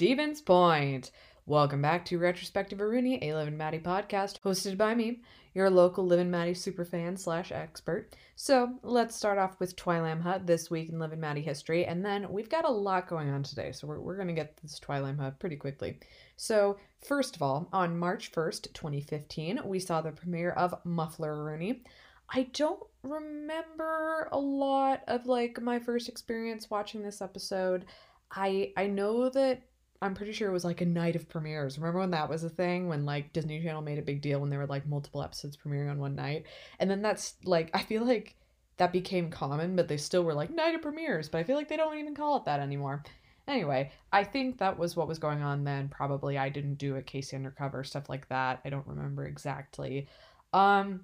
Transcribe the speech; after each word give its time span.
Stevens 0.00 0.40
Point. 0.40 1.10
Welcome 1.44 1.82
back 1.82 2.06
to 2.06 2.18
Retrospective 2.18 2.80
Rooney, 2.80 3.18
a 3.20 3.34
Liv 3.34 3.48
and 3.48 3.58
Maddie 3.58 3.80
podcast, 3.80 4.40
hosted 4.40 4.78
by 4.78 4.94
me, 4.94 5.20
your 5.52 5.68
local 5.68 6.06
Liv 6.06 6.20
and 6.20 6.30
Maddie 6.30 6.54
superfan 6.54 7.18
slash 7.18 7.52
expert. 7.52 8.16
So 8.34 8.78
let's 8.82 9.14
start 9.14 9.36
off 9.36 9.60
with 9.60 9.76
Twilam 9.76 10.22
Hut 10.22 10.46
this 10.46 10.70
week 10.70 10.88
in 10.88 10.98
Liv 10.98 11.12
and 11.12 11.20
Maddie 11.20 11.42
history, 11.42 11.84
and 11.84 12.02
then 12.02 12.32
we've 12.32 12.48
got 12.48 12.64
a 12.64 12.70
lot 12.70 13.08
going 13.08 13.28
on 13.28 13.42
today, 13.42 13.72
so 13.72 13.86
we're, 13.86 14.00
we're 14.00 14.16
going 14.16 14.28
to 14.28 14.32
get 14.32 14.56
this 14.62 14.80
Twilam 14.80 15.20
Hut 15.20 15.38
pretty 15.38 15.56
quickly. 15.56 15.98
So, 16.38 16.78
first 17.06 17.36
of 17.36 17.42
all, 17.42 17.68
on 17.70 17.98
March 17.98 18.32
1st, 18.32 18.72
2015, 18.72 19.60
we 19.66 19.78
saw 19.78 20.00
the 20.00 20.12
premiere 20.12 20.52
of 20.52 20.82
Muffler 20.84 21.44
Rooney. 21.44 21.82
I 22.30 22.44
don't 22.54 22.82
remember 23.02 24.30
a 24.32 24.38
lot 24.38 25.02
of 25.08 25.26
like 25.26 25.60
my 25.60 25.78
first 25.78 26.08
experience 26.08 26.70
watching 26.70 27.02
this 27.02 27.20
episode. 27.20 27.84
I 28.32 28.72
I 28.76 28.86
know 28.86 29.28
that 29.28 29.62
I'm 30.02 30.14
pretty 30.14 30.32
sure 30.32 30.48
it 30.48 30.52
was 30.52 30.64
like 30.64 30.80
a 30.80 30.86
night 30.86 31.14
of 31.14 31.28
premieres. 31.28 31.78
Remember 31.78 32.00
when 32.00 32.12
that 32.12 32.28
was 32.28 32.42
a 32.42 32.48
thing 32.48 32.88
when 32.88 33.04
like 33.04 33.32
Disney 33.32 33.62
Channel 33.62 33.82
made 33.82 33.98
a 33.98 34.02
big 34.02 34.22
deal 34.22 34.40
when 34.40 34.48
there 34.48 34.58
were 34.58 34.66
like 34.66 34.86
multiple 34.86 35.22
episodes 35.22 35.56
premiering 35.56 35.90
on 35.90 35.98
one 35.98 36.14
night? 36.14 36.44
And 36.78 36.90
then 36.90 37.02
that's 37.02 37.34
like 37.44 37.70
I 37.74 37.82
feel 37.82 38.04
like 38.04 38.34
that 38.78 38.92
became 38.92 39.30
common, 39.30 39.76
but 39.76 39.88
they 39.88 39.98
still 39.98 40.24
were 40.24 40.32
like 40.32 40.50
night 40.50 40.74
of 40.74 40.80
premieres, 40.80 41.28
but 41.28 41.38
I 41.38 41.44
feel 41.44 41.56
like 41.56 41.68
they 41.68 41.76
don't 41.76 41.98
even 41.98 42.14
call 42.14 42.38
it 42.38 42.46
that 42.46 42.60
anymore. 42.60 43.02
Anyway, 43.46 43.90
I 44.10 44.24
think 44.24 44.58
that 44.58 44.78
was 44.78 44.96
what 44.96 45.08
was 45.08 45.18
going 45.18 45.42
on 45.42 45.64
then. 45.64 45.88
Probably 45.88 46.38
I 46.38 46.48
didn't 46.48 46.76
do 46.76 46.94
it 46.94 47.06
K.C. 47.06 47.36
Undercover, 47.36 47.84
stuff 47.84 48.08
like 48.08 48.28
that. 48.28 48.60
I 48.64 48.70
don't 48.70 48.86
remember 48.86 49.26
exactly. 49.26 50.08
Um 50.54 51.02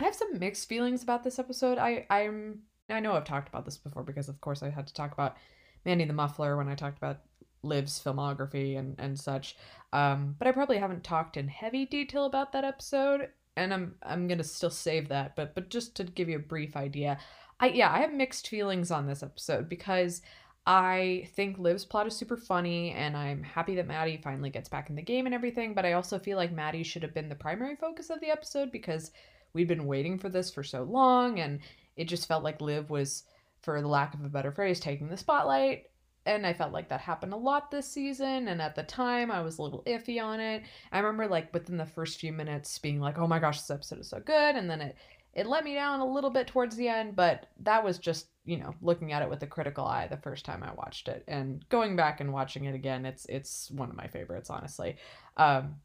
I 0.00 0.04
have 0.04 0.14
some 0.14 0.40
mixed 0.40 0.68
feelings 0.68 1.04
about 1.04 1.22
this 1.22 1.38
episode. 1.38 1.78
I 1.78 2.04
I'm 2.10 2.62
I 2.90 2.98
know 2.98 3.14
I've 3.14 3.24
talked 3.24 3.48
about 3.48 3.64
this 3.64 3.78
before 3.78 4.02
because 4.02 4.28
of 4.28 4.40
course 4.40 4.62
I 4.64 4.70
had 4.70 4.88
to 4.88 4.94
talk 4.94 5.12
about 5.12 5.36
Mandy 5.84 6.04
the 6.04 6.12
Muffler 6.12 6.56
when 6.56 6.68
I 6.68 6.74
talked 6.74 6.98
about 6.98 7.20
Liv's 7.64 8.02
filmography 8.02 8.78
and, 8.78 8.94
and 8.98 9.18
such. 9.18 9.56
Um, 9.92 10.34
but 10.38 10.48
I 10.48 10.52
probably 10.52 10.78
haven't 10.78 11.04
talked 11.04 11.36
in 11.36 11.48
heavy 11.48 11.86
detail 11.86 12.26
about 12.26 12.52
that 12.52 12.64
episode, 12.64 13.28
and 13.56 13.72
I'm 13.72 13.94
I'm 14.02 14.26
gonna 14.26 14.44
still 14.44 14.70
save 14.70 15.08
that. 15.08 15.36
But 15.36 15.54
but 15.54 15.70
just 15.70 15.94
to 15.96 16.04
give 16.04 16.28
you 16.28 16.36
a 16.36 16.40
brief 16.40 16.76
idea, 16.76 17.18
I 17.60 17.68
yeah 17.68 17.92
I 17.92 18.00
have 18.00 18.12
mixed 18.12 18.48
feelings 18.48 18.90
on 18.90 19.06
this 19.06 19.22
episode 19.22 19.68
because 19.68 20.20
I 20.66 21.28
think 21.34 21.58
Liv's 21.58 21.84
plot 21.84 22.06
is 22.06 22.16
super 22.16 22.36
funny, 22.36 22.90
and 22.90 23.16
I'm 23.16 23.42
happy 23.42 23.76
that 23.76 23.86
Maddie 23.86 24.20
finally 24.22 24.50
gets 24.50 24.68
back 24.68 24.90
in 24.90 24.96
the 24.96 25.02
game 25.02 25.26
and 25.26 25.34
everything. 25.34 25.74
But 25.74 25.84
I 25.86 25.92
also 25.92 26.18
feel 26.18 26.38
like 26.38 26.52
Maddie 26.52 26.82
should 26.82 27.02
have 27.02 27.14
been 27.14 27.28
the 27.28 27.34
primary 27.34 27.76
focus 27.76 28.10
of 28.10 28.20
the 28.20 28.30
episode 28.30 28.72
because 28.72 29.12
we'd 29.52 29.68
been 29.68 29.86
waiting 29.86 30.18
for 30.18 30.28
this 30.28 30.50
for 30.50 30.64
so 30.64 30.82
long, 30.82 31.38
and 31.38 31.60
it 31.96 32.06
just 32.08 32.26
felt 32.26 32.42
like 32.42 32.60
Liv 32.60 32.90
was, 32.90 33.24
for 33.60 33.80
the 33.80 33.86
lack 33.86 34.14
of 34.14 34.24
a 34.24 34.28
better 34.28 34.50
phrase, 34.50 34.80
taking 34.80 35.08
the 35.08 35.16
spotlight 35.16 35.84
and 36.26 36.46
I 36.46 36.52
felt 36.52 36.72
like 36.72 36.88
that 36.88 37.00
happened 37.00 37.32
a 37.32 37.36
lot 37.36 37.70
this 37.70 37.88
season. 37.88 38.48
And 38.48 38.60
at 38.62 38.74
the 38.74 38.82
time, 38.82 39.30
I 39.30 39.42
was 39.42 39.58
a 39.58 39.62
little 39.62 39.82
iffy 39.86 40.22
on 40.22 40.40
it. 40.40 40.62
I 40.92 40.98
remember 40.98 41.26
like 41.26 41.52
within 41.52 41.76
the 41.76 41.86
first 41.86 42.18
few 42.18 42.32
minutes 42.32 42.78
being 42.78 43.00
like, 43.00 43.18
"Oh 43.18 43.26
my 43.26 43.38
gosh, 43.38 43.60
this 43.60 43.70
episode 43.70 44.00
is 44.00 44.08
so 44.08 44.20
good," 44.20 44.56
and 44.56 44.68
then 44.70 44.80
it 44.80 44.96
it 45.34 45.46
let 45.46 45.64
me 45.64 45.74
down 45.74 46.00
a 46.00 46.06
little 46.12 46.30
bit 46.30 46.46
towards 46.46 46.76
the 46.76 46.88
end. 46.88 47.16
But 47.16 47.46
that 47.60 47.84
was 47.84 47.98
just 47.98 48.28
you 48.44 48.56
know 48.58 48.74
looking 48.82 49.12
at 49.12 49.22
it 49.22 49.30
with 49.30 49.42
a 49.42 49.46
critical 49.46 49.84
eye 49.84 50.06
the 50.06 50.16
first 50.16 50.44
time 50.44 50.62
I 50.62 50.72
watched 50.74 51.08
it, 51.08 51.24
and 51.28 51.66
going 51.68 51.96
back 51.96 52.20
and 52.20 52.32
watching 52.32 52.64
it 52.64 52.74
again, 52.74 53.04
it's 53.06 53.26
it's 53.26 53.70
one 53.70 53.90
of 53.90 53.96
my 53.96 54.06
favorites, 54.06 54.50
honestly. 54.50 54.96
Um, 55.36 55.76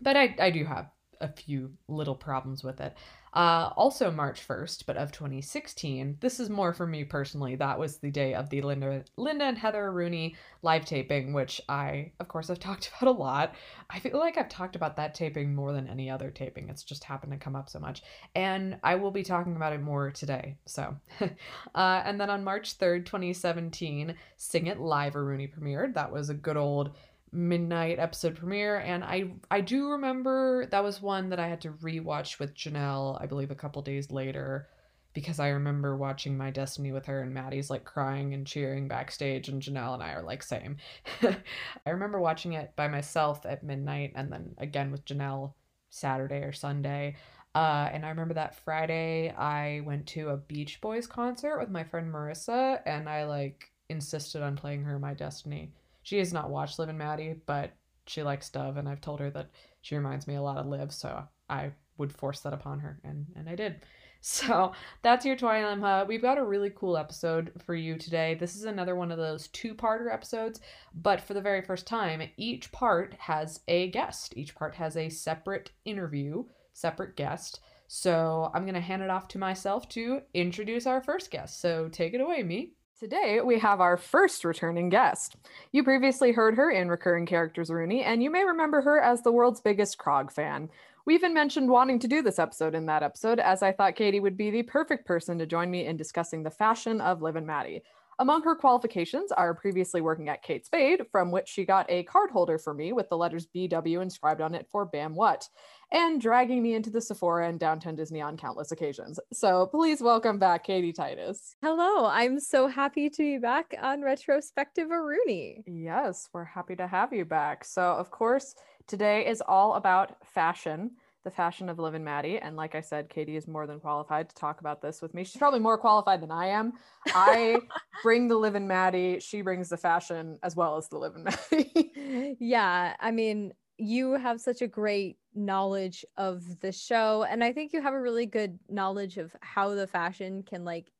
but 0.00 0.16
I 0.16 0.34
I 0.38 0.50
do 0.50 0.64
have 0.64 0.90
a 1.20 1.28
few 1.28 1.72
little 1.88 2.14
problems 2.14 2.62
with 2.62 2.80
it. 2.80 2.94
Uh, 3.38 3.72
also 3.76 4.10
March 4.10 4.44
1st, 4.44 4.84
but 4.84 4.96
of 4.96 5.12
2016. 5.12 6.16
This 6.18 6.40
is 6.40 6.50
more 6.50 6.72
for 6.72 6.88
me 6.88 7.04
personally. 7.04 7.54
That 7.54 7.78
was 7.78 7.98
the 7.98 8.10
day 8.10 8.34
of 8.34 8.50
the 8.50 8.62
Linda, 8.62 9.04
Linda 9.16 9.44
and 9.44 9.56
Heather 9.56 9.92
Rooney 9.92 10.34
live 10.62 10.84
taping, 10.84 11.32
which 11.32 11.60
I, 11.68 12.10
of 12.18 12.26
course, 12.26 12.48
have 12.48 12.58
talked 12.58 12.90
about 12.90 13.14
a 13.14 13.16
lot. 13.16 13.54
I 13.90 14.00
feel 14.00 14.18
like 14.18 14.36
I've 14.36 14.48
talked 14.48 14.74
about 14.74 14.96
that 14.96 15.14
taping 15.14 15.54
more 15.54 15.72
than 15.72 15.86
any 15.86 16.10
other 16.10 16.32
taping. 16.32 16.68
It's 16.68 16.82
just 16.82 17.04
happened 17.04 17.30
to 17.30 17.38
come 17.38 17.54
up 17.54 17.70
so 17.70 17.78
much. 17.78 18.02
And 18.34 18.76
I 18.82 18.96
will 18.96 19.12
be 19.12 19.22
talking 19.22 19.54
about 19.54 19.72
it 19.72 19.82
more 19.82 20.10
today. 20.10 20.56
So, 20.66 20.96
uh, 21.20 22.02
and 22.04 22.20
then 22.20 22.30
on 22.30 22.42
March 22.42 22.76
3rd, 22.76 23.06
2017, 23.06 24.16
Sing 24.36 24.66
It 24.66 24.80
Live 24.80 25.14
a 25.14 25.22
Rooney 25.22 25.46
premiered. 25.46 25.94
That 25.94 26.10
was 26.10 26.28
a 26.28 26.34
good 26.34 26.56
old 26.56 26.96
midnight 27.32 27.98
episode 27.98 28.36
premiere 28.36 28.78
and 28.78 29.04
i 29.04 29.30
i 29.50 29.60
do 29.60 29.90
remember 29.90 30.66
that 30.66 30.82
was 30.82 31.02
one 31.02 31.28
that 31.28 31.38
i 31.40 31.48
had 31.48 31.60
to 31.60 31.70
rewatch 31.70 32.38
with 32.38 32.54
janelle 32.54 33.20
i 33.20 33.26
believe 33.26 33.50
a 33.50 33.56
couple 33.56 33.82
days 33.82 34.10
later 34.10 34.68
because 35.14 35.38
i 35.38 35.48
remember 35.48 35.96
watching 35.96 36.36
my 36.36 36.50
destiny 36.50 36.92
with 36.92 37.06
her 37.06 37.22
and 37.22 37.34
maddie's 37.34 37.70
like 37.70 37.84
crying 37.84 38.34
and 38.34 38.46
cheering 38.46 38.88
backstage 38.88 39.48
and 39.48 39.62
janelle 39.62 39.94
and 39.94 40.02
i 40.02 40.12
are 40.12 40.22
like 40.22 40.42
same. 40.42 40.76
I 41.22 41.90
remember 41.90 42.20
watching 42.20 42.52
it 42.52 42.72
by 42.76 42.88
myself 42.88 43.44
at 43.44 43.62
midnight 43.62 44.12
and 44.14 44.32
then 44.32 44.54
again 44.58 44.90
with 44.90 45.04
janelle 45.04 45.54
saturday 45.90 46.42
or 46.42 46.52
sunday. 46.52 47.16
Uh, 47.54 47.88
and 47.92 48.04
I 48.04 48.10
remember 48.10 48.34
that 48.34 48.54
Friday 48.54 49.30
I 49.30 49.80
went 49.84 50.06
to 50.08 50.28
a 50.28 50.36
Beach 50.36 50.80
Boys 50.80 51.06
concert 51.06 51.58
with 51.58 51.70
my 51.70 51.82
friend 51.82 52.12
Marissa, 52.12 52.80
and 52.86 53.08
I 53.08 53.24
like 53.24 53.72
insisted 53.88 54.42
on 54.42 54.54
playing 54.54 54.84
her 54.84 54.98
my 54.98 55.14
Destiny 55.14 55.72
she 56.08 56.16
has 56.16 56.32
not 56.32 56.48
watched 56.48 56.78
Liv 56.78 56.88
and 56.88 56.96
Maddie, 56.96 57.34
but 57.44 57.72
she 58.06 58.22
likes 58.22 58.48
Dove, 58.48 58.78
and 58.78 58.88
I've 58.88 59.02
told 59.02 59.20
her 59.20 59.28
that 59.28 59.50
she 59.82 59.94
reminds 59.94 60.26
me 60.26 60.36
a 60.36 60.42
lot 60.42 60.56
of 60.56 60.64
Liv, 60.64 60.90
so 60.90 61.22
I 61.50 61.72
would 61.98 62.14
force 62.14 62.40
that 62.40 62.54
upon 62.54 62.80
her, 62.80 62.98
and 63.04 63.26
and 63.36 63.46
I 63.48 63.54
did. 63.54 63.76
So 64.20 64.72
that's 65.02 65.24
your 65.24 65.36
Twilight 65.36 65.78
Hut. 65.78 66.08
We've 66.08 66.20
got 66.20 66.38
a 66.38 66.44
really 66.44 66.72
cool 66.74 66.96
episode 66.96 67.52
for 67.64 67.76
you 67.76 67.96
today. 67.96 68.34
This 68.34 68.56
is 68.56 68.64
another 68.64 68.96
one 68.96 69.12
of 69.12 69.16
those 69.16 69.46
two-parter 69.46 70.12
episodes, 70.12 70.60
but 70.92 71.20
for 71.20 71.34
the 71.34 71.40
very 71.40 71.62
first 71.62 71.86
time, 71.86 72.28
each 72.36 72.72
part 72.72 73.14
has 73.14 73.60
a 73.68 73.90
guest. 73.90 74.36
Each 74.36 74.56
part 74.56 74.74
has 74.74 74.96
a 74.96 75.08
separate 75.08 75.70
interview, 75.84 76.42
separate 76.72 77.14
guest. 77.14 77.60
So 77.86 78.50
I'm 78.54 78.66
gonna 78.66 78.80
hand 78.80 79.02
it 79.02 79.10
off 79.10 79.28
to 79.28 79.38
myself 79.38 79.88
to 79.90 80.22
introduce 80.34 80.88
our 80.88 81.00
first 81.00 81.30
guest. 81.30 81.60
So 81.60 81.88
take 81.88 82.12
it 82.12 82.20
away, 82.20 82.42
me. 82.42 82.72
Today, 82.98 83.40
we 83.40 83.60
have 83.60 83.80
our 83.80 83.96
first 83.96 84.44
returning 84.44 84.88
guest. 84.88 85.36
You 85.70 85.84
previously 85.84 86.32
heard 86.32 86.56
her 86.56 86.68
in 86.68 86.88
Recurring 86.88 87.26
Characters 87.26 87.70
Rooney, 87.70 88.02
and 88.02 88.24
you 88.24 88.28
may 88.28 88.42
remember 88.42 88.80
her 88.80 89.00
as 89.00 89.22
the 89.22 89.30
world's 89.30 89.60
biggest 89.60 89.98
Krog 89.98 90.32
fan. 90.32 90.68
We 91.04 91.14
even 91.14 91.32
mentioned 91.32 91.70
wanting 91.70 92.00
to 92.00 92.08
do 92.08 92.22
this 92.22 92.40
episode 92.40 92.74
in 92.74 92.86
that 92.86 93.04
episode, 93.04 93.38
as 93.38 93.62
I 93.62 93.70
thought 93.70 93.94
Katie 93.94 94.18
would 94.18 94.36
be 94.36 94.50
the 94.50 94.64
perfect 94.64 95.06
person 95.06 95.38
to 95.38 95.46
join 95.46 95.70
me 95.70 95.86
in 95.86 95.96
discussing 95.96 96.42
the 96.42 96.50
fashion 96.50 97.00
of 97.00 97.22
Liv 97.22 97.36
and 97.36 97.46
Maddie. 97.46 97.84
Among 98.18 98.42
her 98.42 98.56
qualifications 98.56 99.30
are 99.30 99.54
previously 99.54 100.00
working 100.00 100.28
at 100.28 100.42
Kate 100.42 100.66
Spade, 100.66 101.02
from 101.12 101.30
which 101.30 101.46
she 101.46 101.64
got 101.64 101.88
a 101.88 102.02
card 102.02 102.30
holder 102.30 102.58
for 102.58 102.74
me 102.74 102.92
with 102.92 103.08
the 103.10 103.16
letters 103.16 103.46
BW 103.54 104.02
inscribed 104.02 104.40
on 104.40 104.56
it 104.56 104.66
for 104.72 104.84
Bam 104.84 105.14
What, 105.14 105.48
and 105.92 106.20
dragging 106.20 106.62
me 106.62 106.74
into 106.74 106.90
the 106.90 107.00
Sephora 107.00 107.48
and 107.48 107.58
downtown 107.58 107.96
Disney 107.96 108.20
on 108.20 108.36
countless 108.36 108.72
occasions. 108.72 109.18
So 109.32 109.66
please 109.66 110.00
welcome 110.00 110.38
back 110.38 110.64
Katie 110.64 110.92
Titus. 110.92 111.56
Hello, 111.62 112.06
I'm 112.06 112.40
so 112.40 112.66
happy 112.66 113.08
to 113.10 113.22
be 113.22 113.38
back 113.38 113.74
on 113.80 114.02
Retrospective 114.02 114.90
Rooney. 114.90 115.62
Yes, 115.66 116.28
we're 116.32 116.44
happy 116.44 116.76
to 116.76 116.86
have 116.86 117.12
you 117.12 117.24
back. 117.24 117.64
So, 117.64 117.82
of 117.82 118.10
course, 118.10 118.54
today 118.86 119.26
is 119.26 119.42
all 119.46 119.74
about 119.74 120.16
fashion 120.26 120.90
the 121.24 121.34
fashion 121.34 121.68
of 121.68 121.78
Liv 121.78 121.92
and 121.92 122.04
Maddie. 122.04 122.38
And 122.38 122.56
like 122.56 122.74
I 122.74 122.80
said, 122.80 123.10
Katie 123.10 123.36
is 123.36 123.46
more 123.46 123.66
than 123.66 123.80
qualified 123.80 124.30
to 124.30 124.34
talk 124.34 124.60
about 124.60 124.80
this 124.80 125.02
with 125.02 125.12
me. 125.12 125.24
She's 125.24 125.36
probably 125.36 125.60
more 125.60 125.76
qualified 125.76 126.22
than 126.22 126.30
I 126.30 126.46
am. 126.46 126.72
I 127.08 127.58
bring 128.02 128.28
the 128.28 128.36
Liv 128.36 128.54
and 128.54 128.66
Maddie, 128.66 129.20
she 129.20 129.42
brings 129.42 129.68
the 129.68 129.76
fashion 129.76 130.38
as 130.42 130.56
well 130.56 130.78
as 130.78 130.88
the 130.88 130.96
Liv 130.96 131.14
and 131.16 131.24
Maddie. 131.24 132.36
yeah. 132.40 132.94
I 132.98 133.10
mean, 133.10 133.52
you 133.76 134.12
have 134.12 134.40
such 134.40 134.62
a 134.62 134.66
great 134.66 135.18
knowledge 135.38 136.04
of 136.16 136.60
the 136.60 136.72
show. 136.72 137.24
And 137.28 137.42
I 137.42 137.52
think 137.52 137.72
you 137.72 137.80
have 137.80 137.94
a 137.94 138.00
really 138.00 138.26
good 138.26 138.58
knowledge 138.68 139.16
of 139.16 139.34
how 139.40 139.74
the 139.74 139.86
fashion 139.86 140.42
can 140.42 140.64
like 140.64 140.90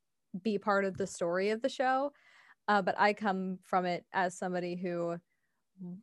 be 0.42 0.58
part 0.58 0.84
of 0.84 0.96
the 0.96 1.06
story 1.06 1.50
of 1.50 1.62
the 1.62 1.68
show. 1.68 2.12
Uh, 2.68 2.82
but 2.82 2.94
I 2.98 3.12
come 3.12 3.58
from 3.64 3.84
it 3.84 4.04
as 4.12 4.36
somebody 4.36 4.76
who 4.76 5.18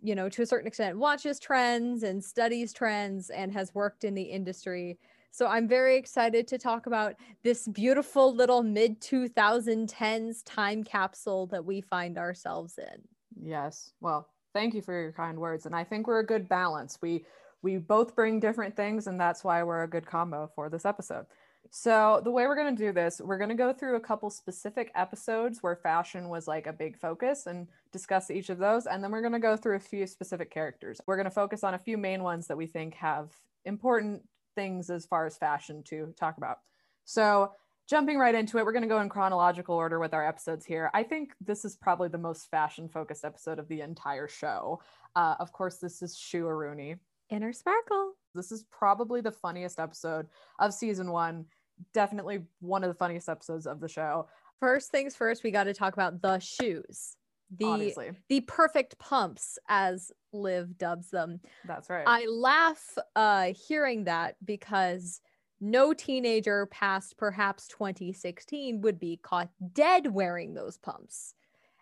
you 0.02 0.16
know, 0.16 0.30
to 0.30 0.42
a 0.42 0.46
certain 0.46 0.68
extent, 0.68 0.98
watches 0.98 1.40
trends 1.40 2.04
and 2.04 2.24
studies 2.24 2.74
trends 2.74 3.30
and 3.30 3.52
has 3.52 3.74
worked 3.76 4.04
in 4.04 4.14
the 4.14 4.24
industry. 4.24 4.98
So 5.32 5.48
I'm 5.48 5.68
very 5.68 5.98
excited 5.98 6.48
to 6.48 6.58
talk 6.58 6.86
about 6.86 7.16
this 7.44 7.68
beautiful 7.68 8.34
little 8.34 8.64
mid 8.64 9.02
2010s 9.02 10.44
time 10.44 10.84
capsule 10.84 11.48
that 11.48 11.66
we 11.66 11.82
find 11.82 12.18
ourselves 12.18 12.78
in. 12.78 13.02
Yes. 13.42 13.92
Well, 14.00 14.30
thank 14.54 14.74
you 14.74 14.82
for 14.82 14.94
your 14.94 15.12
kind 15.12 15.38
words 15.38 15.66
and 15.66 15.76
I 15.76 15.84
think 15.84 16.08
we're 16.08 16.20
a 16.20 16.26
good 16.26 16.48
balance. 16.48 16.98
We 17.02 17.26
we 17.66 17.78
both 17.78 18.16
bring 18.16 18.40
different 18.40 18.76
things 18.76 19.08
and 19.08 19.20
that's 19.20 19.44
why 19.44 19.64
we're 19.64 19.82
a 19.82 19.90
good 19.90 20.06
combo 20.06 20.48
for 20.56 20.70
this 20.70 20.86
episode. 20.86 21.26
So, 21.72 22.22
the 22.24 22.30
way 22.30 22.46
we're 22.46 22.56
going 22.56 22.76
to 22.76 22.86
do 22.86 22.94
this, 22.94 23.20
we're 23.20 23.40
going 23.40 23.50
to 23.50 23.56
go 23.56 23.74
through 23.74 23.96
a 23.96 24.00
couple 24.00 24.30
specific 24.30 24.92
episodes 24.94 25.64
where 25.64 25.76
fashion 25.76 26.30
was 26.30 26.48
like 26.48 26.68
a 26.68 26.74
big 26.74 26.96
focus 26.96 27.48
and 27.48 27.68
discuss 27.92 28.30
each 28.30 28.52
of 28.52 28.60
those. 28.60 28.86
And 28.86 29.04
then 29.04 29.10
we're 29.10 29.22
going 29.22 29.34
to 29.34 29.40
go 29.40 29.58
through 29.58 29.78
a 29.78 29.80
few 29.80 30.06
specific 30.06 30.52
characters. 30.52 31.02
We're 31.08 31.16
going 31.16 31.26
to 31.26 31.32
focus 31.32 31.64
on 31.64 31.74
a 31.74 31.80
few 31.80 31.98
main 31.98 32.22
ones 32.22 32.46
that 32.48 32.56
we 32.56 32.68
think 32.68 32.94
have 32.94 33.32
important 33.66 34.22
things 34.54 34.92
as 34.92 35.08
far 35.08 35.26
as 35.26 35.36
fashion 35.36 35.82
to 35.86 36.14
talk 36.20 36.38
about. 36.38 36.60
So, 37.04 37.52
jumping 37.90 38.20
right 38.20 38.36
into 38.36 38.60
it, 38.60 38.66
we're 38.66 38.74
going 38.74 38.84
to 38.84 38.88
go 38.88 39.02
in 39.02 39.10
chronological 39.10 39.76
order 39.76 40.00
with 40.00 40.14
our 40.14 40.26
episodes 40.26 40.66
here. 40.66 40.92
I 40.94 41.02
think 41.02 41.34
this 41.42 41.66
is 41.66 41.76
probably 41.76 42.10
the 42.10 42.20
most 42.20 42.52
fashion 42.52 42.88
focused 42.88 43.26
episode 43.26 43.58
of 43.58 43.68
the 43.68 43.82
entire 43.82 44.28
show. 44.28 44.82
Uh, 45.16 45.34
of 45.40 45.52
course, 45.52 45.78
this 45.78 46.04
is 46.04 46.16
Shoe-a-Rooney. 46.16 46.98
Inner 47.30 47.54
sparkle. 47.54 48.14
This 48.34 48.52
is 48.52 48.66
probably 48.72 49.22
the 49.22 49.32
funniest 49.32 49.80
episode 49.80 50.28
of 50.60 50.74
season 50.74 51.12
one. 51.12 51.46
Definitely 51.94 52.44
one 52.60 52.84
of 52.84 52.90
the 52.90 52.96
funniest 52.96 53.30
episodes 53.30 53.66
of 53.66 53.80
the 53.80 53.88
show. 53.88 54.28
First 54.60 54.92
things 54.92 55.16
first, 55.16 55.44
we 55.44 55.52
got 55.52 55.66
to 55.66 55.74
talk 55.74 55.94
about 55.94 56.22
the 56.22 56.40
shoes. 56.40 57.18
The 57.58 57.66
Honestly, 57.66 58.12
the 58.28 58.42
perfect 58.42 58.98
pumps 58.98 59.58
as 59.70 60.12
Liv 60.34 60.78
dubs 60.78 61.10
them. 61.10 61.40
that's 61.66 61.90
right. 61.90 62.04
I 62.08 62.26
laugh 62.28 62.98
uh 63.16 63.54
hearing 63.54 64.06
that 64.06 64.36
because 64.44 65.22
no 65.62 65.94
teenager 65.94 66.66
past 66.68 67.18
perhaps 67.18 67.68
2016 67.68 68.82
would 68.82 69.00
be 69.00 69.18
caught 69.22 69.50
dead 69.74 70.12
wearing 70.12 70.54
those 70.54 70.78
pumps. 70.78 71.34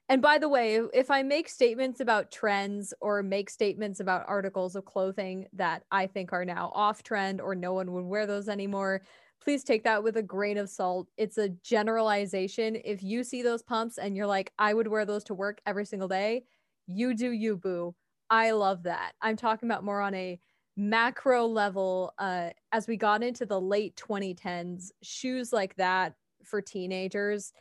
And 0.10 0.22
by 0.22 0.38
the 0.38 0.50
way, 0.50 0.82
if 0.94 1.10
I 1.10 1.24
make 1.24 1.48
statements 1.48 2.02
about 2.02 2.30
trends 2.30 2.94
or 3.00 3.24
make 3.24 3.50
statements 3.50 4.00
about 4.00 4.26
articles 4.28 4.76
of 4.76 4.86
clothing 4.86 5.48
that 5.54 5.84
I 5.92 6.08
think 6.08 6.34
are 6.34 6.46
now 6.46 6.72
off 6.76 7.04
trend 7.04 7.40
or 7.40 7.56
no 7.56 7.74
one 7.74 7.94
would 7.94 8.04
wear 8.04 8.28
those 8.28 8.50
anymore, 8.50 9.02
please 9.42 9.64
take 9.64 9.84
that 9.84 10.04
with 10.04 10.18
a 10.18 10.24
grain 10.24 10.58
of 10.58 10.70
salt. 10.70 11.10
It's 11.18 11.38
a 11.38 11.50
generalization. 11.50 12.78
If 12.84 13.02
you 13.02 13.24
see 13.24 13.42
those 13.42 13.62
pumps 13.62 13.98
and 13.98 14.16
you're 14.16 14.28
like, 14.28 14.52
I 14.60 14.74
would 14.74 14.88
wear 14.88 15.06
those 15.06 15.24
to 15.26 15.34
work 15.34 15.62
every 15.66 15.86
single 15.86 16.08
day, 16.08 16.44
you 16.86 17.16
do 17.16 17.32
you, 17.32 17.58
boo. 17.58 17.96
I 18.30 18.52
love 18.52 18.84
that. 18.84 19.14
I'm 19.22 19.38
talking 19.38 19.70
about 19.70 19.84
more 19.84 20.02
on 20.02 20.14
a 20.16 20.40
macro 20.76 21.46
level. 21.46 22.14
Uh, 22.18 22.50
as 22.72 22.88
we 22.88 22.98
got 22.98 23.24
into 23.24 23.46
the 23.46 23.60
late 23.60 23.96
2010s, 23.96 24.92
shoes 25.02 25.54
like 25.54 25.76
that 25.76 26.16
for 26.44 26.62
teenagers 26.62 27.54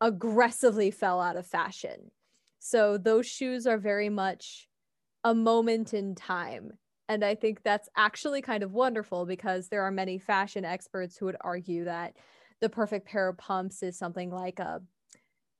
aggressively 0.00 0.90
fell 0.90 1.20
out 1.20 1.36
of 1.36 1.46
fashion. 1.46 2.10
So 2.58 2.98
those 2.98 3.26
shoes 3.26 3.66
are 3.66 3.78
very 3.78 4.08
much 4.08 4.68
a 5.24 5.34
moment 5.34 5.94
in 5.94 6.14
time. 6.14 6.72
And 7.08 7.24
I 7.24 7.34
think 7.34 7.62
that's 7.62 7.88
actually 7.96 8.42
kind 8.42 8.62
of 8.62 8.72
wonderful 8.72 9.26
because 9.26 9.68
there 9.68 9.82
are 9.82 9.90
many 9.90 10.18
fashion 10.18 10.64
experts 10.64 11.16
who 11.16 11.26
would 11.26 11.36
argue 11.40 11.84
that 11.84 12.16
the 12.60 12.68
perfect 12.68 13.06
pair 13.06 13.28
of 13.28 13.38
pumps 13.38 13.82
is 13.82 13.98
something 13.98 14.30
like 14.30 14.58
a 14.58 14.82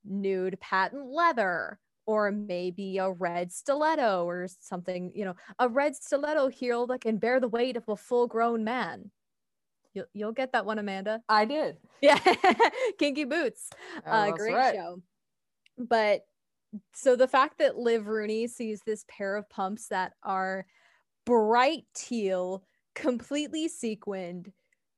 nude 0.03 0.59
patent 0.59 1.07
leather 1.07 1.79
or 2.05 2.31
maybe 2.31 2.97
a 2.97 3.11
red 3.11 3.51
stiletto 3.51 4.25
or 4.25 4.47
something, 4.59 5.11
you 5.15 5.25
know, 5.25 5.35
a 5.59 5.69
red 5.69 5.95
stiletto 5.95 6.47
heel 6.47 6.87
that 6.87 7.01
can 7.01 7.17
bear 7.17 7.39
the 7.39 7.47
weight 7.47 7.77
of 7.77 7.87
a 7.87 7.95
full 7.95 8.27
grown 8.27 8.63
man. 8.63 9.11
You'll, 9.93 10.05
you'll 10.13 10.31
get 10.31 10.53
that 10.53 10.65
one, 10.65 10.79
Amanda. 10.79 11.21
I 11.27 11.45
did. 11.45 11.77
Yeah. 12.01 12.17
Kinky 12.97 13.25
Boots. 13.25 13.69
Oh, 14.07 14.11
uh, 14.11 14.31
great 14.31 14.55
right. 14.55 14.73
show. 14.73 15.03
But 15.77 16.21
so 16.95 17.15
the 17.15 17.27
fact 17.27 17.59
that 17.59 17.77
Liv 17.77 18.07
Rooney 18.07 18.47
sees 18.47 18.81
this 18.83 19.05
pair 19.07 19.35
of 19.35 19.47
pumps 19.51 19.89
that 19.89 20.13
are 20.23 20.65
bright 21.27 21.83
teal, 21.93 22.63
completely 22.95 23.67
sequined, 23.67 24.51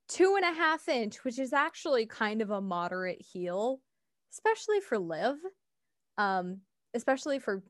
two 0.07 0.35
and 0.37 0.45
a 0.45 0.57
half 0.57 0.87
inch, 0.87 1.25
which 1.25 1.39
is 1.39 1.51
actually 1.51 2.05
kind 2.05 2.41
of 2.41 2.51
a 2.51 2.61
moderate 2.61 3.21
heel, 3.21 3.81
especially 4.31 4.79
for 4.79 4.97
Liv, 4.97 5.35
um, 6.17 6.59
especially 6.93 7.37
for 7.37 7.63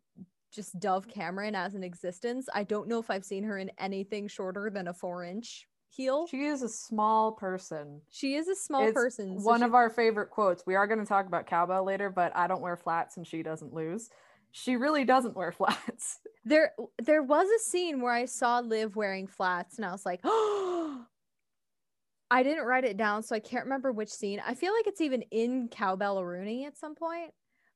just 0.53 0.79
Dove 0.79 1.07
Cameron 1.07 1.55
as 1.55 1.73
an 1.73 1.83
existence. 1.83 2.47
I 2.53 2.65
don't 2.65 2.87
know 2.87 2.99
if 2.99 3.09
I've 3.09 3.25
seen 3.25 3.43
her 3.45 3.57
in 3.57 3.71
anything 3.79 4.27
shorter 4.27 4.69
than 4.71 4.87
a 4.87 4.93
four 4.93 5.23
inch 5.23 5.65
heel. 5.95 6.27
She 6.27 6.45
is 6.45 6.61
a 6.61 6.69
small 6.69 7.31
person. 7.33 8.01
She 8.09 8.35
is 8.35 8.47
a 8.47 8.55
small 8.55 8.83
It's 8.85 8.93
person. 8.93 9.39
so 9.39 9.45
One 9.45 9.59
she- 9.59 9.65
of 9.65 9.73
our 9.75 9.89
favorite 9.89 10.29
quotes. 10.29 10.65
We 10.65 10.75
are 10.75 10.87
going 10.87 10.99
to 10.99 11.05
talk 11.05 11.27
about 11.27 11.45
cowbell 11.47 11.83
later, 11.85 12.09
but 12.09 12.35
I 12.35 12.47
don't 12.47 12.61
wear 12.61 12.75
flats 12.77 13.17
and 13.17 13.25
she 13.27 13.43
doesn't 13.43 13.73
lose. 13.73 14.09
She 14.51 14.75
really 14.75 15.03
doesn't 15.05 15.35
wear 15.35 15.51
flats. 15.59 16.19
there 16.45 16.73
there 17.01 17.23
was 17.23 17.47
a 17.49 17.59
scene 17.59 18.01
where 18.01 18.13
I 18.13 18.25
saw 18.25 18.59
Liv 18.59 18.95
wearing 18.95 19.27
flats 19.27 19.77
and 19.77 19.85
I 19.85 19.91
was 19.91 20.05
like, 20.05 20.19
oh 20.23 21.05
I 22.31 22.41
didn't 22.43 22.65
write 22.65 22.83
it 22.83 22.97
down, 22.97 23.21
so 23.23 23.35
I 23.35 23.39
can't 23.39 23.65
remember 23.65 23.91
which 23.91 24.09
scene. 24.09 24.41
I 24.45 24.55
feel 24.55 24.73
like 24.73 24.87
it's 24.87 25.01
even 25.01 25.21
in 25.31 25.67
Cowbell 25.69 26.23
Rooney 26.25 26.65
at 26.65 26.77
some 26.77 26.95
point, 26.95 27.31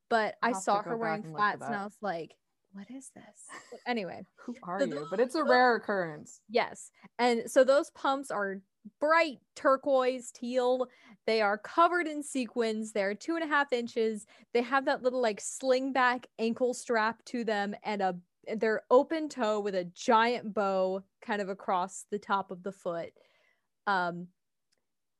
but 0.10 0.36
I 0.42 0.48
I'll 0.50 0.54
to 0.56 0.60
saw 0.62 0.82
her 0.82 0.98
wearing 0.98 1.24
and 1.26 1.34
look 1.34 1.42
for 1.42 1.58
flats 1.58 1.66
and. 1.66 1.76
I 1.76 1.84
was 1.84 1.98
like, 2.02 2.34
what 2.78 2.90
is 2.96 3.10
this? 3.16 3.80
Anyway, 3.88 4.24
Who 4.46 4.56
are 4.64 4.84
you? 4.86 5.08
But 5.10 5.20
it's 5.20 5.36
a 5.36 5.44
rare 5.44 5.76
occurrence. 5.76 6.42
yes. 6.50 6.92
And 7.18 7.50
so 7.50 7.64
those 7.64 7.90
pumps 7.92 8.30
are 8.30 8.62
bright 9.00 9.40
turquoise 9.56 10.32
teal. 10.32 10.88
They 11.26 11.42
are 11.42 11.58
covered 11.58 12.08
in 12.08 12.22
sequins. 12.22 12.92
They're 12.92 13.16
two 13.16 13.36
and 13.36 13.44
a 13.44 13.48
half 13.48 13.74
inches. 13.74 14.26
They 14.54 14.62
have 14.62 14.86
that 14.86 15.02
little 15.04 15.22
like 15.22 15.42
sling 15.42 15.92
back 15.92 16.28
ankle 16.40 16.74
strap 16.74 17.24
to 17.26 17.44
them 17.44 17.76
and 17.84 18.02
a 18.02 18.16
they're 18.56 18.84
open 18.90 19.28
toe 19.28 19.60
with 19.60 19.76
a 19.76 19.84
giant 19.84 20.54
bow 20.54 21.04
kind 21.22 21.42
of 21.42 21.50
across 21.50 22.06
the 22.12 22.20
top 22.20 22.52
of 22.52 22.64
the 22.64 22.72
foot. 22.72 23.12
Um 23.88 24.28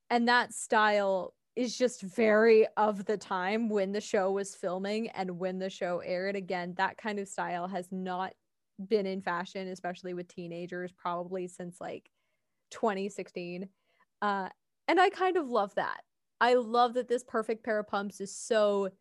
and 0.10 0.28
that 0.30 0.54
style 0.54 1.34
is 1.58 1.76
just 1.76 2.04
very 2.04 2.68
of 2.78 3.06
the 3.06 3.18
time 3.18 3.68
when 3.68 3.92
the 3.92 4.00
show 4.00 4.32
was 4.32 4.54
filming 4.54 5.10
and 5.10 5.40
when 5.40 5.58
the 5.58 5.72
show 5.72 5.98
aired. 6.06 6.36
Again 6.36 6.76
that 6.78 6.98
kind 6.98 7.18
of 7.18 7.28
style 7.28 7.68
has 7.68 7.88
not 7.92 8.34
been 8.88 9.08
in 9.08 9.24
fashion 9.24 9.68
especially 9.70 10.14
with 10.14 10.28
teenagers 10.28 10.92
probably 10.96 11.48
since 11.48 11.82
like 11.82 12.12
2016 12.70 13.68
uh 14.22 14.50
and 14.88 15.02
i 15.02 15.10
kind 15.10 15.36
of 15.36 15.50
love 15.50 15.74
that. 15.76 16.02
I 16.40 16.54
love 16.54 16.94
that 16.94 17.08
this 17.08 17.24
perfect 17.24 17.66
pair 17.66 17.80
of 17.80 17.88
pumps 17.88 18.22
is 18.22 18.36
so 18.36 18.92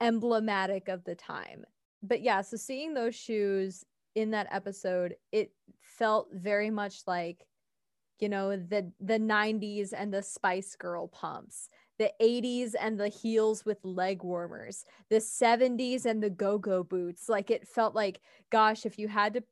emblematic 0.00 0.88
of 0.88 1.02
the 1.02 1.16
time. 1.16 1.64
But 2.04 2.22
yeah 2.22 2.42
so 2.42 2.56
seeing 2.56 2.94
those 2.94 3.16
shoes 3.16 3.84
in 4.14 4.30
that 4.30 4.46
episode 4.52 5.16
it 5.32 5.50
felt 5.80 6.28
very 6.32 6.70
much 6.70 7.02
like 7.08 7.44
you 8.22 8.28
know 8.28 8.56
the 8.56 8.90
the 9.00 9.18
90s 9.18 9.92
and 9.92 10.14
the 10.14 10.22
spice 10.22 10.76
girl 10.76 11.08
pumps 11.08 11.68
the 11.98 12.10
80s 12.22 12.74
and 12.80 12.98
the 12.98 13.08
heels 13.08 13.64
with 13.64 13.84
leg 13.84 14.22
warmers 14.22 14.84
the 15.10 15.16
70s 15.16 16.06
and 16.06 16.22
the 16.22 16.30
go-go 16.30 16.82
boots. 16.82 17.28
Like 17.28 17.50
it 17.50 17.68
felt 17.68 17.94
like 17.94 18.20
gosh 18.50 18.86
if 18.86 18.98
you 18.98 19.08
had 19.08 19.34
to 19.34 19.42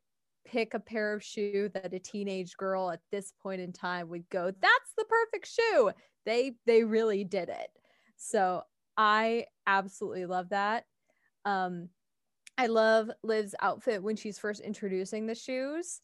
pick 0.47 0.73
a 0.73 0.81
pair 0.81 1.13
of 1.13 1.23
shoe 1.23 1.69
that 1.75 1.93
a 1.93 1.99
teenage 1.99 2.57
girl 2.57 2.91
at 2.91 3.01
this 3.11 3.33
point 3.43 3.61
in 3.61 3.73
time 3.73 4.09
would 4.09 4.29
go 4.31 4.51
that's 4.61 4.93
the 4.97 5.05
perfect 5.05 5.49
shoe 5.49 5.91
they 6.25 6.55
they 6.67 6.85
really 6.85 7.25
did 7.25 7.49
it. 7.49 7.71
So 8.17 8.63
i 8.97 9.47
absolutely 9.67 10.27
love 10.27 10.51
that. 10.51 10.85
Um 11.45 11.89
i 12.57 12.67
love 12.67 13.11
liv's 13.23 13.55
outfit 13.61 14.03
when 14.03 14.17
she's 14.17 14.39
first 14.39 14.61
introducing 14.61 15.27
the 15.27 15.35
shoes 15.35 16.01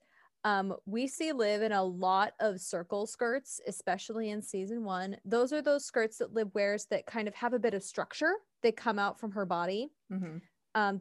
um, 0.46 0.76
we 0.86 1.08
see 1.08 1.32
Liv 1.32 1.60
in 1.60 1.72
a 1.72 1.82
lot 1.82 2.34
of 2.38 2.60
circle 2.60 3.04
skirts, 3.04 3.60
especially 3.66 4.30
in 4.30 4.40
season 4.40 4.84
one. 4.84 5.16
Those 5.24 5.52
are 5.52 5.60
those 5.60 5.84
skirts 5.84 6.18
that 6.18 6.34
Liv 6.34 6.54
wears 6.54 6.86
that 6.86 7.04
kind 7.04 7.26
of 7.26 7.34
have 7.34 7.52
a 7.52 7.58
bit 7.58 7.74
of 7.74 7.82
structure. 7.82 8.32
They 8.62 8.70
come 8.70 8.96
out 8.96 9.18
from 9.18 9.32
her 9.32 9.44
body. 9.44 9.90
Mhm. 10.08 10.40
Um, 10.76 11.00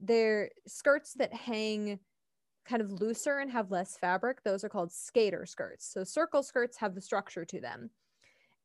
they're 0.00 0.52
skirts 0.68 1.14
that 1.14 1.34
hang 1.34 1.98
kind 2.64 2.80
of 2.80 2.92
looser 2.92 3.38
and 3.38 3.50
have 3.50 3.72
less 3.72 3.96
fabric. 3.96 4.44
Those 4.44 4.62
are 4.62 4.68
called 4.68 4.92
skater 4.92 5.46
skirts. 5.46 5.84
So 5.84 6.04
circle 6.04 6.44
skirts 6.44 6.76
have 6.76 6.94
the 6.94 7.00
structure 7.00 7.44
to 7.44 7.60
them. 7.60 7.90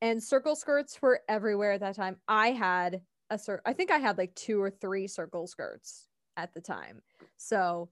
And 0.01 0.21
circle 0.21 0.55
skirts 0.55 1.01
were 1.01 1.21
everywhere 1.29 1.71
at 1.71 1.79
that 1.79 1.95
time. 1.95 2.21
I 2.27 2.51
had 2.51 3.01
a 3.31 3.39
cir- 3.39 3.61
I 3.65 3.73
think 3.73 3.89
I 3.89 3.97
had 3.97 4.19
like 4.19 4.35
two 4.35 4.61
or 4.61 4.69
three 4.69 5.07
circle 5.07 5.47
skirts 5.47 6.09
at 6.37 6.53
the 6.53 6.61
time. 6.61 7.01
So 7.37 7.89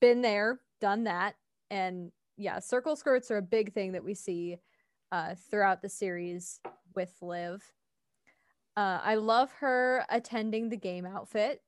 been 0.00 0.22
there, 0.22 0.60
done 0.80 1.04
that. 1.04 1.36
And 1.70 2.10
yeah, 2.36 2.58
circle 2.58 2.96
skirts 2.96 3.30
are 3.30 3.36
a 3.36 3.42
big 3.42 3.72
thing 3.72 3.92
that 3.92 4.04
we 4.04 4.14
see 4.14 4.58
uh, 5.12 5.34
throughout 5.50 5.82
the 5.82 5.88
series 5.88 6.60
with 6.94 7.14
Liv. 7.20 7.62
Uh, 8.76 9.00
I 9.02 9.16
love 9.16 9.50
her 9.60 10.04
attending 10.08 10.68
the 10.68 10.76
game 10.76 11.06
outfit. 11.06 11.60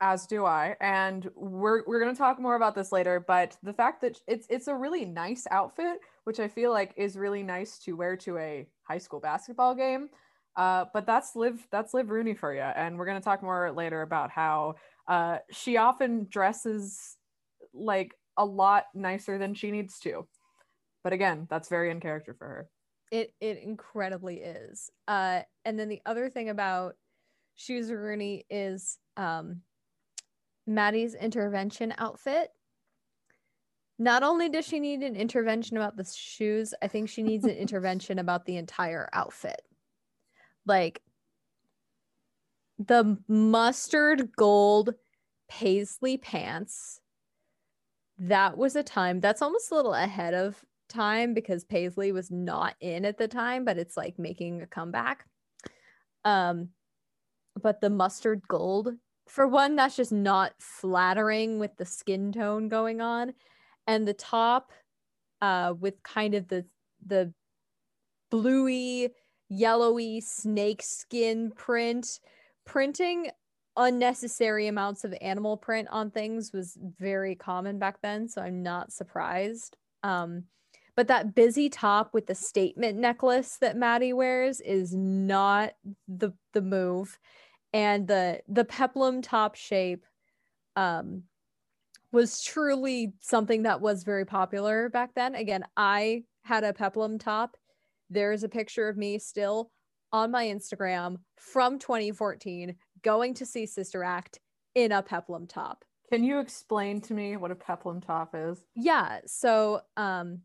As 0.00 0.26
do 0.26 0.46
I. 0.46 0.76
And 0.80 1.28
we're 1.34 1.82
we're 1.86 1.98
gonna 1.98 2.14
talk 2.14 2.38
more 2.38 2.54
about 2.54 2.76
this 2.76 2.92
later, 2.92 3.18
but 3.26 3.56
the 3.64 3.72
fact 3.72 4.00
that 4.02 4.20
it's 4.28 4.46
it's 4.48 4.68
a 4.68 4.74
really 4.74 5.04
nice 5.04 5.46
outfit, 5.50 5.98
which 6.24 6.38
I 6.38 6.46
feel 6.46 6.70
like 6.70 6.94
is 6.96 7.16
really 7.16 7.42
nice 7.42 7.78
to 7.80 7.96
wear 7.96 8.16
to 8.18 8.38
a 8.38 8.66
high 8.84 8.98
school 8.98 9.18
basketball 9.18 9.74
game. 9.74 10.08
Uh, 10.56 10.84
but 10.94 11.04
that's 11.04 11.34
Liv 11.34 11.66
that's 11.72 11.94
Liv 11.94 12.10
Rooney 12.10 12.34
for 12.34 12.54
you. 12.54 12.60
And 12.60 12.96
we're 12.96 13.06
gonna 13.06 13.20
talk 13.20 13.42
more 13.42 13.72
later 13.72 14.02
about 14.02 14.30
how 14.30 14.76
uh, 15.08 15.38
she 15.50 15.76
often 15.76 16.28
dresses 16.30 17.16
like 17.74 18.14
a 18.38 18.44
lot 18.44 18.84
nicer 18.94 19.36
than 19.36 19.52
she 19.52 19.70
needs 19.70 19.98
to. 20.00 20.26
But 21.04 21.12
again, 21.12 21.46
that's 21.50 21.68
very 21.68 21.90
in 21.90 22.00
character 22.00 22.34
for 22.38 22.46
her. 22.46 22.68
It 23.10 23.34
it 23.40 23.62
incredibly 23.62 24.36
is. 24.36 24.90
Uh, 25.06 25.40
and 25.64 25.78
then 25.78 25.88
the 25.88 26.00
other 26.06 26.30
thing 26.30 26.48
about 26.48 26.94
Shoes 27.56 27.90
Rooney 27.90 28.46
is 28.48 28.98
um, 29.16 29.62
Maddie's 30.66 31.14
intervention 31.14 31.92
outfit. 31.98 32.50
Not 33.98 34.22
only 34.22 34.48
does 34.48 34.64
she 34.64 34.78
need 34.78 35.02
an 35.02 35.16
intervention 35.16 35.76
about 35.76 35.96
the 35.96 36.04
shoes, 36.04 36.72
I 36.80 36.86
think 36.86 37.08
she 37.08 37.22
needs 37.22 37.44
an 37.44 37.50
intervention 37.56 38.18
about 38.18 38.46
the 38.46 38.56
entire 38.56 39.08
outfit. 39.12 39.60
Like 40.66 41.02
the 42.78 43.18
mustard 43.26 44.30
gold 44.36 44.94
paisley 45.48 46.16
pants. 46.16 47.00
That 48.18 48.56
was 48.56 48.74
a 48.76 48.82
time 48.82 49.20
that's 49.20 49.42
almost 49.42 49.70
a 49.70 49.74
little 49.74 49.94
ahead 49.94 50.34
of 50.34 50.64
time 50.88 51.34
because 51.34 51.64
paisley 51.64 52.12
was 52.12 52.30
not 52.30 52.74
in 52.80 53.04
at 53.04 53.18
the 53.18 53.28
time, 53.28 53.64
but 53.64 53.78
it's 53.78 53.96
like 53.96 54.18
making 54.18 54.62
a 54.62 54.66
comeback. 54.66 55.26
Um, 56.24 56.70
but 57.60 57.80
the 57.80 57.90
mustard 57.90 58.42
gold, 58.48 58.94
for 59.28 59.46
one, 59.46 59.76
that's 59.76 59.96
just 59.96 60.12
not 60.12 60.52
flattering 60.58 61.58
with 61.58 61.76
the 61.76 61.84
skin 61.84 62.32
tone 62.32 62.68
going 62.68 63.00
on 63.00 63.34
and 63.86 64.06
the 64.06 64.14
top 64.14 64.72
uh 65.40 65.72
with 65.78 66.02
kind 66.02 66.34
of 66.34 66.48
the 66.48 66.64
the 67.06 67.32
bluey 68.30 69.08
yellowy 69.48 70.20
snake 70.20 70.82
skin 70.82 71.50
print 71.52 72.20
printing 72.64 73.30
unnecessary 73.78 74.66
amounts 74.66 75.04
of 75.04 75.14
animal 75.20 75.56
print 75.56 75.88
on 75.90 76.10
things 76.10 76.52
was 76.52 76.76
very 76.98 77.34
common 77.34 77.78
back 77.78 78.00
then 78.02 78.28
so 78.28 78.42
i'm 78.42 78.62
not 78.62 78.92
surprised 78.92 79.76
um 80.02 80.44
but 80.96 81.08
that 81.08 81.34
busy 81.34 81.68
top 81.68 82.12
with 82.12 82.26
the 82.26 82.34
statement 82.34 82.98
necklace 82.98 83.56
that 83.60 83.76
maddie 83.76 84.12
wears 84.12 84.60
is 84.60 84.94
not 84.94 85.72
the 86.06 86.32
the 86.52 86.62
move 86.62 87.18
and 87.72 88.06
the 88.06 88.40
the 88.48 88.64
peplum 88.64 89.22
top 89.22 89.54
shape 89.54 90.04
um 90.76 91.22
was 92.12 92.42
truly 92.42 93.12
something 93.20 93.62
that 93.62 93.80
was 93.80 94.04
very 94.04 94.24
popular 94.24 94.88
back 94.88 95.14
then. 95.14 95.34
Again, 95.34 95.64
I 95.76 96.24
had 96.42 96.64
a 96.64 96.72
peplum 96.72 97.18
top. 97.18 97.56
There's 98.10 98.42
a 98.42 98.48
picture 98.48 98.88
of 98.88 98.96
me 98.96 99.18
still 99.18 99.70
on 100.12 100.30
my 100.30 100.46
Instagram 100.46 101.16
from 101.36 101.78
2014 101.78 102.74
going 103.02 103.34
to 103.34 103.46
see 103.46 103.66
Sister 103.66 104.02
Act 104.02 104.40
in 104.74 104.92
a 104.92 105.02
peplum 105.02 105.46
top. 105.46 105.84
Can 106.10 106.24
you 106.24 106.40
explain 106.40 107.00
to 107.02 107.14
me 107.14 107.36
what 107.36 107.50
a 107.50 107.54
peplum 107.54 108.00
top 108.00 108.34
is? 108.34 108.64
Yeah, 108.74 109.20
so 109.26 109.82
um 109.96 110.40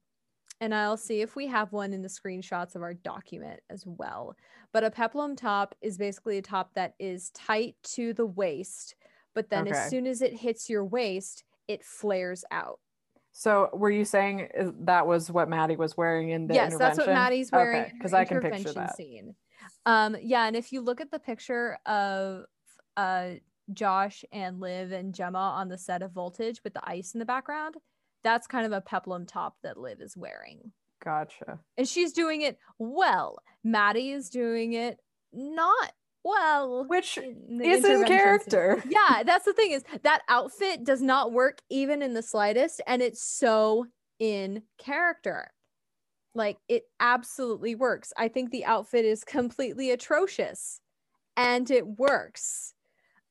and 0.62 0.74
I'll 0.74 0.98
see 0.98 1.22
if 1.22 1.36
we 1.36 1.48
have 1.48 1.74
one 1.74 1.94
in 1.94 2.02
the 2.02 2.08
screenshots 2.08 2.76
of 2.76 2.82
our 2.82 2.94
document 2.94 3.60
as 3.70 3.84
well. 3.86 4.36
But 4.72 4.86
a 4.86 4.92
peplum 4.92 5.36
top 5.36 5.76
is 5.82 5.98
basically 5.98 6.38
a 6.38 6.42
top 6.42 6.74
that 6.76 6.94
is 7.00 7.32
tight 7.32 7.76
to 7.96 8.14
the 8.14 8.26
waist, 8.26 8.96
but 9.36 9.50
then 9.50 9.68
okay. 9.68 9.78
as 9.78 9.90
soon 9.90 10.08
as 10.08 10.22
it 10.22 10.34
hits 10.34 10.70
your 10.70 10.86
waist, 10.86 11.44
it 11.68 11.84
flares 11.84 12.46
out. 12.52 12.80
So 13.34 13.70
were 13.74 13.90
you 13.90 14.06
saying 14.06 14.50
that 14.82 15.08
was 15.08 15.30
what 15.32 15.50
Maddie 15.50 15.76
was 15.76 15.98
wearing 15.98 16.30
in 16.30 16.48
the 16.48 16.54
yes, 16.54 16.78
that's 16.78 17.00
what 17.00 17.08
Maddie's 17.08 17.52
wearing 17.52 17.92
because 17.98 18.14
okay, 18.14 18.22
I 18.22 18.26
can 18.26 18.40
picture 18.40 18.74
that 18.74 18.96
scene. 18.96 19.36
Um, 19.86 20.16
yeah, 20.22 20.46
and 20.46 20.56
if 20.56 20.72
you 20.72 20.82
look 20.82 21.02
at 21.02 21.12
the 21.12 21.20
picture 21.20 21.78
of 21.86 22.46
uh 22.98 23.32
Josh 23.72 24.24
and 24.32 24.60
Liv 24.60 24.92
and 24.92 25.14
Gemma 25.14 25.38
on 25.38 25.70
the 25.70 25.78
set 25.78 26.02
of 26.02 26.12
Voltage 26.12 26.62
with 26.64 26.74
the 26.74 26.88
ice 26.88 27.14
in 27.14 27.20
the 27.20 27.26
background, 27.26 27.76
that's 28.24 28.48
kind 28.48 28.66
of 28.66 28.72
a 28.72 28.82
peplum 28.82 29.26
top 29.26 29.56
that 29.64 29.78
Liv 29.78 30.02
is 30.02 30.18
wearing. 30.18 30.72
Gotcha. 31.04 31.60
And 31.78 31.88
she's 31.88 32.14
doing 32.14 32.42
it 32.42 32.58
well. 32.78 33.40
Maddie 33.64 34.12
is 34.12 34.30
doing 34.30 34.74
it 34.74 35.00
not 35.34 35.92
well 36.24 36.86
which 36.88 37.18
is 37.18 37.84
in 37.84 38.06
character 38.06 38.82
yeah 38.90 39.24
that's 39.24 39.44
the 39.44 39.52
thing 39.54 39.72
is 39.72 39.84
that 40.04 40.22
outfit 40.30 40.84
does 40.86 41.02
not 41.02 41.34
work 41.34 41.60
even 41.70 42.02
in 42.02 42.14
the 42.14 42.22
slightest 42.22 42.82
and 42.88 43.02
it's 43.02 43.22
so 43.22 43.86
in 44.20 44.62
character 44.78 45.52
like 46.36 46.58
it 46.68 46.84
absolutely 47.00 47.76
works 47.76 48.14
i 48.18 48.28
think 48.28 48.52
the 48.52 48.66
outfit 48.66 49.06
is 49.06 49.24
completely 49.26 49.92
atrocious 49.92 50.80
and 51.38 51.70
it 51.72 51.86
works 51.86 52.74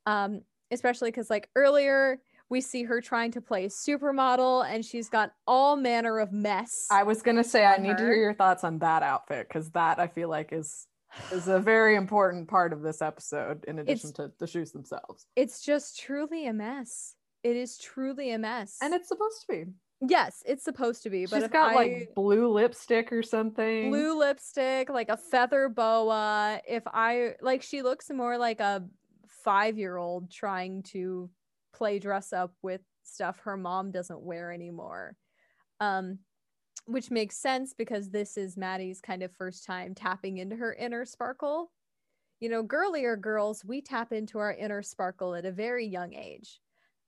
um 0.07 0.43
especially 0.71 1.11
because 1.11 1.31
like 1.31 1.49
earlier 1.57 2.19
we 2.49 2.61
see 2.61 2.83
her 2.83 3.01
trying 3.01 3.31
to 3.31 3.41
play 3.41 3.67
supermodel 3.67 4.67
and 4.69 4.85
she's 4.85 5.09
got 5.09 5.33
all 5.47 5.77
manner 5.77 6.19
of 6.19 6.33
mess 6.33 6.87
i 6.91 7.03
was 7.03 7.23
gonna 7.23 7.45
say 7.45 7.65
i 7.65 7.77
need 7.77 7.91
her. 7.91 7.97
to 7.97 8.03
hear 8.05 8.15
your 8.15 8.35
thoughts 8.35 8.65
on 8.65 8.79
that 8.79 9.03
outfit 9.03 9.47
because 9.49 9.71
that 9.71 9.99
i 9.99 10.07
feel 10.07 10.29
like 10.29 10.53
is 10.53 10.87
is 11.31 11.49
a 11.49 11.59
very 11.61 11.97
important 11.97 12.49
part 12.49 12.73
of 12.73 12.83
this 12.83 13.03
episode 13.03 13.65
in 13.67 13.79
addition 13.79 14.11
it's, 14.11 14.17
to 14.17 14.33
the 14.39 14.47
shoes 14.47 14.73
themselves. 14.73 15.27
It's 15.37 15.63
just 15.63 15.99
truly 15.99 16.47
a 16.47 16.53
mess. 16.53 17.15
It 17.43 17.57
is 17.57 17.79
truly 17.79 18.33
a 18.33 18.39
mess. 18.39 18.79
And 18.81 18.95
it's 18.95 19.09
supposed 19.09 19.41
to 19.43 19.47
be. 19.49 19.65
Yes, 20.07 20.43
it's 20.45 20.65
supposed 20.65 21.05
to 21.05 21.11
be. 21.11 21.27
But 21.27 21.43
She's 21.43 21.51
got 21.51 21.73
I, 21.73 21.75
like 21.75 22.15
blue 22.17 22.49
lipstick 22.53 23.13
or 23.13 23.23
something. 23.23 23.91
Blue 23.91 24.19
lipstick, 24.19 24.91
like 24.91 25.09
a 25.09 25.17
feather 25.17 25.69
boa. 25.69 26.61
If 26.69 26.83
I 26.87 27.35
like 27.41 27.63
she 27.63 27.83
looks 27.83 28.11
more 28.11 28.37
like 28.37 28.59
a 28.59 28.83
five 29.29 29.79
year 29.79 29.97
old 29.97 30.31
trying 30.31 30.83
to 30.83 31.31
play 31.73 32.01
dress 32.01 32.33
up 32.33 32.53
with 32.63 32.81
stuff 33.05 33.41
her 33.41 33.57
mom 33.57 33.93
doesn't 33.93 34.21
wear 34.21 34.53
anymore. 34.53 35.17
Um, 35.81 36.19
which 36.87 37.13
makes 37.13 37.37
sense 37.37 37.73
because 37.73 38.11
this 38.11 38.37
is 38.37 38.57
Maddie's 38.57 39.01
kind 39.01 39.23
of 39.23 39.31
first 39.33 39.65
time 39.65 39.95
tapping 39.95 40.39
into 40.39 40.57
her 40.57 40.75
inner 40.75 41.05
sparkle. 41.05 41.71
You 42.41 42.49
know, 42.49 42.65
girlier 42.65 43.17
girls, 43.17 43.65
we 43.65 43.81
tap 43.81 44.13
into 44.13 44.39
our 44.39 44.53
inner 44.53 44.83
sparkle 44.83 45.37
at 45.37 45.45
a 45.45 45.53
very 45.53 45.87
young 45.87 46.13
age. 46.13 46.61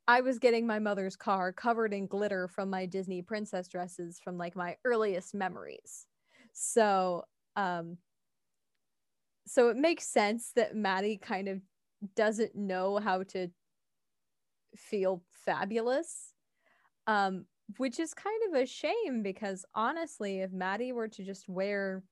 I 0.07 0.21
was 0.21 0.39
getting 0.39 0.67
my 0.67 0.79
mother's 0.79 1.17
car 1.17 1.53
covered 1.53 1.95
in 1.95 2.07
glitter 2.07 2.49
from 2.49 2.69
my 2.71 2.87
Disney 2.87 3.23
princess 3.23 3.69
dresses 3.69 4.19
from 4.23 4.37
like 4.37 4.55
my 4.55 4.77
earliest 4.85 5.35
memories. 5.35 6.07
So, 6.53 7.25
um, 7.57 7.97
so 9.47 9.69
it 9.69 9.77
makes 9.77 10.07
sense 10.07 10.53
that 10.57 10.77
Maddie 10.77 11.17
kind 11.17 11.49
of 11.49 11.61
doesn't 12.17 12.55
know 12.55 12.99
how 12.99 13.23
to 13.23 13.49
feel 14.77 15.23
fabulous. 15.31 16.33
Um, 17.07 17.47
which 17.79 17.99
is 17.99 18.15
kind 18.15 18.41
of 18.49 18.61
a 18.61 18.67
shame 18.67 19.23
because 19.23 19.65
honestly, 19.75 20.41
if 20.41 20.53
Maddie 20.53 20.93
were 20.93 21.09
to 21.09 21.25
just 21.25 21.49
wear 21.49 22.03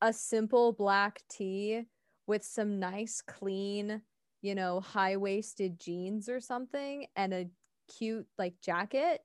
a 0.00 0.12
simple 0.12 0.72
black 0.72 1.20
tee 1.28 1.82
with 2.26 2.44
some 2.44 2.78
nice, 2.78 3.22
clean, 3.26 4.02
you 4.42 4.54
know, 4.54 4.80
high 4.80 5.16
waisted 5.16 5.80
jeans 5.80 6.28
or 6.28 6.40
something 6.40 7.06
and 7.16 7.32
a 7.32 7.46
cute 7.88 8.26
like 8.38 8.54
jacket, 8.60 9.20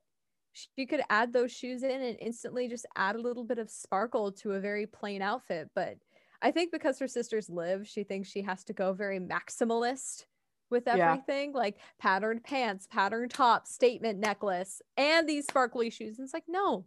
she 0.52 0.86
could 0.86 1.02
add 1.10 1.32
those 1.32 1.52
shoes 1.52 1.82
in 1.82 2.00
and 2.00 2.16
instantly 2.20 2.68
just 2.68 2.86
add 2.96 3.16
a 3.16 3.20
little 3.20 3.44
bit 3.44 3.58
of 3.58 3.70
sparkle 3.70 4.32
to 4.32 4.52
a 4.52 4.60
very 4.60 4.86
plain 4.86 5.20
outfit. 5.20 5.68
But 5.74 5.96
I 6.40 6.52
think 6.52 6.72
because 6.72 6.98
her 6.98 7.08
sisters 7.08 7.50
live, 7.50 7.86
she 7.86 8.04
thinks 8.04 8.28
she 8.28 8.42
has 8.42 8.64
to 8.64 8.72
go 8.72 8.92
very 8.92 9.20
maximalist 9.20 10.24
with 10.70 10.86
everything 10.86 11.52
yeah. 11.52 11.58
like 11.58 11.78
patterned 11.98 12.44
pants, 12.44 12.86
patterned 12.90 13.30
top, 13.30 13.66
statement 13.66 14.18
necklace, 14.18 14.82
and 14.96 15.28
these 15.28 15.46
sparkly 15.46 15.90
shoes. 15.90 16.18
And 16.18 16.26
it's 16.26 16.34
like, 16.34 16.44
no, 16.46 16.84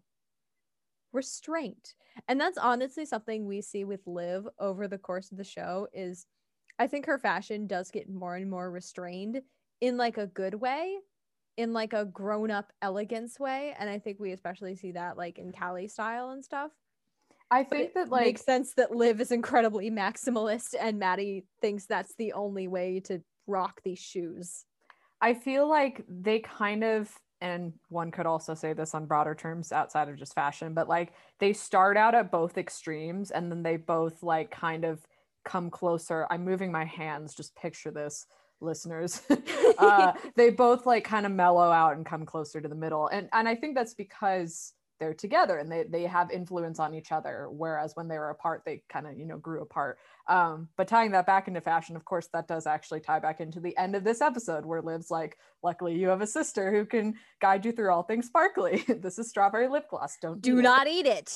restraint. 1.11 1.95
And 2.27 2.39
that's 2.39 2.57
honestly 2.57 3.05
something 3.05 3.45
we 3.45 3.61
see 3.61 3.83
with 3.83 4.05
Liv 4.05 4.47
over 4.59 4.87
the 4.87 4.97
course 4.97 5.31
of 5.31 5.37
the 5.37 5.43
show 5.43 5.87
is 5.93 6.25
I 6.81 6.87
think 6.87 7.05
her 7.05 7.19
fashion 7.19 7.67
does 7.67 7.91
get 7.91 8.09
more 8.09 8.35
and 8.35 8.49
more 8.49 8.71
restrained 8.71 9.43
in 9.81 9.97
like 9.97 10.17
a 10.17 10.25
good 10.25 10.55
way, 10.55 10.97
in 11.55 11.73
like 11.73 11.93
a 11.93 12.05
grown-up 12.05 12.73
elegance 12.81 13.39
way. 13.39 13.75
And 13.77 13.87
I 13.87 13.99
think 13.99 14.19
we 14.19 14.31
especially 14.31 14.75
see 14.75 14.93
that 14.93 15.15
like 15.15 15.37
in 15.37 15.51
Cali 15.51 15.87
style 15.87 16.31
and 16.31 16.43
stuff. 16.43 16.71
I 17.51 17.65
think 17.65 17.93
that 17.93 18.09
like 18.09 18.25
makes 18.25 18.43
sense 18.43 18.73
that 18.77 18.95
Liv 18.95 19.21
is 19.21 19.31
incredibly 19.31 19.91
maximalist 19.91 20.73
and 20.79 20.97
Maddie 20.97 21.45
thinks 21.61 21.85
that's 21.85 22.15
the 22.15 22.33
only 22.33 22.67
way 22.67 22.99
to 23.01 23.21
rock 23.45 23.81
these 23.83 23.99
shoes. 23.99 24.65
I 25.21 25.35
feel 25.35 25.69
like 25.69 26.03
they 26.09 26.39
kind 26.39 26.83
of 26.83 27.11
and 27.41 27.73
one 27.89 28.09
could 28.09 28.25
also 28.25 28.55
say 28.55 28.73
this 28.73 28.95
on 28.95 29.05
broader 29.05 29.35
terms 29.35 29.71
outside 29.71 30.09
of 30.09 30.17
just 30.17 30.33
fashion, 30.33 30.73
but 30.73 30.89
like 30.89 31.13
they 31.39 31.53
start 31.53 31.95
out 31.95 32.15
at 32.15 32.31
both 32.31 32.57
extremes 32.57 33.29
and 33.29 33.51
then 33.51 33.61
they 33.61 33.77
both 33.77 34.23
like 34.23 34.49
kind 34.49 34.83
of 34.83 35.05
come 35.43 35.69
closer. 35.69 36.27
I'm 36.29 36.43
moving 36.43 36.71
my 36.71 36.85
hands, 36.85 37.35
just 37.35 37.55
picture 37.55 37.91
this, 37.91 38.25
listeners. 38.59 39.21
uh, 39.77 40.13
they 40.35 40.49
both 40.49 40.85
like 40.85 41.03
kind 41.03 41.25
of 41.25 41.31
mellow 41.31 41.69
out 41.69 41.95
and 41.95 42.05
come 42.05 42.25
closer 42.25 42.61
to 42.61 42.67
the 42.67 42.75
middle. 42.75 43.07
And 43.07 43.29
and 43.33 43.47
I 43.47 43.55
think 43.55 43.75
that's 43.75 43.93
because 43.93 44.73
they're 45.01 45.13
together 45.15 45.57
and 45.57 45.69
they, 45.69 45.83
they 45.83 46.03
have 46.03 46.29
influence 46.29 46.79
on 46.79 46.93
each 46.93 47.11
other 47.11 47.47
whereas 47.49 47.95
when 47.95 48.07
they 48.07 48.19
were 48.19 48.29
apart 48.29 48.61
they 48.63 48.83
kind 48.87 49.07
of 49.07 49.17
you 49.17 49.25
know 49.25 49.37
grew 49.37 49.63
apart 49.63 49.97
um, 50.27 50.69
but 50.77 50.87
tying 50.87 51.11
that 51.11 51.25
back 51.25 51.47
into 51.47 51.59
fashion 51.59 51.95
of 51.95 52.05
course 52.05 52.29
that 52.31 52.47
does 52.47 52.67
actually 52.67 52.99
tie 52.99 53.19
back 53.19 53.41
into 53.41 53.59
the 53.59 53.75
end 53.77 53.95
of 53.95 54.03
this 54.03 54.21
episode 54.21 54.63
where 54.63 54.79
liv's 54.79 55.09
like 55.09 55.37
luckily 55.63 55.97
you 55.97 56.07
have 56.07 56.21
a 56.21 56.27
sister 56.27 56.71
who 56.71 56.85
can 56.85 57.15
guide 57.41 57.65
you 57.65 57.71
through 57.71 57.91
all 57.91 58.03
things 58.03 58.27
sparkly 58.27 58.85
this 59.01 59.17
is 59.17 59.27
strawberry 59.27 59.67
lip 59.67 59.89
gloss 59.89 60.17
don't 60.21 60.39
do 60.39 60.59
eat 60.59 60.61
not 60.61 60.87
eat 60.87 61.07
it 61.07 61.35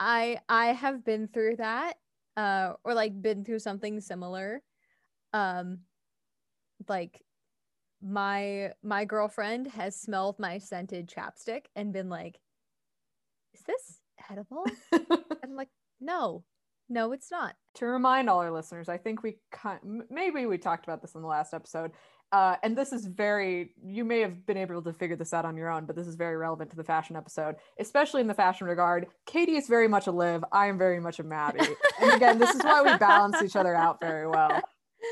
i 0.00 0.36
i 0.48 0.66
have 0.66 1.04
been 1.04 1.28
through 1.28 1.54
that 1.54 1.94
uh 2.36 2.74
or 2.84 2.94
like 2.94 3.20
been 3.20 3.44
through 3.44 3.58
something 3.58 4.00
similar 4.00 4.62
um 5.32 5.80
like 6.88 7.22
my 8.02 8.72
my 8.82 9.04
girlfriend 9.04 9.66
has 9.68 10.00
smelled 10.00 10.38
my 10.38 10.58
scented 10.58 11.08
chapstick 11.08 11.66
and 11.76 11.92
been 11.92 12.08
like, 12.08 12.40
"Is 13.52 13.62
this 13.62 14.00
edible?" 14.30 14.64
I'm 14.92 15.54
like, 15.54 15.68
"No, 16.00 16.44
no, 16.88 17.12
it's 17.12 17.30
not." 17.30 17.56
to 17.74 17.86
remind 17.86 18.28
all 18.28 18.40
our 18.40 18.50
listeners, 18.50 18.88
I 18.88 18.96
think 18.98 19.22
we 19.22 19.38
kind 19.52 20.02
maybe 20.10 20.46
we 20.46 20.58
talked 20.58 20.84
about 20.84 21.02
this 21.02 21.14
in 21.14 21.22
the 21.22 21.28
last 21.28 21.54
episode. 21.54 21.92
Uh, 22.32 22.56
and 22.62 22.78
this 22.78 22.92
is 22.92 23.06
very 23.06 23.70
you 23.84 24.04
may 24.04 24.20
have 24.20 24.46
been 24.46 24.56
able 24.56 24.80
to 24.80 24.92
figure 24.92 25.16
this 25.16 25.34
out 25.34 25.44
on 25.44 25.56
your 25.56 25.68
own, 25.68 25.84
but 25.84 25.96
this 25.96 26.06
is 26.06 26.14
very 26.14 26.36
relevant 26.36 26.70
to 26.70 26.76
the 26.76 26.84
fashion 26.84 27.16
episode, 27.16 27.56
especially 27.80 28.20
in 28.20 28.28
the 28.28 28.34
fashion 28.34 28.66
regard. 28.68 29.06
Katie 29.26 29.56
is 29.56 29.66
very 29.66 29.88
much 29.88 30.06
a 30.06 30.12
live, 30.12 30.44
I 30.52 30.66
am 30.66 30.78
very 30.78 31.00
much 31.00 31.18
a 31.18 31.24
Maddie. 31.24 31.74
and 32.00 32.12
again, 32.12 32.38
this 32.38 32.54
is 32.54 32.62
why 32.62 32.82
we 32.82 32.96
balance 32.98 33.42
each 33.42 33.56
other 33.56 33.74
out 33.74 34.00
very 34.00 34.28
well. 34.28 34.60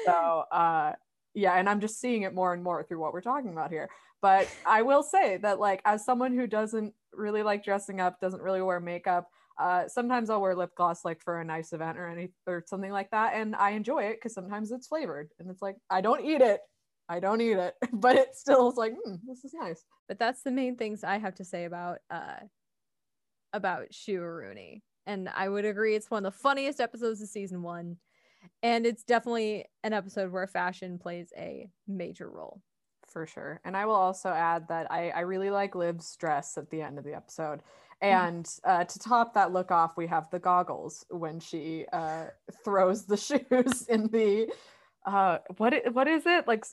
So 0.05 0.45
uh 0.53 0.93
yeah, 1.35 1.55
and 1.55 1.69
I'm 1.69 1.81
just 1.81 2.01
seeing 2.01 2.23
it 2.23 2.35
more 2.35 2.53
and 2.53 2.63
more 2.63 2.83
through 2.83 3.01
what 3.01 3.13
we're 3.13 3.21
talking 3.21 3.51
about 3.51 3.71
here. 3.71 3.89
But 4.21 4.49
I 4.67 4.83
will 4.83 5.03
say 5.03 5.39
that 5.39 5.61
like 5.61 5.83
as 5.85 6.05
someone 6.05 6.37
who 6.37 6.47
doesn't 6.47 6.95
really 7.13 7.43
like 7.43 7.65
dressing 7.65 8.01
up, 8.01 8.21
doesn't 8.21 8.43
really 8.43 8.63
wear 8.63 8.81
makeup, 8.81 9.29
uh, 9.59 9.89
sometimes 9.89 10.31
I'll 10.31 10.41
wear 10.41 10.55
lip 10.55 10.75
gloss 10.77 11.05
like 11.05 11.21
for 11.21 11.41
a 11.41 11.45
nice 11.45 11.73
event 11.73 11.99
or 11.99 12.07
any 12.07 12.29
or 12.47 12.65
something 12.67 12.93
like 12.93 13.11
that, 13.11 13.35
and 13.35 13.57
I 13.57 13.71
enjoy 13.71 14.05
it 14.05 14.17
because 14.17 14.35
sometimes 14.35 14.71
it's 14.71 14.87
flavored, 14.87 15.31
and 15.39 15.51
it's 15.51 15.63
like 15.63 15.77
I 15.91 16.01
don't 16.01 16.25
eat 16.25 16.41
it, 16.41 16.61
I 17.09 17.21
don't 17.21 17.41
eat 17.41 17.57
it, 17.57 17.75
but 17.93 18.17
it 18.17 18.35
still 18.35 18.71
is 18.71 18.77
like 18.77 18.95
hmm, 19.05 19.15
this 19.27 19.45
is 19.45 19.55
nice. 19.55 19.85
But 20.09 20.19
that's 20.19 20.43
the 20.43 20.50
main 20.50 20.77
things 20.77 21.05
I 21.05 21.19
have 21.19 21.35
to 21.37 21.45
say 21.45 21.65
about 21.65 21.99
uh 22.11 22.41
about 23.53 23.95
Shoe-a-Rooney. 23.95 24.83
And 25.07 25.29
I 25.35 25.49
would 25.49 25.65
agree 25.65 25.95
it's 25.95 26.11
one 26.11 26.27
of 26.27 26.33
the 26.35 26.38
funniest 26.38 26.81
episodes 26.81 27.23
of 27.23 27.29
season 27.29 27.62
one. 27.62 27.97
And 28.62 28.87
it's 28.87 29.05
definitely 29.05 29.65
an 29.83 29.93
episode 29.95 30.31
where 30.33 30.47
fashion 30.47 30.99
plays 30.99 31.33
a 31.37 31.71
major 31.87 32.31
role. 32.31 32.61
for 33.07 33.27
sure. 33.27 33.61
And 33.65 33.77
I 33.77 33.87
will 33.87 33.95
also 33.95 34.29
add 34.31 34.69
that 34.69 34.91
I, 34.93 35.11
I 35.11 35.21
really 35.21 35.50
like 35.50 35.75
Liv's 35.75 36.15
dress 36.17 36.59
at 36.59 36.71
the 36.71 36.83
end 36.83 36.99
of 36.99 37.05
the 37.05 37.15
episode. 37.15 37.62
Mm-hmm. 38.03 38.27
And 38.29 38.49
uh, 38.65 38.85
to 38.85 38.99
top 38.99 39.35
that 39.35 39.53
look 39.53 39.71
off, 39.71 39.97
we 39.97 40.07
have 40.07 40.31
the 40.31 40.38
goggles 40.38 41.05
when 41.11 41.41
she 41.41 41.87
uh, 41.93 42.27
throws 42.65 43.07
the 43.07 43.17
shoes 43.29 43.87
in 43.88 44.09
the 44.09 44.53
uh, 45.09 45.38
what 45.57 45.75
what 45.93 46.07
is 46.09 46.25
it 46.27 46.47
like? 46.47 46.65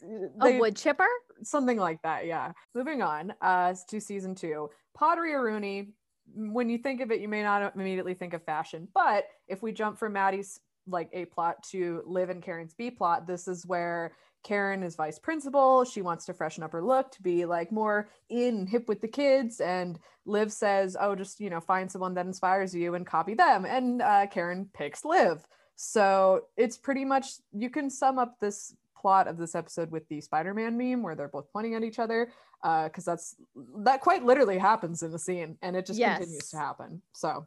they- 0.42 0.58
a 0.58 0.60
wood 0.60 0.76
chipper? 0.76 1.08
something 1.44 1.78
like 1.78 2.02
that. 2.04 2.26
Yeah. 2.26 2.52
Moving 2.74 3.02
on 3.02 3.34
uh, 3.42 3.74
to 3.90 4.00
season 4.00 4.36
two, 4.36 4.70
Pottery 4.94 5.36
Rooney. 5.36 5.90
When 6.34 6.70
you 6.70 6.78
think 6.78 7.02
of 7.02 7.12
it, 7.12 7.22
you 7.22 7.28
may 7.28 7.44
not 7.44 7.76
immediately 7.76 8.16
think 8.16 8.34
of 8.34 8.44
fashion, 8.44 8.88
but 8.94 9.26
if 9.48 9.62
we 9.62 9.72
jump 9.72 10.00
from 10.00 10.14
Maddie's 10.14 10.60
like 10.88 11.10
A 11.14 11.26
plot 11.26 11.62
to 11.72 12.02
Liv 12.06 12.30
and 12.30 12.42
Karen's 12.42 12.74
B 12.74 12.90
plot, 12.90 13.28
this 13.28 13.48
is 13.48 13.66
where 13.66 14.14
Karen 14.44 14.84
is 14.84 14.96
vice 14.96 15.20
principal. 15.20 15.84
She 15.86 16.02
wants 16.02 16.26
to 16.26 16.34
freshen 16.34 16.64
up 16.64 16.72
her 16.72 16.84
look 16.84 17.12
to 17.12 17.22
be 17.22 17.46
like 17.46 17.72
more 17.72 18.10
in 18.30 18.68
hip 18.68 18.88
with 18.88 19.02
the 19.02 19.08
kids. 19.08 19.60
And 19.60 20.00
Liv 20.26 20.52
says, 20.52 20.96
Oh, 21.00 21.16
just, 21.16 21.40
you 21.40 21.50
know, 21.50 21.60
find 21.60 21.92
someone 21.92 22.14
that 22.14 22.28
inspires 22.28 22.74
you 22.74 22.96
and 22.96 23.06
copy 23.06 23.34
them. 23.34 23.66
And 23.66 24.02
uh, 24.02 24.28
Karen 24.28 24.70
picks 24.74 25.04
Liv. 25.04 25.46
So 25.76 26.46
it's 26.58 26.78
pretty 26.78 27.06
much, 27.06 27.28
you 27.54 27.70
can 27.70 27.90
sum 27.90 28.18
up 28.18 28.40
this 28.40 28.76
plot 28.98 29.28
of 29.28 29.38
this 29.38 29.56
episode 29.56 29.92
with 29.92 30.08
the 30.08 30.22
Spider-Man 30.22 30.78
meme 30.78 31.04
where 31.04 31.16
they're 31.16 31.28
both 31.28 31.52
pointing 31.52 31.76
at 31.76 31.84
each 31.84 32.00
other 32.00 32.32
because 32.64 33.06
that's 33.06 33.36
that 33.78 34.02
quite 34.02 34.24
literally 34.24 34.58
happens 34.58 35.04
in 35.04 35.12
the 35.12 35.20
scene 35.20 35.58
and 35.62 35.76
it 35.76 35.86
just 35.86 36.00
continues 36.18 36.50
to 36.50 36.58
happen. 36.58 37.02
So 37.14 37.46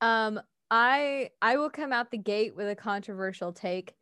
Um, 0.00 0.40
I 0.70 1.30
I 1.42 1.56
will 1.56 1.70
come 1.70 1.92
out 1.92 2.10
the 2.10 2.18
gate 2.18 2.56
with 2.56 2.68
a 2.68 2.74
controversial 2.74 3.52
take. 3.52 3.94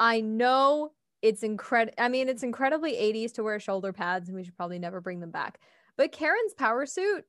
I 0.00 0.20
know 0.20 0.92
it's 1.20 1.42
incredible. 1.42 1.94
I 1.98 2.08
mean, 2.08 2.28
it's 2.28 2.42
incredibly 2.42 2.94
80s 2.94 3.32
to 3.34 3.44
wear 3.44 3.60
shoulder 3.60 3.92
pads, 3.92 4.28
and 4.28 4.36
we 4.36 4.42
should 4.42 4.56
probably 4.56 4.78
never 4.78 5.00
bring 5.00 5.20
them 5.20 5.30
back. 5.30 5.60
But 5.96 6.10
Karen's 6.10 6.54
power 6.54 6.86
suit, 6.86 7.24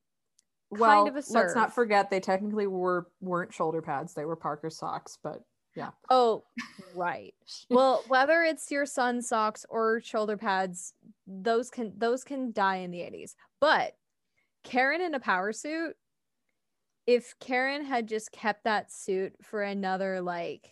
well, 0.80 1.06
kind 1.06 1.18
of 1.18 1.24
a 1.24 1.34
let's 1.34 1.56
not 1.56 1.74
forget 1.74 2.10
they 2.10 2.20
technically 2.20 2.68
were 2.68 3.08
weren't 3.22 3.54
shoulder 3.54 3.82
pads; 3.82 4.14
they 4.14 4.26
were 4.26 4.36
Parker 4.36 4.70
socks. 4.70 5.18
But 5.22 5.44
yeah. 5.76 5.90
Oh, 6.10 6.44
right. 6.96 7.34
well, 7.70 8.04
whether 8.08 8.44
it's 8.44 8.70
your 8.72 8.86
sun 8.86 9.22
socks 9.22 9.66
or 9.70 10.02
shoulder 10.02 10.38
pads, 10.38 10.94
those 11.28 11.70
can 11.70 11.94
those 11.98 12.24
can 12.24 12.52
die 12.52 12.78
in 12.78 12.92
the 12.92 13.00
80s. 13.00 13.36
But 13.60 13.94
Karen 14.64 15.02
in 15.02 15.14
a 15.14 15.20
power 15.20 15.52
suit, 15.52 15.96
if 17.08 17.36
Karen 17.40 17.86
had 17.86 18.08
just 18.08 18.32
kept 18.32 18.64
that 18.64 18.92
suit 18.92 19.34
for 19.42 19.62
another 19.62 20.22
like 20.22 20.70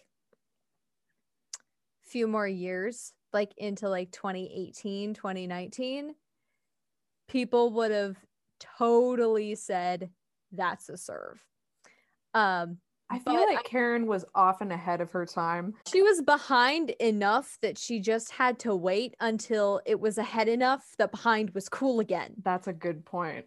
few 2.02 2.28
more 2.28 2.48
years, 2.48 3.14
like 3.34 3.54
into 3.58 3.90
like 3.90 4.12
2018, 4.12 5.14
2019, 5.14 6.16
people 7.28 7.72
would 7.72 7.92
have 7.92 8.18
totally 8.78 9.56
said 9.56 10.10
that's 10.52 10.90
a 10.90 10.98
serve. 10.98 11.44
Um 12.34 12.78
I 13.10 13.20
feel 13.20 13.34
But 13.34 13.50
like 13.50 13.60
I- 13.60 13.64
Karen 13.64 14.06
was 14.08 14.24
often 14.36 14.72
ahead 14.72 15.02
of 15.02 15.12
her 15.12 15.26
time. 15.26 15.74
she 15.86 16.02
was 16.02 16.22
behind 16.22 16.92
enough 16.92 17.58
that 17.62 17.78
she 17.78 18.00
just 18.00 18.32
had 18.32 18.58
to 18.60 18.74
wait 18.74 19.16
until 19.20 19.82
it 19.86 20.00
was 20.00 20.18
ahead 20.18 20.48
enough 20.48 20.94
that 20.98 21.12
behind 21.12 21.50
was 21.50 21.68
cool 21.68 22.00
again. 22.00 22.34
That's 22.44 22.68
a 22.68 22.74
good 22.74 23.04
point. 23.04 23.46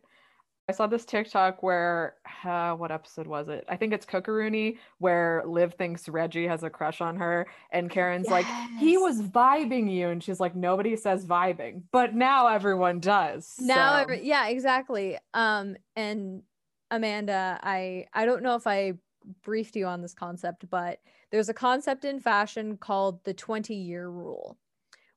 I 0.69 0.73
saw 0.73 0.87
this 0.87 1.05
TikTok 1.05 1.63
where, 1.63 2.15
uh, 2.43 2.73
what 2.73 2.91
episode 2.91 3.27
was 3.27 3.49
it? 3.49 3.65
I 3.69 3.77
think 3.77 3.93
it's 3.93 4.07
Cook-a-Rooney, 4.07 4.79
where 4.99 5.43
Liv 5.47 5.75
thinks 5.75 6.09
Reggie 6.09 6.47
has 6.47 6.63
a 6.63 6.71
crush 6.71 7.03
on 7.03 7.17
her, 7.17 7.47
and 7.71 7.91
Karen's 7.91 8.29
like, 8.29 8.47
he 8.79 8.97
was 8.97 9.21
vibing 9.21 9.93
you, 9.93 10.09
and 10.09 10.23
she's 10.23 10.41
like, 10.41 10.57
nobody 10.57 10.97
says 10.97 11.27
vibing, 11.27 11.83
but 11.93 12.15
now 12.15 12.47
everyone 12.47 12.99
does. 13.01 13.57
Now, 13.61 13.93
so- 13.93 13.99
every, 14.03 14.27
yeah, 14.27 14.49
exactly. 14.49 15.19
Um, 15.35 15.77
and 15.97 16.43
Amanda, 16.91 17.59
I 17.63 18.07
I 18.15 18.25
don't 18.25 18.43
know 18.43 18.55
if 18.55 18.67
I 18.67 18.95
briefed 19.43 19.77
you 19.77 19.87
on 19.87 20.01
this 20.01 20.15
concept, 20.15 20.69
but 20.71 20.99
there's 21.31 21.49
a 21.51 21.55
concept 21.55 22.05
in 22.07 22.21
fashion 22.21 22.77
called 22.79 23.23
the 23.25 23.35
20 23.35 23.75
year 23.75 24.09
rule, 24.09 24.57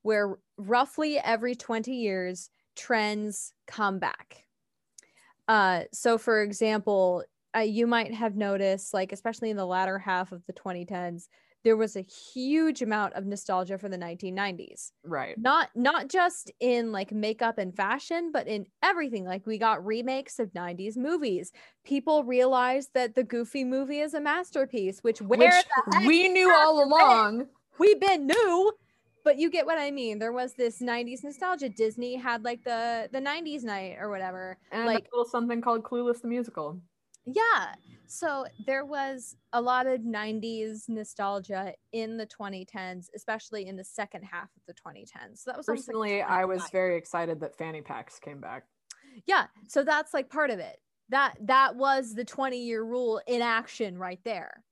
where 0.02 0.38
roughly 0.58 1.20
every 1.20 1.56
20 1.56 1.94
years 1.94 2.50
trends 2.76 3.54
come 3.68 4.00
back. 4.00 4.44
Uh, 5.48 5.84
so 5.94 6.18
for 6.18 6.42
example, 6.42 7.24
uh, 7.56 7.62
you 7.62 7.88
might 7.88 8.14
have 8.14 8.36
noticed, 8.36 8.94
like 8.94 9.12
especially 9.12 9.50
in 9.50 9.58
the 9.58 9.66
latter 9.66 9.98
half 9.98 10.32
of 10.32 10.46
the 10.46 10.54
2010s, 10.54 11.28
there 11.64 11.76
was 11.76 11.96
a 11.96 12.02
huge 12.02 12.82
amount 12.82 13.14
of 13.16 13.26
nostalgia 13.26 13.78
for 13.78 13.90
the 13.90 13.98
1990s 13.98 14.92
right. 15.04 15.38
not 15.38 15.70
not 15.76 16.08
just 16.08 16.50
in 16.62 16.92
like 16.94 17.12
makeup 17.12 17.58
and 17.58 17.76
fashion 17.76 18.32
but 18.32 18.48
in 18.48 18.66
everything. 18.84 19.26
Like 19.26 19.46
we 19.46 19.58
got 19.58 19.86
remakes 19.86 20.40
of 20.40 20.54
90s 20.54 20.96
movies. 20.96 21.52
People 21.84 22.24
realized 22.24 22.90
that 22.94 23.16
the 23.16 23.24
goofy 23.24 23.66
movie 23.66 24.00
is 24.00 24.14
a 24.14 24.22
masterpiece 24.22 25.00
which 25.00 25.22
where 25.22 25.40
Which 25.40 26.06
we 26.06 26.30
knew 26.30 26.50
all 26.54 26.84
along. 26.88 27.48
we've 27.80 28.00
been 28.00 28.28
new 28.28 28.72
but 29.28 29.38
you 29.38 29.50
get 29.50 29.66
what 29.66 29.78
i 29.78 29.92
mean 29.92 30.18
there 30.20 30.32
was 30.32 30.54
this 30.54 30.80
90s 30.80 31.22
nostalgia 31.24 31.68
disney 31.68 32.16
had 32.16 32.46
like 32.46 32.64
the 32.64 33.10
the 33.12 33.20
90s 33.20 33.64
night 33.64 33.98
or 34.00 34.10
whatever 34.10 34.58
And 34.72 34.86
like 34.86 35.08
a 35.12 35.16
little 35.16 35.30
something 35.30 35.60
called 35.62 35.84
Clueless 35.84 36.22
the 36.22 36.30
Musical. 36.30 36.80
yeah. 37.26 37.76
So 38.10 38.46
there 38.66 38.86
was 38.86 39.36
a 39.52 39.62
lot 39.62 39.86
of 39.86 40.00
90s 40.00 40.88
nostalgia 40.88 41.74
in 41.92 42.16
the 42.16 42.26
2010s, 42.26 43.08
especially 43.14 43.68
in 43.68 43.76
the 43.76 43.84
second 43.84 44.24
half 44.24 44.50
of 44.56 44.62
the 44.66 44.74
2010s. 44.74 45.40
So 45.40 45.52
that 45.52 45.58
was 45.58 45.66
Personally, 45.66 46.22
I 46.22 46.46
was 46.46 46.64
very 46.72 46.96
excited 46.96 47.42
that 47.42 47.58
fanny 47.58 47.82
packs 47.82 48.18
came 48.18 48.40
back. 48.40 48.64
Yeah, 49.26 49.48
so 49.68 49.84
that's 49.84 50.14
like 50.14 50.30
part 50.30 50.52
of 50.52 50.60
it. 50.60 50.78
That 51.10 51.36
that 51.42 51.76
was 51.76 52.16
the 52.16 52.24
20 52.24 52.58
year 52.64 52.82
rule 52.82 53.22
in 53.28 53.42
action 53.42 53.98
right 53.98 54.22
there. 54.24 54.64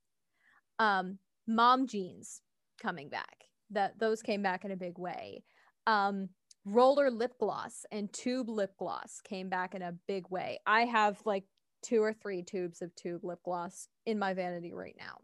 Um 0.79 1.19
mom 1.45 1.87
jeans 1.87 2.41
coming 2.81 3.09
back. 3.09 3.35
That 3.75 3.99
those 3.99 4.21
came 4.21 4.41
back 4.41 4.65
in 4.65 4.71
a 4.71 4.75
big 4.75 4.97
way. 4.97 5.43
Um 5.87 6.29
roller 6.65 7.11
lip 7.11 7.33
gloss 7.39 7.85
and 7.91 8.11
tube 8.11 8.49
lip 8.49 8.73
gloss 8.79 9.21
came 9.23 9.49
back 9.49 9.75
in 9.75 9.83
a 9.83 9.93
big 10.07 10.25
way. 10.29 10.59
I 10.65 10.85
have 10.85 11.21
like 11.25 11.43
two 11.83 12.01
or 12.01 12.11
three 12.13 12.41
tubes 12.41 12.81
of 12.81 12.93
tube 12.95 13.23
lip 13.23 13.39
gloss 13.45 13.87
in 14.07 14.17
my 14.17 14.33
vanity 14.33 14.73
right 14.73 14.95
now. 14.99 15.17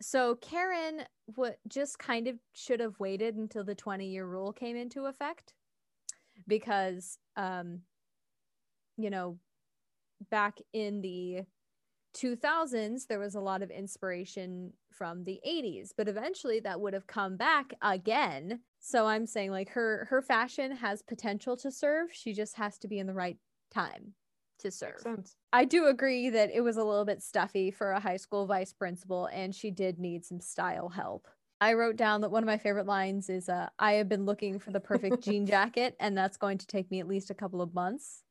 So 0.00 0.36
Karen 0.36 1.02
what 1.34 1.58
just 1.68 1.98
kind 1.98 2.28
of 2.28 2.36
should 2.54 2.80
have 2.80 2.98
waited 2.98 3.36
until 3.36 3.64
the 3.64 3.74
20 3.74 4.06
year 4.06 4.26
rule 4.26 4.52
came 4.52 4.76
into 4.76 5.06
effect 5.06 5.52
because 6.46 7.18
um 7.36 7.80
you 8.96 9.10
know 9.10 9.38
back 10.30 10.58
in 10.72 11.00
the 11.02 11.40
2000s 12.16 13.06
there 13.06 13.18
was 13.18 13.34
a 13.34 13.40
lot 13.40 13.62
of 13.62 13.70
inspiration 13.70 14.72
from 14.90 15.24
the 15.24 15.40
80s 15.46 15.90
but 15.96 16.08
eventually 16.08 16.60
that 16.60 16.80
would 16.80 16.94
have 16.94 17.06
come 17.06 17.36
back 17.36 17.74
again 17.82 18.60
so 18.80 19.06
i'm 19.06 19.26
saying 19.26 19.50
like 19.50 19.68
her 19.70 20.06
her 20.08 20.22
fashion 20.22 20.74
has 20.74 21.02
potential 21.02 21.56
to 21.56 21.70
serve 21.70 22.08
she 22.12 22.32
just 22.32 22.56
has 22.56 22.78
to 22.78 22.88
be 22.88 22.98
in 22.98 23.06
the 23.06 23.12
right 23.12 23.36
time 23.70 24.14
to 24.58 24.70
serve 24.70 25.02
I 25.56 25.64
do 25.64 25.86
agree 25.86 26.28
that 26.28 26.50
it 26.52 26.60
was 26.60 26.76
a 26.76 26.84
little 26.84 27.06
bit 27.06 27.22
stuffy 27.22 27.70
for 27.70 27.92
a 27.92 28.00
high 28.00 28.18
school 28.18 28.44
vice 28.44 28.74
principal, 28.74 29.24
and 29.32 29.54
she 29.54 29.70
did 29.70 29.98
need 29.98 30.22
some 30.22 30.38
style 30.38 30.90
help. 30.90 31.28
I 31.62 31.72
wrote 31.72 31.96
down 31.96 32.20
that 32.20 32.30
one 32.30 32.42
of 32.42 32.46
my 32.46 32.58
favorite 32.58 32.84
lines 32.84 33.30
is 33.30 33.48
uh, 33.48 33.70
I 33.78 33.92
have 33.92 34.06
been 34.06 34.26
looking 34.26 34.58
for 34.58 34.70
the 34.70 34.80
perfect 34.80 35.22
jean 35.22 35.46
jacket, 35.54 35.96
and 35.98 36.14
that's 36.14 36.36
going 36.36 36.58
to 36.58 36.66
take 36.66 36.90
me 36.90 37.00
at 37.00 37.08
least 37.08 37.30
a 37.30 37.34
couple 37.34 37.62
of 37.62 37.72
months. 37.72 38.22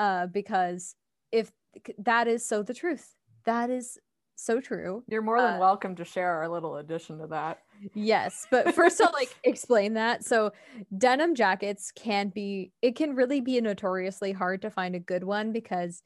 Uh, 0.00 0.26
because 0.26 0.96
if 1.30 1.52
that 1.98 2.28
is 2.28 2.46
so 2.46 2.62
the 2.62 2.74
truth, 2.74 3.14
that 3.44 3.70
is 3.70 3.98
so 4.34 4.60
true. 4.60 5.04
You're 5.06 5.22
more 5.22 5.40
than 5.40 5.54
Uh, 5.54 5.58
welcome 5.58 5.94
to 5.96 6.04
share 6.04 6.30
our 6.30 6.48
little 6.48 6.76
addition 6.76 7.18
to 7.18 7.26
that. 7.28 7.60
Yes, 7.94 8.46
but 8.50 8.74
first 8.74 9.00
I'll 9.00 9.12
like 9.12 9.34
explain 9.44 9.94
that. 9.94 10.24
So 10.24 10.52
denim 10.96 11.34
jackets 11.34 11.92
can 11.92 12.28
be 12.30 12.72
it 12.82 12.96
can 12.96 13.14
really 13.14 13.40
be 13.40 13.60
notoriously 13.60 14.32
hard 14.32 14.62
to 14.62 14.70
find 14.70 14.94
a 14.94 15.00
good 15.00 15.24
one 15.24 15.52
because 15.52 16.02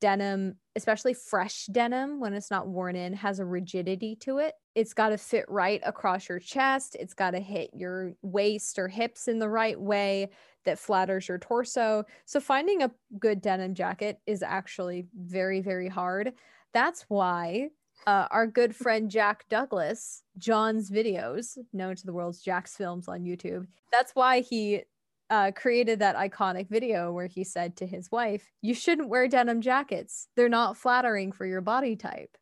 denim, 0.00 0.56
especially 0.74 1.14
fresh 1.14 1.66
denim 1.66 2.20
when 2.20 2.34
it's 2.34 2.50
not 2.50 2.68
worn 2.68 2.96
in, 2.96 3.14
has 3.14 3.38
a 3.40 3.46
rigidity 3.46 4.14
to 4.16 4.38
it. 4.38 4.54
It's 4.74 4.92
got 4.92 5.08
to 5.08 5.18
fit 5.18 5.46
right 5.48 5.80
across 5.84 6.28
your 6.28 6.38
chest. 6.38 6.96
It's 7.00 7.14
got 7.14 7.30
to 7.30 7.40
hit 7.40 7.70
your 7.72 8.12
waist 8.22 8.78
or 8.78 8.88
hips 8.88 9.26
in 9.26 9.38
the 9.38 9.48
right 9.48 9.80
way 9.80 10.30
that 10.66 10.78
flatters 10.78 11.28
your 11.28 11.38
torso. 11.38 12.04
So 12.26 12.38
finding 12.40 12.82
a 12.82 12.90
good 13.18 13.40
denim 13.40 13.74
jacket 13.74 14.20
is 14.26 14.42
actually 14.42 15.06
very 15.16 15.60
very 15.60 15.88
hard. 15.88 16.34
That's 16.72 17.06
why 17.08 17.70
uh, 18.06 18.28
our 18.30 18.46
good 18.46 18.76
friend 18.82 19.10
Jack 19.10 19.48
Douglass, 19.48 20.22
John's 20.38 20.90
videos, 20.90 21.58
known 21.72 21.96
to 21.96 22.06
the 22.06 22.12
world's 22.12 22.44
JacksFilms 22.44 23.08
on 23.08 23.24
YouTube. 23.24 23.66
That's 23.92 24.12
why 24.14 24.40
he 24.40 24.82
uh, 25.30 25.50
created 25.52 25.98
that 25.98 26.16
iconic 26.16 26.68
video 26.68 27.12
where 27.12 27.26
he 27.26 27.44
said 27.44 27.76
to 27.76 27.86
his 27.86 28.10
wife, 28.10 28.52
You 28.62 28.74
shouldn't 28.74 29.08
wear 29.08 29.28
denim 29.28 29.60
jackets. 29.60 30.28
They're 30.36 30.48
not 30.48 30.76
flattering 30.76 31.32
for 31.32 31.46
your 31.46 31.60
body 31.60 31.96
type. 31.96 32.36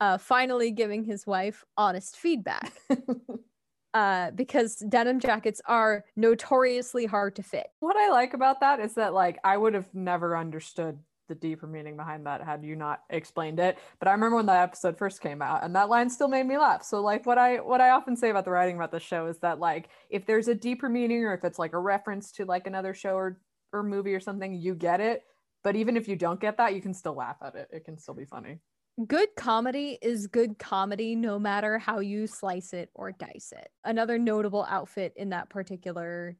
Uh, 0.00 0.18
finally, 0.18 0.70
giving 0.70 1.04
his 1.04 1.26
wife 1.26 1.64
honest 1.76 2.16
feedback. 2.16 2.72
Uh, 3.94 4.32
because 4.32 4.76
denim 4.88 5.20
jackets 5.20 5.60
are 5.66 6.04
notoriously 6.16 7.06
hard 7.06 7.36
to 7.36 7.44
fit. 7.44 7.68
What 7.78 7.96
I 7.96 8.10
like 8.10 8.34
about 8.34 8.58
that 8.58 8.80
is 8.80 8.94
that 8.94 9.14
like 9.14 9.38
I 9.44 9.56
would 9.56 9.72
have 9.74 9.88
never 9.94 10.36
understood 10.36 10.98
the 11.28 11.34
deeper 11.34 11.66
meaning 11.66 11.96
behind 11.96 12.26
that 12.26 12.42
had 12.42 12.64
you 12.64 12.76
not 12.76 13.02
explained 13.10 13.58
it. 13.58 13.78
But 13.98 14.08
I 14.08 14.12
remember 14.12 14.36
when 14.36 14.46
that 14.46 14.62
episode 14.62 14.98
first 14.98 15.20
came 15.20 15.40
out 15.40 15.64
and 15.64 15.74
that 15.74 15.88
line 15.88 16.10
still 16.10 16.28
made 16.28 16.46
me 16.46 16.58
laugh. 16.58 16.84
So 16.84 17.00
like 17.00 17.24
what 17.24 17.38
I 17.38 17.56
what 17.56 17.80
I 17.80 17.90
often 17.90 18.16
say 18.16 18.30
about 18.30 18.44
the 18.44 18.50
writing 18.50 18.76
about 18.76 18.90
the 18.90 19.00
show 19.00 19.26
is 19.26 19.38
that 19.38 19.58
like 19.58 19.88
if 20.10 20.26
there's 20.26 20.48
a 20.48 20.54
deeper 20.54 20.88
meaning 20.88 21.24
or 21.24 21.34
if 21.34 21.44
it's 21.44 21.58
like 21.58 21.72
a 21.72 21.78
reference 21.78 22.32
to 22.32 22.44
like 22.44 22.66
another 22.66 22.94
show 22.94 23.14
or 23.14 23.38
or 23.72 23.82
movie 23.82 24.14
or 24.14 24.20
something, 24.20 24.54
you 24.54 24.74
get 24.74 25.00
it. 25.00 25.22
But 25.62 25.76
even 25.76 25.96
if 25.96 26.08
you 26.08 26.16
don't 26.16 26.40
get 26.40 26.58
that, 26.58 26.74
you 26.74 26.82
can 26.82 26.94
still 26.94 27.14
laugh 27.14 27.36
at 27.42 27.54
it. 27.54 27.68
It 27.72 27.84
can 27.84 27.96
still 27.98 28.14
be 28.14 28.26
funny. 28.26 28.58
Good 29.06 29.28
comedy 29.36 29.98
is 30.00 30.26
good 30.26 30.58
comedy 30.58 31.16
no 31.16 31.38
matter 31.38 31.78
how 31.78 31.98
you 31.98 32.26
slice 32.26 32.72
it 32.72 32.90
or 32.94 33.12
dice 33.12 33.52
it. 33.56 33.68
Another 33.84 34.18
notable 34.18 34.64
outfit 34.68 35.12
in 35.16 35.30
that 35.30 35.50
particular 35.50 36.36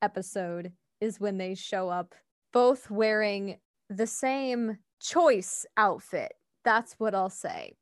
episode 0.00 0.72
is 1.00 1.20
when 1.20 1.38
they 1.38 1.54
show 1.54 1.88
up 1.88 2.14
both 2.52 2.90
wearing 2.90 3.58
the 3.90 4.06
same 4.06 4.78
choice 5.00 5.66
outfit. 5.76 6.32
That's 6.64 6.94
what 6.94 7.14
I'll 7.14 7.30
say. 7.30 7.74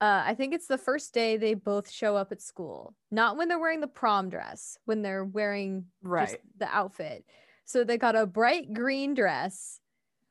Uh, 0.00 0.24
I 0.26 0.34
think 0.34 0.52
it's 0.52 0.66
the 0.66 0.78
first 0.78 1.14
day 1.14 1.36
they 1.36 1.54
both 1.54 1.88
show 1.88 2.16
up 2.16 2.32
at 2.32 2.42
school. 2.42 2.96
Not 3.12 3.36
when 3.36 3.46
they're 3.48 3.58
wearing 3.60 3.80
the 3.80 3.86
prom 3.86 4.30
dress, 4.30 4.76
when 4.84 5.02
they're 5.02 5.24
wearing 5.24 5.86
just 6.02 6.32
Right. 6.32 6.40
the 6.58 6.66
outfit. 6.66 7.24
So 7.66 7.84
they 7.84 7.98
got 7.98 8.16
a 8.16 8.26
bright 8.26 8.72
green 8.72 9.14
dress 9.14 9.80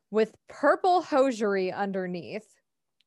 with 0.09 0.35
purple 0.49 1.01
hosiery 1.01 1.71
underneath, 1.71 2.53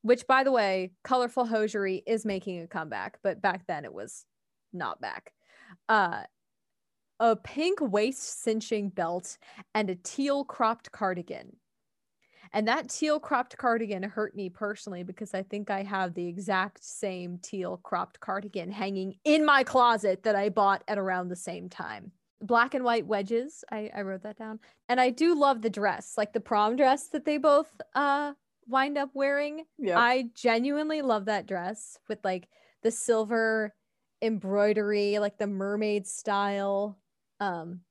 which, 0.05 0.27
by 0.27 0.43
the 0.43 0.51
way, 0.51 0.91
colorful 1.03 1.47
hosiery 1.47 2.03
is 2.05 2.27
making 2.27 2.61
a 2.61 2.67
comeback, 2.67 3.17
but 3.23 3.41
back 3.41 3.65
then 3.65 3.83
it 3.85 3.91
was 3.91 4.23
not 4.71 5.01
back. 5.01 5.33
Uh, 5.89 6.21
a 7.19 7.35
pink 7.35 7.79
waist 7.81 8.43
cinching 8.43 8.89
belt 8.89 9.39
and 9.73 9.89
a 9.89 9.95
teal 9.95 10.45
cropped 10.45 10.91
cardigan. 10.91 11.55
And 12.53 12.67
that 12.67 12.87
teal 12.87 13.19
cropped 13.19 13.57
cardigan 13.57 14.03
hurt 14.03 14.35
me 14.35 14.47
personally 14.47 15.01
because 15.01 15.33
I 15.33 15.41
think 15.41 15.71
I 15.71 15.81
have 15.81 16.13
the 16.13 16.27
exact 16.27 16.83
same 16.83 17.39
teal 17.39 17.77
cropped 17.81 18.19
cardigan 18.19 18.71
hanging 18.71 19.15
in 19.23 19.43
my 19.43 19.63
closet 19.63 20.21
that 20.21 20.35
I 20.35 20.49
bought 20.49 20.83
at 20.87 20.99
around 20.99 21.29
the 21.29 21.35
same 21.35 21.67
time. 21.67 22.11
Black 22.43 22.75
and 22.75 22.83
white 22.83 23.07
wedges. 23.07 23.63
I, 23.71 23.89
I 23.95 24.03
wrote 24.03 24.21
that 24.21 24.37
down. 24.37 24.59
And 24.87 25.01
I 25.01 25.09
do 25.09 25.33
love 25.33 25.63
the 25.63 25.69
dress, 25.71 26.13
like 26.15 26.31
the 26.31 26.39
prom 26.39 26.75
dress 26.75 27.07
that 27.07 27.25
they 27.25 27.39
both 27.39 27.71
uh 27.95 28.33
wind 28.67 28.97
up 28.97 29.09
wearing. 29.13 29.65
Yeah. 29.77 29.99
I 29.99 30.29
genuinely 30.33 31.01
love 31.01 31.25
that 31.25 31.45
dress 31.45 31.97
with 32.07 32.19
like 32.23 32.47
the 32.83 32.91
silver 32.91 33.73
embroidery, 34.21 35.19
like 35.19 35.37
the 35.37 35.47
mermaid 35.47 36.07
style 36.07 36.97
um 37.39 37.81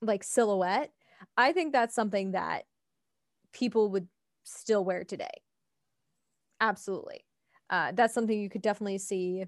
like 0.00 0.24
silhouette. 0.24 0.92
I 1.36 1.52
think 1.52 1.72
that's 1.72 1.94
something 1.94 2.32
that 2.32 2.64
people 3.52 3.90
would 3.90 4.08
still 4.44 4.84
wear 4.84 5.04
today. 5.04 5.42
Absolutely. 6.60 7.24
Uh, 7.70 7.92
that's 7.92 8.14
something 8.14 8.40
you 8.40 8.48
could 8.48 8.62
definitely 8.62 8.98
see, 8.98 9.44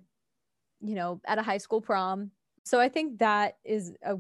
you 0.81 0.95
know, 0.95 1.21
at 1.27 1.39
a 1.39 1.43
high 1.43 1.59
school 1.59 1.81
prom. 1.81 2.31
So 2.65 2.81
I 2.81 2.89
think 2.89 3.19
that 3.19 3.57
is 3.65 3.93
a 4.03 4.19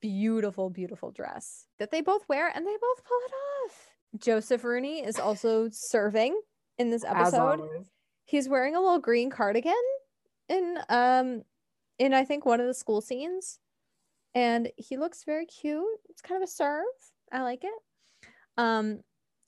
beautiful, 0.00 0.70
beautiful 0.70 1.10
dress 1.10 1.66
that 1.78 1.90
they 1.90 2.00
both 2.00 2.28
wear 2.28 2.52
and 2.54 2.66
they 2.66 2.76
both 2.80 3.04
pull 3.04 3.18
it 3.26 3.32
off. 3.64 3.85
Joseph 4.18 4.64
Rooney 4.64 5.04
is 5.04 5.18
also 5.18 5.68
serving 5.70 6.40
in 6.78 6.90
this 6.90 7.04
episode. 7.04 7.60
He's 8.24 8.48
wearing 8.48 8.74
a 8.76 8.80
little 8.80 8.98
green 8.98 9.30
cardigan 9.30 9.74
in 10.48 10.78
um 10.88 11.42
in 11.98 12.14
I 12.14 12.24
think 12.24 12.44
one 12.46 12.60
of 12.60 12.66
the 12.66 12.74
school 12.74 13.00
scenes. 13.00 13.58
And 14.34 14.70
he 14.76 14.96
looks 14.98 15.24
very 15.24 15.46
cute. 15.46 15.86
It's 16.10 16.20
kind 16.20 16.42
of 16.42 16.46
a 16.48 16.50
serve. 16.50 16.84
I 17.32 17.42
like 17.42 17.64
it. 17.64 18.28
Um 18.56 19.00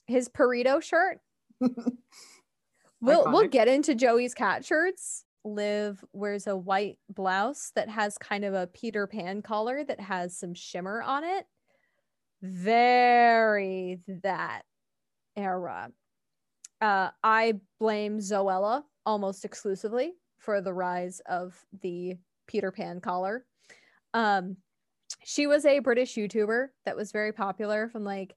his 0.07 0.29
burrito 0.29 0.81
shirt. 0.81 1.19
We'll 3.01 3.31
we'll 3.31 3.47
get 3.47 3.67
into 3.67 3.95
Joey's 3.95 4.33
cat 4.33 4.65
shirts. 4.65 5.23
Liv 5.45 6.03
wears 6.11 6.47
a 6.47 6.57
white 6.57 6.97
blouse 7.09 7.71
that 7.75 7.87
has 7.87 8.17
kind 8.17 8.43
of 8.43 8.53
a 8.53 8.67
Peter 8.67 9.07
Pan 9.07 9.41
collar 9.41 9.83
that 9.85 10.01
has 10.01 10.37
some 10.37 10.53
shimmer 10.53 11.01
on 11.01 11.23
it. 11.23 11.45
Very 12.41 13.99
that 14.23 14.63
era. 15.35 15.91
Uh, 16.81 17.09
I 17.23 17.55
blame 17.79 18.19
Zoella 18.19 18.83
almost 19.05 19.43
exclusively 19.43 20.13
for 20.37 20.61
the 20.61 20.73
rise 20.73 21.21
of 21.25 21.57
the 21.81 22.17
Peter 22.47 22.71
Pan 22.71 23.01
collar. 23.01 23.45
Um, 24.13 24.57
she 25.23 25.47
was 25.47 25.65
a 25.65 25.79
British 25.79 26.15
YouTuber 26.15 26.67
that 26.85 26.95
was 26.95 27.11
very 27.11 27.33
popular 27.33 27.89
from 27.89 28.03
like 28.03 28.35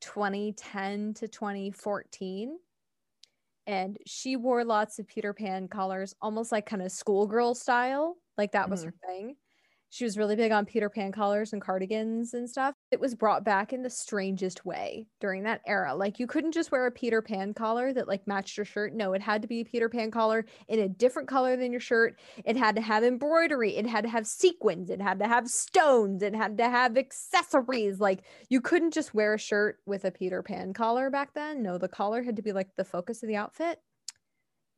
2010 0.00 1.14
to 1.14 1.28
2014. 1.28 2.58
And 3.66 3.96
she 4.06 4.36
wore 4.36 4.64
lots 4.64 4.98
of 4.98 5.06
Peter 5.06 5.32
Pan 5.32 5.68
collars, 5.68 6.14
almost 6.20 6.50
like 6.50 6.66
kind 6.66 6.82
of 6.82 6.90
schoolgirl 6.90 7.54
style. 7.54 8.16
Like 8.36 8.52
that 8.52 8.70
was 8.70 8.82
her 8.84 8.94
thing. 9.06 9.36
She 9.92 10.04
was 10.04 10.16
really 10.16 10.36
big 10.36 10.52
on 10.52 10.64
Peter 10.64 10.88
Pan 10.88 11.12
collars 11.12 11.52
and 11.52 11.60
cardigans 11.60 12.32
and 12.32 12.48
stuff. 12.48 12.74
It 12.90 12.98
was 12.98 13.14
brought 13.14 13.44
back 13.44 13.74
in 13.74 13.82
the 13.82 13.90
strangest 13.90 14.64
way 14.64 15.06
during 15.20 15.42
that 15.42 15.60
era. 15.66 15.94
Like 15.94 16.18
you 16.18 16.26
couldn't 16.26 16.52
just 16.52 16.72
wear 16.72 16.86
a 16.86 16.90
Peter 16.90 17.20
Pan 17.20 17.52
collar 17.52 17.92
that 17.92 18.08
like 18.08 18.26
matched 18.26 18.56
your 18.56 18.64
shirt. 18.64 18.94
No, 18.94 19.12
it 19.12 19.20
had 19.20 19.42
to 19.42 19.48
be 19.48 19.60
a 19.60 19.64
Peter 19.64 19.90
Pan 19.90 20.10
collar 20.10 20.46
in 20.66 20.78
a 20.78 20.88
different 20.88 21.28
color 21.28 21.58
than 21.58 21.72
your 21.72 21.80
shirt. 21.82 22.18
It 22.42 22.56
had 22.56 22.74
to 22.76 22.80
have 22.80 23.04
embroidery. 23.04 23.76
It 23.76 23.84
had 23.84 24.04
to 24.04 24.08
have 24.08 24.26
sequins. 24.26 24.88
It 24.88 25.02
had 25.02 25.18
to 25.18 25.28
have 25.28 25.46
stones. 25.46 26.22
It 26.22 26.34
had 26.34 26.56
to 26.56 26.70
have 26.70 26.96
accessories. 26.96 28.00
Like 28.00 28.22
you 28.48 28.62
couldn't 28.62 28.94
just 28.94 29.12
wear 29.12 29.34
a 29.34 29.38
shirt 29.38 29.76
with 29.84 30.06
a 30.06 30.10
Peter 30.10 30.42
Pan 30.42 30.72
collar 30.72 31.10
back 31.10 31.34
then. 31.34 31.62
No, 31.62 31.76
the 31.76 31.86
collar 31.86 32.22
had 32.22 32.36
to 32.36 32.42
be 32.42 32.52
like 32.52 32.76
the 32.76 32.84
focus 32.86 33.22
of 33.22 33.28
the 33.28 33.36
outfit. 33.36 33.78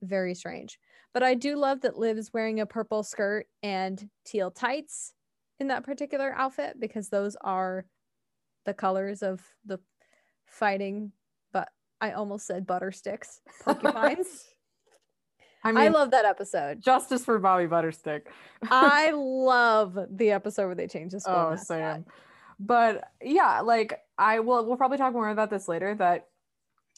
Very 0.04 0.34
strange. 0.34 0.78
But 1.12 1.22
I 1.22 1.34
do 1.34 1.56
love 1.56 1.80
that 1.82 1.98
Liv 1.98 2.18
is 2.18 2.32
wearing 2.32 2.60
a 2.60 2.66
purple 2.66 3.02
skirt 3.02 3.46
and 3.62 4.08
teal 4.24 4.50
tights 4.50 5.14
in 5.60 5.68
that 5.68 5.84
particular 5.84 6.34
outfit 6.36 6.80
because 6.80 7.08
those 7.08 7.36
are 7.40 7.86
the 8.64 8.74
colors 8.74 9.22
of 9.22 9.42
the 9.64 9.78
fighting, 10.46 11.12
but 11.52 11.68
I 12.00 12.12
almost 12.12 12.46
said 12.46 12.66
butter 12.66 12.92
sticks, 12.92 13.40
porcupines. 13.62 14.44
I 15.62 15.86
I, 15.86 15.88
love 15.88 16.10
that 16.10 16.26
episode. 16.26 16.82
justice 16.82 17.24
for 17.24 17.38
Bobby 17.38 17.66
Butterstick. 17.66 18.22
I 18.70 19.10
love 19.14 19.98
the 20.10 20.30
episode 20.30 20.66
where 20.66 20.74
they 20.74 20.86
change 20.86 21.12
the 21.12 21.20
school. 21.20 21.52
Oh. 21.52 21.56
Sam. 21.56 22.04
But 22.60 23.04
yeah, 23.22 23.60
like 23.60 23.98
I 24.18 24.40
will 24.40 24.66
we'll 24.66 24.76
probably 24.76 24.98
talk 24.98 25.12
more 25.14 25.30
about 25.30 25.50
this 25.50 25.66
later, 25.66 25.94
but 25.94 26.28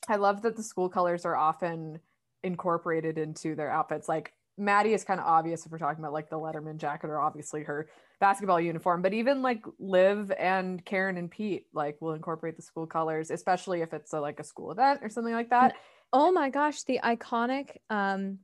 I 0.08 0.16
love 0.16 0.42
that 0.42 0.56
the 0.56 0.62
school 0.62 0.88
colors 0.88 1.24
are 1.24 1.36
often 1.36 2.00
incorporated 2.46 3.18
into 3.18 3.54
their 3.54 3.70
outfits. 3.70 4.08
Like 4.08 4.32
Maddie 4.58 4.94
is 4.94 5.04
kind 5.04 5.20
of 5.20 5.26
obvious 5.26 5.66
if 5.66 5.72
we're 5.72 5.78
talking 5.78 6.02
about 6.02 6.12
like 6.12 6.30
the 6.30 6.38
Letterman 6.38 6.78
jacket 6.78 7.10
or 7.10 7.20
obviously 7.20 7.62
her 7.64 7.88
basketball 8.20 8.60
uniform, 8.60 9.02
but 9.02 9.12
even 9.12 9.42
like 9.42 9.64
Liv 9.78 10.32
and 10.38 10.82
Karen 10.84 11.18
and 11.18 11.30
Pete 11.30 11.66
like 11.74 12.00
will 12.00 12.14
incorporate 12.14 12.56
the 12.56 12.62
school 12.62 12.86
colors, 12.86 13.30
especially 13.30 13.82
if 13.82 13.92
it's 13.92 14.12
a, 14.12 14.20
like 14.20 14.40
a 14.40 14.44
school 14.44 14.72
event 14.72 15.00
or 15.02 15.10
something 15.10 15.34
like 15.34 15.50
that. 15.50 15.74
Oh 16.12 16.32
my 16.32 16.48
gosh, 16.48 16.82
the 16.84 17.00
iconic 17.04 17.76
um 17.90 18.38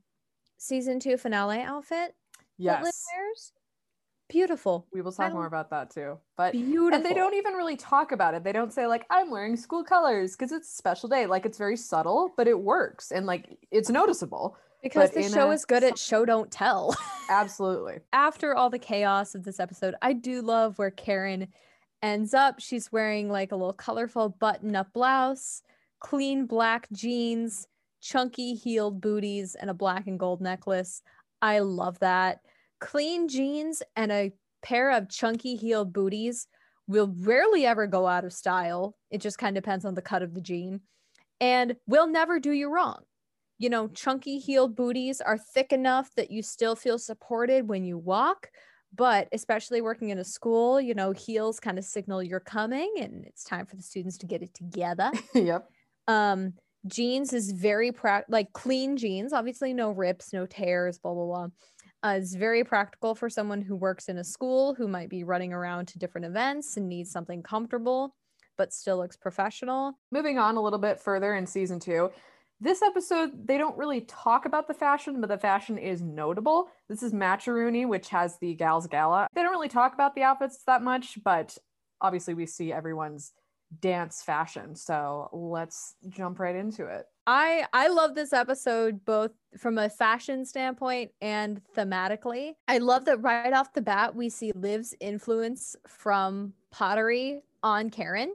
season 0.57 0.99
two 0.99 1.17
finale 1.17 1.59
outfit 1.59 2.15
that 2.59 2.83
Liv 2.83 2.93
Yes. 2.93 3.51
Beautiful. 4.29 4.87
We 4.93 5.01
will 5.01 5.11
talk 5.11 5.31
I 5.31 5.33
more 5.33 5.45
about 5.45 5.69
that 5.71 5.91
too. 5.91 6.17
But 6.37 6.53
Beautiful. 6.53 6.93
and 6.93 7.05
they 7.05 7.13
don't 7.13 7.35
even 7.35 7.53
really 7.53 7.75
talk 7.75 8.11
about 8.11 8.33
it. 8.33 8.43
They 8.43 8.51
don't 8.51 8.73
say 8.73 8.87
like 8.87 9.05
I'm 9.09 9.29
wearing 9.29 9.55
school 9.55 9.83
colors 9.83 10.31
because 10.31 10.51
it's 10.51 10.71
a 10.71 10.75
special 10.75 11.09
day. 11.09 11.25
Like 11.25 11.45
it's 11.45 11.57
very 11.57 11.77
subtle, 11.77 12.33
but 12.37 12.47
it 12.47 12.59
works 12.59 13.11
and 13.11 13.25
like 13.25 13.57
it's 13.69 13.89
noticeable. 13.89 14.57
because 14.81 15.11
but 15.11 15.21
the 15.21 15.29
show 15.29 15.49
a 15.49 15.53
is 15.53 15.65
good 15.65 15.83
at 15.83 15.97
show 15.97 16.25
don't 16.25 16.49
tell. 16.49 16.95
Absolutely. 17.29 17.99
After 18.11 18.55
all 18.55 18.69
the 18.69 18.79
chaos 18.79 19.35
of 19.35 19.43
this 19.43 19.59
episode, 19.59 19.95
I 20.01 20.13
do 20.13 20.41
love 20.41 20.79
where 20.79 20.91
Karen 20.91 21.47
ends 22.01 22.33
up. 22.33 22.59
She's 22.59 22.91
wearing 22.91 23.29
like 23.29 23.51
a 23.51 23.55
little 23.55 23.73
colorful 23.73 24.29
button 24.29 24.75
up 24.75 24.93
blouse, 24.93 25.61
clean 25.99 26.45
black 26.45 26.87
jeans, 26.91 27.67
chunky 28.01 28.55
heeled 28.55 28.99
booties, 28.99 29.55
and 29.55 29.69
a 29.69 29.73
black 29.73 30.07
and 30.07 30.19
gold 30.19 30.41
necklace. 30.41 31.01
I 31.41 31.59
love 31.59 31.99
that. 31.99 32.39
Clean 32.83 33.29
jeans 33.29 33.81
and 33.95 34.11
a 34.11 34.33
pair 34.61 34.91
of 34.91 35.09
chunky 35.09 35.55
heeled 35.55 35.93
booties 35.93 36.47
will 36.85 37.13
rarely 37.19 37.65
ever 37.65 37.87
go 37.87 38.07
out 38.07 38.25
of 38.25 38.33
style. 38.33 38.97
It 39.09 39.21
just 39.21 39.37
kind 39.37 39.57
of 39.57 39.63
depends 39.63 39.85
on 39.85 39.95
the 39.95 40.01
cut 40.01 40.21
of 40.21 40.33
the 40.33 40.41
jean 40.41 40.81
and 41.39 41.77
will 41.87 42.07
never 42.07 42.39
do 42.39 42.51
you 42.51 42.69
wrong. 42.69 43.03
You 43.57 43.69
know, 43.69 43.87
chunky 43.87 44.37
heeled 44.37 44.75
booties 44.75 45.21
are 45.21 45.37
thick 45.37 45.71
enough 45.71 46.13
that 46.15 46.29
you 46.29 46.43
still 46.43 46.75
feel 46.75 46.99
supported 46.99 47.69
when 47.69 47.85
you 47.85 47.97
walk, 47.97 48.49
but 48.93 49.29
especially 49.31 49.79
working 49.81 50.09
in 50.09 50.17
a 50.17 50.25
school, 50.25 50.81
you 50.81 50.93
know, 50.93 51.13
heels 51.13 51.61
kind 51.61 51.77
of 51.77 51.85
signal 51.85 52.21
you're 52.21 52.41
coming 52.41 52.95
and 52.99 53.23
it's 53.25 53.45
time 53.45 53.65
for 53.65 53.77
the 53.77 53.83
students 53.83 54.17
to 54.17 54.25
get 54.25 54.41
it 54.41 54.53
together. 54.53 55.09
yep. 55.33 55.69
Um, 56.07 56.53
jeans 56.87 57.31
is 57.31 57.51
very 57.51 57.93
prac 57.93 58.25
like 58.27 58.51
clean 58.51 58.97
jeans, 58.97 59.31
obviously 59.31 59.73
no 59.73 59.91
rips, 59.91 60.33
no 60.33 60.45
tears, 60.45 60.97
blah 60.97 61.13
blah 61.13 61.25
blah. 61.25 61.47
Uh, 62.03 62.17
is 62.19 62.35
very 62.35 62.63
practical 62.63 63.15
for 63.15 63.29
someone 63.29 63.61
who 63.61 63.75
works 63.75 64.09
in 64.09 64.17
a 64.17 64.23
school 64.23 64.73
who 64.73 64.87
might 64.87 65.09
be 65.09 65.23
running 65.23 65.53
around 65.53 65.87
to 65.87 65.97
different 65.97 66.25
events 66.25 66.75
and 66.75 66.89
needs 66.89 67.09
something 67.09 67.41
comfortable 67.41 68.13
but 68.57 68.73
still 68.73 68.97
looks 68.97 69.17
professional. 69.17 69.97
Moving 70.11 70.37
on 70.37 70.57
a 70.57 70.61
little 70.61 70.79
bit 70.79 70.99
further 70.99 71.35
in 71.35 71.45
season 71.45 71.79
two. 71.79 72.11
This 72.59 72.81
episode, 72.81 73.47
they 73.47 73.57
don't 73.57 73.77
really 73.77 74.01
talk 74.01 74.45
about 74.45 74.67
the 74.67 74.73
fashion, 74.73 75.19
but 75.19 75.27
the 75.27 75.37
fashion 75.37 75.77
is 75.77 76.01
notable. 76.01 76.69
This 76.87 77.03
is 77.03 77.11
Match-a-Rooney, 77.11 77.85
which 77.85 78.09
has 78.09 78.37
the 78.37 78.53
Gals 78.53 78.87
Gala. 78.87 79.27
They 79.33 79.41
don't 79.41 79.51
really 79.51 79.67
talk 79.67 79.93
about 79.93 80.15
the 80.15 80.23
outfits 80.23 80.63
that 80.65 80.81
much, 80.81 81.17
but 81.23 81.57
obviously 81.99 82.33
we 82.33 82.45
see 82.45 82.71
everyone's 82.71 83.33
dance 83.81 84.21
fashion. 84.21 84.75
So 84.75 85.29
let's 85.31 85.95
jump 86.09 86.39
right 86.39 86.55
into 86.55 86.85
it. 86.85 87.05
I 87.25 87.65
I 87.71 87.87
love 87.87 88.15
this 88.15 88.33
episode 88.33 89.05
both 89.05 89.31
from 89.57 89.77
a 89.77 89.89
fashion 89.89 90.45
standpoint 90.45 91.11
and 91.21 91.61
thematically. 91.75 92.55
I 92.67 92.79
love 92.79 93.05
that 93.05 93.21
right 93.21 93.53
off 93.53 93.73
the 93.73 93.81
bat 93.81 94.15
we 94.15 94.29
see 94.29 94.51
Liv's 94.53 94.93
influence 94.99 95.75
from 95.87 96.53
pottery 96.71 97.43
on 97.61 97.89
Karen. 97.89 98.33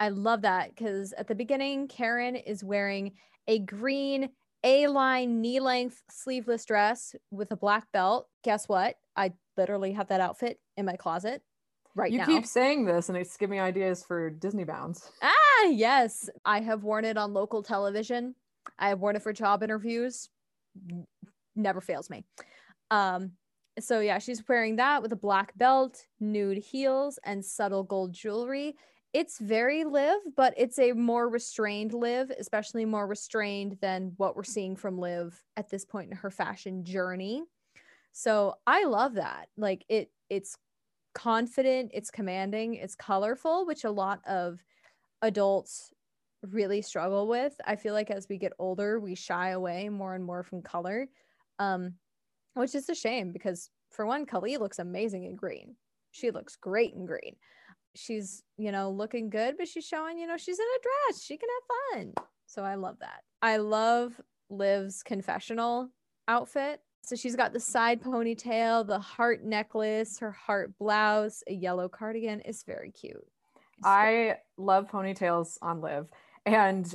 I 0.00 0.08
love 0.08 0.42
that 0.42 0.74
because 0.74 1.12
at 1.12 1.28
the 1.28 1.34
beginning 1.34 1.86
Karen 1.86 2.34
is 2.34 2.64
wearing 2.64 3.12
a 3.46 3.60
green 3.60 4.30
A-line 4.64 5.40
knee-length 5.40 6.02
sleeveless 6.10 6.64
dress 6.64 7.14
with 7.30 7.52
a 7.52 7.56
black 7.56 7.92
belt. 7.92 8.28
Guess 8.42 8.68
what? 8.68 8.96
I 9.14 9.32
literally 9.56 9.92
have 9.92 10.08
that 10.08 10.20
outfit 10.20 10.58
in 10.76 10.86
my 10.86 10.96
closet 10.96 11.42
right 11.94 12.10
you 12.10 12.18
now. 12.18 12.26
keep 12.26 12.46
saying 12.46 12.84
this, 12.84 13.08
and 13.08 13.18
it's 13.18 13.36
giving 13.36 13.58
me 13.58 13.60
ideas 13.60 14.02
for 14.02 14.30
Disney 14.30 14.64
bounds. 14.64 15.10
Ah, 15.22 15.64
yes. 15.64 16.28
I 16.44 16.60
have 16.60 16.84
worn 16.84 17.04
it 17.04 17.16
on 17.16 17.32
local 17.32 17.62
television. 17.62 18.34
I 18.78 18.88
have 18.88 19.00
worn 19.00 19.16
it 19.16 19.22
for 19.22 19.32
job 19.32 19.62
interviews. 19.62 20.28
Never 21.56 21.80
fails 21.80 22.10
me. 22.10 22.24
Um, 22.90 23.32
so 23.78 24.00
yeah, 24.00 24.18
she's 24.18 24.46
wearing 24.48 24.76
that 24.76 25.02
with 25.02 25.12
a 25.12 25.16
black 25.16 25.56
belt, 25.56 26.06
nude 26.18 26.58
heels, 26.58 27.18
and 27.24 27.44
subtle 27.44 27.84
gold 27.84 28.12
jewelry. 28.12 28.76
It's 29.12 29.40
very 29.40 29.82
live 29.82 30.20
but 30.36 30.54
it's 30.56 30.78
a 30.78 30.92
more 30.92 31.28
restrained 31.28 31.92
live 31.92 32.30
especially 32.38 32.84
more 32.84 33.08
restrained 33.08 33.76
than 33.80 34.12
what 34.18 34.36
we're 34.36 34.44
seeing 34.44 34.76
from 34.76 34.98
live 34.98 35.42
at 35.56 35.68
this 35.68 35.84
point 35.84 36.12
in 36.12 36.16
her 36.18 36.30
fashion 36.30 36.84
journey. 36.84 37.42
So 38.12 38.54
I 38.68 38.84
love 38.84 39.14
that. 39.14 39.48
Like 39.56 39.84
it, 39.88 40.10
it's 40.28 40.56
confident, 41.14 41.90
it's 41.94 42.10
commanding, 42.10 42.74
it's 42.74 42.94
colorful, 42.94 43.66
which 43.66 43.84
a 43.84 43.90
lot 43.90 44.20
of 44.26 44.62
adults 45.22 45.92
really 46.42 46.82
struggle 46.82 47.28
with. 47.28 47.54
I 47.66 47.76
feel 47.76 47.94
like 47.94 48.10
as 48.10 48.28
we 48.28 48.38
get 48.38 48.52
older, 48.58 48.98
we 48.98 49.14
shy 49.14 49.50
away 49.50 49.88
more 49.88 50.14
and 50.14 50.24
more 50.24 50.42
from 50.42 50.62
color, 50.62 51.08
um, 51.58 51.94
which 52.54 52.74
is 52.74 52.88
a 52.88 52.94
shame 52.94 53.32
because 53.32 53.70
for 53.90 54.06
one, 54.06 54.24
Kali 54.26 54.56
looks 54.56 54.78
amazing 54.78 55.24
in 55.24 55.36
green. 55.36 55.76
She 56.12 56.30
looks 56.30 56.56
great 56.56 56.94
in 56.94 57.06
green. 57.06 57.36
She's, 57.94 58.42
you 58.56 58.72
know, 58.72 58.90
looking 58.90 59.30
good, 59.30 59.56
but 59.58 59.68
she's 59.68 59.84
showing, 59.84 60.18
you 60.18 60.26
know, 60.26 60.36
she's 60.36 60.58
in 60.58 60.64
a 60.64 60.82
dress. 60.82 61.22
She 61.22 61.36
can 61.36 61.48
have 61.48 62.04
fun. 62.04 62.24
So 62.46 62.62
I 62.62 62.76
love 62.76 62.96
that. 63.00 63.22
I 63.42 63.56
love 63.58 64.20
Liv's 64.48 65.02
confessional 65.02 65.90
outfit. 66.28 66.80
So 67.02 67.16
she's 67.16 67.36
got 67.36 67.52
the 67.52 67.60
side 67.60 68.02
ponytail, 68.02 68.86
the 68.86 68.98
heart 68.98 69.44
necklace, 69.44 70.18
her 70.18 70.30
heart 70.30 70.78
blouse, 70.78 71.42
a 71.48 71.52
yellow 71.52 71.88
cardigan. 71.88 72.42
It's 72.44 72.62
very 72.62 72.90
cute. 72.90 73.26
I 73.82 74.36
love 74.56 74.88
ponytails 74.90 75.56
on 75.62 75.80
Liv. 75.80 76.06
And 76.46 76.94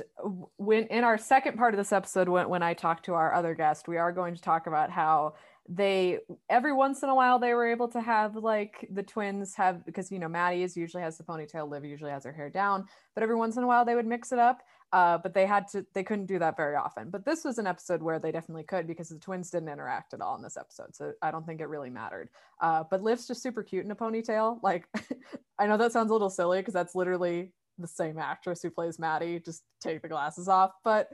when 0.56 0.84
in 0.84 1.04
our 1.04 1.18
second 1.18 1.56
part 1.56 1.74
of 1.74 1.78
this 1.78 1.92
episode, 1.92 2.28
when, 2.28 2.48
when 2.48 2.62
I 2.62 2.74
talk 2.74 3.02
to 3.04 3.14
our 3.14 3.32
other 3.34 3.54
guest, 3.54 3.88
we 3.88 3.96
are 3.96 4.12
going 4.12 4.34
to 4.34 4.42
talk 4.42 4.66
about 4.66 4.90
how 4.90 5.34
they 5.68 6.18
every 6.48 6.72
once 6.72 7.02
in 7.02 7.08
a 7.08 7.14
while 7.14 7.38
they 7.40 7.52
were 7.52 7.68
able 7.68 7.88
to 7.88 8.00
have 8.00 8.36
like 8.36 8.86
the 8.92 9.02
twins 9.02 9.54
have 9.56 9.84
because 9.84 10.12
you 10.12 10.18
know 10.20 10.28
Maddie 10.28 10.62
is 10.62 10.76
usually 10.76 11.02
has 11.02 11.18
the 11.18 11.24
ponytail, 11.24 11.68
Liv 11.68 11.84
usually 11.84 12.10
has 12.10 12.24
her 12.24 12.32
hair 12.32 12.50
down, 12.50 12.86
but 13.14 13.22
every 13.22 13.36
once 13.36 13.56
in 13.56 13.64
a 13.64 13.66
while 13.66 13.84
they 13.84 13.94
would 13.94 14.06
mix 14.06 14.32
it 14.32 14.38
up. 14.38 14.62
Uh, 14.92 15.18
but 15.18 15.34
they 15.34 15.46
had 15.46 15.66
to 15.68 15.84
they 15.94 16.04
couldn't 16.04 16.26
do 16.26 16.38
that 16.38 16.56
very 16.56 16.76
often. 16.76 17.10
But 17.10 17.24
this 17.24 17.44
was 17.44 17.58
an 17.58 17.66
episode 17.66 18.02
where 18.02 18.18
they 18.18 18.30
definitely 18.32 18.62
could 18.64 18.86
because 18.86 19.08
the 19.08 19.18
twins 19.18 19.50
didn't 19.50 19.68
interact 19.68 20.14
at 20.14 20.20
all 20.20 20.36
in 20.36 20.42
this 20.42 20.56
episode. 20.56 20.94
So 20.94 21.12
I 21.22 21.30
don't 21.30 21.44
think 21.44 21.60
it 21.60 21.68
really 21.68 21.90
mattered. 21.90 22.30
Uh, 22.60 22.84
but 22.88 23.02
Liv's 23.02 23.26
just 23.26 23.42
super 23.42 23.62
cute 23.62 23.84
in 23.84 23.90
a 23.90 23.96
ponytail. 23.96 24.58
Like 24.62 24.86
I 25.58 25.66
know 25.66 25.76
that 25.76 25.92
sounds 25.92 26.10
a 26.10 26.12
little 26.12 26.30
silly 26.30 26.58
because 26.60 26.74
that's 26.74 26.94
literally 26.94 27.52
the 27.78 27.88
same 27.88 28.18
actress 28.18 28.62
who 28.62 28.70
plays 28.70 28.98
Maddie. 28.98 29.40
Just 29.40 29.64
take 29.80 30.02
the 30.02 30.08
glasses 30.08 30.48
off, 30.48 30.70
but 30.84 31.10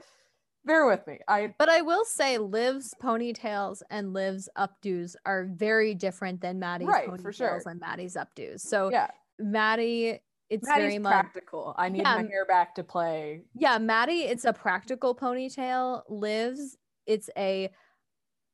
bear 0.65 0.85
with 0.85 1.05
me. 1.07 1.19
I 1.27 1.53
But 1.57 1.69
I 1.69 1.81
will 1.81 2.05
say 2.05 2.37
Liv's 2.37 2.93
ponytails 3.01 3.81
and 3.89 4.13
Liv's 4.13 4.47
updos 4.57 5.15
are 5.25 5.45
very 5.51 5.93
different 5.95 6.41
than 6.41 6.59
Maddie's 6.59 6.87
Right, 6.87 7.09
ponytails 7.09 7.21
for 7.21 7.33
sure. 7.33 7.61
and 7.65 7.79
Maddie's 7.79 8.15
updos. 8.15 8.61
So 8.61 8.91
yeah, 8.91 9.07
Maddie, 9.39 10.19
it's 10.53 10.67
Maddie's 10.67 10.85
very 10.85 10.99
much 10.99 11.11
practical. 11.11 11.73
I 11.77 11.89
need 11.89 12.03
Yeah, 12.03 12.15
my 12.15 12.21
hair 12.23 12.45
back 12.45 12.75
to 12.75 12.83
play. 12.83 13.41
yeah, 13.55 13.77
Maddie, 13.77 14.23
it's 14.23 14.45
a 14.45 14.53
practical 14.53 15.15
ponytail. 15.15 16.03
Lives, 16.09 16.77
it's 17.05 17.29
a 17.37 17.69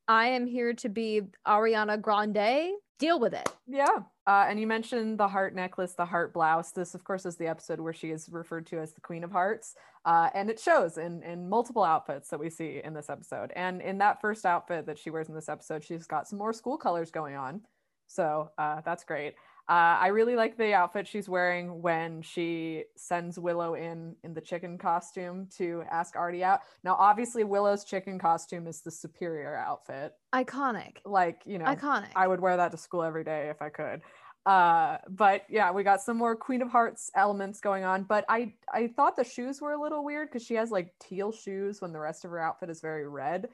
I 0.08 0.26
am 0.26 0.46
here 0.46 0.72
to 0.74 0.88
be 0.88 1.22
Ariana 1.46 2.00
Grande. 2.00 2.72
Deal 2.98 3.18
with 3.20 3.32
it. 3.32 3.48
Yeah. 3.66 3.86
Uh, 4.26 4.46
and 4.48 4.60
you 4.60 4.66
mentioned 4.66 5.18
the 5.18 5.28
heart 5.28 5.54
necklace, 5.54 5.94
the 5.94 6.04
heart 6.04 6.34
blouse. 6.34 6.72
This, 6.72 6.94
of 6.94 7.02
course, 7.04 7.24
is 7.24 7.36
the 7.36 7.46
episode 7.46 7.80
where 7.80 7.92
she 7.94 8.10
is 8.10 8.28
referred 8.30 8.66
to 8.66 8.78
as 8.80 8.92
the 8.92 9.00
Queen 9.00 9.24
of 9.24 9.30
Hearts. 9.30 9.74
Uh, 10.04 10.28
and 10.34 10.50
it 10.50 10.58
shows 10.60 10.98
in, 10.98 11.22
in 11.22 11.48
multiple 11.48 11.82
outfits 11.84 12.28
that 12.28 12.40
we 12.40 12.50
see 12.50 12.80
in 12.84 12.92
this 12.92 13.08
episode. 13.08 13.52
And 13.56 13.80
in 13.80 13.98
that 13.98 14.20
first 14.20 14.44
outfit 14.44 14.84
that 14.86 14.98
she 14.98 15.10
wears 15.10 15.28
in 15.28 15.34
this 15.34 15.48
episode, 15.48 15.82
she's 15.84 16.06
got 16.06 16.28
some 16.28 16.38
more 16.38 16.52
school 16.52 16.76
colors 16.76 17.10
going 17.10 17.36
on. 17.36 17.62
So 18.06 18.50
uh, 18.58 18.80
that's 18.84 19.04
great. 19.04 19.34
Uh, 19.70 19.96
I 20.00 20.08
really 20.08 20.34
like 20.34 20.58
the 20.58 20.74
outfit 20.74 21.06
she's 21.06 21.28
wearing 21.28 21.80
when 21.80 22.22
she 22.22 22.86
sends 22.96 23.38
Willow 23.38 23.74
in 23.74 24.16
in 24.24 24.34
the 24.34 24.40
chicken 24.40 24.76
costume 24.76 25.46
to 25.58 25.84
ask 25.88 26.16
Artie 26.16 26.42
out. 26.42 26.62
Now, 26.82 26.96
obviously, 26.98 27.44
Willow's 27.44 27.84
chicken 27.84 28.18
costume 28.18 28.66
is 28.66 28.80
the 28.80 28.90
superior 28.90 29.54
outfit. 29.54 30.14
Iconic. 30.34 30.96
Like, 31.04 31.42
you 31.46 31.58
know, 31.58 31.66
Iconic. 31.66 32.08
I 32.16 32.26
would 32.26 32.40
wear 32.40 32.56
that 32.56 32.72
to 32.72 32.76
school 32.76 33.04
every 33.04 33.22
day 33.22 33.48
if 33.48 33.62
I 33.62 33.68
could. 33.68 34.02
Uh, 34.44 34.96
but 35.08 35.42
yeah, 35.48 35.70
we 35.70 35.84
got 35.84 36.00
some 36.00 36.16
more 36.16 36.34
Queen 36.34 36.62
of 36.62 36.68
Hearts 36.68 37.08
elements 37.14 37.60
going 37.60 37.84
on. 37.84 38.02
But 38.02 38.24
I 38.28 38.54
I 38.74 38.88
thought 38.88 39.14
the 39.14 39.22
shoes 39.22 39.60
were 39.60 39.74
a 39.74 39.80
little 39.80 40.04
weird 40.04 40.30
because 40.32 40.44
she 40.44 40.54
has 40.54 40.72
like 40.72 40.92
teal 40.98 41.30
shoes 41.30 41.80
when 41.80 41.92
the 41.92 42.00
rest 42.00 42.24
of 42.24 42.32
her 42.32 42.40
outfit 42.40 42.70
is 42.70 42.80
very 42.80 43.06
red. 43.06 43.48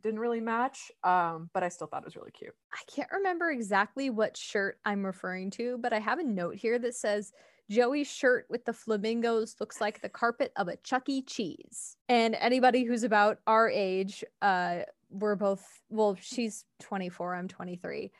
Didn't 0.00 0.20
really 0.20 0.40
match. 0.40 0.90
Um, 1.04 1.50
but 1.52 1.62
I 1.62 1.68
still 1.68 1.86
thought 1.86 2.02
it 2.02 2.06
was 2.06 2.16
really 2.16 2.30
cute. 2.30 2.54
I 2.72 2.80
can't 2.94 3.10
remember 3.12 3.50
exactly 3.50 4.10
what 4.10 4.36
shirt 4.36 4.78
I'm 4.84 5.04
referring 5.04 5.50
to, 5.52 5.78
but 5.78 5.92
I 5.92 5.98
have 5.98 6.18
a 6.18 6.24
note 6.24 6.56
here 6.56 6.78
that 6.78 6.94
says 6.94 7.32
Joey's 7.70 8.10
shirt 8.10 8.46
with 8.48 8.64
the 8.64 8.72
flamingos 8.72 9.56
looks 9.60 9.80
like 9.80 10.00
the 10.00 10.08
carpet 10.08 10.52
of 10.56 10.68
a 10.68 10.76
Chuck 10.76 11.08
E. 11.08 11.22
Cheese. 11.22 11.96
And 12.08 12.34
anybody 12.34 12.84
who's 12.84 13.02
about 13.02 13.38
our 13.46 13.68
age, 13.68 14.24
uh, 14.40 14.80
we're 15.10 15.36
both 15.36 15.64
well, 15.90 16.16
she's 16.20 16.64
24, 16.80 17.34
I'm 17.34 17.48
23. 17.48 18.10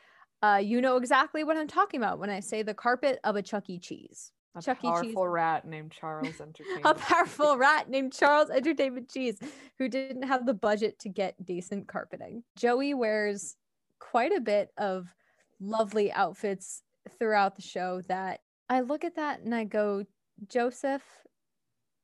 Uh, 0.43 0.61
you 0.63 0.81
know 0.81 0.97
exactly 0.97 1.45
what 1.45 1.57
I'm 1.57 1.69
talking 1.69 2.01
about 2.01 2.19
when 2.19 2.31
I 2.31 2.41
say 2.41 2.63
the 2.63 2.75
carpet 2.75 3.21
of 3.25 3.37
a 3.37 3.43
Chuck 3.43 3.71
E. 3.71 3.79
Cheese. 3.79 4.33
A 4.55 4.63
Chuck 4.63 4.79
E. 4.85 4.87
Powerful 4.87 5.29
rat 5.29 5.67
named 5.67 5.93
Charles 5.93 6.27
Entertainment. 6.41 6.85
a 6.85 6.95
powerful 6.95 7.57
rat 7.57 7.89
named 7.89 8.13
Charles 8.13 8.51
Entertainment 8.51 9.11
Cheese 9.11 9.39
who 9.79 9.89
didn't 9.89 10.25
have 10.25 10.45
the 10.45 10.55
budget 10.55 10.99
to 11.01 11.09
get 11.09 11.45
decent 11.45 11.89
carpeting. 11.89 12.43
Joey 12.57 12.93
wears 12.93 13.57
quite 13.99 14.33
a 14.33 14.41
bit 14.41 14.71
of 14.77 15.15
lovely 15.61 16.13
outfits 16.13 16.83
throughout 17.19 17.57
the 17.57 17.63
show 17.63 18.03
that 18.09 18.41
I 18.69 18.81
look 18.81 19.05
at 19.05 19.17
that 19.17 19.41
and 19.41 19.55
I 19.55 19.65
go, 19.65 20.05
Joseph, 20.49 21.03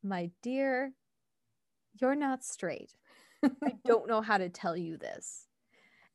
my 0.02 0.30
dear, 0.42 0.92
you're 2.00 2.14
not 2.14 2.44
straight. 2.44 2.92
I 3.44 3.74
don't 3.86 4.08
know 4.08 4.20
how 4.20 4.38
to 4.38 4.48
tell 4.48 4.76
you 4.76 4.96
this. 4.96 5.46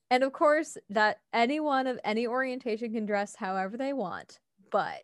And 0.09 0.23
of 0.23 0.33
course, 0.33 0.77
that 0.89 1.19
anyone 1.33 1.87
of 1.87 1.99
any 2.03 2.27
orientation 2.27 2.93
can 2.93 3.05
dress 3.05 3.35
however 3.35 3.77
they 3.77 3.93
want, 3.93 4.39
but 4.71 5.01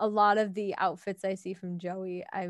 a 0.00 0.08
lot 0.08 0.38
of 0.38 0.54
the 0.54 0.74
outfits 0.78 1.24
I 1.24 1.34
see 1.34 1.54
from 1.54 1.78
Joey, 1.78 2.24
I 2.32 2.48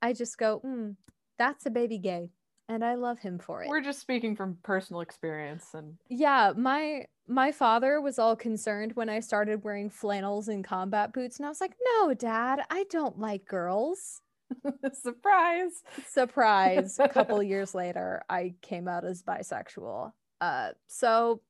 I 0.00 0.12
just 0.12 0.38
go, 0.38 0.60
mm, 0.64 0.96
that's 1.38 1.66
a 1.66 1.70
baby 1.70 1.98
gay, 1.98 2.30
and 2.68 2.84
I 2.84 2.94
love 2.94 3.18
him 3.18 3.38
for 3.38 3.62
it. 3.62 3.68
We're 3.68 3.80
just 3.82 4.00
speaking 4.00 4.36
from 4.36 4.56
personal 4.62 5.02
experience 5.02 5.74
and 5.74 5.98
Yeah, 6.08 6.52
my 6.56 7.06
my 7.28 7.50
father 7.50 8.00
was 8.00 8.18
all 8.18 8.36
concerned 8.36 8.92
when 8.94 9.08
I 9.08 9.20
started 9.20 9.64
wearing 9.64 9.90
flannels 9.90 10.48
and 10.48 10.64
combat 10.64 11.12
boots, 11.12 11.38
and 11.38 11.46
I 11.46 11.48
was 11.48 11.60
like, 11.60 11.74
"No, 11.98 12.14
Dad, 12.14 12.60
I 12.70 12.84
don't 12.88 13.18
like 13.18 13.44
girls." 13.44 14.22
surprise. 14.92 15.82
Surprise! 16.06 16.98
a 17.00 17.08
couple 17.08 17.42
years 17.42 17.74
later, 17.74 18.22
I 18.30 18.54
came 18.62 18.86
out 18.86 19.04
as 19.04 19.22
bisexual. 19.22 20.12
Uh, 20.40 20.70
so 20.86 21.40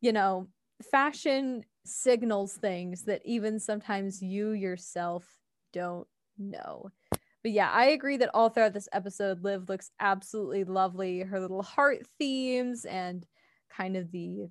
you 0.00 0.12
know, 0.12 0.48
fashion 0.90 1.64
signals 1.86 2.54
things 2.54 3.02
that 3.04 3.22
even 3.24 3.58
sometimes 3.58 4.22
you 4.22 4.50
yourself 4.50 5.24
don't 5.72 6.06
know. 6.38 6.90
But 7.42 7.52
yeah, 7.52 7.70
I 7.70 7.86
agree 7.86 8.16
that 8.16 8.30
all 8.34 8.48
throughout 8.48 8.72
this 8.72 8.88
episode, 8.92 9.44
Liv 9.44 9.68
looks 9.68 9.90
absolutely 10.00 10.64
lovely. 10.64 11.20
Her 11.20 11.40
little 11.40 11.62
heart 11.62 12.06
themes 12.18 12.84
and 12.84 13.24
kind 13.70 13.96
of 13.96 14.10
the 14.10 14.48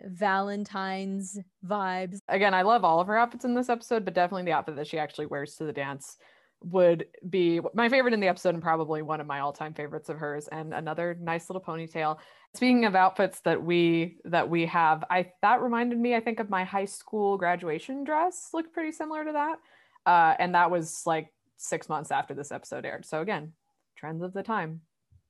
Valentine's 0.00 1.38
vibes. 1.64 2.18
Again, 2.28 2.54
I 2.54 2.62
love 2.62 2.84
all 2.84 3.00
of 3.00 3.06
her 3.06 3.18
outfits 3.18 3.44
in 3.44 3.54
this 3.54 3.68
episode, 3.68 4.04
but 4.04 4.14
definitely 4.14 4.44
the 4.44 4.52
outfit 4.52 4.76
that 4.76 4.86
she 4.86 4.98
actually 4.98 5.26
wears 5.26 5.54
to 5.56 5.64
the 5.64 5.72
dance 5.72 6.16
would 6.64 7.06
be 7.28 7.60
my 7.74 7.88
favorite 7.88 8.14
in 8.14 8.20
the 8.20 8.28
episode 8.28 8.54
and 8.54 8.62
probably 8.62 9.00
one 9.00 9.20
of 9.20 9.26
my 9.26 9.40
all-time 9.40 9.72
favorites 9.72 10.08
of 10.08 10.18
hers 10.18 10.48
and 10.48 10.74
another 10.74 11.16
nice 11.20 11.48
little 11.48 11.62
ponytail 11.62 12.18
speaking 12.54 12.84
of 12.84 12.96
outfits 12.96 13.40
that 13.40 13.62
we 13.62 14.18
that 14.24 14.48
we 14.50 14.66
have 14.66 15.04
i 15.08 15.30
that 15.40 15.62
reminded 15.62 15.98
me 15.98 16.16
i 16.16 16.20
think 16.20 16.40
of 16.40 16.50
my 16.50 16.64
high 16.64 16.84
school 16.84 17.38
graduation 17.38 18.02
dress 18.02 18.48
looked 18.52 18.72
pretty 18.72 18.90
similar 18.90 19.24
to 19.24 19.32
that 19.32 19.58
uh, 20.06 20.34
and 20.38 20.54
that 20.54 20.70
was 20.70 21.02
like 21.06 21.32
six 21.58 21.88
months 21.88 22.10
after 22.10 22.34
this 22.34 22.50
episode 22.50 22.84
aired 22.84 23.06
so 23.06 23.20
again 23.20 23.52
trends 23.96 24.22
of 24.22 24.32
the 24.32 24.42
time 24.42 24.80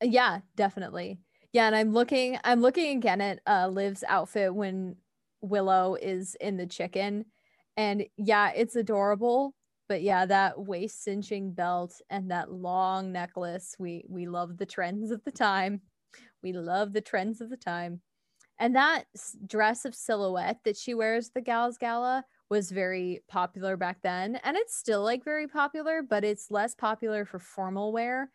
Yeah, 0.03 0.41
definitely. 0.57 1.19
Yeah, 1.53 1.67
and 1.67 1.75
I'm 1.75 1.93
looking 1.93 2.39
I'm 2.45 2.61
looking 2.61 2.97
again 2.99 3.21
at 3.21 3.41
uh 3.47 3.69
Liv's 3.69 4.05
outfit 4.07 4.55
when 4.55 4.97
Willow 5.41 5.97
is 6.01 6.37
in 6.41 6.57
the 6.57 6.67
chicken. 6.67 7.25
And 7.77 8.07
yeah, 8.17 8.53
it's 8.55 8.77
adorable. 8.77 9.55
But 9.89 10.03
yeah, 10.03 10.27
that 10.27 10.61
waist 10.61 11.03
cinching 11.03 11.53
belt 11.53 12.01
and 12.11 12.31
that 12.31 12.53
long 12.53 13.13
necklace. 13.13 13.75
We 13.79 14.05
we 14.09 14.27
love 14.27 14.59
the 14.59 14.67
trends 14.67 15.11
of 15.11 15.25
the 15.25 15.33
time. 15.33 15.81
We 16.43 16.53
love 16.53 16.93
the 16.93 17.01
trends 17.01 17.41
of 17.41 17.51
the 17.51 17.57
time. 17.57 18.01
And 18.59 18.75
that 18.77 19.05
dress 19.47 19.85
of 19.85 19.95
silhouette 19.95 20.59
that 20.65 20.77
she 20.77 20.95
wears 20.95 21.31
the 21.31 21.41
Gals 21.41 21.79
Gala 21.79 22.25
was 22.51 22.71
very 22.71 23.23
popular 23.29 23.77
back 23.77 23.99
then. 24.03 24.37
And 24.43 24.57
it's 24.57 24.77
still 24.77 25.03
like 25.03 25.25
very 25.25 25.47
popular, 25.47 26.03
but 26.03 26.25
it's 26.25 26.51
less 26.51 26.75
popular 26.75 27.25
for 27.25 27.39
formal 27.39 27.93
wear. 27.93 28.31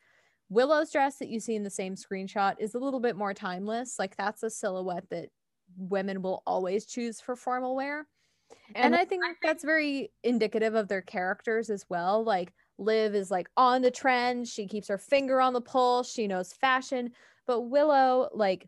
Willow's 0.49 0.91
dress 0.91 1.17
that 1.17 1.29
you 1.29 1.39
see 1.39 1.55
in 1.55 1.63
the 1.63 1.69
same 1.69 1.95
screenshot 1.95 2.55
is 2.59 2.75
a 2.75 2.79
little 2.79 2.99
bit 2.99 3.15
more 3.15 3.33
timeless. 3.33 3.97
Like 3.97 4.15
that's 4.15 4.43
a 4.43 4.49
silhouette 4.49 5.09
that 5.09 5.29
women 5.77 6.21
will 6.21 6.43
always 6.45 6.85
choose 6.85 7.19
for 7.19 7.35
formal 7.35 7.75
wear. 7.75 8.07
And, 8.75 8.95
I 8.95 9.05
think 9.05 9.23
that's 9.41 9.63
very 9.63 10.11
indicative 10.23 10.75
of 10.75 10.87
their 10.87 11.01
characters 11.01 11.69
as 11.69 11.85
well. 11.89 12.23
Like 12.23 12.53
Liv 12.77 13.15
is 13.15 13.29
like 13.29 13.47
on 13.55 13.81
the 13.81 13.91
trend, 13.91 14.47
she 14.47 14.67
keeps 14.67 14.87
her 14.87 14.97
finger 14.97 15.39
on 15.39 15.53
the 15.53 15.61
pulse, 15.61 16.11
she 16.11 16.27
knows 16.27 16.53
fashion. 16.53 17.11
But 17.45 17.61
Willow, 17.61 18.29
like, 18.33 18.67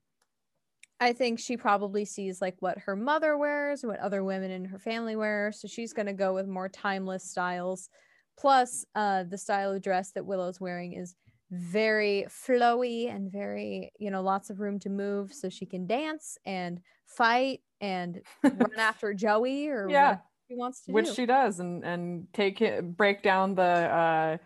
I 1.00 1.14
think 1.14 1.40
she 1.40 1.58
probably 1.58 2.06
sees 2.06 2.42
like 2.42 2.56
what 2.60 2.78
her 2.80 2.96
mother 2.96 3.38
wears, 3.38 3.84
what 3.84 4.00
other 4.00 4.24
women 4.24 4.52
in 4.52 4.66
her 4.66 4.80
family 4.80 5.16
wear. 5.16 5.52
So 5.52 5.68
she's 5.68 5.94
going 5.94 6.06
to 6.06 6.14
go 6.14 6.34
with 6.34 6.48
more 6.48 6.70
timeless 6.70 7.30
styles. 7.30 7.90
Plus, 8.38 8.86
uh, 8.96 9.24
the 9.24 9.38
style 9.38 9.72
of 9.72 9.82
dress 9.82 10.12
that 10.12 10.26
Willow's 10.26 10.60
wearing 10.60 10.94
is 10.94 11.16
very 11.52 12.26
flowy 12.30 13.14
and 13.14 13.32
very, 13.32 13.92
you 14.00 14.10
know, 14.12 14.22
lots 14.22 14.50
of 14.50 14.60
room 14.60 14.80
to 14.80 14.90
move 14.90 15.32
so 15.34 15.50
she 15.50 15.66
can 15.66 15.86
dance 15.88 16.38
and 16.46 16.80
fight 17.06 17.62
and 17.82 18.22
run 18.44 18.72
after 18.78 19.14
Joey 19.14 19.68
or 19.68 19.88
Yeah. 19.90 20.18
she 20.50 20.56
wants 20.56 20.82
to 20.86 20.92
which 20.92 21.08
do. 21.08 21.14
she 21.14 21.26
does 21.26 21.60
and 21.60 21.84
and 21.84 22.28
take 22.34 22.62
it 22.62 22.96
break 22.98 23.22
down 23.22 23.56
the 23.56 23.62
uh 23.64 24.38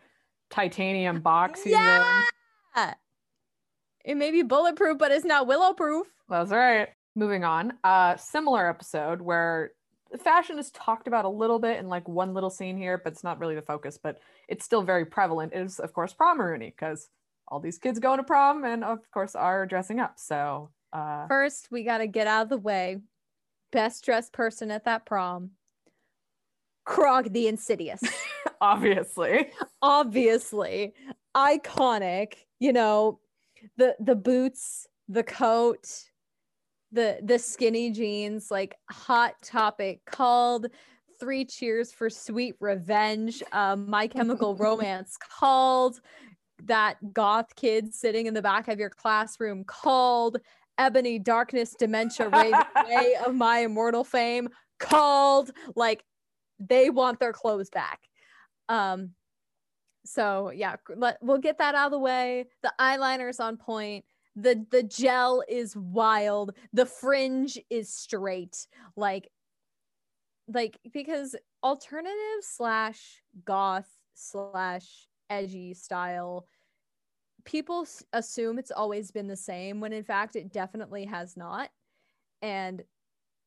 titanium 0.50 1.22
box 1.22 1.62
he's 1.64 1.74
in. 1.74 1.80
yeah. 1.80 2.94
It 4.06 4.16
may 4.16 4.32
be 4.32 4.42
bulletproof, 4.44 4.98
but 4.98 5.12
it's 5.12 5.26
not 5.26 5.46
willow 5.46 5.74
proof. 5.74 6.08
That's 6.30 6.52
right. 6.52 6.90
Moving 7.16 7.44
on. 7.44 7.74
Uh 7.84 8.16
similar 8.18 8.68
episode 8.70 9.22
where 9.22 9.72
fashion 10.18 10.58
is 10.58 10.72
talked 10.72 11.08
about 11.08 11.26
a 11.26 11.30
little 11.30 11.60
bit 11.60 11.80
in 11.80 11.88
like 11.88 12.08
one 12.08 12.34
little 12.34 12.50
scene 12.50 12.78
here, 12.78 12.98
but 12.98 13.14
it's 13.14 13.24
not 13.24 13.40
really 13.40 13.56
the 13.56 13.62
focus, 13.62 14.00
but 14.02 14.20
it's 14.48 14.66
still 14.66 14.82
very 14.82 15.06
prevalent. 15.06 15.54
Is 15.54 15.80
of 15.80 15.94
course 15.94 16.14
prom 16.14 16.40
Rooney, 16.40 16.74
because 16.76 17.10
all 17.48 17.60
these 17.60 17.78
kids 17.78 18.00
going 18.00 18.18
to 18.18 18.24
prom 18.24 18.64
and 18.64 18.84
of 18.84 19.00
course 19.12 19.36
are 19.36 19.66
dressing 19.66 20.00
up. 20.00 20.14
So 20.18 20.72
uh 20.94 21.28
First, 21.28 21.70
we 21.72 21.84
got 21.84 22.00
to 22.00 22.08
get 22.08 22.28
out 22.28 22.44
of 22.44 22.50
the 22.50 22.58
way. 22.58 22.98
Best 23.72 24.04
dressed 24.04 24.34
person 24.34 24.72
at 24.72 24.86
that 24.86 25.06
prom. 25.06 25.52
Krog 26.88 27.32
the 27.32 27.48
Insidious. 27.48 28.02
obviously. 28.62 29.50
Obviously, 29.82 30.94
iconic. 31.36 32.34
You 32.60 32.74
know, 32.74 33.20
the 33.78 33.96
the 34.00 34.16
boots, 34.16 34.88
the 35.08 35.24
coat, 35.24 35.88
the 36.92 37.20
the 37.24 37.40
skinny 37.40 37.92
jeans, 37.92 38.50
like 38.50 38.76
hot 38.90 39.36
topic 39.44 40.02
called 40.06 40.68
Three 41.20 41.46
Cheers 41.46 41.92
for 41.92 42.10
Sweet 42.10 42.56
Revenge, 42.60 43.44
um, 43.52 43.90
My 43.90 44.08
Chemical 44.08 44.56
Romance 44.58 45.18
called 45.18 46.00
that 46.66 46.98
goth 47.14 47.56
kid 47.56 47.94
sitting 47.94 48.26
in 48.26 48.34
the 48.34 48.42
back 48.42 48.68
of 48.68 48.80
your 48.80 48.90
classroom 48.90 49.64
called 49.64 50.38
Ebony 50.78 51.20
Darkness 51.20 51.76
Dementia 51.78 52.30
Raven 52.30 52.60
Way 52.88 53.16
of 53.26 53.36
My 53.36 53.60
Immortal 53.60 54.04
Fame 54.04 54.50
called 54.80 55.52
like 55.76 56.04
they 56.60 56.90
want 56.90 57.20
their 57.20 57.34
clothes 57.34 57.70
back. 57.70 58.00
Um 58.68 59.12
so 60.06 60.52
yeah, 60.52 60.78
let, 60.96 61.18
we'll 61.22 61.38
get 61.38 61.60
that 61.60 61.76
out 61.76 61.88
of 61.88 61.92
the 61.92 62.00
way. 62.00 62.46
The 62.64 62.74
eyeliner's 62.80 63.40
on 63.40 63.58
point. 63.58 64.06
The 64.36 64.66
the 64.70 64.84
gel 64.84 65.44
is 65.48 65.76
wild. 65.76 66.54
The 66.74 66.86
fringe 66.86 67.60
is 67.70 67.94
straight. 67.94 68.68
Like 68.96 69.30
like 70.48 70.80
because 70.92 71.36
alternative 71.64 72.42
slash 72.42 73.22
goth 73.46 73.88
slash 74.14 75.08
edgy 75.30 75.74
style 75.74 76.48
people 77.46 77.88
assume 78.14 78.58
it's 78.58 78.72
always 78.72 79.12
been 79.12 79.28
the 79.28 79.36
same 79.36 79.80
when 79.80 79.94
in 79.94 80.04
fact 80.04 80.36
it 80.36 80.52
definitely 80.52 81.06
has 81.06 81.38
not 81.38 81.70
and 82.42 82.84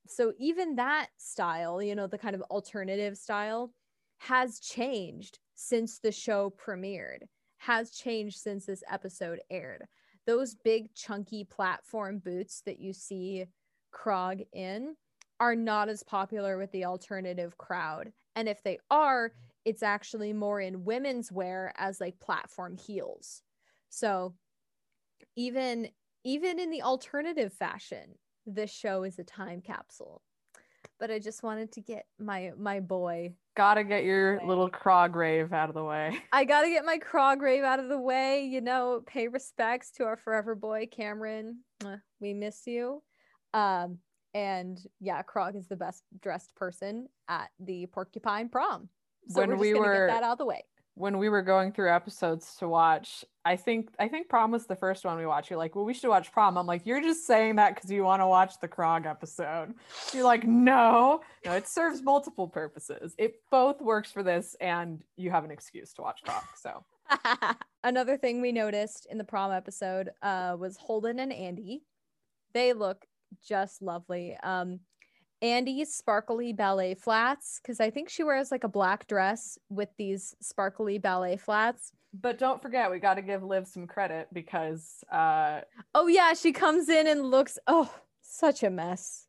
so 0.07 0.33
even 0.38 0.77
that 0.77 1.09
style 1.16 1.83
you 1.83 1.95
know 1.95 2.07
the 2.07 2.18
kind 2.18 2.35
of 2.35 2.42
alternative 2.42 3.16
style 3.16 3.73
has 4.18 4.61
changed 4.61 5.38
since 5.55 5.99
the 5.99 6.12
show 6.12 6.53
premiered 6.64 7.23
has 7.59 7.90
changed 7.90 8.38
since 8.38 8.66
this 8.66 8.83
episode 8.90 9.40
aired 9.51 9.87
those 10.26 10.54
big 10.54 10.94
chunky 10.94 11.44
platform 11.44 12.18
boots 12.18 12.62
that 12.66 12.80
you 12.80 12.92
see 12.92 13.46
krog 13.94 14.46
in 14.52 14.96
are 15.40 15.56
not 15.56 15.88
as 15.88 16.02
popular 16.02 16.56
with 16.56 16.70
the 16.72 16.85
alternative 16.85 17.58
crowd. 17.58 18.12
And 18.37 18.48
if 18.48 18.62
they 18.62 18.79
are 18.90 19.33
it's 19.64 19.83
actually 19.83 20.33
more 20.33 20.60
in 20.60 20.85
women's 20.85 21.31
wear 21.31 21.73
as 21.77 22.00
like 22.00 22.18
platform 22.18 22.77
heels. 22.77 23.42
So 23.90 24.35
even 25.37 25.88
even 26.25 26.58
in 26.58 26.70
the 26.70 26.83
alternative 26.83 27.52
fashion 27.52 28.16
this 28.46 28.70
show 28.70 29.04
is 29.04 29.18
a 29.18 29.25
time 29.25 29.60
capsule 29.60 30.23
but 31.03 31.11
i 31.11 31.19
just 31.19 31.42
wanted 31.42 31.73
to 31.73 31.81
get 31.81 32.07
my 32.21 32.53
my 32.57 32.79
boy 32.79 33.35
Gotta 33.55 33.83
get 33.85 34.05
your 34.05 34.40
little 34.46 34.71
Krog 34.71 35.15
rave 35.15 35.53
out 35.53 35.69
of 35.69 35.75
the 35.75 35.85
way. 35.85 36.17
i 36.33 36.44
gotta 36.44 36.69
get 36.71 36.85
my 36.87 36.96
krog 36.98 37.40
rave 37.40 37.65
out 37.65 37.81
of 37.81 37.88
the 37.88 37.98
way 37.98 38.44
you 38.44 38.61
know 38.63 39.03
pay 39.05 39.27
respects 39.29 39.90
to 39.96 40.05
our 40.05 40.17
forever 40.17 40.55
boy 40.55 40.87
cameron 40.90 41.59
we 42.21 42.33
miss 42.33 42.63
you 42.67 43.03
um 43.53 43.98
And 44.35 44.79
yeah, 45.00 45.21
Krog 45.23 45.57
is 45.57 45.67
the 45.69 45.77
best 45.77 46.05
dressed 46.23 46.55
person 46.55 47.09
at 47.29 47.50
the 47.61 47.85
porcupine 47.87 48.48
prom. 48.48 48.88
So 49.29 49.40
When 49.40 49.50
we're 49.50 49.55
just 49.57 49.61
we 49.61 49.73
gonna 49.75 49.87
were- 49.87 50.07
get 50.07 50.15
that 50.15 50.23
out 50.23 50.33
of 50.33 50.38
the 50.38 50.46
way. 50.46 50.63
When 50.95 51.19
we 51.19 51.29
were 51.29 51.43
going 51.43 51.73
through 51.73 51.90
episodes 51.90 52.55
to 52.57 52.69
watch, 52.69 53.25
I 53.45 53.57
think 53.57 53.90
I 53.99 54.09
think 54.09 54.29
prom 54.29 54.51
was 54.51 54.67
the 54.67 54.77
first 54.77 55.05
one 55.05 55.17
we 55.17 55.27
watched. 55.27 55.51
You're 55.51 55.59
like, 55.59 55.75
well, 55.75 55.85
we 55.85 55.95
should 55.95 56.11
watch 56.11 56.31
prom. 56.33 56.57
I'm 56.57 56.67
like, 56.67 56.87
you're 56.87 57.01
just 57.01 57.27
saying 57.27 57.57
that 57.57 57.75
because 57.75 57.90
you 57.90 58.05
want 58.05 58.21
to 58.21 58.27
watch 58.27 58.61
the 58.61 58.69
Krog 58.69 59.07
episode. 59.07 59.75
You're 60.13 60.25
like, 60.25 60.47
no, 60.47 61.23
no, 61.45 61.53
it 61.53 61.67
serves 61.67 62.03
multiple 62.03 62.47
purposes. 62.47 63.15
It 63.19 63.37
both 63.51 63.81
works 63.81 64.13
for 64.13 64.23
this, 64.23 64.55
and 64.61 65.03
you 65.17 65.31
have 65.31 65.45
an 65.45 65.51
excuse 65.51 65.93
to 65.95 66.03
watch 66.03 66.21
Krog. 66.27 66.45
So 66.57 66.85
Another 67.85 68.17
thing 68.17 68.40
we 68.40 68.53
noticed 68.53 69.07
in 69.11 69.19
the 69.19 69.25
prom 69.25 69.51
episode 69.51 70.11
uh, 70.23 70.57
was 70.59 70.77
Holden 70.77 71.19
and 71.19 71.33
Andy. 71.33 71.83
They 72.55 72.73
look 72.73 73.05
just 73.47 73.83
lovely. 73.83 74.37
Um, 74.43 74.81
Andy's 75.43 75.93
sparkly 75.93 76.53
ballet 76.53 76.95
flats, 76.95 77.61
because 77.61 77.81
I 77.81 77.90
think 77.90 78.09
she 78.09 78.23
wears 78.23 78.51
like 78.53 78.65
a 78.65 78.69
black 78.69 79.07
dress 79.09 79.59
with 79.69 79.88
these 79.99 80.35
sparkly 80.40 80.99
ballet 80.99 81.37
flats. 81.37 81.93
But 82.15 82.38
don't 82.38 82.63
forget, 82.63 82.90
we 82.90 82.99
got 83.01 83.15
to 83.15 83.23
give 83.23 83.43
Liv 83.43 83.67
some 83.67 83.87
credit 83.87 84.29
because, 84.33 85.03
uh, 85.11 85.63
Oh, 85.95 86.07
yeah, 86.07 86.35
she 86.35 86.53
comes 86.53 86.88
in 86.88 87.07
and 87.07 87.31
looks, 87.31 87.59
oh, 87.67 87.93
such 88.23 88.63
a 88.63 88.71
mess. 88.71 89.27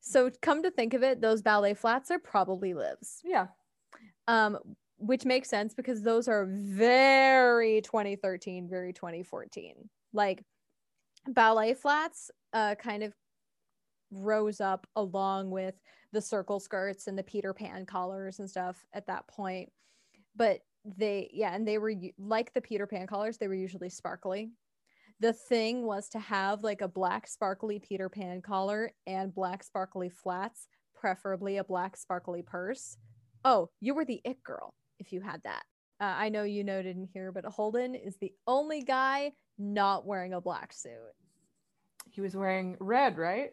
So, 0.00 0.30
come 0.42 0.62
to 0.62 0.70
think 0.70 0.94
of 0.94 1.02
it, 1.02 1.20
those 1.20 1.42
ballet 1.42 1.74
flats 1.74 2.10
are 2.10 2.18
probably 2.18 2.74
Liv's. 2.74 3.20
yeah, 3.24 3.46
um 4.28 4.58
which 5.00 5.24
makes 5.24 5.48
sense 5.48 5.74
because 5.74 6.02
those 6.02 6.26
are 6.26 6.44
very 6.50 7.80
2013 7.82 8.68
very 8.68 8.92
2014 8.92 9.88
like 10.12 10.42
ballet 11.28 11.72
flats 11.72 12.32
uh 12.52 12.74
kind 12.74 13.04
of 13.04 13.14
rose 14.10 14.60
up 14.60 14.86
along 14.96 15.50
with 15.50 15.74
the 16.12 16.20
circle 16.20 16.60
skirts 16.60 17.06
and 17.06 17.18
the 17.18 17.22
peter 17.22 17.52
pan 17.52 17.84
collars 17.84 18.38
and 18.38 18.48
stuff 18.48 18.84
at 18.92 19.06
that 19.06 19.26
point 19.28 19.70
but 20.36 20.60
they 20.96 21.28
yeah 21.32 21.54
and 21.54 21.66
they 21.66 21.78
were 21.78 21.92
like 22.18 22.52
the 22.54 22.60
peter 22.60 22.86
pan 22.86 23.06
collars 23.06 23.36
they 23.38 23.48
were 23.48 23.54
usually 23.54 23.90
sparkly 23.90 24.50
the 25.20 25.32
thing 25.32 25.84
was 25.84 26.08
to 26.08 26.18
have 26.18 26.62
like 26.62 26.80
a 26.80 26.88
black 26.88 27.26
sparkly 27.26 27.78
peter 27.78 28.08
pan 28.08 28.40
collar 28.40 28.92
and 29.06 29.34
black 29.34 29.62
sparkly 29.62 30.08
flats 30.08 30.68
preferably 30.94 31.58
a 31.58 31.64
black 31.64 31.96
sparkly 31.96 32.42
purse 32.42 32.96
Oh, 33.44 33.70
you 33.80 33.94
were 33.94 34.04
the 34.04 34.20
it 34.24 34.42
girl 34.42 34.74
if 34.98 35.12
you 35.12 35.20
had 35.20 35.42
that. 35.44 35.62
Uh, 36.00 36.14
I 36.16 36.28
know 36.28 36.42
you 36.42 36.64
noted 36.64 36.96
in 36.96 37.04
here, 37.04 37.32
but 37.32 37.44
Holden 37.44 37.94
is 37.94 38.16
the 38.16 38.32
only 38.46 38.82
guy 38.82 39.32
not 39.58 40.06
wearing 40.06 40.32
a 40.32 40.40
black 40.40 40.72
suit. 40.72 40.92
he 42.10 42.20
was 42.20 42.36
wearing 42.36 42.76
red, 42.80 43.16
right? 43.18 43.50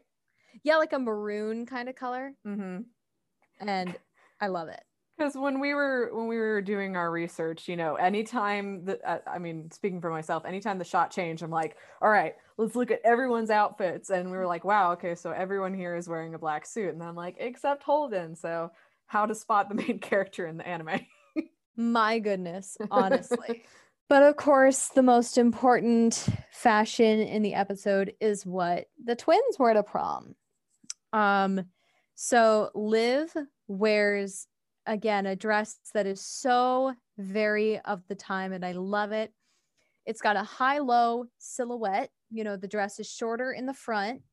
Yeah, 0.64 0.78
like 0.78 0.94
a 0.94 1.00
maroon 1.00 1.66
kind 1.66 1.90
of 1.90 1.96
color. 1.96 2.34
Mm-hmm. 2.48 2.82
And 3.68 3.96
I 4.42 4.48
love 4.48 4.68
it. 4.68 4.82
because 5.18 5.36
when 5.36 5.60
we 5.60 5.74
were 5.74 6.10
when 6.14 6.28
we 6.28 6.38
were 6.38 6.62
doing 6.62 6.98
our 6.98 7.10
research 7.10 7.70
you 7.70 7.78
know 7.78 7.96
anytime 7.96 8.84
that 8.86 9.00
uh, 9.06 9.20
i 9.26 9.38
mean 9.40 9.72
speaking 9.72 10.02
for 10.02 10.10
myself 10.10 10.44
anytime 10.46 10.78
the 10.78 10.84
shot 10.84 11.10
changed 11.10 11.42
i'm 11.42 11.50
like 11.50 11.78
all 12.02 12.10
right 12.10 12.36
let's 12.58 12.76
look 12.76 12.92
at 12.92 13.00
everyone's 13.06 13.50
outfits 13.50 14.10
and 14.10 14.30
we 14.30 14.36
were 14.36 14.46
like 14.46 14.66
wow 14.66 14.92
okay 14.92 15.16
so 15.16 15.32
everyone 15.32 15.74
here 15.74 15.96
is 15.96 16.10
wearing 16.10 16.34
a 16.34 16.38
black 16.38 16.66
suit 16.66 16.94
and 16.94 17.02
i'm 17.02 17.16
like 17.16 17.38
except 17.40 17.82
holden 17.84 18.36
so 18.36 18.70
how 19.08 19.26
to 19.26 19.34
spot 19.34 19.70
the 19.70 19.76
main 19.76 20.00
character 20.10 20.46
in 20.48 20.58
the 20.58 20.68
anime 20.68 21.00
My 21.78 22.20
goodness, 22.20 22.78
honestly. 22.92 23.64
but 24.10 24.24
of 24.24 24.36
course, 24.38 24.88
the 24.90 25.04
most 25.04 25.38
important 25.38 26.28
fashion 26.52 27.20
in 27.20 27.42
the 27.42 27.54
episode 27.54 28.14
is 28.22 28.46
what 28.46 28.88
the 29.04 29.16
twins 29.16 29.58
wear 29.60 29.74
to 29.74 29.84
prom. 29.84 30.36
Um, 31.16 31.62
so 32.16 32.72
Liv 32.76 33.34
wears 33.70 34.48
again 34.86 35.26
a 35.26 35.36
dress 35.36 35.80
that 35.94 36.06
is 36.06 36.20
so 36.20 36.94
very 37.18 37.80
of 37.80 38.06
the 38.10 38.16
time, 38.16 38.52
and 38.52 38.66
I 38.66 38.74
love 38.74 39.14
it. 39.14 39.32
It's 40.06 40.22
got 40.22 40.36
a 40.36 40.44
high-low 40.44 41.26
silhouette. 41.38 42.10
You 42.30 42.44
know, 42.44 42.58
the 42.58 42.68
dress 42.68 43.00
is 43.00 43.10
shorter 43.10 43.54
in 43.54 43.66
the 43.66 43.74
front 43.74 44.24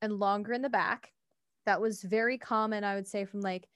and 0.00 0.12
longer 0.12 0.52
in 0.52 0.62
the 0.62 0.70
back. 0.70 1.12
That 1.66 1.80
was 1.80 2.02
very 2.02 2.38
common, 2.38 2.84
I 2.84 2.94
would 2.94 3.08
say, 3.08 3.24
from 3.24 3.40
like 3.40 3.68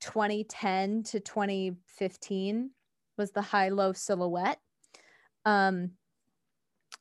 2010 0.00 1.04
to 1.04 1.20
2015 1.20 2.70
was 3.16 3.30
the 3.30 3.40
high-low 3.40 3.92
silhouette. 3.92 4.58
Um, 5.44 5.92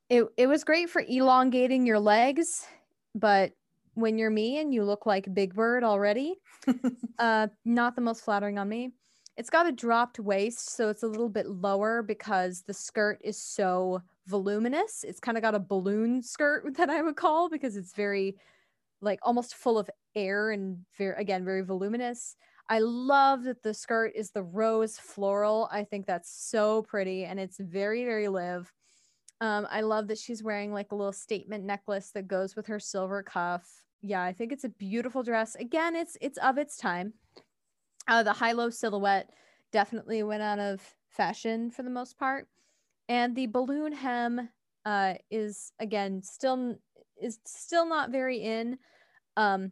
it 0.07 0.25
it 0.37 0.45
was 0.45 0.63
great 0.63 0.91
for 0.91 1.03
elongating 1.07 1.87
your 1.87 1.99
legs, 1.99 2.67
but 3.15 3.53
when 3.93 4.17
you're 4.17 4.29
me 4.29 4.59
and 4.59 4.73
you 4.73 4.83
look 4.83 5.05
like 5.05 5.33
Big 5.33 5.53
Bird 5.53 5.83
already, 5.83 6.35
uh, 7.19 7.47
not 7.65 7.95
the 7.95 8.01
most 8.01 8.23
flattering 8.23 8.57
on 8.57 8.69
me. 8.69 8.91
It's 9.37 9.49
got 9.49 9.67
a 9.67 9.71
dropped 9.71 10.19
waist, 10.19 10.75
so 10.75 10.89
it's 10.89 11.03
a 11.03 11.07
little 11.07 11.29
bit 11.29 11.47
lower 11.47 12.03
because 12.03 12.63
the 12.63 12.73
skirt 12.73 13.19
is 13.23 13.41
so 13.41 14.01
voluminous. 14.27 15.05
It's 15.07 15.19
kind 15.19 15.37
of 15.37 15.41
got 15.41 15.55
a 15.55 15.59
balloon 15.59 16.21
skirt 16.21 16.73
that 16.77 16.89
I 16.89 17.01
would 17.01 17.15
call 17.15 17.49
because 17.49 17.75
it's 17.75 17.93
very 17.93 18.35
like 19.01 19.19
almost 19.23 19.55
full 19.55 19.77
of 19.77 19.89
air 20.15 20.51
and 20.51 20.79
very 20.97 21.15
again 21.15 21.45
very 21.45 21.61
voluminous. 21.61 22.35
I 22.67 22.79
love 22.79 23.43
that 23.43 23.63
the 23.63 23.73
skirt 23.73 24.11
is 24.13 24.31
the 24.31 24.43
rose 24.43 24.99
floral. 24.99 25.69
I 25.71 25.83
think 25.83 26.05
that's 26.05 26.31
so 26.31 26.83
pretty 26.83 27.23
and 27.25 27.39
it's 27.39 27.59
very 27.59 28.03
very 28.03 28.27
live. 28.27 28.71
Um, 29.41 29.67
I 29.69 29.81
love 29.81 30.07
that 30.07 30.17
she's 30.17 30.43
wearing 30.43 30.73
like 30.73 30.91
a 30.91 30.95
little 30.95 31.13
statement 31.13 31.63
necklace 31.63 32.11
that 32.11 32.27
goes 32.27 32.55
with 32.55 32.67
her 32.67 32.79
silver 32.79 33.23
cuff. 33.23 33.83
Yeah, 34.01 34.21
I 34.21 34.33
think 34.33 34.51
it's 34.51 34.63
a 34.63 34.69
beautiful 34.69 35.23
dress. 35.23 35.55
Again, 35.55 35.95
it's 35.95 36.17
it's 36.21 36.37
of 36.39 36.57
its 36.57 36.77
time. 36.77 37.13
Uh, 38.07 38.23
the 38.23 38.33
high-low 38.33 38.69
silhouette 38.69 39.29
definitely 39.71 40.23
went 40.23 40.41
out 40.41 40.59
of 40.59 40.81
fashion 41.09 41.69
for 41.69 41.83
the 41.83 41.89
most 41.89 42.17
part, 42.17 42.47
and 43.07 43.35
the 43.35 43.47
balloon 43.47 43.93
hem 43.93 44.49
uh, 44.85 45.13
is 45.29 45.71
again 45.79 46.21
still 46.21 46.75
is 47.21 47.39
still 47.45 47.87
not 47.87 48.11
very 48.11 48.37
in. 48.37 48.77
Um, 49.37 49.71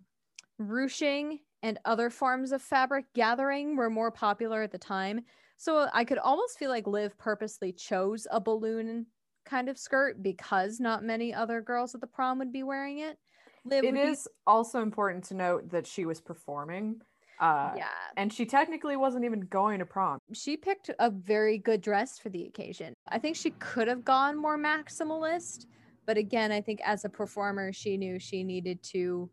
ruching 0.59 1.39
and 1.61 1.78
other 1.86 2.09
forms 2.09 2.51
of 2.51 2.61
fabric 2.61 3.05
gathering 3.13 3.76
were 3.76 3.89
more 3.89 4.11
popular 4.11 4.61
at 4.61 4.72
the 4.72 4.78
time, 4.78 5.22
so 5.57 5.88
I 5.93 6.05
could 6.05 6.20
almost 6.20 6.57
feel 6.57 6.70
like 6.70 6.88
Liv 6.88 7.18
purposely 7.18 7.74
chose 7.74 8.28
a 8.32 8.39
balloon 8.39 9.07
kind 9.47 9.69
of 9.69 9.77
skirt 9.77 10.21
because 10.21 10.79
not 10.79 11.03
many 11.03 11.33
other 11.33 11.61
girls 11.61 11.95
at 11.95 12.01
the 12.01 12.07
prom 12.07 12.37
would 12.39 12.53
be 12.53 12.63
wearing 12.63 12.99
it. 12.99 13.17
Liv, 13.65 13.83
it 13.83 13.95
is 13.95 14.27
also 14.45 14.81
important 14.81 15.23
to 15.25 15.33
note 15.33 15.69
that 15.71 15.87
she 15.87 16.05
was 16.05 16.21
performing 16.21 17.01
uh 17.39 17.71
yeah. 17.77 17.85
and 18.15 18.33
she 18.33 18.45
technically 18.47 18.95
wasn't 18.95 19.23
even 19.23 19.41
going 19.41 19.77
to 19.77 19.85
prom 19.85 20.17
she 20.33 20.57
picked 20.57 20.89
a 20.97 21.11
very 21.11 21.59
good 21.59 21.81
dress 21.81 22.17
for 22.17 22.29
the 22.29 22.45
occasion. 22.45 22.93
I 23.09 23.19
think 23.19 23.35
she 23.35 23.51
could 23.51 23.87
have 23.87 24.03
gone 24.03 24.35
more 24.35 24.57
maximalist, 24.57 25.65
but 26.07 26.17
again, 26.17 26.51
I 26.51 26.61
think 26.61 26.79
as 26.83 27.05
a 27.05 27.09
performer, 27.09 27.71
she 27.73 27.97
knew 27.97 28.17
she 28.17 28.43
needed 28.43 28.81
to 28.93 29.29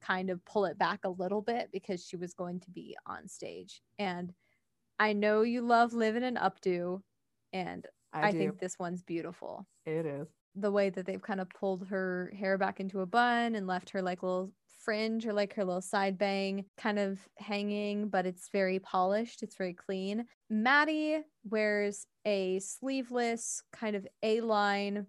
kind 0.00 0.30
of 0.30 0.44
pull 0.44 0.66
it 0.66 0.78
back 0.78 1.00
a 1.04 1.08
little 1.08 1.40
bit 1.40 1.70
because 1.72 2.06
she 2.06 2.16
was 2.16 2.34
going 2.34 2.60
to 2.60 2.70
be 2.70 2.94
on 3.06 3.26
stage. 3.26 3.82
And 3.98 4.32
I 4.98 5.14
know 5.14 5.42
you 5.42 5.62
love 5.62 5.94
living 5.94 6.22
in 6.22 6.36
updo, 6.36 7.00
and 7.52 7.86
i, 8.14 8.28
I, 8.28 8.32
think 8.32 8.58
this 8.58 8.78
one's 8.78 9.02
beautiful. 9.02 9.66
it 9.86 10.06
is 10.06 10.28
The 10.54 10.70
way 10.70 10.90
that 10.90 11.04
they've 11.06 11.20
kind 11.20 11.40
of 11.40 11.48
pulled 11.50 11.86
her 11.88 12.32
hair 12.38 12.56
back 12.56 12.80
into 12.80 13.00
a 13.00 13.06
bun 13.06 13.54
and 13.54 13.66
left 13.66 13.90
her 13.90 14.00
like 14.00 14.22
little 14.22 14.52
fringe 14.84 15.26
or 15.26 15.32
like 15.32 15.54
her 15.54 15.64
little 15.64 15.80
side 15.80 16.18
bang 16.18 16.64
kind 16.76 16.98
of 16.98 17.18
hanging, 17.38 18.08
but 18.08 18.26
it's 18.26 18.50
very 18.52 18.78
polished. 18.78 19.42
It's 19.42 19.56
very 19.56 19.72
clean. 19.72 20.26
Maddie 20.50 21.22
wears 21.48 22.06
a 22.26 22.58
sleeveless 22.60 23.62
kind 23.72 23.96
of 23.96 24.06
A 24.22 24.40
line 24.42 25.06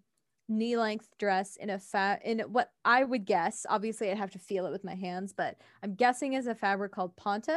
knee 0.48 0.78
length 0.78 1.10
dress 1.18 1.56
in 1.58 1.72
a 1.72 1.80
fat 1.80 2.22
in 2.24 2.40
what 2.40 2.70
I 2.84 3.04
would 3.04 3.26
guess. 3.26 3.66
Obviously, 3.68 4.12
I'd 4.12 4.18
have 4.18 4.32
to 4.32 4.40
feel 4.40 4.66
it 4.66 4.72
with 4.72 4.84
my 4.84 4.96
hands, 4.96 5.34
but 5.36 5.56
I'm 5.84 5.96
guessing 5.96 6.34
is 6.34 6.48
a 6.48 6.56
fabric 6.56 6.92
called 6.92 7.16
Ponte 7.18 7.50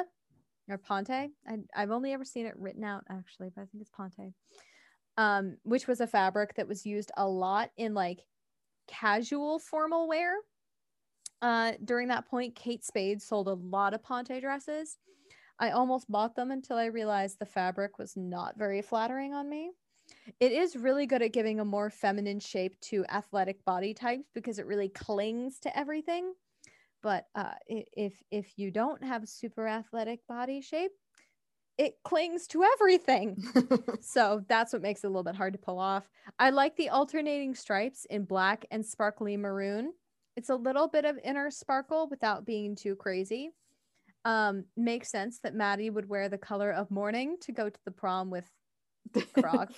or 0.69 0.79
Ponte. 0.79 1.11
I, 1.11 1.31
I've 1.75 1.91
only 1.91 2.13
ever 2.13 2.25
seen 2.25 2.47
it 2.47 2.59
written 2.59 2.85
out 2.85 3.05
actually, 3.11 3.51
but 3.55 3.63
I 3.63 3.67
think 3.67 3.83
it's 3.83 3.91
Ponte. 3.91 4.33
Um, 5.19 5.57
which 5.65 5.87
was 5.89 6.01
a 6.01 6.07
fabric 6.07 6.55
that 6.55 6.69
was 6.69 6.87
used 6.87 7.11
a 7.17 7.29
lot 7.29 7.71
in 7.77 7.93
like 7.93 8.21
casual 8.87 9.59
formal 9.59 10.09
wear. 10.09 10.33
Uh, 11.43 11.73
during 11.85 12.09
that 12.09 12.29
point, 12.29 12.55
Kate 12.55 12.85
Spade 12.85 13.21
sold 13.21 13.49
a 13.49 13.55
lot 13.55 13.95
of 13.95 14.03
Ponte 14.03 14.41
dresses. 14.41 14.97
I 15.59 15.71
almost 15.71 16.11
bought 16.11 16.37
them 16.37 16.53
until 16.53 16.77
I 16.77 16.87
realized 16.87 17.39
the 17.39 17.47
fabric 17.47 17.99
was 17.99 18.17
not 18.17 18.57
very 18.57 18.81
flattering 18.81 19.35
on 19.35 19.51
me. 19.51 19.73
It 20.41 20.53
is 20.53 20.77
really 20.77 21.07
good 21.07 21.23
at 21.23 21.33
giving 21.33 21.61
a 21.61 21.65
more 21.65 21.91
feminine 21.91 22.41
shape 22.41 22.79
to 22.83 23.05
athletic 23.09 23.65
body 23.65 23.95
types 23.95 24.31
because 24.35 24.59
it 24.59 24.67
really 24.67 24.89
clings 24.89 25.59
to 25.61 25.79
everything. 25.79 26.33
But 27.03 27.27
uh, 27.35 27.55
if 27.67 28.23
if 28.31 28.53
you 28.57 28.71
don't 28.71 29.03
have 29.03 29.23
a 29.23 29.27
super 29.27 29.67
athletic 29.69 30.27
body 30.27 30.61
shape, 30.61 30.93
it 31.79 31.95
clings 32.03 32.49
to 32.49 32.65
everything. 32.65 33.43
so 34.01 34.45
that's 34.49 34.73
what 34.73 34.83
makes 34.83 35.05
it 35.05 35.07
a 35.07 35.11
little 35.11 35.23
bit 35.23 35.37
hard 35.37 35.53
to 35.53 35.59
pull 35.59 35.79
off. 35.79 36.09
I 36.39 36.51
like 36.51 36.77
the 36.77 36.89
alternating 36.89 37.55
stripes 37.55 38.05
in 38.11 38.25
black 38.25 38.67
and 38.73 38.85
sparkly 38.85 39.37
maroon. 39.37 39.93
It's 40.37 40.51
a 40.51 40.57
little 40.57 40.89
bit 40.89 41.05
of 41.05 41.19
inner 41.23 41.51
sparkle 41.51 42.09
without 42.11 42.45
being 42.45 42.75
too 42.75 42.97
crazy. 42.97 43.51
Um, 44.25 44.65
makes 44.77 45.11
sense 45.11 45.39
that 45.45 45.55
Maddie 45.55 45.91
would 45.91 46.09
wear 46.09 46.29
the 46.29 46.37
color 46.37 46.73
of 46.73 46.91
mourning 46.91 47.37
to 47.43 47.53
go 47.53 47.71
to 47.71 47.81
the 47.85 47.93
prom 47.93 48.29
with 48.29 48.51
Krog. 49.15 49.69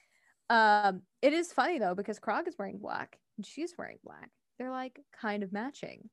um, 0.50 1.02
it 1.20 1.34
is 1.34 1.52
funny 1.52 1.78
though 1.78 1.94
because 1.94 2.18
Krog 2.18 2.48
is 2.48 2.56
wearing 2.58 2.78
black 2.78 3.18
and 3.36 3.44
she's 3.44 3.74
wearing 3.76 3.98
black. 4.02 4.30
They're 4.58 4.70
like 4.70 4.98
kind 5.20 5.42
of 5.42 5.52
matching. 5.52 6.08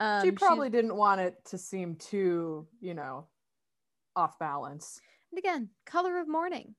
Um, 0.00 0.22
she 0.22 0.30
probably 0.30 0.70
didn't 0.70 0.94
want 0.94 1.20
it 1.20 1.34
to 1.46 1.58
seem 1.58 1.96
too, 1.96 2.68
you 2.80 2.94
know, 2.94 3.26
off 4.16 4.38
balance. 4.38 5.00
and 5.32 5.38
again 5.38 5.68
color 5.86 6.18
of 6.18 6.28
mourning. 6.28 6.74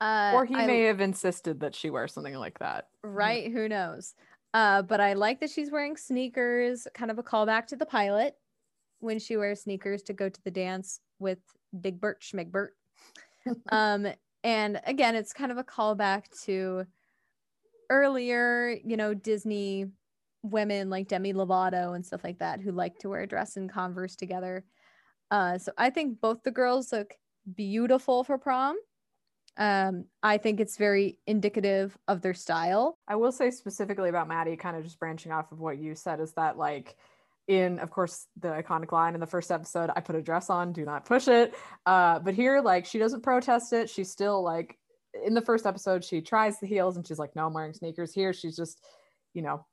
Uh, 0.00 0.32
or 0.34 0.44
he 0.44 0.54
I- 0.54 0.66
may 0.66 0.82
have 0.82 1.00
insisted 1.00 1.60
that 1.60 1.74
she 1.74 1.88
wear 1.90 2.08
something 2.08 2.34
like 2.34 2.58
that. 2.58 2.88
right 3.02 3.50
who 3.52 3.68
knows 3.68 4.14
uh 4.52 4.82
but 4.82 5.00
i 5.00 5.12
like 5.14 5.40
that 5.40 5.50
she's 5.50 5.70
wearing 5.70 5.96
sneakers 5.96 6.86
kind 6.94 7.10
of 7.10 7.18
a 7.18 7.22
callback 7.22 7.66
to 7.68 7.76
the 7.76 7.86
pilot 7.86 8.34
when 9.00 9.18
she 9.18 9.36
wears 9.36 9.62
sneakers 9.62 10.02
to 10.04 10.12
go 10.12 10.28
to 10.28 10.42
the 10.44 10.50
dance 10.50 11.00
with 11.18 11.38
digbert 11.80 12.20
schmigbert 12.22 12.70
um 13.70 14.06
and 14.42 14.80
again 14.86 15.14
it's 15.14 15.32
kind 15.32 15.52
of 15.52 15.58
a 15.58 15.64
callback 15.64 16.24
to 16.44 16.84
earlier 17.90 18.76
you 18.84 18.96
know 18.96 19.12
disney 19.14 19.86
women 20.42 20.90
like 20.90 21.08
demi 21.08 21.32
lovato 21.32 21.94
and 21.94 22.04
stuff 22.04 22.22
like 22.24 22.38
that 22.38 22.60
who 22.60 22.70
like 22.72 22.98
to 22.98 23.08
wear 23.08 23.22
a 23.22 23.26
dress 23.26 23.56
and 23.56 23.70
converse 23.70 24.16
together 24.16 24.64
uh 25.34 25.58
so 25.58 25.72
i 25.76 25.90
think 25.90 26.20
both 26.20 26.42
the 26.42 26.50
girls 26.50 26.92
look 26.92 27.14
beautiful 27.54 28.24
for 28.24 28.38
prom 28.38 28.76
um 29.56 30.04
i 30.22 30.38
think 30.38 30.60
it's 30.60 30.76
very 30.76 31.18
indicative 31.26 31.96
of 32.08 32.22
their 32.22 32.34
style 32.34 32.96
I 33.06 33.16
will 33.16 33.32
say 33.32 33.50
specifically 33.50 34.08
about 34.08 34.28
Maddie, 34.28 34.56
kind 34.56 34.76
of 34.76 34.84
just 34.84 34.98
branching 34.98 35.32
off 35.32 35.52
of 35.52 35.60
what 35.60 35.78
you 35.78 35.94
said, 35.94 36.20
is 36.20 36.32
that 36.32 36.56
like 36.56 36.96
in, 37.46 37.78
of 37.78 37.90
course, 37.90 38.26
the 38.40 38.48
iconic 38.48 38.92
line 38.92 39.14
in 39.14 39.20
the 39.20 39.26
first 39.26 39.50
episode, 39.50 39.90
I 39.94 40.00
put 40.00 40.16
a 40.16 40.22
dress 40.22 40.48
on, 40.48 40.72
do 40.72 40.84
not 40.84 41.04
push 41.04 41.28
it. 41.28 41.54
Uh, 41.84 42.18
but 42.18 42.34
here, 42.34 42.60
like, 42.60 42.86
she 42.86 42.98
doesn't 42.98 43.22
protest 43.22 43.72
it. 43.72 43.90
She's 43.90 44.10
still 44.10 44.42
like, 44.42 44.78
in 45.24 45.34
the 45.34 45.42
first 45.42 45.66
episode, 45.66 46.04
she 46.04 46.20
tries 46.20 46.58
the 46.58 46.66
heels 46.66 46.96
and 46.96 47.06
she's 47.06 47.18
like, 47.18 47.36
no, 47.36 47.46
I'm 47.46 47.52
wearing 47.52 47.74
sneakers. 47.74 48.14
Here, 48.14 48.32
she's 48.32 48.56
just, 48.56 48.82
you 49.34 49.42
know, 49.42 49.64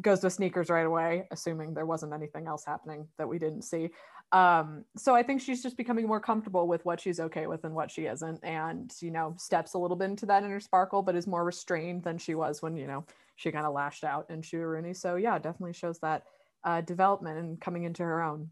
goes 0.00 0.20
to 0.20 0.30
sneakers 0.30 0.70
right 0.70 0.86
away, 0.86 1.26
assuming 1.30 1.74
there 1.74 1.86
wasn't 1.86 2.12
anything 2.12 2.46
else 2.46 2.64
happening 2.64 3.08
that 3.18 3.28
we 3.28 3.38
didn't 3.38 3.62
see. 3.62 3.90
Um, 4.32 4.84
so 4.96 5.14
I 5.14 5.22
think 5.22 5.40
she's 5.40 5.62
just 5.62 5.76
becoming 5.76 6.06
more 6.06 6.20
comfortable 6.20 6.66
with 6.66 6.84
what 6.84 7.00
she's 7.00 7.20
okay 7.20 7.46
with 7.46 7.64
and 7.64 7.74
what 7.74 7.90
she 7.90 8.06
isn't, 8.06 8.44
and 8.44 8.92
you 9.00 9.10
know, 9.10 9.34
steps 9.38 9.74
a 9.74 9.78
little 9.78 9.96
bit 9.96 10.10
into 10.10 10.26
that 10.26 10.42
inner 10.44 10.60
sparkle, 10.60 11.02
but 11.02 11.14
is 11.16 11.26
more 11.26 11.44
restrained 11.44 12.02
than 12.02 12.18
she 12.18 12.34
was 12.34 12.60
when 12.60 12.76
you 12.76 12.86
know 12.86 13.04
she 13.36 13.52
kind 13.52 13.66
of 13.66 13.72
lashed 13.72 14.04
out 14.04 14.28
in 14.30 14.42
Shoe-a-Rooney. 14.42 14.94
So 14.94 15.16
yeah, 15.16 15.38
definitely 15.38 15.74
shows 15.74 15.98
that 16.00 16.24
uh, 16.64 16.80
development 16.80 17.38
and 17.38 17.60
coming 17.60 17.84
into 17.84 18.02
her 18.02 18.22
own. 18.22 18.50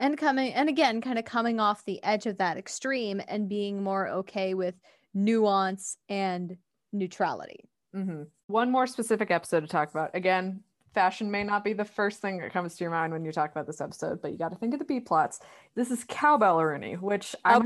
and 0.00 0.18
coming 0.18 0.52
and 0.54 0.68
again 0.68 1.00
kind 1.00 1.18
of 1.18 1.24
coming 1.24 1.60
off 1.60 1.84
the 1.84 2.02
edge 2.02 2.26
of 2.26 2.38
that 2.38 2.56
extreme 2.56 3.20
and 3.28 3.48
being 3.48 3.82
more 3.82 4.08
okay 4.08 4.54
with 4.54 4.74
nuance 5.14 5.96
and 6.08 6.56
neutrality 6.92 7.68
Mhm. 7.94 8.26
One 8.48 8.72
more 8.72 8.88
specific 8.88 9.30
episode 9.30 9.60
to 9.60 9.68
talk 9.68 9.90
about. 9.90 10.10
Again, 10.14 10.64
fashion 10.94 11.30
may 11.30 11.44
not 11.44 11.64
be 11.64 11.72
the 11.72 11.84
first 11.84 12.22
thing 12.22 12.38
that 12.38 12.52
comes 12.52 12.76
to 12.76 12.84
your 12.84 12.90
mind 12.90 13.12
when 13.12 13.24
you 13.24 13.32
talk 13.32 13.50
about 13.50 13.66
this 13.66 13.80
episode, 13.80 14.22
but 14.22 14.32
you 14.32 14.38
got 14.38 14.50
to 14.50 14.56
think 14.56 14.72
of 14.72 14.78
the 14.78 14.84
B 14.84 15.00
plots. 15.00 15.40
This 15.74 15.90
is 15.90 16.04
Cowbell 16.08 16.64
Rooney, 16.64 16.94
which 16.94 17.34
I'm 17.44 17.62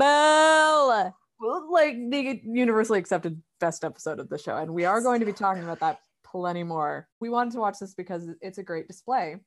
like 1.69 1.95
the 2.09 2.41
universally 2.43 2.99
accepted 2.99 3.41
best 3.59 3.85
episode 3.85 4.19
of 4.19 4.29
the 4.29 4.37
show, 4.37 4.57
and 4.57 4.73
we 4.73 4.85
are 4.85 5.01
going 5.01 5.19
to 5.19 5.25
be 5.25 5.33
talking 5.33 5.63
about 5.63 5.79
that 5.79 5.99
plenty 6.25 6.63
more. 6.63 7.07
We 7.19 7.29
wanted 7.29 7.53
to 7.53 7.59
watch 7.59 7.79
this 7.79 7.93
because 7.93 8.27
it's 8.41 8.57
a 8.57 8.63
great 8.63 8.87
display 8.87 9.37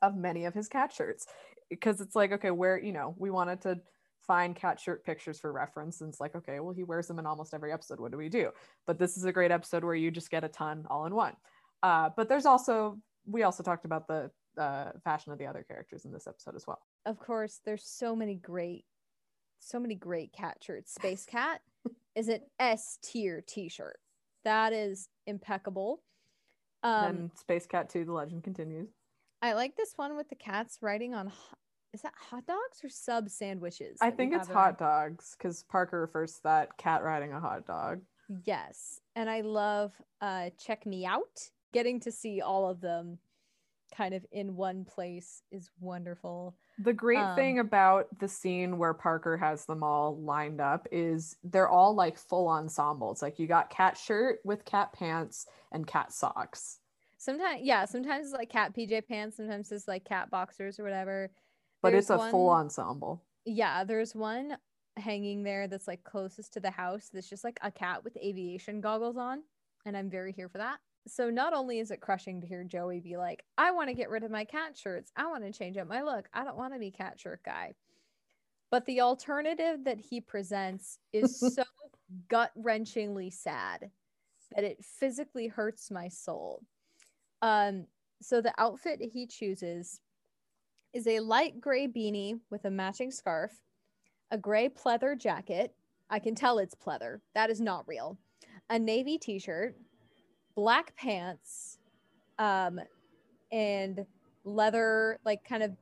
of 0.00 0.16
many 0.16 0.46
of 0.46 0.54
his 0.54 0.68
cat 0.68 0.92
shirts. 0.92 1.26
Because 1.68 2.00
it's 2.00 2.14
like, 2.14 2.32
okay, 2.32 2.50
where 2.50 2.78
you 2.78 2.92
know, 2.92 3.14
we 3.18 3.30
wanted 3.30 3.62
to 3.62 3.80
find 4.26 4.54
cat 4.54 4.78
shirt 4.78 5.04
pictures 5.04 5.40
for 5.40 5.52
reference, 5.52 6.00
and 6.00 6.10
it's 6.10 6.20
like, 6.20 6.34
okay, 6.34 6.60
well, 6.60 6.74
he 6.74 6.84
wears 6.84 7.08
them 7.08 7.18
in 7.18 7.26
almost 7.26 7.54
every 7.54 7.72
episode. 7.72 7.98
What 7.98 8.12
do 8.12 8.18
we 8.18 8.28
do? 8.28 8.50
But 8.86 8.98
this 8.98 9.16
is 9.16 9.24
a 9.24 9.32
great 9.32 9.50
episode 9.50 9.82
where 9.82 9.94
you 9.94 10.10
just 10.10 10.30
get 10.30 10.44
a 10.44 10.48
ton 10.48 10.84
all 10.88 11.06
in 11.06 11.14
one. 11.14 11.34
Uh, 11.82 12.10
but 12.16 12.28
there's 12.28 12.46
also 12.46 12.98
we 13.26 13.42
also 13.42 13.62
talked 13.62 13.84
about 13.84 14.06
the 14.08 14.30
uh, 14.58 14.90
fashion 15.04 15.32
of 15.32 15.38
the 15.38 15.46
other 15.46 15.62
characters 15.66 16.04
in 16.04 16.12
this 16.12 16.26
episode 16.26 16.54
as 16.56 16.66
well. 16.66 16.80
of 17.06 17.18
course 17.18 17.60
there's 17.64 17.84
so 17.84 18.14
many 18.14 18.34
great 18.34 18.84
so 19.60 19.78
many 19.80 19.94
great 19.94 20.32
cat 20.32 20.56
shirts 20.60 20.92
space 20.94 21.24
cat 21.24 21.60
is 22.16 22.28
an 22.28 22.40
s 22.58 22.98
tier 23.02 23.42
t-shirt 23.46 23.98
that 24.44 24.72
is 24.72 25.08
impeccable 25.26 26.02
um 26.82 27.04
and 27.06 27.30
Space 27.38 27.64
Cat 27.66 27.88
2, 27.88 28.04
The 28.04 28.12
Legend 28.12 28.42
Continues. 28.44 28.88
i 29.40 29.52
like 29.54 29.76
this 29.76 29.92
one 29.96 30.16
with 30.16 30.28
the 30.28 30.34
cats 30.34 30.78
writing 30.82 31.14
on 31.14 31.32
is 31.94 32.02
that 32.02 32.12
hot 32.30 32.46
dogs 32.46 32.80
or 32.82 32.88
sub 32.88 33.28
sandwiches 33.28 33.98
I 34.00 34.10
think 34.10 34.34
it's 34.34 34.48
hot 34.48 34.78
dogs 34.78 35.36
because 35.38 35.62
Parker 35.64 36.00
refers 36.00 36.34
to 36.34 36.42
that 36.44 36.76
cat 36.78 37.02
riding 37.04 37.32
a 37.32 37.40
hot 37.40 37.66
dog. 37.66 38.00
Yes. 38.46 39.00
And 39.14 39.28
I 39.28 39.42
love 39.42 39.92
uh 40.22 40.48
check 40.58 40.86
me 40.86 41.04
out. 41.04 41.50
Getting 41.72 42.00
to 42.00 42.12
see 42.12 42.40
all 42.40 42.68
of 42.68 42.80
them 42.80 43.18
kind 43.96 44.14
of 44.14 44.24
in 44.32 44.56
one 44.56 44.84
place 44.84 45.42
is 45.50 45.70
wonderful. 45.80 46.56
The 46.78 46.92
great 46.92 47.18
Um, 47.18 47.36
thing 47.36 47.58
about 47.58 48.06
the 48.18 48.28
scene 48.28 48.78
where 48.78 48.94
Parker 48.94 49.36
has 49.36 49.66
them 49.66 49.82
all 49.82 50.16
lined 50.16 50.60
up 50.60 50.88
is 50.90 51.36
they're 51.44 51.68
all 51.68 51.94
like 51.94 52.16
full 52.16 52.48
ensembles. 52.48 53.20
Like 53.22 53.38
you 53.38 53.46
got 53.46 53.70
cat 53.70 53.96
shirt 53.96 54.40
with 54.44 54.64
cat 54.64 54.92
pants 54.92 55.46
and 55.70 55.86
cat 55.86 56.12
socks. 56.12 56.78
Sometimes 57.18 57.60
yeah, 57.62 57.84
sometimes 57.84 58.26
it's 58.26 58.34
like 58.34 58.50
cat 58.50 58.74
PJ 58.74 59.06
pants, 59.06 59.36
sometimes 59.36 59.70
it's 59.70 59.86
like 59.86 60.04
cat 60.04 60.30
boxers 60.30 60.80
or 60.80 60.84
whatever. 60.84 61.30
But 61.82 61.90
There's 61.90 62.04
it's 62.04 62.10
a 62.10 62.30
full 62.30 62.48
ensemble. 62.48 63.22
Yeah, 63.44 63.84
there's 63.84 64.14
one 64.14 64.56
hanging 64.96 65.42
there 65.42 65.68
that's 65.68 65.88
like 65.88 66.04
closest 66.04 66.52
to 66.54 66.60
the 66.60 66.70
house 66.70 67.10
that's 67.12 67.28
just 67.28 67.44
like 67.44 67.58
a 67.62 67.70
cat 67.70 68.04
with 68.04 68.16
aviation 68.16 68.80
goggles 68.80 69.16
on. 69.16 69.42
And 69.84 69.96
I'm 69.96 70.08
very 70.08 70.32
here 70.32 70.48
for 70.48 70.58
that. 70.58 70.78
So 71.06 71.30
not 71.30 71.52
only 71.52 71.80
is 71.80 71.90
it 71.90 72.00
crushing 72.00 72.40
to 72.40 72.46
hear 72.46 72.64
Joey 72.64 73.00
be 73.00 73.16
like, 73.16 73.44
I 73.58 73.72
want 73.72 73.88
to 73.88 73.94
get 73.94 74.10
rid 74.10 74.22
of 74.22 74.30
my 74.30 74.44
cat 74.44 74.76
shirts. 74.76 75.10
I 75.16 75.26
want 75.26 75.44
to 75.44 75.52
change 75.52 75.76
up 75.76 75.88
my 75.88 76.02
look. 76.02 76.28
I 76.32 76.44
don't 76.44 76.56
want 76.56 76.72
to 76.74 76.78
be 76.78 76.90
cat 76.90 77.18
shirt 77.18 77.42
guy. 77.44 77.74
But 78.70 78.86
the 78.86 79.00
alternative 79.00 79.84
that 79.84 80.00
he 80.00 80.20
presents 80.20 80.98
is 81.12 81.38
so 81.54 81.64
gut 82.28 82.52
wrenchingly 82.56 83.32
sad 83.32 83.90
that 84.54 84.64
it 84.64 84.84
physically 84.84 85.48
hurts 85.48 85.90
my 85.90 86.08
soul. 86.08 86.62
Um, 87.40 87.86
so 88.20 88.40
the 88.40 88.54
outfit 88.58 89.00
he 89.00 89.26
chooses 89.26 90.00
is 90.92 91.06
a 91.06 91.20
light 91.20 91.60
gray 91.60 91.88
beanie 91.88 92.38
with 92.50 92.64
a 92.64 92.70
matching 92.70 93.10
scarf, 93.10 93.50
a 94.30 94.38
gray 94.38 94.68
pleather 94.68 95.18
jacket. 95.18 95.74
I 96.10 96.18
can 96.18 96.34
tell 96.34 96.58
it's 96.58 96.74
pleather. 96.74 97.20
That 97.34 97.50
is 97.50 97.60
not 97.60 97.88
real. 97.88 98.18
A 98.70 98.78
navy 98.78 99.18
t-shirt, 99.18 99.76
black 100.54 100.94
pants, 100.96 101.78
um, 102.38 102.80
and 103.50 104.04
leather, 104.44 105.18
like 105.24 105.44
kind 105.44 105.62
of 105.62 105.72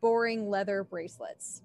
boring 0.00 0.48
leather 0.48 0.84
bracelets. 0.84 1.62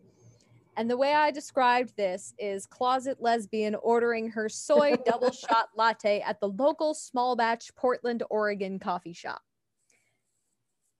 And 0.77 0.89
the 0.89 0.97
way 0.97 1.13
I 1.13 1.31
described 1.31 1.95
this 1.97 2.33
is 2.39 2.65
closet 2.65 3.17
lesbian 3.21 3.75
ordering 3.75 4.29
her 4.29 4.47
soy 4.47 4.95
double 5.05 5.31
shot 5.31 5.69
latte 5.75 6.21
at 6.21 6.39
the 6.39 6.47
local 6.47 6.93
small 6.93 7.35
batch 7.35 7.75
Portland, 7.75 8.23
Oregon 8.29 8.79
coffee 8.79 9.13
shop. 9.13 9.41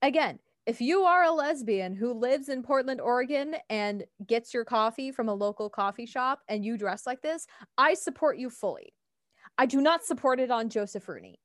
Again, 0.02 0.38
if 0.66 0.80
you 0.80 1.02
are 1.02 1.24
a 1.24 1.32
lesbian 1.32 1.94
who 1.94 2.12
lives 2.12 2.48
in 2.48 2.62
Portland, 2.62 3.00
Oregon 3.00 3.56
and 3.68 4.04
gets 4.26 4.54
your 4.54 4.64
coffee 4.64 5.10
from 5.10 5.28
a 5.28 5.34
local 5.34 5.68
coffee 5.68 6.06
shop 6.06 6.40
and 6.48 6.64
you 6.64 6.76
dress 6.76 7.06
like 7.06 7.22
this, 7.22 7.46
I 7.78 7.94
support 7.94 8.38
you 8.38 8.50
fully. 8.50 8.92
I 9.58 9.66
do 9.66 9.80
not 9.80 10.04
support 10.04 10.38
it 10.38 10.50
on 10.50 10.68
Joseph 10.68 11.08
Rooney. 11.08 11.40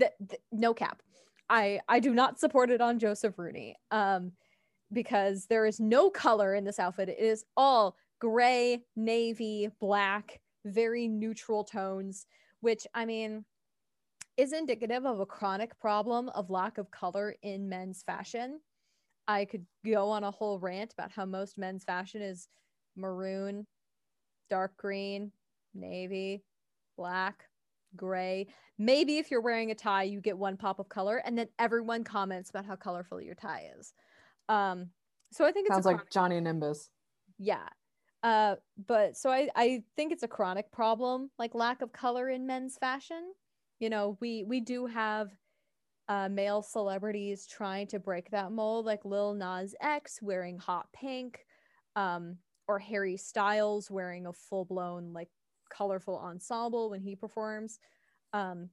That 0.00 0.14
no 0.52 0.74
cap. 0.74 1.02
I 1.48 1.80
I 1.88 2.00
do 2.00 2.12
not 2.12 2.40
support 2.40 2.70
it 2.70 2.80
on 2.80 2.98
Joseph 2.98 3.38
Rooney. 3.38 3.76
Um 3.90 4.32
because 4.92 5.46
there 5.46 5.66
is 5.66 5.78
no 5.78 6.10
color 6.10 6.54
in 6.54 6.64
this 6.64 6.80
outfit. 6.80 7.08
It 7.08 7.20
is 7.20 7.44
all 7.56 7.96
gray, 8.20 8.82
navy, 8.96 9.68
black, 9.80 10.40
very 10.64 11.06
neutral 11.06 11.64
tones, 11.64 12.26
which 12.60 12.86
I 12.94 13.04
mean 13.04 13.44
is 14.36 14.52
indicative 14.52 15.04
of 15.04 15.20
a 15.20 15.26
chronic 15.26 15.78
problem 15.78 16.28
of 16.30 16.50
lack 16.50 16.78
of 16.78 16.90
color 16.90 17.34
in 17.42 17.68
men's 17.68 18.02
fashion. 18.02 18.60
I 19.28 19.44
could 19.44 19.66
go 19.84 20.08
on 20.08 20.24
a 20.24 20.30
whole 20.30 20.58
rant 20.58 20.92
about 20.92 21.12
how 21.12 21.24
most 21.24 21.58
men's 21.58 21.84
fashion 21.84 22.22
is 22.22 22.48
maroon, 22.96 23.66
dark 24.48 24.76
green, 24.76 25.30
navy, 25.74 26.42
black, 26.96 27.44
gray. 27.96 28.46
Maybe 28.78 29.18
if 29.18 29.30
you're 29.30 29.40
wearing 29.40 29.70
a 29.70 29.74
tie, 29.74 30.04
you 30.04 30.20
get 30.20 30.38
one 30.38 30.56
pop 30.56 30.78
of 30.78 30.88
color, 30.88 31.18
and 31.18 31.36
then 31.36 31.48
everyone 31.58 32.04
comments 32.04 32.50
about 32.50 32.64
how 32.64 32.76
colorful 32.76 33.20
your 33.20 33.34
tie 33.34 33.70
is. 33.78 33.92
Um, 34.48 34.90
so 35.32 35.44
I 35.44 35.52
think 35.52 35.66
it's 35.66 35.74
Sounds 35.74 35.86
like 35.86 35.96
chronic- 35.96 36.10
Johnny 36.12 36.40
Nimbus. 36.40 36.90
yeah. 37.38 37.68
Uh, 38.22 38.56
but 38.86 39.16
so 39.16 39.30
I, 39.30 39.48
I 39.56 39.82
think 39.96 40.12
it's 40.12 40.22
a 40.22 40.28
chronic 40.28 40.70
problem, 40.70 41.30
like 41.38 41.54
lack 41.54 41.80
of 41.80 41.90
color 41.92 42.28
in 42.28 42.46
men's 42.46 42.76
fashion. 42.76 43.32
you 43.78 43.88
know, 43.88 44.18
we 44.20 44.44
we 44.44 44.60
do 44.60 44.84
have 44.86 45.30
uh, 46.08 46.28
male 46.28 46.60
celebrities 46.60 47.46
trying 47.46 47.86
to 47.86 47.98
break 47.98 48.30
that 48.30 48.52
mold, 48.52 48.84
like 48.84 49.04
Lil 49.06 49.32
Nas 49.34 49.74
X 49.80 50.18
wearing 50.20 50.58
hot 50.58 50.88
pink, 50.92 51.46
um, 51.96 52.36
or 52.68 52.78
Harry 52.78 53.16
Styles 53.16 53.90
wearing 53.90 54.26
a 54.26 54.32
full 54.34 54.66
blown 54.66 55.14
like 55.14 55.28
colorful 55.70 56.18
ensemble 56.18 56.90
when 56.90 57.00
he 57.00 57.16
performs. 57.16 57.78
Um, 58.32 58.70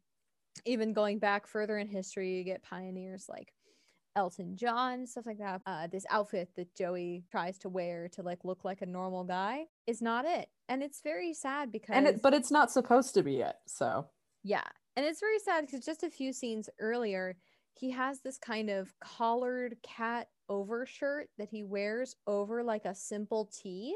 even 0.66 0.94
going 0.94 1.20
back 1.20 1.48
further 1.48 1.78
in 1.78 1.88
history, 1.88 2.38
you 2.38 2.44
get 2.44 2.64
pioneers 2.64 3.28
like 3.30 3.54
Elton 4.18 4.58
John, 4.58 5.06
stuff 5.06 5.28
like 5.28 5.38
that. 5.38 5.62
Uh, 5.66 5.88
this 5.88 6.06
outfit 6.10 6.50
that 6.56 6.76
Joey 6.76 7.24
tries 7.30 7.60
to 7.60 7.70
wear 7.70 8.10
to 8.14 8.24
like 8.24 8.44
look 8.44 8.66
like 8.66 8.82
a 8.82 8.88
normal 8.88 9.24
guy 9.24 9.66
is 9.86 10.02
not 10.02 10.26
it, 10.26 10.50
and 10.68 10.82
it's 10.82 11.02
very 11.02 11.34
sad 11.34 11.72
because. 11.72 11.96
And 11.96 12.08
it, 12.08 12.22
but 12.22 12.34
it's 12.34 12.52
not 12.52 12.72
supposed 12.72 13.14
to 13.14 13.24
be 13.24 13.42
it. 13.42 13.56
So 13.68 14.08
yeah, 14.44 14.64
and 14.96 15.06
it's 15.06 15.20
very 15.20 15.40
sad 15.40 15.66
because 15.66 15.86
just 15.86 16.04
a 16.04 16.10
few 16.10 16.34
scenes 16.34 16.68
earlier, 16.80 17.38
he 17.76 17.92
has 17.92 18.22
this 18.22 18.40
kind 18.40 18.72
of 18.72 18.92
collared 19.00 19.78
cat 19.84 20.30
overshirt 20.50 21.30
that 21.38 21.50
he 21.50 21.64
wears 21.64 22.16
over 22.26 22.64
like 22.64 22.86
a 22.86 22.96
simple 22.96 23.52
tee, 23.54 23.96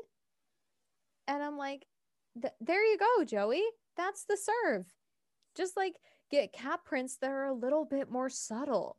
and 1.27 1.41
I'm 1.41 1.57
like, 1.57 1.87
there 2.35 2.83
you 2.83 2.97
go, 2.97 3.23
Joey. 3.23 3.63
That's 3.97 4.25
the 4.25 4.37
serve. 4.37 4.85
Just 5.55 5.75
like 5.75 5.95
get 6.29 6.53
cat 6.53 6.79
prints 6.85 7.17
that 7.17 7.29
are 7.29 7.45
a 7.45 7.53
little 7.53 7.85
bit 7.85 8.09
more 8.09 8.29
subtle 8.29 8.97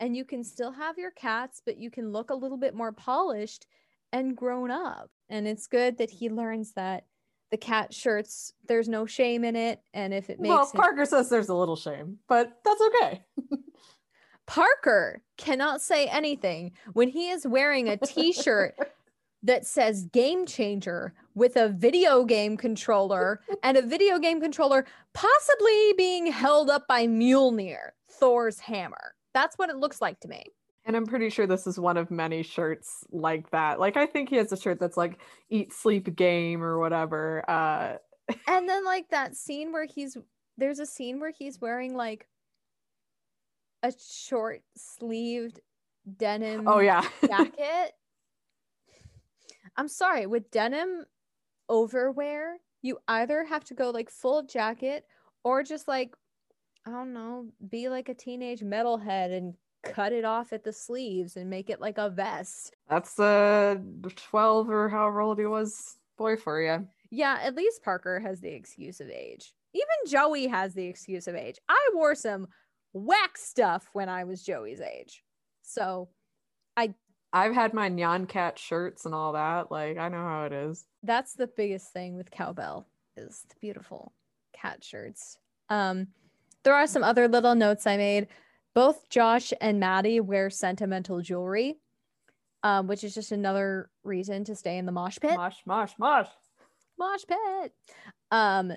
and 0.00 0.16
you 0.16 0.24
can 0.24 0.44
still 0.44 0.72
have 0.72 0.98
your 0.98 1.10
cats, 1.10 1.62
but 1.64 1.78
you 1.78 1.90
can 1.90 2.12
look 2.12 2.30
a 2.30 2.34
little 2.34 2.56
bit 2.56 2.74
more 2.74 2.92
polished 2.92 3.66
and 4.12 4.36
grown 4.36 4.70
up. 4.70 5.10
And 5.28 5.46
it's 5.46 5.66
good 5.66 5.98
that 5.98 6.10
he 6.10 6.30
learns 6.30 6.72
that 6.72 7.04
the 7.50 7.56
cat 7.56 7.92
shirts, 7.92 8.52
there's 8.66 8.88
no 8.88 9.06
shame 9.06 9.44
in 9.44 9.56
it. 9.56 9.80
And 9.94 10.14
if 10.14 10.30
it 10.30 10.38
makes 10.38 10.50
Well, 10.50 10.70
Parker 10.74 11.04
says 11.04 11.28
there's 11.28 11.48
a 11.48 11.54
little 11.54 11.76
shame, 11.76 12.18
but 12.28 12.52
that's 12.64 12.80
okay. 12.80 13.24
Parker 14.46 15.22
cannot 15.36 15.82
say 15.82 16.06
anything 16.06 16.72
when 16.92 17.08
he 17.08 17.30
is 17.30 17.46
wearing 17.46 17.88
a 17.88 17.96
t-shirt 18.04 18.74
that 19.42 19.66
says 19.66 20.04
game 20.04 20.46
changer 20.46 21.14
with 21.34 21.56
a 21.56 21.68
video 21.68 22.24
game 22.24 22.56
controller 22.56 23.40
and 23.62 23.76
a 23.76 23.82
video 23.82 24.18
game 24.18 24.40
controller 24.40 24.84
possibly 25.14 25.92
being 25.96 26.26
held 26.26 26.70
up 26.70 26.86
by 26.88 27.06
Mjolnir, 27.06 27.90
Thor's 28.10 28.58
hammer. 28.58 29.14
That's 29.34 29.56
what 29.56 29.70
it 29.70 29.76
looks 29.76 30.00
like 30.00 30.20
to 30.20 30.28
me. 30.28 30.44
And 30.84 30.96
I'm 30.96 31.06
pretty 31.06 31.28
sure 31.28 31.46
this 31.46 31.66
is 31.66 31.78
one 31.78 31.98
of 31.98 32.10
many 32.10 32.42
shirts 32.42 33.04
like 33.10 33.50
that. 33.50 33.78
Like 33.78 33.96
I 33.96 34.06
think 34.06 34.30
he 34.30 34.36
has 34.36 34.50
a 34.52 34.56
shirt 34.56 34.80
that's 34.80 34.96
like 34.96 35.18
eat 35.50 35.72
sleep 35.72 36.16
game 36.16 36.62
or 36.62 36.78
whatever. 36.78 37.44
Uh 37.48 37.96
And 38.48 38.68
then 38.68 38.84
like 38.84 39.08
that 39.10 39.36
scene 39.36 39.72
where 39.72 39.84
he's 39.84 40.16
there's 40.56 40.78
a 40.80 40.86
scene 40.86 41.20
where 41.20 41.30
he's 41.30 41.60
wearing 41.60 41.94
like 41.94 42.26
a 43.82 43.92
short 44.10 44.62
sleeved 44.76 45.60
denim 46.16 46.66
oh 46.66 46.78
yeah. 46.78 47.06
jacket. 47.26 47.92
I'm 49.78 49.88
sorry, 49.88 50.26
with 50.26 50.50
denim 50.50 51.06
overwear, 51.70 52.56
you 52.82 52.98
either 53.06 53.44
have 53.44 53.64
to 53.66 53.74
go 53.74 53.90
like 53.90 54.10
full 54.10 54.42
jacket 54.42 55.04
or 55.44 55.62
just 55.62 55.86
like 55.88 56.14
I 56.86 56.90
don't 56.90 57.12
know, 57.12 57.46
be 57.70 57.88
like 57.88 58.08
a 58.08 58.14
teenage 58.14 58.60
metalhead 58.60 59.36
and 59.36 59.54
cut 59.84 60.12
it 60.12 60.24
off 60.24 60.52
at 60.52 60.64
the 60.64 60.72
sleeves 60.72 61.36
and 61.36 61.48
make 61.48 61.70
it 61.70 61.80
like 61.80 61.98
a 61.98 62.10
vest. 62.10 62.74
that's 62.88 63.18
uh 63.18 63.76
12 64.16 64.68
or 64.68 64.88
however 64.88 65.20
old 65.20 65.38
he 65.38 65.46
was 65.46 65.96
boy 66.16 66.36
for 66.36 66.60
you. 66.60 66.86
Yeah, 67.10 67.38
at 67.40 67.54
least 67.54 67.84
Parker 67.84 68.18
has 68.20 68.40
the 68.40 68.52
excuse 68.52 69.00
of 69.00 69.08
age. 69.08 69.54
Even 69.74 70.10
Joey 70.10 70.48
has 70.48 70.74
the 70.74 70.86
excuse 70.86 71.28
of 71.28 71.36
age. 71.36 71.56
I 71.68 71.90
wore 71.94 72.14
some 72.16 72.48
whack 72.92 73.36
stuff 73.38 73.88
when 73.92 74.08
I 74.08 74.24
was 74.24 74.42
Joey's 74.42 74.80
age. 74.80 75.22
So 75.62 76.08
I've 77.32 77.54
had 77.54 77.74
my 77.74 77.90
Nyan 77.90 78.28
Cat 78.28 78.58
shirts 78.58 79.04
and 79.04 79.14
all 79.14 79.32
that. 79.32 79.70
Like 79.70 79.98
I 79.98 80.08
know 80.08 80.18
how 80.22 80.44
it 80.44 80.52
is. 80.52 80.86
that's 81.02 81.34
the 81.34 81.46
biggest 81.46 81.92
thing 81.92 82.16
with 82.16 82.30
cowbell 82.30 82.86
is 83.16 83.44
the 83.48 83.54
beautiful 83.60 84.12
cat 84.52 84.82
shirts. 84.82 85.38
Um, 85.68 86.08
there 86.62 86.74
are 86.74 86.86
some 86.86 87.02
other 87.04 87.28
little 87.28 87.54
notes 87.54 87.86
I 87.86 87.96
made. 87.96 88.28
Both 88.74 89.08
Josh 89.08 89.52
and 89.60 89.80
Maddie 89.80 90.20
wear 90.20 90.50
sentimental 90.50 91.20
jewelry, 91.20 91.78
um, 92.62 92.86
which 92.86 93.02
is 93.04 93.14
just 93.14 93.32
another 93.32 93.90
reason 94.04 94.44
to 94.44 94.54
stay 94.54 94.78
in 94.78 94.86
the 94.86 94.92
mosh 94.92 95.18
pit. 95.20 95.36
Mosh, 95.36 95.56
mosh, 95.66 95.92
mosh. 95.98 96.28
mosh 96.98 97.22
pit. 97.26 97.72
Um, 98.30 98.72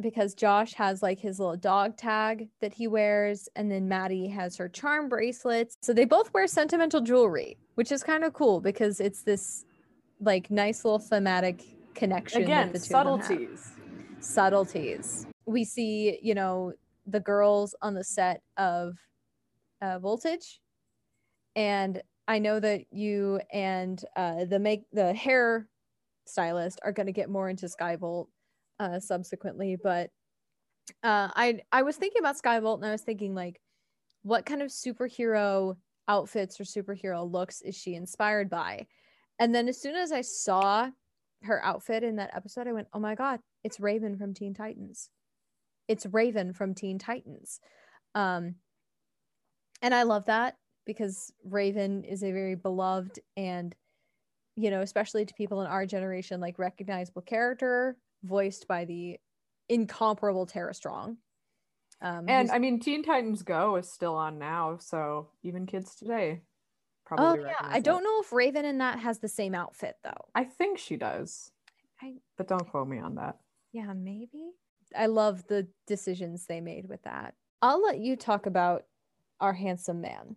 because 0.00 0.34
Josh 0.34 0.74
has 0.74 1.02
like 1.02 1.20
his 1.20 1.38
little 1.38 1.56
dog 1.56 1.96
tag 1.96 2.48
that 2.60 2.74
he 2.74 2.88
wears, 2.88 3.48
and 3.54 3.70
then 3.70 3.88
Maddie 3.88 4.26
has 4.28 4.56
her 4.56 4.68
charm 4.68 5.08
bracelets. 5.08 5.76
So 5.82 5.92
they 5.92 6.04
both 6.04 6.34
wear 6.34 6.46
sentimental 6.48 7.00
jewelry, 7.00 7.56
which 7.74 7.92
is 7.92 8.02
kind 8.02 8.24
of 8.24 8.32
cool 8.32 8.60
because 8.60 9.00
it's 9.00 9.22
this 9.22 9.64
like 10.20 10.50
nice 10.50 10.84
little 10.84 10.98
thematic 10.98 11.62
connection. 11.94 12.42
Again, 12.42 12.72
the 12.72 12.78
two 12.78 12.94
of 12.94 13.06
them 13.06 13.18
have. 13.18 13.26
subtleties. 13.26 13.72
Subtleties. 14.20 15.26
We 15.46 15.64
see, 15.64 16.18
you 16.22 16.34
know, 16.34 16.72
the 17.06 17.20
girls 17.20 17.74
on 17.82 17.94
the 17.94 18.04
set 18.04 18.42
of 18.56 18.96
uh, 19.82 19.98
Voltage, 19.98 20.60
and 21.54 22.02
I 22.26 22.38
know 22.38 22.58
that 22.60 22.84
you 22.90 23.40
and 23.52 24.02
uh, 24.16 24.46
the 24.46 24.58
make 24.58 24.84
the 24.92 25.12
hair 25.12 25.68
stylist 26.26 26.80
are 26.82 26.92
going 26.92 27.06
to 27.06 27.12
get 27.12 27.28
more 27.28 27.50
into 27.50 27.66
Skyvolt 27.66 28.28
uh, 28.80 28.98
subsequently, 28.98 29.76
but 29.82 30.10
uh, 31.02 31.28
I 31.34 31.60
I 31.70 31.82
was 31.82 31.96
thinking 31.96 32.20
about 32.20 32.40
Skyvolt 32.40 32.76
and 32.76 32.86
I 32.86 32.92
was 32.92 33.02
thinking 33.02 33.34
like, 33.34 33.60
what 34.22 34.46
kind 34.46 34.62
of 34.62 34.70
superhero 34.70 35.76
outfits 36.08 36.60
or 36.60 36.64
superhero 36.64 37.30
looks 37.30 37.60
is 37.62 37.76
she 37.76 37.94
inspired 37.94 38.50
by? 38.50 38.86
And 39.38 39.54
then 39.54 39.68
as 39.68 39.80
soon 39.80 39.96
as 39.96 40.12
I 40.12 40.20
saw 40.20 40.90
her 41.42 41.64
outfit 41.64 42.02
in 42.02 42.16
that 42.16 42.34
episode, 42.34 42.68
I 42.68 42.72
went, 42.72 42.88
oh 42.92 43.00
my 43.00 43.14
god, 43.14 43.40
it's 43.62 43.80
Raven 43.80 44.16
from 44.16 44.34
Teen 44.34 44.54
Titans. 44.54 45.10
It's 45.88 46.06
Raven 46.06 46.52
from 46.52 46.74
Teen 46.74 46.98
Titans. 46.98 47.60
Um, 48.14 48.56
and 49.82 49.94
I 49.94 50.04
love 50.04 50.26
that 50.26 50.56
because 50.86 51.32
Raven 51.44 52.04
is 52.04 52.22
a 52.22 52.32
very 52.32 52.54
beloved 52.54 53.20
and 53.36 53.74
you 54.56 54.70
know, 54.70 54.82
especially 54.82 55.24
to 55.24 55.34
people 55.34 55.60
in 55.62 55.66
our 55.66 55.86
generation, 55.86 56.40
like 56.40 56.58
recognizable 56.58 57.22
character 57.22 57.96
voiced 58.22 58.68
by 58.68 58.84
the 58.84 59.18
incomparable 59.68 60.46
Tara 60.46 60.74
Strong. 60.74 61.16
Um, 62.04 62.26
And 62.28 62.50
I 62.50 62.58
mean, 62.58 62.80
Teen 62.80 63.02
Titans 63.02 63.42
Go 63.42 63.76
is 63.76 63.90
still 63.90 64.14
on 64.14 64.38
now, 64.38 64.76
so 64.78 65.30
even 65.42 65.64
kids 65.66 65.94
today 65.94 66.42
oh 66.42 67.06
probably. 67.06 67.40
yeah, 67.46 67.54
I 67.60 67.80
don't 67.80 68.04
know 68.04 68.20
if 68.20 68.30
Raven 68.32 68.64
in 68.64 68.78
that 68.78 68.98
has 69.00 69.18
the 69.18 69.28
same 69.28 69.54
outfit 69.54 69.96
though. 70.04 70.28
I 70.34 70.44
think 70.44 70.78
she 70.78 70.96
does, 70.96 71.50
I 72.02 72.14
but 72.36 72.46
don't 72.46 72.68
quote 72.68 72.88
me 72.88 72.98
on 72.98 73.14
that. 73.16 73.38
yeah, 73.72 73.92
maybe. 73.94 74.52
I 74.96 75.06
love 75.06 75.46
the 75.48 75.66
decisions 75.86 76.46
they 76.46 76.60
made 76.60 76.88
with 76.88 77.02
that. 77.04 77.34
I'll 77.62 77.82
let 77.82 77.98
you 77.98 78.16
talk 78.16 78.46
about 78.46 78.84
our 79.40 79.54
handsome 79.54 80.00
man. 80.02 80.36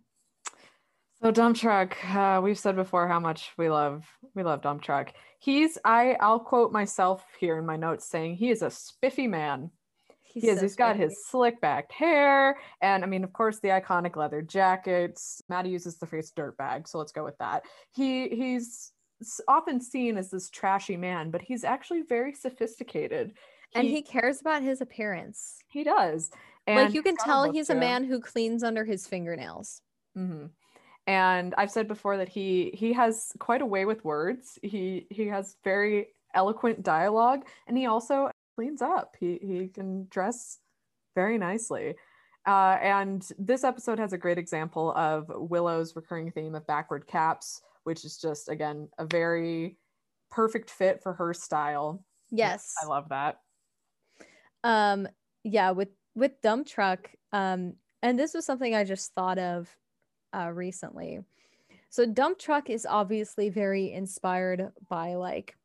So 1.22 1.30
dump 1.30 1.56
truck, 1.56 1.96
uh, 2.14 2.40
we've 2.42 2.58
said 2.58 2.76
before 2.76 3.08
how 3.08 3.20
much 3.20 3.50
we 3.58 3.68
love 3.68 4.06
we 4.34 4.42
love 4.42 4.62
dump 4.62 4.82
truck. 4.82 5.12
He's 5.38 5.76
I 5.84 6.16
I'll 6.20 6.40
quote 6.40 6.72
myself 6.72 7.24
here 7.40 7.58
in 7.58 7.66
my 7.66 7.76
notes 7.76 8.06
saying 8.06 8.36
he 8.36 8.50
is 8.50 8.62
a 8.62 8.70
spiffy 8.70 9.26
man. 9.26 9.70
He's 10.28 10.42
he 10.42 10.48
is. 10.50 10.58
so 10.58 10.62
He's 10.64 10.76
got 10.76 10.96
his 10.96 11.26
slick 11.26 11.60
backed 11.60 11.92
hair, 11.92 12.58
and 12.80 13.02
I 13.04 13.06
mean, 13.06 13.24
of 13.24 13.32
course, 13.32 13.58
the 13.60 13.68
iconic 13.68 14.16
leather 14.16 14.42
jackets. 14.42 15.42
Maddie 15.48 15.70
uses 15.70 15.98
the 15.98 16.06
phrase 16.06 16.32
"dirtbag," 16.36 16.86
so 16.88 16.98
let's 16.98 17.12
go 17.12 17.24
with 17.24 17.38
that. 17.38 17.64
He 17.92 18.28
he's 18.28 18.92
often 19.48 19.80
seen 19.80 20.16
as 20.16 20.30
this 20.30 20.48
trashy 20.50 20.96
man, 20.96 21.30
but 21.30 21.42
he's 21.42 21.64
actually 21.64 22.02
very 22.02 22.32
sophisticated. 22.34 23.32
and 23.74 23.86
he 23.88 24.00
cares 24.02 24.40
about 24.40 24.62
his 24.62 24.80
appearance. 24.80 25.58
he 25.68 25.84
does. 25.84 26.30
And 26.66 26.84
like 26.84 26.94
you 26.94 27.02
can 27.02 27.16
tell 27.16 27.50
he's 27.50 27.70
a 27.70 27.74
man 27.74 28.04
who 28.04 28.20
cleans 28.20 28.62
under 28.62 28.84
his 28.84 29.06
fingernails. 29.06 29.80
hmm 30.14 30.46
And 31.06 31.54
I've 31.56 31.70
said 31.70 31.88
before 31.88 32.16
that 32.18 32.28
he 32.28 32.70
he 32.74 32.92
has 32.92 33.32
quite 33.38 33.62
a 33.62 33.66
way 33.66 33.84
with 33.86 34.04
words. 34.04 34.58
He 34.62 35.06
he 35.10 35.26
has 35.28 35.56
very 35.64 36.08
eloquent 36.34 36.82
dialogue, 36.82 37.46
and 37.66 37.76
he 37.76 37.86
also 37.86 38.30
cleans 38.58 38.82
up. 38.82 39.14
He 39.20 39.38
he 39.40 39.68
can 39.68 40.08
dress 40.10 40.58
very 41.14 41.38
nicely. 41.38 41.94
Uh, 42.44 42.76
and 42.82 43.28
this 43.38 43.62
episode 43.62 44.00
has 44.00 44.12
a 44.12 44.18
great 44.18 44.38
example 44.38 44.92
of 44.96 45.26
Willow's 45.28 45.94
recurring 45.94 46.32
theme 46.32 46.56
of 46.56 46.66
backward 46.66 47.06
caps, 47.06 47.62
which 47.84 48.04
is 48.04 48.18
just 48.18 48.48
again 48.48 48.88
a 48.98 49.06
very 49.06 49.76
perfect 50.28 50.70
fit 50.70 51.00
for 51.04 51.12
her 51.12 51.32
style. 51.32 52.02
Yes. 52.32 52.74
I 52.82 52.86
love 52.86 53.10
that. 53.10 53.38
um 54.64 55.06
yeah 55.44 55.70
with 55.70 55.90
with 56.16 56.32
dump 56.42 56.66
truck 56.66 57.10
um 57.32 57.74
and 58.02 58.18
this 58.18 58.34
was 58.34 58.44
something 58.44 58.74
i 58.74 58.82
just 58.82 59.14
thought 59.14 59.38
of 59.38 59.68
uh 60.34 60.50
recently 60.52 61.20
so 61.90 62.04
dump 62.04 62.38
truck 62.40 62.68
is 62.68 62.84
obviously 62.84 63.50
very 63.50 63.92
inspired 63.92 64.72
by 64.88 65.14
like 65.14 65.56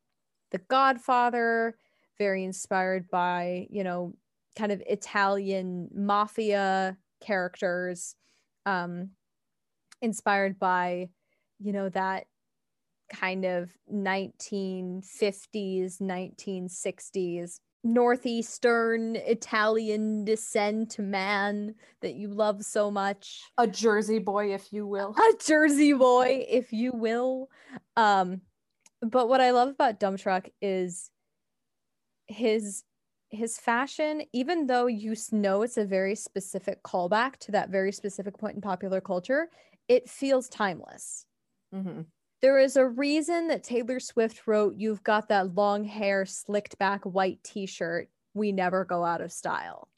the 0.52 0.58
godfather 0.70 1.76
very 2.18 2.44
inspired 2.44 3.08
by 3.10 3.66
you 3.70 3.84
know 3.84 4.14
kind 4.56 4.72
of 4.72 4.82
Italian 4.86 5.88
mafia 5.94 6.96
characters, 7.20 8.14
um, 8.66 9.10
inspired 10.00 10.58
by, 10.58 11.08
you 11.58 11.72
know, 11.72 11.88
that 11.90 12.26
kind 13.12 13.44
of 13.44 13.70
1950s, 13.92 16.00
1960s 16.00 17.60
northeastern 17.86 19.14
Italian 19.14 20.24
descent 20.24 20.98
man 20.98 21.74
that 22.00 22.14
you 22.14 22.28
love 22.28 22.64
so 22.64 22.90
much. 22.90 23.42
A 23.58 23.66
Jersey 23.66 24.18
boy, 24.18 24.54
if 24.54 24.72
you 24.72 24.86
will. 24.86 25.14
A 25.18 25.44
Jersey 25.44 25.92
boy, 25.92 26.46
if 26.48 26.72
you 26.72 26.92
will. 26.92 27.50
Um, 27.94 28.40
but 29.02 29.28
what 29.28 29.42
I 29.42 29.50
love 29.50 29.68
about 29.68 30.00
Dump 30.00 30.18
Truck 30.18 30.48
is 30.62 31.10
his 32.26 32.84
his 33.30 33.58
fashion, 33.58 34.22
even 34.32 34.66
though 34.66 34.86
you 34.86 35.14
know 35.32 35.62
it's 35.62 35.76
a 35.76 35.84
very 35.84 36.14
specific 36.14 36.82
callback 36.82 37.36
to 37.38 37.52
that 37.52 37.70
very 37.70 37.90
specific 37.90 38.38
point 38.38 38.54
in 38.54 38.60
popular 38.60 39.00
culture, 39.00 39.48
it 39.88 40.08
feels 40.08 40.48
timeless. 40.48 41.26
Mm-hmm. 41.74 42.02
There 42.40 42.58
is 42.58 42.76
a 42.76 42.86
reason 42.86 43.48
that 43.48 43.64
Taylor 43.64 43.98
Swift 43.98 44.46
wrote, 44.46 44.74
You've 44.76 45.02
got 45.02 45.28
that 45.28 45.54
long 45.54 45.84
hair, 45.84 46.26
slicked 46.26 46.78
back 46.78 47.02
white 47.04 47.42
t 47.42 47.66
shirt. 47.66 48.08
We 48.34 48.52
never 48.52 48.84
go 48.84 49.04
out 49.04 49.20
of 49.20 49.32
style. 49.32 49.88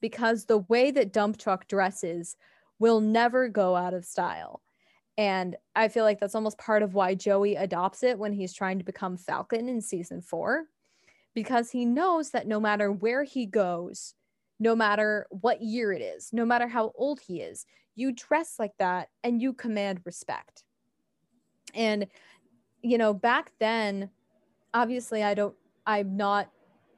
Because 0.00 0.44
the 0.44 0.58
way 0.58 0.90
that 0.90 1.12
Dump 1.12 1.38
Truck 1.38 1.66
dresses 1.66 2.36
will 2.78 3.00
never 3.00 3.48
go 3.48 3.74
out 3.74 3.94
of 3.94 4.04
style. 4.04 4.62
And 5.16 5.56
I 5.74 5.88
feel 5.88 6.04
like 6.04 6.20
that's 6.20 6.36
almost 6.36 6.58
part 6.58 6.82
of 6.82 6.94
why 6.94 7.16
Joey 7.16 7.56
adopts 7.56 8.04
it 8.04 8.18
when 8.18 8.32
he's 8.32 8.52
trying 8.52 8.78
to 8.78 8.84
become 8.84 9.16
Falcon 9.16 9.68
in 9.68 9.80
season 9.80 10.20
four, 10.20 10.66
because 11.38 11.70
he 11.70 11.84
knows 11.84 12.30
that 12.30 12.48
no 12.48 12.58
matter 12.58 12.90
where 12.90 13.22
he 13.22 13.46
goes, 13.46 14.14
no 14.58 14.74
matter 14.74 15.24
what 15.30 15.62
year 15.62 15.92
it 15.92 16.02
is, 16.02 16.30
no 16.32 16.44
matter 16.44 16.66
how 16.66 16.90
old 16.96 17.20
he 17.20 17.40
is, 17.40 17.64
you 17.94 18.10
dress 18.10 18.56
like 18.58 18.72
that 18.80 19.08
and 19.22 19.40
you 19.40 19.52
command 19.52 20.00
respect. 20.04 20.64
And, 21.76 22.08
you 22.82 22.98
know, 22.98 23.14
back 23.14 23.52
then, 23.60 24.10
obviously, 24.74 25.22
I 25.22 25.34
don't, 25.34 25.54
I'm 25.86 26.16
not 26.16 26.50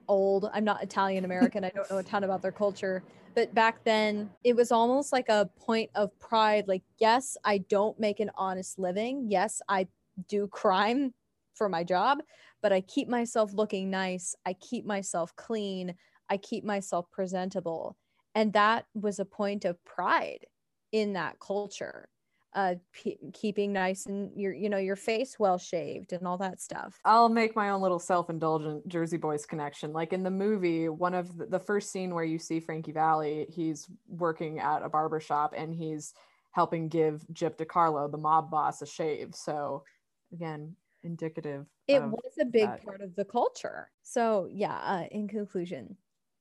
old. 0.09 0.49
I'm 0.55 0.64
not 0.64 0.82
Italian 0.82 1.26
American. 1.26 1.62
I 1.62 1.68
don't 1.68 1.91
know 1.91 1.99
a 1.99 2.03
ton 2.03 2.24
about 2.24 2.41
their 2.41 2.51
culture. 2.51 3.03
But 3.34 3.55
back 3.55 3.84
then, 3.84 4.30
it 4.43 4.57
was 4.57 4.72
almost 4.72 5.12
like 5.12 5.28
a 5.28 5.51
point 5.61 5.91
of 5.95 6.18
pride. 6.18 6.66
Like, 6.66 6.82
yes, 6.97 7.36
I 7.45 7.59
don't 7.59 8.01
make 8.01 8.20
an 8.20 8.30
honest 8.36 8.78
living. 8.78 9.26
Yes, 9.28 9.61
I 9.68 9.86
do 10.28 10.49
crime 10.49 11.12
for 11.53 11.68
my 11.68 11.84
job, 11.84 12.20
but 12.63 12.73
I 12.73 12.81
keep 12.83 13.09
myself 13.09 13.53
looking 13.53 13.91
nice. 13.91 14.35
I 14.47 14.55
keep 14.55 14.85
myself 14.85 15.35
clean. 15.37 15.95
I 16.29 16.37
keep 16.37 16.65
myself 16.65 17.11
presentable. 17.11 17.97
And 18.35 18.53
that 18.53 18.87
was 18.95 19.19
a 19.19 19.25
point 19.25 19.65
of 19.65 19.83
pride 19.85 20.47
in 20.93 21.15
that 21.15 21.39
culture 21.41 22.09
uh 22.53 22.75
p- 22.93 23.17
keeping 23.33 23.73
nice 23.73 24.07
and 24.07 24.33
your 24.35 24.53
you 24.53 24.69
know 24.69 24.77
your 24.77 24.97
face 24.97 25.39
well 25.39 25.57
shaved 25.57 26.13
and 26.13 26.27
all 26.27 26.37
that 26.37 26.61
stuff 26.61 26.99
i'll 27.05 27.29
make 27.29 27.55
my 27.55 27.71
own 27.71 27.81
little 27.81 28.01
self-indulgent 28.01 28.89
jersey 28.89 29.17
boys 29.17 29.47
connection 29.47 29.93
like 29.93 30.13
in 30.13 30.25
the 30.25 30.31
movie 30.33 30.89
one 30.89 31.15
of 31.15 31.39
the, 31.39 31.47
the 31.47 31.61
first 31.61 31.93
scene 31.93 32.13
where 32.13 32.25
you 32.25 32.41
see 32.41 32.59
frankie 32.59 32.91
valli 32.91 33.47
he's 33.49 33.87
working 34.09 34.59
at 34.59 34.83
a 34.83 34.89
barber 34.89 35.21
shop 35.21 35.55
and 35.57 35.73
he's 35.73 36.13
helping 36.53 36.89
give 36.89 37.25
Gyp 37.33 37.57
DeCarlo, 37.57 38.11
the 38.11 38.19
mob 38.19 38.51
boss, 38.51 38.83
a 38.83 38.87
shave. 38.87 39.35
So 39.35 39.85
again, 40.33 40.77
indicative. 41.03 41.66
It 41.88 42.03
was 42.03 42.32
a 42.40 42.44
big 42.44 42.68
that. 42.68 42.84
part 42.84 43.01
of 43.01 43.14
the 43.16 43.24
culture. 43.24 43.90
So 44.03 44.48
yeah, 44.51 44.76
uh, 44.76 45.05
in 45.11 45.28
conclusion, 45.28 45.96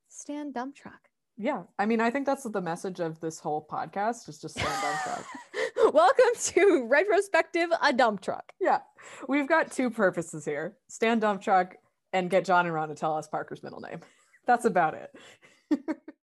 stand 0.07 0.53
dump 0.53 0.75
truck. 0.75 1.09
Yeah. 1.41 1.63
I 1.79 1.85
mean, 1.85 2.01
I 2.01 2.11
think 2.11 2.25
that's 2.25 2.43
the 2.43 2.61
message 2.61 2.99
of 2.99 3.19
this 3.21 3.39
whole 3.39 3.65
podcast 3.71 4.27
is 4.27 4.41
just 4.41 4.59
stand 4.59 4.81
dump 4.81 4.99
truck. 5.03 5.25
Welcome 5.93 6.35
to 6.37 6.85
retrospective 6.89 7.69
a 7.81 7.93
dump 7.93 8.19
truck. 8.21 8.51
Yeah. 8.59 8.79
We've 9.29 9.47
got 9.47 9.71
two 9.71 9.89
purposes 9.89 10.43
here. 10.43 10.75
Stand 10.89 11.21
dump 11.21 11.41
truck 11.41 11.75
and 12.11 12.29
get 12.29 12.43
John 12.43 12.65
and 12.65 12.75
Ron 12.75 12.89
to 12.89 12.95
tell 12.95 13.15
us 13.15 13.27
Parker's 13.27 13.63
middle 13.63 13.79
name. 13.79 14.01
That's 14.47 14.65
about 14.65 14.95
it. 14.95 15.15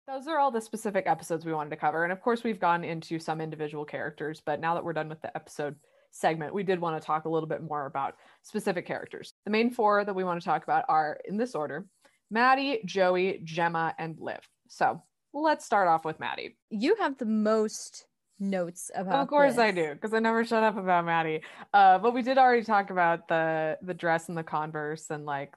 Those 0.08 0.28
are 0.28 0.38
all 0.38 0.52
the 0.52 0.62
specific 0.62 1.06
episodes 1.08 1.46
we 1.46 1.54
wanted 1.54 1.72
to 1.72 1.78
cover. 1.78 2.04
And 2.04 2.12
of 2.12 2.22
course, 2.22 2.44
we've 2.44 2.60
gone 2.60 2.84
into 2.84 3.18
some 3.18 3.42
individual 3.42 3.86
characters, 3.86 4.42
but 4.46 4.60
now 4.60 4.76
that 4.76 4.84
we're 4.84 4.94
done 4.94 5.10
with 5.10 5.22
the 5.22 5.36
episode 5.36 5.76
segment, 6.12 6.54
we 6.54 6.64
did 6.64 6.80
want 6.80 7.02
to 7.02 7.06
talk 7.06 7.26
a 7.26 7.30
little 7.30 7.48
bit 7.48 7.64
more 7.64 7.86
about 7.86 8.16
specific 8.44 8.86
characters. 8.86 9.34
The 9.46 9.52
main 9.52 9.72
four 9.72 10.06
that 10.06 10.14
we 10.14 10.24
want 10.24 10.42
to 10.42 10.46
talk 10.46 10.64
about 10.64 10.86
are 10.88 11.20
in 11.26 11.38
this 11.38 11.56
order 11.56 11.86
Maddie, 12.30 12.82
Joey, 12.86 13.42
Gemma, 13.44 13.94
and 14.00 14.18
Liv. 14.20 14.40
So 14.70 15.02
let's 15.34 15.66
start 15.66 15.88
off 15.88 16.06
with 16.06 16.20
Maddie. 16.20 16.56
You 16.70 16.96
have 16.96 17.18
the 17.18 17.26
most 17.26 18.06
notes 18.42 18.90
about 18.96 19.22
of 19.22 19.28
course 19.28 19.54
this. 19.54 19.60
i 19.60 19.70
do 19.70 19.94
because 19.94 20.16
i 20.16 20.20
never 20.20 20.44
shut 20.44 20.64
up 20.64 20.76
about 20.76 21.06
maddie 21.06 21.42
uh 21.76 22.00
but 22.00 22.12
we 22.12 22.24
did 22.24 22.40
already 22.40 22.64
talk 22.64 22.90
about 22.90 23.28
the 23.28 23.78
the 23.84 23.94
dress 23.94 24.30
and 24.30 24.38
the 24.38 24.44
converse 24.44 25.12
and 25.12 25.28
like 25.28 25.54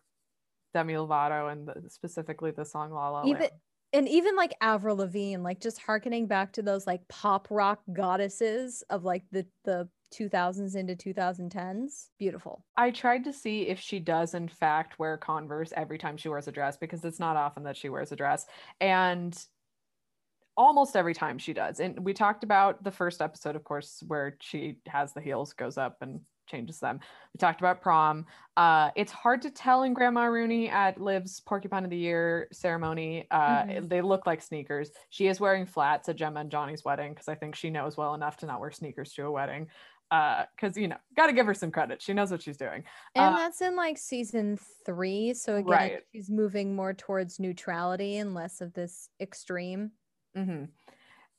demi 0.74 0.92
lovato 0.92 1.50
and 1.50 1.66
the, 1.66 1.88
specifically 1.88 2.50
the 2.50 2.62
song 2.62 2.92
la 2.92 3.09
la 3.09 3.24
even 3.24 3.48
and 3.94 4.07
even 4.07 4.36
like 4.36 4.55
avril 4.61 4.96
lavigne 4.96 5.38
like 5.38 5.61
just 5.61 5.80
harkening 5.80 6.26
back 6.26 6.52
to 6.52 6.61
those 6.61 6.86
like 6.86 7.00
pop 7.09 7.48
rock 7.50 7.80
goddesses 7.90 8.84
of 8.90 9.02
like 9.02 9.22
the 9.32 9.46
the 9.64 9.88
2000s 10.16 10.76
into 10.76 10.94
2010s 10.94 12.08
beautiful 12.18 12.64
i 12.76 12.90
tried 12.90 13.24
to 13.24 13.32
see 13.32 13.62
if 13.62 13.80
she 13.80 13.98
does 13.98 14.34
in 14.34 14.48
fact 14.48 14.98
wear 14.98 15.16
converse 15.16 15.72
every 15.76 15.98
time 15.98 16.16
she 16.16 16.28
wears 16.28 16.48
a 16.48 16.52
dress 16.52 16.76
because 16.76 17.04
it's 17.04 17.20
not 17.20 17.36
often 17.36 17.64
that 17.64 17.76
she 17.76 17.88
wears 17.88 18.12
a 18.12 18.16
dress 18.16 18.46
and 18.80 19.46
almost 20.56 20.96
every 20.96 21.14
time 21.14 21.38
she 21.38 21.52
does. 21.52 21.80
And 21.80 21.98
we 22.04 22.12
talked 22.12 22.44
about 22.44 22.82
the 22.84 22.90
first 22.90 23.20
episode, 23.20 23.56
of 23.56 23.64
course, 23.64 24.02
where 24.06 24.36
she 24.40 24.78
has 24.86 25.12
the 25.12 25.20
heels, 25.20 25.52
goes 25.52 25.78
up 25.78 25.98
and 26.00 26.20
changes 26.46 26.78
them. 26.78 27.00
We 27.32 27.38
talked 27.38 27.60
about 27.60 27.80
prom. 27.80 28.26
Uh, 28.56 28.90
it's 28.96 29.12
hard 29.12 29.42
to 29.42 29.50
tell 29.50 29.82
in 29.82 29.94
Grandma 29.94 30.24
Rooney 30.24 30.68
at 30.68 31.00
Liv's 31.00 31.40
Porcupine 31.40 31.84
of 31.84 31.90
the 31.90 31.96
Year 31.96 32.48
ceremony. 32.52 33.26
Uh, 33.30 33.62
mm-hmm. 33.62 33.88
They 33.88 34.02
look 34.02 34.26
like 34.26 34.42
sneakers. 34.42 34.90
She 35.10 35.26
is 35.26 35.40
wearing 35.40 35.66
flats 35.66 36.08
at 36.08 36.16
Gemma 36.16 36.40
and 36.40 36.50
Johnny's 36.50 36.84
wedding 36.84 37.14
because 37.14 37.28
I 37.28 37.34
think 37.34 37.56
she 37.56 37.70
knows 37.70 37.96
well 37.96 38.14
enough 38.14 38.36
to 38.38 38.46
not 38.46 38.60
wear 38.60 38.70
sneakers 38.70 39.12
to 39.14 39.24
a 39.24 39.30
wedding. 39.30 39.68
Because, 40.11 40.76
uh, 40.76 40.80
you 40.80 40.88
know, 40.88 40.96
got 41.16 41.26
to 41.26 41.32
give 41.32 41.46
her 41.46 41.55
some 41.55 41.70
credit. 41.70 42.00
She 42.00 42.12
knows 42.12 42.30
what 42.30 42.42
she's 42.42 42.57
doing. 42.57 42.84
And 43.14 43.34
uh, 43.34 43.38
that's 43.38 43.61
in 43.61 43.74
like 43.74 43.98
season 43.98 44.59
three. 44.86 45.34
So 45.34 45.57
again, 45.57 45.66
right. 45.66 45.98
she's 46.12 46.30
moving 46.30 46.76
more 46.76 46.94
towards 46.94 47.40
neutrality 47.40 48.18
and 48.18 48.34
less 48.34 48.61
of 48.61 48.72
this 48.74 49.09
extreme. 49.20 49.90
Mm-hmm. 50.36 50.64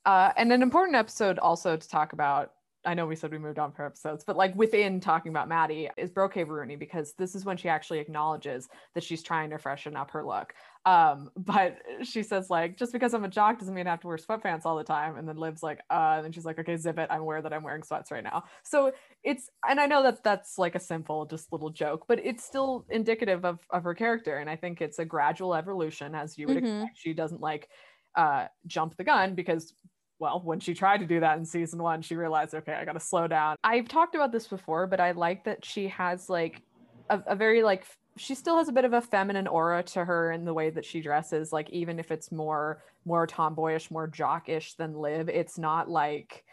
Uh, 0.05 0.31
and 0.35 0.51
an 0.51 0.61
important 0.61 0.95
episode 0.95 1.39
also 1.39 1.77
to 1.77 1.89
talk 1.89 2.13
about. 2.13 2.51
I 2.85 2.93
know 2.93 3.05
we 3.05 3.15
said 3.15 3.31
we 3.31 3.37
moved 3.37 3.59
on 3.59 3.71
for 3.71 3.85
episodes, 3.85 4.23
but 4.25 4.37
like 4.37 4.55
within 4.55 4.99
talking 4.99 5.31
about 5.31 5.49
Maddie 5.49 5.89
is 5.97 6.11
Brocave 6.11 6.49
Rooney 6.49 6.75
because 6.75 7.13
this 7.17 7.35
is 7.35 7.45
when 7.45 7.57
she 7.57 7.67
actually 7.67 7.99
acknowledges 7.99 8.69
that 8.93 9.03
she's 9.03 9.23
trying 9.23 9.49
to 9.49 9.57
freshen 9.57 9.95
up 9.95 10.11
her 10.11 10.25
look. 10.25 10.53
Um, 10.85 11.31
but 11.37 11.77
she 12.03 12.23
says 12.23 12.49
like, 12.49 12.77
just 12.77 12.93
because 12.93 13.13
I'm 13.13 13.23
a 13.23 13.29
jock 13.29 13.59
doesn't 13.59 13.73
mean 13.73 13.87
I 13.87 13.91
have 13.91 14.01
to 14.01 14.07
wear 14.07 14.17
sweatpants 14.17 14.65
all 14.65 14.77
the 14.77 14.83
time. 14.83 15.17
And 15.17 15.27
then 15.27 15.37
Liv's 15.37 15.63
like, 15.63 15.79
uh, 15.89 16.13
and 16.17 16.25
then 16.25 16.31
she's 16.31 16.45
like, 16.45 16.59
okay, 16.59 16.77
zip 16.77 16.97
it. 16.99 17.07
I'm 17.09 17.21
aware 17.21 17.41
that 17.41 17.53
I'm 17.53 17.63
wearing 17.63 17.83
sweats 17.83 18.11
right 18.11 18.23
now. 18.23 18.43
So 18.63 18.91
it's, 19.23 19.49
and 19.67 19.79
I 19.79 19.87
know 19.87 20.03
that 20.03 20.23
that's 20.23 20.57
like 20.57 20.75
a 20.75 20.79
simple, 20.79 21.25
just 21.25 21.51
little 21.51 21.69
joke, 21.69 22.05
but 22.07 22.19
it's 22.23 22.43
still 22.43 22.85
indicative 22.89 23.45
of 23.45 23.59
of 23.69 23.83
her 23.83 23.93
character. 23.95 24.37
And 24.37 24.49
I 24.49 24.55
think 24.55 24.81
it's 24.81 24.99
a 24.99 25.05
gradual 25.05 25.55
evolution, 25.55 26.15
as 26.15 26.37
you 26.37 26.47
would 26.47 26.57
mm-hmm. 26.57 26.81
expect. 26.83 26.97
She 26.97 27.13
doesn't 27.13 27.41
like 27.41 27.69
uh, 28.15 28.47
jump 28.65 28.95
the 28.97 29.03
gun 29.03 29.35
because 29.35 29.73
well, 30.19 30.41
when 30.43 30.59
she 30.59 30.73
tried 30.73 30.99
to 30.99 31.05
do 31.05 31.19
that 31.19 31.37
in 31.37 31.45
season 31.45 31.81
one, 31.81 32.01
she 32.01 32.15
realized, 32.15 32.53
okay, 32.53 32.73
I 32.73 32.85
got 32.85 32.93
to 32.93 32.99
slow 32.99 33.27
down. 33.27 33.57
I've 33.63 33.87
talked 33.87 34.15
about 34.15 34.31
this 34.31 34.47
before, 34.47 34.87
but 34.87 34.99
I 34.99 35.11
like 35.11 35.43
that 35.45 35.65
she 35.65 35.87
has 35.89 36.29
like 36.29 36.61
a, 37.09 37.21
a, 37.27 37.35
very 37.35 37.63
like 37.63 37.85
she 38.17 38.33
still 38.33 38.57
has 38.57 38.69
a 38.69 38.71
bit 38.71 38.85
of 38.85 38.93
a 38.93 39.01
feminine 39.01 39.47
aura 39.47 39.83
to 39.83 40.05
her 40.05 40.31
in 40.31 40.45
the 40.45 40.53
way 40.53 40.69
that 40.69 40.85
she 40.85 41.01
dresses. 41.01 41.51
Like 41.51 41.69
even 41.71 41.99
if 41.99 42.11
it's 42.11 42.31
more 42.31 42.81
more 43.05 43.27
tomboyish, 43.27 43.91
more 43.91 44.07
jockish 44.07 44.75
than 44.77 44.95
Liv, 44.95 45.29
it's 45.29 45.57
not 45.57 45.89
like 45.89 46.43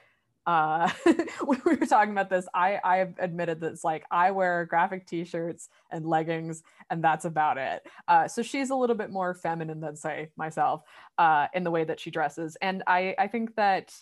uh 0.47 0.91
when 1.45 1.61
we 1.65 1.77
were 1.77 1.87
talking 1.87 2.13
about 2.13 2.29
this 2.31 2.47
i 2.55 2.79
I've 2.83 3.15
admitted 3.19 3.61
that 3.61 3.73
it's 3.73 3.85
like 3.85 4.05
i 4.11 4.31
wear 4.31 4.65
graphic 4.67 5.07
t-shirts 5.07 5.69
and 5.91 6.05
leggings 6.07 6.63
and 6.91 7.03
that's 7.03 7.25
about 7.25 7.59
it. 7.59 7.83
Uh 8.09 8.29
so 8.29 8.43
she's 8.43 8.71
a 8.71 8.75
little 8.75 8.97
bit 8.97 9.11
more 9.11 9.35
feminine 9.35 9.81
than 9.81 9.97
say 9.97 10.31
myself 10.37 10.83
uh 11.19 11.47
in 11.55 11.65
the 11.65 11.71
way 11.71 11.85
that 11.85 12.01
she 12.01 12.11
dresses. 12.11 12.57
And 12.61 12.83
i 12.87 13.15
i 13.19 13.29
think 13.29 13.55
that 13.57 13.95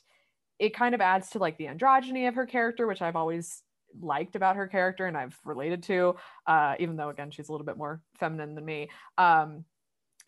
it 0.58 0.74
kind 0.74 0.94
of 0.94 1.00
adds 1.00 1.30
to 1.30 1.38
like 1.38 1.56
the 1.58 1.66
androgyny 1.66 2.28
of 2.28 2.34
her 2.34 2.46
character 2.46 2.86
which 2.86 3.02
i've 3.02 3.16
always 3.16 3.62
liked 4.00 4.36
about 4.36 4.56
her 4.56 4.68
character 4.68 5.06
and 5.06 5.16
i've 5.16 5.36
related 5.44 5.82
to 5.82 6.14
uh 6.46 6.74
even 6.78 6.96
though 6.96 7.08
again 7.08 7.30
she's 7.30 7.48
a 7.48 7.52
little 7.52 7.64
bit 7.66 7.76
more 7.76 8.00
feminine 8.18 8.54
than 8.54 8.64
me. 8.64 8.88
Um 9.18 9.64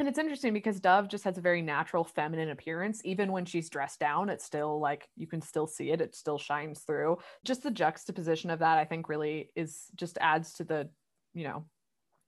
and 0.03 0.09
it's 0.09 0.19
interesting 0.19 0.53
because 0.53 0.81
Dove 0.81 1.07
just 1.07 1.23
has 1.23 1.39
a 1.39 1.41
very 1.41 1.63
natural 1.63 2.03
feminine 2.03 2.51
appearance. 2.51 3.03
Even 3.05 3.31
when 3.31 3.45
she's 3.45 3.71
dressed 3.71 4.01
down, 4.01 4.31
it's 4.31 4.45
still 4.45 4.81
like 4.81 5.09
you 5.15 5.29
can 5.29 5.41
still 5.41 5.69
see 5.69 5.93
it, 5.93 6.01
it 6.01 6.17
still 6.17 6.39
shines 6.39 6.81
through. 6.81 7.19
Just 7.45 7.63
the 7.63 7.71
juxtaposition 7.71 8.51
of 8.51 8.59
that, 8.59 8.79
I 8.79 8.85
think, 8.85 9.09
really 9.09 9.53
is 9.55 9.85
just 9.95 10.19
adds 10.21 10.55
to 10.55 10.65
the, 10.65 10.89
you 11.35 11.45
know, 11.45 11.67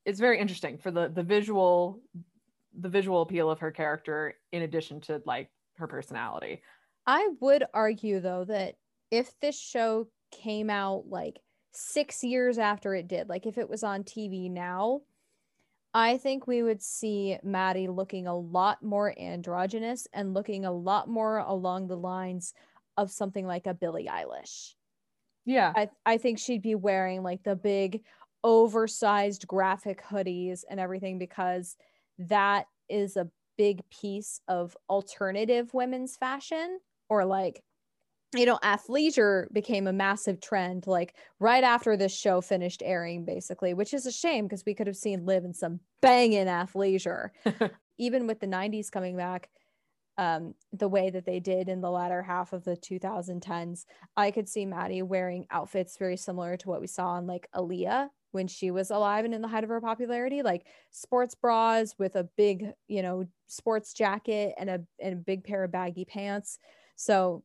it's 0.04 0.20
very 0.20 0.38
interesting 0.38 0.78
for 0.78 0.92
the 0.92 1.08
the 1.08 1.24
visual 1.24 2.00
the 2.78 2.88
visual 2.88 3.22
appeal 3.22 3.50
of 3.50 3.58
her 3.58 3.72
character 3.72 4.34
in 4.52 4.62
addition 4.62 5.00
to 5.00 5.20
like 5.26 5.50
her 5.78 5.88
personality. 5.88 6.62
I 7.08 7.30
would 7.40 7.64
argue 7.74 8.20
though 8.20 8.44
that 8.44 8.76
if 9.10 9.32
this 9.40 9.60
show 9.60 10.06
came 10.30 10.70
out 10.70 11.06
like 11.08 11.40
six 11.72 12.22
years 12.22 12.56
after 12.56 12.94
it 12.94 13.08
did, 13.08 13.28
like 13.28 13.46
if 13.46 13.58
it 13.58 13.68
was 13.68 13.82
on 13.82 14.04
TV 14.04 14.48
now, 14.48 15.00
I 15.94 16.18
think 16.18 16.48
we 16.48 16.62
would 16.62 16.82
see 16.82 17.38
Maddie 17.44 17.86
looking 17.86 18.26
a 18.26 18.36
lot 18.36 18.82
more 18.82 19.14
androgynous 19.16 20.08
and 20.12 20.34
looking 20.34 20.64
a 20.64 20.72
lot 20.72 21.08
more 21.08 21.38
along 21.38 21.86
the 21.86 21.96
lines 21.96 22.52
of 22.96 23.12
something 23.12 23.46
like 23.46 23.66
a 23.66 23.74
Billie 23.74 24.08
Eilish. 24.10 24.74
Yeah. 25.44 25.72
I, 25.76 25.90
I 26.04 26.18
think 26.18 26.40
she'd 26.40 26.62
be 26.62 26.74
wearing 26.74 27.22
like 27.22 27.44
the 27.44 27.54
big 27.54 28.02
oversized 28.42 29.46
graphic 29.46 30.02
hoodies 30.02 30.64
and 30.68 30.80
everything 30.80 31.18
because 31.18 31.76
that 32.18 32.66
is 32.88 33.16
a 33.16 33.30
big 33.56 33.88
piece 33.88 34.40
of 34.48 34.76
alternative 34.90 35.72
women's 35.74 36.16
fashion 36.16 36.80
or 37.08 37.24
like 37.24 37.62
you 38.34 38.46
know, 38.46 38.58
athleisure 38.62 39.46
became 39.52 39.86
a 39.86 39.92
massive 39.92 40.40
trend 40.40 40.86
like 40.86 41.14
right 41.40 41.64
after 41.64 41.96
this 41.96 42.16
show 42.16 42.40
finished 42.40 42.82
airing, 42.84 43.24
basically, 43.24 43.74
which 43.74 43.94
is 43.94 44.06
a 44.06 44.12
shame 44.12 44.46
because 44.46 44.64
we 44.66 44.74
could 44.74 44.86
have 44.86 44.96
seen 44.96 45.26
Liv 45.26 45.44
in 45.44 45.54
some 45.54 45.80
banging 46.02 46.46
athleisure. 46.46 47.30
Even 47.98 48.26
with 48.26 48.40
the 48.40 48.46
90s 48.46 48.90
coming 48.90 49.16
back, 49.16 49.48
um, 50.18 50.54
the 50.72 50.88
way 50.88 51.10
that 51.10 51.26
they 51.26 51.40
did 51.40 51.68
in 51.68 51.80
the 51.80 51.90
latter 51.90 52.22
half 52.22 52.52
of 52.52 52.64
the 52.64 52.76
2010s, 52.76 53.84
I 54.16 54.30
could 54.30 54.48
see 54.48 54.66
Maddie 54.66 55.02
wearing 55.02 55.46
outfits 55.50 55.96
very 55.96 56.16
similar 56.16 56.56
to 56.58 56.68
what 56.68 56.80
we 56.80 56.86
saw 56.86 57.10
on 57.10 57.26
like 57.26 57.48
Aaliyah 57.54 58.08
when 58.30 58.48
she 58.48 58.70
was 58.70 58.90
alive 58.90 59.24
and 59.24 59.32
in 59.32 59.42
the 59.42 59.48
height 59.48 59.64
of 59.64 59.70
her 59.70 59.80
popularity, 59.80 60.42
like 60.42 60.66
sports 60.90 61.34
bras 61.34 61.94
with 61.98 62.16
a 62.16 62.28
big, 62.36 62.66
you 62.88 63.02
know, 63.02 63.24
sports 63.46 63.92
jacket 63.92 64.54
and 64.58 64.68
a 64.68 64.80
and 65.00 65.14
a 65.14 65.16
big 65.16 65.44
pair 65.44 65.64
of 65.64 65.70
baggy 65.70 66.04
pants. 66.04 66.58
So 66.96 67.44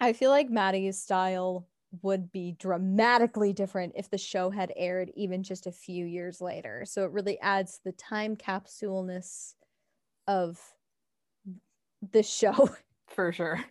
I 0.00 0.12
feel 0.12 0.30
like 0.30 0.50
Maddie's 0.50 1.00
style 1.00 1.68
would 2.02 2.30
be 2.30 2.52
dramatically 2.58 3.52
different 3.52 3.94
if 3.96 4.10
the 4.10 4.18
show 4.18 4.50
had 4.50 4.72
aired 4.76 5.10
even 5.14 5.42
just 5.42 5.66
a 5.66 5.72
few 5.72 6.04
years 6.04 6.40
later. 6.40 6.84
So 6.84 7.04
it 7.04 7.12
really 7.12 7.38
adds 7.40 7.80
the 7.84 7.92
time 7.92 8.36
capsuleness 8.36 9.54
of 10.26 10.60
the 12.12 12.22
show. 12.22 12.70
For 13.08 13.32
sure. 13.32 13.64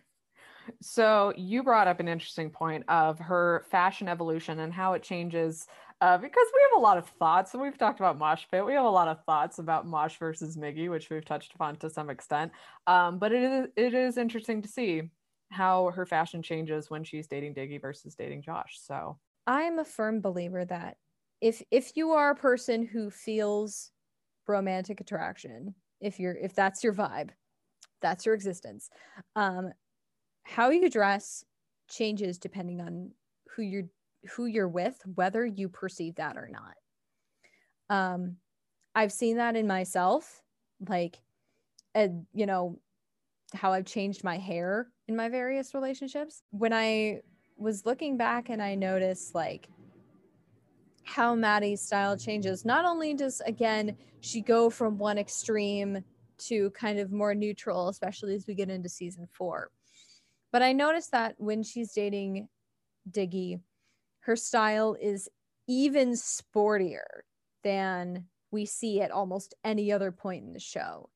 So 0.82 1.32
you 1.36 1.62
brought 1.62 1.86
up 1.86 2.00
an 2.00 2.08
interesting 2.08 2.50
point 2.50 2.84
of 2.88 3.18
her 3.20 3.64
fashion 3.70 4.08
evolution 4.08 4.58
and 4.60 4.72
how 4.72 4.94
it 4.94 5.02
changes 5.02 5.66
uh, 6.00 6.18
because 6.18 6.46
we 6.54 6.60
have 6.62 6.78
a 6.78 6.82
lot 6.82 6.98
of 6.98 7.06
thoughts. 7.06 7.54
And 7.54 7.62
we've 7.62 7.78
talked 7.78 8.00
about 8.00 8.18
Mosh 8.18 8.44
Pit. 8.50 8.66
We 8.66 8.74
have 8.74 8.84
a 8.84 8.90
lot 8.90 9.08
of 9.08 9.24
thoughts 9.24 9.58
about 9.58 9.86
Mosh 9.86 10.18
versus 10.18 10.56
Miggy, 10.56 10.90
which 10.90 11.08
we've 11.08 11.24
touched 11.24 11.54
upon 11.54 11.76
to 11.76 11.88
some 11.88 12.10
extent. 12.10 12.50
Um, 12.86 13.18
but 13.18 13.32
it 13.32 13.42
is 13.42 13.68
it 13.76 13.94
is 13.94 14.18
interesting 14.18 14.62
to 14.62 14.68
see 14.68 15.10
how 15.50 15.90
her 15.90 16.06
fashion 16.06 16.42
changes 16.42 16.90
when 16.90 17.04
she's 17.04 17.26
dating 17.26 17.54
Diggy 17.54 17.80
versus 17.80 18.14
dating 18.14 18.42
Josh. 18.42 18.78
So 18.80 19.18
I'm 19.46 19.78
a 19.78 19.84
firm 19.84 20.20
believer 20.20 20.64
that 20.64 20.96
if 21.40 21.62
if 21.70 21.96
you 21.96 22.10
are 22.12 22.30
a 22.30 22.36
person 22.36 22.84
who 22.84 23.10
feels 23.10 23.90
romantic 24.46 25.00
attraction, 25.00 25.74
if 26.00 26.18
you're 26.18 26.36
if 26.36 26.54
that's 26.54 26.82
your 26.82 26.92
vibe, 26.92 27.30
that's 28.00 28.26
your 28.26 28.34
existence. 28.34 28.90
Um, 29.34 29.72
how 30.42 30.70
you 30.70 30.88
dress 30.88 31.44
changes 31.88 32.38
depending 32.38 32.80
on 32.80 33.10
who 33.54 33.62
you're 33.62 33.88
who 34.30 34.46
you're 34.46 34.68
with, 34.68 35.00
whether 35.14 35.46
you 35.46 35.68
perceive 35.68 36.16
that 36.16 36.36
or 36.36 36.50
not. 36.50 36.74
Um, 37.88 38.36
I've 38.94 39.12
seen 39.12 39.36
that 39.36 39.56
in 39.56 39.66
myself, 39.66 40.42
like, 40.88 41.20
and 41.94 42.26
you 42.32 42.46
know, 42.46 42.80
how 43.54 43.72
I've 43.72 43.84
changed 43.84 44.24
my 44.24 44.38
hair 44.38 44.88
in 45.08 45.16
my 45.16 45.28
various 45.28 45.74
relationships. 45.74 46.42
When 46.50 46.72
I 46.72 47.22
was 47.56 47.86
looking 47.86 48.16
back 48.16 48.48
and 48.48 48.62
I 48.62 48.74
noticed 48.74 49.34
like 49.34 49.68
how 51.04 51.34
Maddie's 51.34 51.80
style 51.80 52.16
changes, 52.16 52.64
not 52.64 52.84
only 52.84 53.14
does 53.14 53.40
again 53.46 53.96
she 54.20 54.40
go 54.40 54.68
from 54.70 54.98
one 54.98 55.18
extreme 55.18 56.02
to 56.38 56.70
kind 56.70 56.98
of 56.98 57.12
more 57.12 57.34
neutral, 57.34 57.88
especially 57.88 58.34
as 58.34 58.46
we 58.46 58.54
get 58.54 58.68
into 58.70 58.88
season 58.88 59.26
four. 59.32 59.70
But 60.52 60.62
I 60.62 60.72
noticed 60.72 61.12
that 61.12 61.34
when 61.38 61.62
she's 61.62 61.92
dating 61.92 62.48
Diggy, 63.10 63.60
her 64.20 64.36
style 64.36 64.96
is 65.00 65.28
even 65.68 66.12
sportier 66.12 67.04
than 67.62 68.24
we 68.50 68.64
see 68.64 69.00
at 69.00 69.10
almost 69.10 69.54
any 69.64 69.92
other 69.92 70.12
point 70.12 70.44
in 70.44 70.52
the 70.52 70.60
show. 70.60 71.08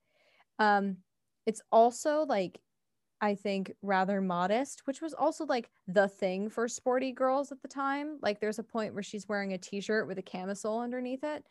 Um, 0.58 0.98
it's 1.46 1.62
also 1.72 2.24
like 2.28 2.60
I 3.20 3.34
think 3.34 3.72
rather 3.82 4.20
modest, 4.20 4.82
which 4.86 5.02
was 5.02 5.14
also 5.14 5.44
like 5.44 5.70
the 5.86 6.08
thing 6.08 6.48
for 6.48 6.68
sporty 6.68 7.12
girls 7.12 7.52
at 7.52 7.60
the 7.60 7.68
time. 7.68 8.18
Like 8.22 8.40
there's 8.40 8.58
a 8.58 8.64
point 8.64 8.94
where 8.94 9.02
she's 9.02 9.28
wearing 9.28 9.52
a 9.52 9.58
t-shirt 9.58 10.06
with 10.06 10.18
a 10.18 10.22
camisole 10.22 10.80
underneath 10.80 11.22
it. 11.22 11.44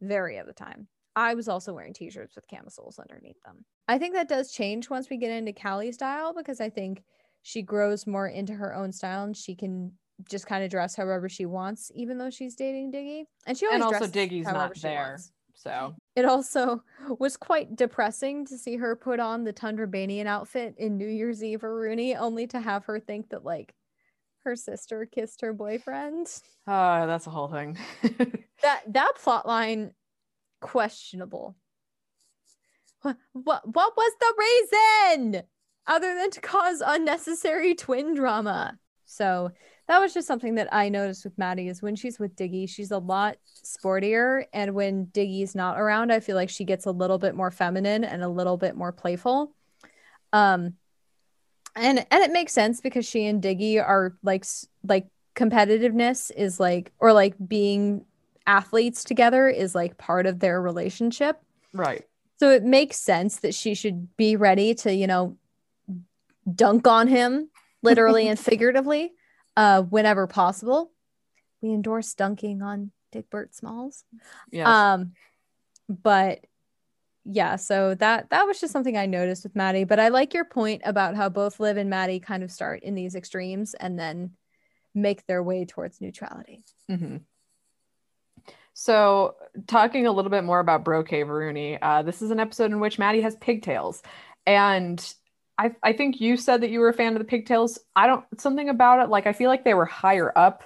Very 0.00 0.38
of 0.38 0.46
the 0.46 0.52
time. 0.52 0.88
I 1.14 1.34
was 1.34 1.48
also 1.48 1.72
wearing 1.72 1.94
t-shirts 1.94 2.34
with 2.34 2.48
camisoles 2.48 2.98
underneath 2.98 3.40
them. 3.44 3.64
I 3.88 3.98
think 3.98 4.14
that 4.14 4.28
does 4.28 4.52
change 4.52 4.90
once 4.90 5.08
we 5.08 5.16
get 5.16 5.30
into 5.30 5.52
Cali's 5.52 5.94
style 5.94 6.34
because 6.34 6.60
I 6.60 6.68
think 6.68 7.02
she 7.42 7.62
grows 7.62 8.06
more 8.06 8.28
into 8.28 8.54
her 8.54 8.74
own 8.74 8.92
style 8.92 9.24
and 9.24 9.36
she 9.36 9.54
can 9.54 9.92
just 10.28 10.46
kind 10.46 10.64
of 10.64 10.70
dress 10.70 10.96
however 10.96 11.28
she 11.28 11.46
wants, 11.46 11.90
even 11.94 12.18
though 12.18 12.30
she's 12.30 12.56
dating 12.56 12.92
Diggy. 12.92 13.24
And 13.46 13.56
she 13.56 13.66
always 13.66 13.82
and 13.82 13.84
also 13.84 14.06
Diggy's 14.06 14.44
not 14.46 14.74
there. 14.80 15.10
wants. 15.10 15.32
So 15.56 15.96
It 16.14 16.24
also 16.24 16.82
was 17.18 17.36
quite 17.36 17.74
depressing 17.76 18.46
to 18.46 18.58
see 18.58 18.76
her 18.76 18.94
put 18.94 19.18
on 19.20 19.42
the 19.42 19.52
Tundra 19.52 19.88
Banian 19.88 20.26
outfit 20.26 20.74
in 20.78 20.96
New 20.98 21.08
Year's 21.08 21.42
Eve-a-Rooney, 21.42 22.14
only 22.14 22.46
to 22.48 22.60
have 22.60 22.84
her 22.84 23.00
think 23.00 23.30
that 23.30 23.44
like 23.44 23.74
her 24.44 24.54
sister 24.54 25.06
kissed 25.06 25.40
her 25.40 25.52
boyfriend. 25.52 26.28
uh, 26.66 27.06
that's 27.06 27.26
a 27.26 27.30
whole 27.30 27.48
thing. 27.48 27.76
That 28.62 28.82
that 28.94 29.12
plot 29.22 29.46
line 29.46 29.92
questionable. 30.60 31.56
What 33.02 33.16
what 33.32 33.62
what 33.74 33.92
was 33.96 34.12
the 34.18 34.34
reason 34.38 35.42
other 35.86 36.14
than 36.14 36.30
to 36.30 36.40
cause 36.40 36.82
unnecessary 36.84 37.74
twin 37.74 38.14
drama? 38.14 38.78
So 39.04 39.52
that 39.88 40.00
was 40.00 40.12
just 40.12 40.26
something 40.26 40.56
that 40.56 40.68
I 40.72 40.88
noticed 40.88 41.24
with 41.24 41.38
Maddie 41.38 41.68
is 41.68 41.80
when 41.80 41.94
she's 41.94 42.18
with 42.18 42.34
Diggy, 42.34 42.68
she's 42.68 42.90
a 42.90 42.98
lot 42.98 43.36
sportier. 43.64 44.44
And 44.52 44.74
when 44.74 45.06
Diggy's 45.06 45.54
not 45.54 45.78
around, 45.78 46.12
I 46.12 46.20
feel 46.20 46.34
like 46.34 46.50
she 46.50 46.64
gets 46.64 46.86
a 46.86 46.90
little 46.90 47.18
bit 47.18 47.34
more 47.34 47.50
feminine 47.50 48.02
and 48.02 48.22
a 48.22 48.28
little 48.28 48.56
bit 48.56 48.76
more 48.76 48.92
playful. 48.92 49.52
Um 50.32 50.74
and 51.76 52.04
and 52.10 52.24
it 52.24 52.32
makes 52.32 52.52
sense 52.52 52.80
because 52.80 53.06
she 53.06 53.26
and 53.26 53.42
Diggy 53.42 53.80
are 53.80 54.16
like 54.22 54.44
like 54.82 55.06
competitiveness 55.36 56.32
is 56.34 56.58
like 56.58 56.92
or 56.98 57.12
like 57.12 57.34
being 57.46 58.04
athletes 58.46 59.04
together 59.04 59.48
is 59.48 59.74
like 59.74 59.98
part 59.98 60.26
of 60.26 60.40
their 60.40 60.60
relationship. 60.60 61.40
right. 61.72 62.04
So 62.38 62.50
it 62.50 62.64
makes 62.64 62.98
sense 62.98 63.38
that 63.38 63.54
she 63.54 63.74
should 63.74 64.14
be 64.16 64.36
ready 64.36 64.74
to, 64.76 64.92
you 64.92 65.06
know, 65.06 65.36
dunk 66.54 66.86
on 66.86 67.08
him 67.08 67.50
literally 67.82 68.28
and 68.28 68.38
figuratively 68.38 69.12
uh, 69.56 69.82
whenever 69.82 70.26
possible. 70.26 70.92
We 71.62 71.70
endorse 71.70 72.14
dunking 72.14 72.62
on 72.62 72.92
Digbert 73.12 73.54
Smalls. 73.54 74.04
Yes. 74.50 74.66
Um, 74.68 75.12
but 75.88 76.44
yeah, 77.24 77.56
so 77.56 77.94
that 77.96 78.30
that 78.30 78.46
was 78.46 78.60
just 78.60 78.72
something 78.72 78.96
I 78.96 79.06
noticed 79.06 79.42
with 79.42 79.56
Maddie. 79.56 79.84
But 79.84 79.98
I 79.98 80.08
like 80.08 80.34
your 80.34 80.44
point 80.44 80.82
about 80.84 81.16
how 81.16 81.28
both 81.28 81.58
Liv 81.58 81.76
and 81.76 81.90
Maddie 81.90 82.20
kind 82.20 82.42
of 82.42 82.52
start 82.52 82.82
in 82.82 82.94
these 82.94 83.14
extremes 83.14 83.74
and 83.74 83.98
then 83.98 84.32
make 84.94 85.26
their 85.26 85.42
way 85.42 85.64
towards 85.64 86.00
neutrality. 86.00 86.62
Mm-hmm. 86.90 87.16
So, 88.74 89.36
talking 89.66 90.06
a 90.06 90.12
little 90.12 90.30
bit 90.30 90.44
more 90.44 90.60
about 90.60 90.84
Brocave 90.84 91.28
Rooney, 91.28 91.80
uh, 91.80 92.02
this 92.02 92.20
is 92.20 92.30
an 92.30 92.38
episode 92.38 92.72
in 92.72 92.78
which 92.78 92.98
Maddie 92.98 93.22
has 93.22 93.34
pigtails, 93.36 94.02
and 94.46 95.02
I 95.58 95.74
I 95.82 95.92
think 95.92 96.20
you 96.20 96.36
said 96.36 96.60
that 96.62 96.70
you 96.70 96.80
were 96.80 96.88
a 96.88 96.94
fan 96.94 97.12
of 97.14 97.18
the 97.18 97.24
pigtails. 97.24 97.78
I 97.94 98.06
don't 98.06 98.24
something 98.40 98.68
about 98.68 99.02
it 99.04 99.08
like 99.10 99.26
I 99.26 99.32
feel 99.32 99.48
like 99.50 99.64
they 99.64 99.74
were 99.74 99.86
higher 99.86 100.32
up. 100.36 100.64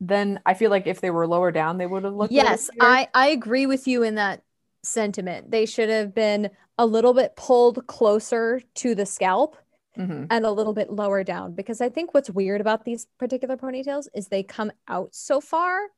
Then 0.00 0.40
I 0.46 0.54
feel 0.54 0.70
like 0.70 0.86
if 0.86 1.00
they 1.00 1.10
were 1.10 1.26
lower 1.26 1.50
down, 1.50 1.78
they 1.78 1.86
would 1.86 2.04
have 2.04 2.14
looked. 2.14 2.32
Yes. 2.32 2.70
I 2.80 3.08
I 3.14 3.28
agree 3.28 3.66
with 3.66 3.88
you 3.88 4.02
in 4.02 4.14
that 4.14 4.42
sentiment. 4.82 5.50
They 5.50 5.66
should 5.66 5.88
have 5.88 6.14
been 6.14 6.50
a 6.78 6.86
little 6.86 7.12
bit 7.12 7.34
pulled 7.36 7.86
closer 7.88 8.60
to 8.76 8.94
the 8.94 9.04
scalp 9.04 9.56
Mhm. 9.96 10.28
and 10.30 10.46
a 10.46 10.52
little 10.52 10.72
bit 10.72 10.92
lower 10.92 11.24
down 11.24 11.54
because 11.54 11.80
I 11.80 11.88
think 11.88 12.14
what's 12.14 12.30
weird 12.30 12.60
about 12.60 12.84
these 12.84 13.06
particular 13.18 13.56
ponytails 13.56 14.06
is 14.14 14.28
they 14.28 14.44
come 14.44 14.70
out 14.86 15.12
so 15.16 15.40
far 15.40 15.88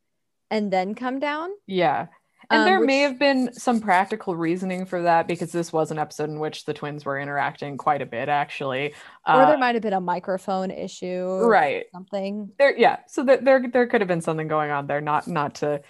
and 0.51 0.73
then 0.73 0.95
come 0.95 1.19
down. 1.19 1.51
Yeah. 1.67 2.07
And 2.49 2.61
Um, 2.61 2.65
there 2.65 2.81
may 2.81 3.01
have 3.01 3.19
been 3.19 3.53
some 3.53 3.81
practical 3.81 4.35
reasoning 4.35 4.87
for 4.87 5.03
that 5.03 5.29
because 5.29 5.53
this 5.53 5.73
was 5.73 5.91
an 5.91 5.99
episode 5.99 6.31
in 6.31 6.41
which 6.41 6.65
the 6.65 6.75
twins 6.75 7.05
were 7.05 7.19
interacting 7.19 7.77
quite 7.77 8.03
a 8.03 8.07
bit, 8.07 8.29
actually. 8.29 8.95
or 9.27 9.35
Uh, 9.35 9.47
there 9.47 9.59
might 9.59 9.75
have 9.75 9.83
been 9.83 9.93
a 9.93 10.01
microphone 10.01 10.71
issue 10.71 11.25
or 11.27 11.49
right. 11.49 11.85
something. 11.93 12.51
There, 12.59 12.77
yeah. 12.77 13.01
So 13.07 13.23
there, 13.23 13.37
there, 13.39 13.65
there 13.71 13.87
could 13.87 14.01
have 14.01 14.09
been 14.09 14.21
something 14.23 14.49
going 14.49 14.71
on 14.71 14.87
there. 14.87 15.01
Not, 15.01 15.29
not 15.29 15.55
to 15.57 15.83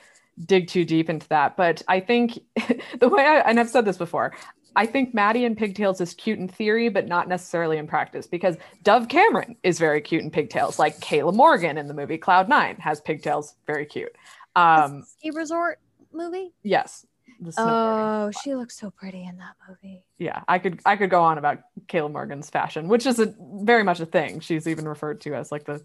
dig 0.46 0.68
too 0.68 0.84
deep 0.84 1.08
into 1.08 1.28
that. 1.28 1.56
But 1.56 1.82
I 1.88 2.00
think 2.00 2.38
the 3.00 3.08
way 3.08 3.24
I, 3.24 3.40
and 3.40 3.60
I've 3.60 3.70
said 3.70 3.84
this 3.84 3.98
before, 3.98 4.32
I 4.76 4.86
think 4.86 5.14
Maddie 5.14 5.44
in 5.44 5.56
pigtails 5.56 6.00
is 6.00 6.14
cute 6.14 6.38
in 6.38 6.46
theory, 6.46 6.88
but 6.88 7.08
not 7.08 7.28
necessarily 7.28 7.76
in 7.76 7.86
practice 7.86 8.26
because 8.26 8.56
Dove 8.84 9.08
Cameron 9.08 9.56
is 9.62 9.78
very 9.78 10.00
cute 10.00 10.22
in 10.22 10.30
pigtails, 10.30 10.78
like 10.78 10.98
Kayla 11.00 11.34
Morgan 11.34 11.76
in 11.76 11.88
the 11.88 11.94
movie 11.94 12.18
Cloud 12.18 12.48
Nine 12.48 12.76
has 12.76 13.00
pigtails, 13.00 13.56
very 13.66 13.84
cute. 13.84 14.14
Um, 14.54 15.04
ski 15.18 15.30
resort 15.30 15.80
movie. 16.12 16.52
Yes. 16.62 17.06
Oh, 17.56 18.30
she 18.42 18.54
looks 18.54 18.78
so 18.78 18.90
pretty 18.90 19.24
in 19.24 19.38
that 19.38 19.54
movie. 19.68 20.02
Yeah, 20.18 20.42
I 20.46 20.58
could 20.58 20.80
I 20.84 20.96
could 20.96 21.10
go 21.10 21.22
on 21.22 21.38
about 21.38 21.60
Kayla 21.86 22.12
Morgan's 22.12 22.50
fashion, 22.50 22.88
which 22.88 23.06
is 23.06 23.18
a 23.18 23.34
very 23.38 23.82
much 23.82 24.00
a 24.00 24.06
thing. 24.06 24.40
She's 24.40 24.66
even 24.66 24.86
referred 24.86 25.20
to 25.22 25.34
as 25.34 25.50
like 25.50 25.64
the 25.64 25.82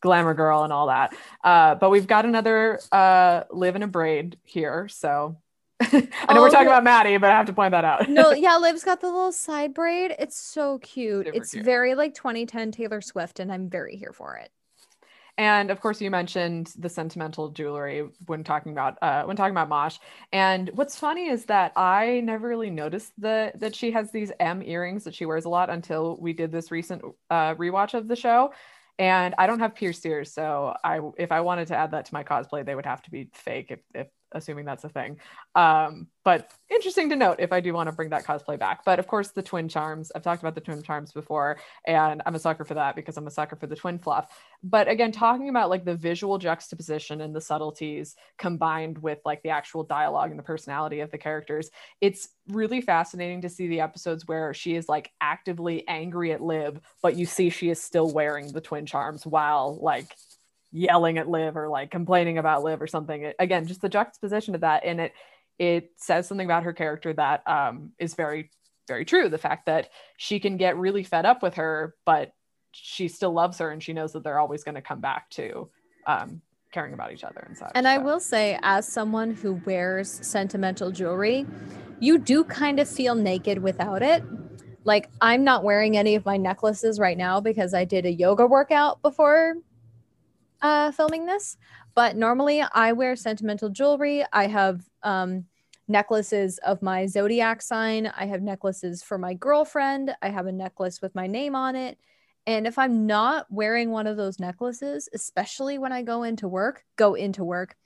glamour 0.00 0.34
girl 0.34 0.64
and 0.64 0.72
all 0.72 0.88
that. 0.88 1.14
Uh, 1.42 1.74
but 1.76 1.90
we've 1.90 2.06
got 2.06 2.24
another 2.24 2.80
uh, 2.92 3.44
live 3.50 3.76
in 3.76 3.82
a 3.82 3.86
braid 3.86 4.36
here, 4.44 4.88
so 4.88 5.38
I 5.80 5.86
know 5.90 6.08
oh, 6.28 6.40
we're 6.42 6.50
talking 6.50 6.66
about 6.66 6.84
Maddie, 6.84 7.16
but 7.18 7.30
I 7.30 7.36
have 7.36 7.46
to 7.46 7.52
point 7.52 7.70
that 7.70 7.84
out. 7.84 8.08
no, 8.08 8.30
yeah, 8.32 8.56
Liv's 8.56 8.84
got 8.84 9.00
the 9.00 9.06
little 9.06 9.32
side 9.32 9.74
braid. 9.74 10.14
It's 10.18 10.36
so 10.36 10.78
cute. 10.78 11.26
Super 11.26 11.36
it's 11.36 11.52
cute. 11.52 11.64
very 11.64 11.94
like 11.94 12.14
2010 12.14 12.72
Taylor 12.72 13.00
Swift, 13.00 13.40
and 13.40 13.52
I'm 13.52 13.68
very 13.68 13.96
here 13.96 14.12
for 14.12 14.36
it. 14.36 14.50
And 15.38 15.70
of 15.70 15.80
course, 15.80 16.00
you 16.00 16.10
mentioned 16.10 16.72
the 16.76 16.88
sentimental 16.88 17.50
jewelry 17.50 18.08
when 18.26 18.42
talking 18.42 18.72
about 18.72 18.98
uh, 19.00 19.22
when 19.22 19.36
talking 19.36 19.52
about 19.52 19.68
Mosh. 19.68 19.98
And 20.32 20.68
what's 20.74 20.98
funny 20.98 21.28
is 21.28 21.44
that 21.44 21.72
I 21.76 22.20
never 22.24 22.48
really 22.48 22.70
noticed 22.70 23.12
the 23.18 23.52
that 23.54 23.76
she 23.76 23.92
has 23.92 24.10
these 24.10 24.32
M 24.40 24.62
earrings 24.62 25.04
that 25.04 25.14
she 25.14 25.26
wears 25.26 25.44
a 25.44 25.48
lot 25.48 25.70
until 25.70 26.16
we 26.20 26.32
did 26.32 26.50
this 26.50 26.72
recent 26.72 27.02
uh, 27.30 27.54
rewatch 27.54 27.94
of 27.94 28.08
the 28.08 28.16
show. 28.16 28.52
And 28.98 29.32
I 29.38 29.46
don't 29.46 29.60
have 29.60 29.76
pierced 29.76 30.04
ears, 30.04 30.32
so 30.32 30.74
I 30.82 31.00
if 31.16 31.30
I 31.30 31.40
wanted 31.40 31.68
to 31.68 31.76
add 31.76 31.92
that 31.92 32.06
to 32.06 32.14
my 32.14 32.24
cosplay, 32.24 32.66
they 32.66 32.74
would 32.74 32.86
have 32.86 33.02
to 33.02 33.10
be 33.12 33.30
fake 33.32 33.70
if, 33.70 33.78
if 33.94 34.08
assuming 34.32 34.64
that's 34.64 34.84
a 34.84 34.88
thing. 34.88 35.18
Um, 35.54 36.08
but 36.24 36.52
interesting 36.70 37.08
to 37.08 37.16
note 37.16 37.36
if 37.38 37.52
I 37.52 37.60
do 37.60 37.72
want 37.72 37.88
to 37.88 37.92
bring 37.96 38.10
that 38.10 38.24
cosplay 38.24 38.58
back. 38.58 38.84
But 38.84 38.98
of 38.98 39.06
course, 39.06 39.30
the 39.30 39.42
twin 39.42 39.68
charms. 39.68 40.12
I've 40.14 40.22
talked 40.22 40.42
about 40.42 40.54
the 40.54 40.60
twin 40.60 40.82
charms 40.82 41.12
before, 41.12 41.58
and 41.86 42.20
I'm 42.26 42.34
a 42.34 42.38
sucker 42.38 42.64
for 42.64 42.74
that 42.74 42.96
because 42.96 43.16
I'm 43.16 43.26
a 43.26 43.30
sucker 43.30 43.56
for 43.56 43.66
the 43.66 43.76
twin 43.76 43.98
fluff. 43.98 44.28
But 44.62 44.88
again, 44.88 45.12
talking 45.12 45.48
about 45.48 45.70
like 45.70 45.84
the 45.84 45.94
visual 45.94 46.36
juxtaposition 46.38 47.20
and 47.22 47.34
the 47.34 47.40
subtleties 47.40 48.16
combined 48.36 48.98
with 48.98 49.20
like 49.24 49.42
the 49.42 49.50
actual 49.50 49.84
dialogue 49.84 50.30
and 50.30 50.38
the 50.38 50.42
personality 50.42 51.00
of 51.00 51.10
the 51.10 51.18
characters, 51.18 51.70
it's 52.00 52.28
really 52.48 52.80
fascinating 52.80 53.40
to 53.42 53.48
see 53.48 53.68
the 53.68 53.80
episodes 53.80 54.26
where 54.26 54.52
she 54.52 54.74
is 54.74 54.88
like 54.88 55.10
actively 55.20 55.86
angry 55.88 56.32
at 56.32 56.42
Liv, 56.42 56.80
but 57.02 57.16
you 57.16 57.26
see 57.26 57.50
she 57.50 57.70
is 57.70 57.82
still 57.82 58.12
wearing 58.12 58.52
the 58.52 58.60
twin 58.60 58.84
charms 58.84 59.26
while 59.26 59.78
like 59.80 60.14
yelling 60.72 61.18
at 61.18 61.28
Liv 61.28 61.56
or 61.56 61.68
like 61.68 61.90
complaining 61.90 62.38
about 62.38 62.62
Liv 62.62 62.80
or 62.82 62.86
something. 62.86 63.22
It, 63.22 63.36
again, 63.38 63.66
just 63.66 63.80
the 63.80 63.88
juxtaposition 63.88 64.54
of 64.54 64.62
that, 64.62 64.84
and 64.84 65.00
it 65.00 65.12
it 65.58 65.92
says 65.96 66.28
something 66.28 66.46
about 66.46 66.62
her 66.64 66.72
character 66.72 67.12
that 67.14 67.46
um, 67.46 67.92
is 67.98 68.14
very 68.14 68.50
very 68.86 69.04
true. 69.04 69.28
The 69.28 69.38
fact 69.38 69.66
that 69.66 69.90
she 70.16 70.40
can 70.40 70.56
get 70.56 70.76
really 70.76 71.02
fed 71.04 71.26
up 71.26 71.42
with 71.42 71.54
her, 71.54 71.94
but 72.04 72.32
she 72.72 73.08
still 73.08 73.32
loves 73.32 73.58
her, 73.58 73.70
and 73.70 73.82
she 73.82 73.92
knows 73.92 74.12
that 74.12 74.24
they're 74.24 74.38
always 74.38 74.64
going 74.64 74.76
to 74.76 74.82
come 74.82 75.00
back 75.00 75.30
to 75.30 75.68
um, 76.06 76.40
caring 76.72 76.94
about 76.94 77.12
each 77.12 77.24
other 77.24 77.44
and 77.46 77.56
such. 77.56 77.70
And 77.74 77.84
so. 77.84 77.90
I 77.90 77.98
will 77.98 78.20
say, 78.20 78.58
as 78.62 78.86
someone 78.86 79.32
who 79.32 79.60
wears 79.66 80.10
sentimental 80.26 80.90
jewelry, 80.90 81.46
you 82.00 82.18
do 82.18 82.44
kind 82.44 82.78
of 82.80 82.88
feel 82.88 83.14
naked 83.14 83.62
without 83.62 84.02
it. 84.02 84.22
Like 84.84 85.10
I'm 85.20 85.44
not 85.44 85.64
wearing 85.64 85.96
any 85.96 86.14
of 86.14 86.24
my 86.24 86.36
necklaces 86.36 86.98
right 86.98 87.18
now 87.18 87.40
because 87.40 87.74
I 87.74 87.84
did 87.84 88.06
a 88.06 88.12
yoga 88.12 88.46
workout 88.46 89.02
before 89.02 89.56
uh, 90.62 90.90
filming 90.92 91.26
this, 91.26 91.56
but 91.94 92.16
normally 92.16 92.62
I 92.62 92.92
wear 92.92 93.16
sentimental 93.16 93.68
jewelry. 93.68 94.24
I 94.32 94.46
have 94.46 94.88
um, 95.02 95.44
necklaces 95.88 96.58
of 96.58 96.82
my 96.82 97.06
zodiac 97.06 97.62
sign. 97.62 98.12
I 98.16 98.26
have 98.26 98.42
necklaces 98.42 99.02
for 99.02 99.18
my 99.18 99.34
girlfriend. 99.34 100.14
I 100.22 100.28
have 100.28 100.46
a 100.46 100.52
necklace 100.52 101.00
with 101.00 101.14
my 101.14 101.26
name 101.26 101.54
on 101.54 101.76
it. 101.76 101.98
And 102.46 102.66
if 102.66 102.78
I'm 102.78 103.06
not 103.06 103.46
wearing 103.50 103.90
one 103.90 104.06
of 104.06 104.16
those 104.16 104.38
necklaces, 104.38 105.08
especially 105.12 105.78
when 105.78 105.92
I 105.92 106.02
go 106.02 106.22
into 106.22 106.48
work, 106.48 106.84
go 106.96 107.14
into 107.14 107.44
work, 107.44 107.76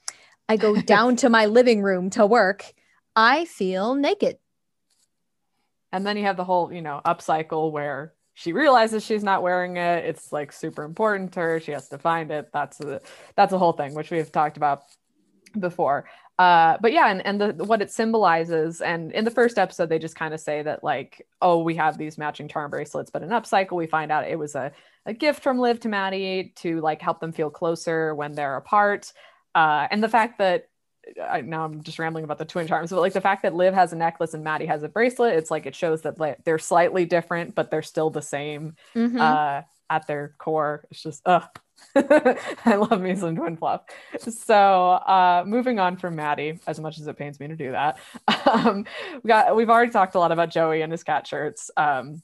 I 0.47 0.57
go 0.57 0.75
down 0.81 1.15
to 1.17 1.29
my 1.29 1.47
living 1.47 1.81
room 1.81 2.09
to 2.11 2.25
work, 2.25 2.73
I 3.15 3.45
feel 3.45 3.95
naked. 3.95 4.37
And 5.91 6.05
then 6.05 6.17
you 6.17 6.23
have 6.23 6.37
the 6.37 6.43
whole, 6.43 6.71
you 6.73 6.81
know, 6.81 7.01
upcycle 7.05 7.71
where 7.71 8.13
she 8.33 8.51
realizes 8.51 9.03
she's 9.03 9.23
not 9.23 9.43
wearing 9.43 9.77
it 9.77 10.05
it's 10.05 10.31
like 10.31 10.51
super 10.51 10.83
important 10.83 11.31
to 11.31 11.39
her 11.39 11.59
she 11.59 11.71
has 11.71 11.87
to 11.87 11.97
find 11.97 12.31
it 12.31 12.49
that's 12.51 12.79
a 12.81 12.99
that's 13.35 13.53
a 13.53 13.57
whole 13.57 13.73
thing 13.73 13.93
which 13.93 14.11
we've 14.11 14.31
talked 14.31 14.57
about 14.57 14.83
before. 15.59 16.05
Uh 16.39 16.77
but 16.81 16.91
yeah 16.91 17.09
and, 17.09 17.23
and 17.27 17.39
the 17.39 17.63
what 17.63 17.79
it 17.79 17.91
symbolizes 17.91 18.81
and 18.81 19.11
in 19.11 19.23
the 19.23 19.29
first 19.29 19.59
episode 19.59 19.87
they 19.87 19.99
just 19.99 20.15
kind 20.15 20.33
of 20.33 20.39
say 20.39 20.63
that 20.63 20.83
like 20.83 21.27
oh 21.43 21.61
we 21.61 21.75
have 21.75 21.95
these 21.95 22.17
matching 22.17 22.47
charm 22.47 22.71
bracelets 22.71 23.11
but 23.11 23.21
in 23.21 23.29
upcycle 23.29 23.73
we 23.73 23.85
find 23.85 24.11
out 24.11 24.27
it 24.27 24.39
was 24.39 24.55
a, 24.55 24.71
a 25.05 25.13
gift 25.13 25.43
from 25.43 25.59
liv 25.59 25.79
to 25.79 25.89
maddie 25.89 26.51
to 26.55 26.81
like 26.81 27.03
help 27.03 27.19
them 27.19 27.31
feel 27.31 27.51
closer 27.51 28.15
when 28.15 28.33
they're 28.33 28.57
apart. 28.57 29.13
Uh 29.53 29.87
and 29.91 30.03
the 30.03 30.09
fact 30.09 30.39
that 30.39 30.69
I, 31.21 31.41
now 31.41 31.65
I'm 31.65 31.83
just 31.83 31.99
rambling 31.99 32.23
about 32.23 32.37
the 32.37 32.45
twin 32.45 32.67
charms, 32.67 32.91
but 32.91 32.99
like 32.99 33.13
the 33.13 33.21
fact 33.21 33.43
that 33.43 33.53
Liv 33.53 33.73
has 33.73 33.93
a 33.93 33.95
necklace 33.95 34.33
and 34.33 34.43
Maddie 34.43 34.65
has 34.65 34.83
a 34.83 34.89
bracelet, 34.89 35.35
it's 35.35 35.51
like 35.51 35.65
it 35.65 35.75
shows 35.75 36.01
that 36.03 36.19
like 36.19 36.43
they're 36.43 36.59
slightly 36.59 37.05
different, 37.05 37.55
but 37.55 37.69
they're 37.69 37.81
still 37.81 38.09
the 38.09 38.21
same 38.21 38.75
mm-hmm. 38.95 39.19
uh, 39.19 39.61
at 39.89 40.07
their 40.07 40.35
core. 40.37 40.85
It's 40.91 41.03
just, 41.03 41.21
ugh. 41.25 41.43
I 41.95 42.75
love 42.75 43.01
me 43.01 43.15
some 43.15 43.35
twin 43.35 43.57
fluff. 43.57 43.81
So, 44.19 44.55
uh, 44.55 45.43
moving 45.45 45.79
on 45.79 45.97
from 45.97 46.15
Maddie, 46.15 46.59
as 46.67 46.79
much 46.79 46.99
as 46.99 47.07
it 47.07 47.17
pains 47.17 47.39
me 47.39 47.47
to 47.47 47.55
do 47.55 47.71
that, 47.71 47.97
um, 48.47 48.85
we 49.21 49.27
got 49.27 49.55
we've 49.55 49.69
already 49.69 49.91
talked 49.91 50.15
a 50.15 50.19
lot 50.19 50.31
about 50.31 50.49
Joey 50.49 50.81
and 50.81 50.91
his 50.91 51.03
cat 51.03 51.27
shirts, 51.27 51.71
um, 51.75 52.21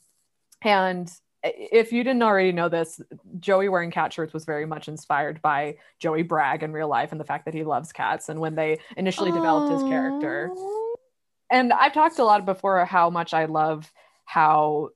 and 0.62 1.12
if 1.44 1.92
you 1.92 2.04
didn't 2.04 2.24
already 2.24 2.52
know 2.52 2.70
this, 2.70 3.02
Joey 3.40 3.70
wearing 3.70 3.92
cat 3.92 4.12
shirts 4.12 4.34
was 4.34 4.46
very 4.46 4.66
much 4.66 4.88
inspired 4.88 5.42
by 5.42 5.78
Joey 6.00 6.24
Bragg 6.24 6.64
in 6.64 6.74
real 6.74 6.88
life 6.88 7.12
and 7.12 7.20
the 7.20 7.26
fact 7.26 7.46
that 7.46 7.54
he 7.54 7.64
loves 7.64 7.92
cats. 7.92 8.30
And 8.30 8.40
when 8.40 8.56
they 8.56 8.80
initially 8.98 9.32
developed 9.32 9.72
his 9.72 9.84
character, 9.84 10.52
and 11.52 11.74
I've 11.74 11.94
talked 11.94 12.20
a 12.20 12.24
lot 12.24 12.46
before 12.46 12.84
how 12.86 13.10
much 13.10 13.34
I 13.34 13.46
love 13.46 13.92
how 14.26 14.90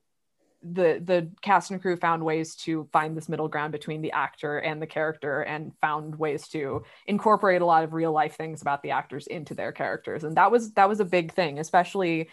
the 0.72 1.00
the 1.04 1.30
cast 1.42 1.70
and 1.70 1.80
crew 1.80 1.96
found 1.96 2.24
ways 2.24 2.54
to 2.54 2.88
find 2.92 3.16
this 3.16 3.28
middle 3.28 3.48
ground 3.48 3.72
between 3.72 4.00
the 4.00 4.12
actor 4.12 4.58
and 4.58 4.80
the 4.80 4.86
character 4.86 5.42
and 5.42 5.72
found 5.80 6.18
ways 6.18 6.48
to 6.48 6.82
incorporate 7.06 7.60
a 7.60 7.66
lot 7.66 7.84
of 7.84 7.92
real 7.92 8.12
life 8.12 8.36
things 8.36 8.62
about 8.62 8.82
the 8.82 8.90
actors 8.90 9.26
into 9.26 9.54
their 9.54 9.72
characters 9.72 10.24
and 10.24 10.36
that 10.36 10.50
was 10.50 10.72
that 10.72 10.88
was 10.88 11.00
a 11.00 11.04
big 11.04 11.32
thing 11.32 11.58
especially 11.58 12.28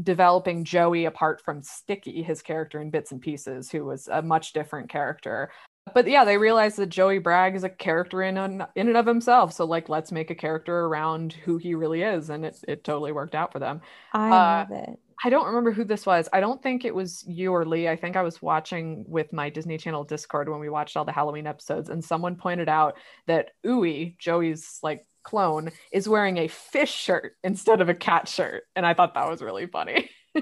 developing 0.00 0.64
Joey 0.64 1.04
apart 1.04 1.42
from 1.44 1.62
Sticky, 1.62 2.22
his 2.22 2.40
character 2.40 2.80
in 2.80 2.90
Bits 2.90 3.12
and 3.12 3.20
Pieces, 3.20 3.70
who 3.70 3.84
was 3.84 4.08
a 4.08 4.22
much 4.22 4.52
different 4.52 4.88
character. 4.88 5.50
But 5.94 6.08
yeah, 6.08 6.24
they 6.24 6.38
realized 6.38 6.76
that 6.78 6.88
Joey 6.88 7.18
Bragg 7.18 7.56
is 7.56 7.64
a 7.64 7.68
character 7.68 8.22
in 8.22 8.36
in 8.76 8.88
and 8.88 8.96
of 8.96 9.06
himself. 9.06 9.52
So 9.52 9.64
like, 9.64 9.88
let's 9.88 10.12
make 10.12 10.30
a 10.30 10.34
character 10.34 10.86
around 10.86 11.32
who 11.32 11.58
he 11.58 11.74
really 11.74 12.02
is, 12.02 12.30
and 12.30 12.44
it 12.44 12.56
it 12.68 12.84
totally 12.84 13.12
worked 13.12 13.34
out 13.34 13.52
for 13.52 13.58
them. 13.58 13.80
I 14.12 14.28
uh, 14.28 14.30
love 14.30 14.70
it. 14.70 15.00
I 15.24 15.30
don't 15.30 15.46
remember 15.46 15.70
who 15.70 15.84
this 15.84 16.04
was. 16.04 16.28
I 16.32 16.40
don't 16.40 16.62
think 16.62 16.84
it 16.84 16.94
was 16.94 17.24
you 17.26 17.52
or 17.52 17.64
Lee. 17.64 17.88
I 17.88 17.96
think 17.96 18.16
I 18.16 18.22
was 18.22 18.42
watching 18.42 19.04
with 19.06 19.32
my 19.32 19.50
Disney 19.50 19.78
Channel 19.78 20.04
Discord 20.04 20.48
when 20.48 20.60
we 20.60 20.68
watched 20.68 20.96
all 20.96 21.04
the 21.04 21.12
Halloween 21.12 21.46
episodes, 21.46 21.88
and 21.88 22.04
someone 22.04 22.36
pointed 22.36 22.68
out 22.68 22.96
that 23.26 23.50
Uwe, 23.64 24.18
Joey's 24.18 24.78
like 24.82 25.06
clone 25.22 25.70
is 25.92 26.08
wearing 26.08 26.38
a 26.38 26.48
fish 26.48 26.92
shirt 26.92 27.36
instead 27.44 27.80
of 27.80 27.88
a 27.88 27.94
cat 27.94 28.28
shirt. 28.28 28.64
And 28.74 28.84
I 28.84 28.94
thought 28.94 29.14
that 29.14 29.28
was 29.28 29.42
really 29.42 29.66
funny. 29.66 30.10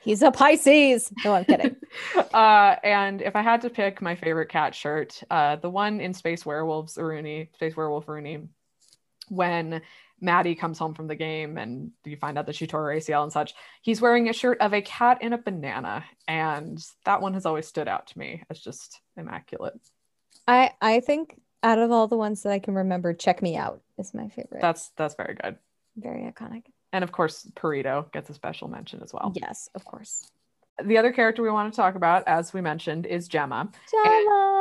He's 0.00 0.22
a 0.22 0.30
Pisces. 0.30 1.12
No, 1.24 1.34
I'm 1.34 1.44
kidding. 1.44 1.76
uh, 2.32 2.76
and 2.82 3.20
if 3.20 3.36
I 3.36 3.42
had 3.42 3.60
to 3.62 3.70
pick 3.70 4.00
my 4.00 4.14
favorite 4.14 4.48
cat 4.48 4.74
shirt, 4.74 5.22
uh, 5.30 5.56
the 5.56 5.70
one 5.70 6.00
in 6.00 6.14
Space 6.14 6.46
Werewolves, 6.46 6.96
Rooney, 6.96 7.50
Space 7.54 7.76
Werewolf 7.76 8.08
Rooney, 8.08 8.48
when 9.28 9.82
Maddie 10.20 10.54
comes 10.54 10.78
home 10.78 10.94
from 10.94 11.06
the 11.06 11.14
game 11.14 11.58
and 11.58 11.92
you 12.04 12.16
find 12.16 12.38
out 12.38 12.46
that 12.46 12.56
she 12.56 12.66
tore 12.66 12.90
her 12.90 12.96
ACL 12.96 13.22
and 13.22 13.32
such, 13.32 13.54
he's 13.82 14.00
wearing 14.00 14.28
a 14.28 14.32
shirt 14.32 14.60
of 14.60 14.72
a 14.72 14.82
cat 14.82 15.18
and 15.20 15.34
a 15.34 15.38
banana. 15.38 16.04
And 16.26 16.84
that 17.04 17.20
one 17.20 17.34
has 17.34 17.46
always 17.46 17.66
stood 17.66 17.88
out 17.88 18.08
to 18.08 18.18
me 18.18 18.42
as 18.50 18.58
just 18.58 19.00
immaculate. 19.16 19.74
I 20.46 20.72
I 20.80 21.00
think 21.00 21.40
out 21.62 21.78
of 21.78 21.90
all 21.90 22.06
the 22.06 22.16
ones 22.16 22.42
that 22.42 22.52
I 22.52 22.58
can 22.58 22.74
remember, 22.74 23.12
Check 23.12 23.42
Me 23.42 23.56
Out 23.56 23.82
is 23.98 24.14
my 24.14 24.28
favorite. 24.28 24.60
That's 24.60 24.90
that's 24.96 25.14
very 25.14 25.34
good. 25.34 25.56
Very 25.96 26.22
iconic. 26.22 26.64
And 26.92 27.04
of 27.04 27.12
course, 27.12 27.46
Perito 27.54 28.10
gets 28.12 28.30
a 28.30 28.34
special 28.34 28.68
mention 28.68 29.02
as 29.02 29.12
well. 29.12 29.32
Yes, 29.34 29.68
of 29.74 29.84
course. 29.84 30.30
The 30.82 30.96
other 30.96 31.12
character 31.12 31.42
we 31.42 31.50
want 31.50 31.72
to 31.72 31.76
talk 31.76 31.96
about, 31.96 32.26
as 32.26 32.54
we 32.54 32.60
mentioned, 32.60 33.04
is 33.04 33.28
Gemma. 33.28 33.68
Gemma. 33.90 34.57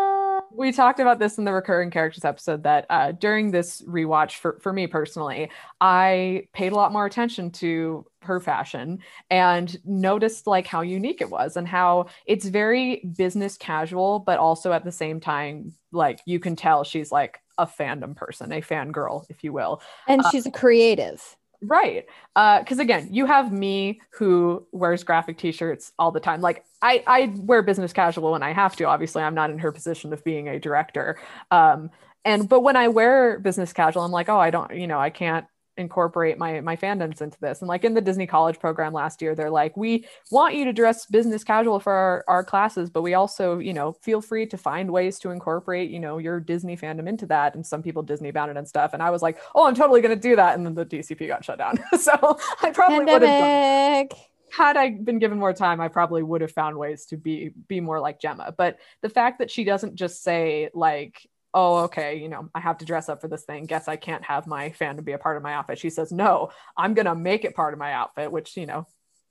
We 0.53 0.71
talked 0.71 0.99
about 0.99 1.19
this 1.19 1.37
in 1.37 1.45
the 1.45 1.53
recurring 1.53 1.91
characters 1.91 2.25
episode 2.25 2.63
that 2.63 2.85
uh, 2.89 3.11
during 3.11 3.51
this 3.51 3.81
rewatch 3.83 4.33
for, 4.33 4.59
for 4.61 4.73
me 4.73 4.87
personally 4.87 5.49
i 5.81 6.43
paid 6.53 6.71
a 6.71 6.75
lot 6.75 6.91
more 6.91 7.05
attention 7.05 7.51
to 7.51 8.05
her 8.21 8.39
fashion 8.39 8.99
and 9.29 9.77
noticed 9.85 10.47
like 10.47 10.67
how 10.67 10.81
unique 10.81 11.21
it 11.21 11.29
was 11.29 11.57
and 11.57 11.67
how 11.67 12.05
it's 12.25 12.45
very 12.45 13.03
business 13.15 13.57
casual 13.57 14.19
but 14.19 14.39
also 14.39 14.71
at 14.71 14.83
the 14.83 14.91
same 14.91 15.19
time 15.19 15.73
like 15.91 16.19
you 16.25 16.39
can 16.39 16.55
tell 16.55 16.83
she's 16.83 17.11
like 17.11 17.39
a 17.57 17.65
fandom 17.65 18.15
person 18.15 18.51
a 18.51 18.61
fangirl 18.61 19.25
if 19.29 19.43
you 19.43 19.51
will. 19.51 19.81
And 20.07 20.21
uh, 20.21 20.29
she's 20.29 20.45
a 20.45 20.51
creative 20.51 21.35
Right. 21.61 22.05
Because 22.35 22.79
uh, 22.79 22.83
again, 22.83 23.09
you 23.11 23.25
have 23.25 23.51
me 23.51 24.01
who 24.11 24.65
wears 24.71 25.03
graphic 25.03 25.37
t-shirts 25.37 25.91
all 25.97 26.11
the 26.11 26.19
time. 26.19 26.39
Like 26.39 26.63
I, 26.81 27.03
I 27.07 27.33
wear 27.35 27.63
business 27.63 27.93
casual 27.93 28.31
when 28.31 28.43
I 28.43 28.53
have 28.53 28.75
to. 28.75 28.83
Obviously, 28.85 29.23
I'm 29.23 29.33
not 29.33 29.49
in 29.49 29.57
her 29.59 29.71
position 29.71 30.13
of 30.13 30.23
being 30.23 30.47
a 30.47 30.59
director. 30.59 31.19
Um, 31.49 31.89
and 32.23 32.47
but 32.47 32.61
when 32.61 32.75
I 32.75 32.89
wear 32.89 33.39
business 33.39 33.73
casual, 33.73 34.03
I'm 34.03 34.11
like, 34.11 34.29
oh, 34.29 34.37
I 34.39 34.51
don't, 34.51 34.75
you 34.75 34.85
know, 34.85 34.99
I 34.99 35.09
can't 35.09 35.45
incorporate 35.78 36.38
my 36.38 36.59
my 36.61 36.75
fandoms 36.75 37.21
into 37.21 37.39
this. 37.39 37.61
And 37.61 37.67
like 37.67 37.84
in 37.84 37.93
the 37.93 38.01
disney 38.01 38.28
college 38.28 38.59
program 38.59 38.93
last 38.93 39.21
year 39.21 39.36
they're 39.36 39.49
like 39.49 39.75
we 39.78 40.05
want 40.32 40.55
you 40.55 40.65
to 40.65 40.73
dress 40.73 41.05
business 41.05 41.43
casual 41.43 41.80
for 41.80 41.93
our, 41.93 42.25
our 42.28 42.43
classes 42.43 42.89
but 42.89 43.01
we 43.01 43.13
also 43.13 43.59
you 43.59 43.73
know 43.73 43.93
feel 43.93 44.21
free 44.21 44.45
to 44.47 44.57
find 44.57 44.91
ways 44.91 45.19
to 45.19 45.32
incorporate 45.32 45.89
you 45.89 45.99
know 45.99 46.17
your 46.17 46.39
disney 46.39 46.78
fandom 46.78 47.07
into 47.07 47.25
that. 47.28 47.55
And 47.55 47.65
some 47.65 47.82
people 47.82 48.03
disney 48.03 48.32
bound 48.32 48.51
it 48.51 48.57
and 48.57 48.67
stuff. 48.67 48.93
And 48.93 49.01
i 49.01 49.09
was 49.09 49.21
like 49.21 49.39
oh 49.55 49.65
i'm 49.65 49.75
totally 49.75 50.01
going 50.01 50.15
to 50.15 50.21
do 50.21 50.36
that. 50.36 50.55
And 50.55 50.65
then 50.65 50.75
the 50.75 50.86
dcp 50.86 51.28
got 51.28 51.45
shut 51.45 51.57
down. 51.57 51.80
So 51.97 52.38
i 52.61 52.69
probably 52.71 53.05
would 53.05 53.21
have 53.21 54.09
done 54.09 54.19
had 54.49 54.78
I 54.78 54.91
been 54.91 55.19
given 55.19 55.38
more 55.38 55.53
time, 55.53 55.82
I 55.82 55.88
probably 55.88 56.23
would 56.23 56.41
have 56.41 56.51
found 56.51 56.78
ways 56.78 57.05
to 57.07 57.17
be 57.17 57.51
be 57.67 57.80
more 57.80 57.99
like 57.99 58.19
Gemma. 58.19 58.53
But 58.57 58.78
the 59.01 59.09
fact 59.09 59.39
that 59.39 59.51
she 59.51 59.63
doesn't 59.63 59.95
just 59.95 60.23
say 60.23 60.69
like, 60.73 61.28
oh, 61.57 61.77
okay, 61.77 62.15
you 62.15 62.29
know, 62.29 62.47
I 62.53 62.59
have 62.59 62.77
to 62.77 62.85
dress 62.85 63.09
up 63.09 63.19
for 63.19 63.27
this 63.27 63.43
thing. 63.43 63.65
Guess 63.65 63.87
I 63.87 63.95
can't 63.95 64.23
have 64.23 64.45
my 64.45 64.69
fandom 64.69 65.03
be 65.03 65.13
a 65.13 65.17
part 65.17 65.37
of 65.37 65.43
my 65.43 65.55
outfit. 65.55 65.79
She 65.79 65.89
says, 65.89 66.11
no, 66.11 66.51
I'm 66.77 66.93
going 66.93 67.07
to 67.07 67.15
make 67.15 67.45
it 67.45 67.55
part 67.55 67.73
of 67.73 67.79
my 67.79 67.93
outfit, 67.93 68.31
which, 68.31 68.55
you 68.55 68.67
know, 68.67 68.85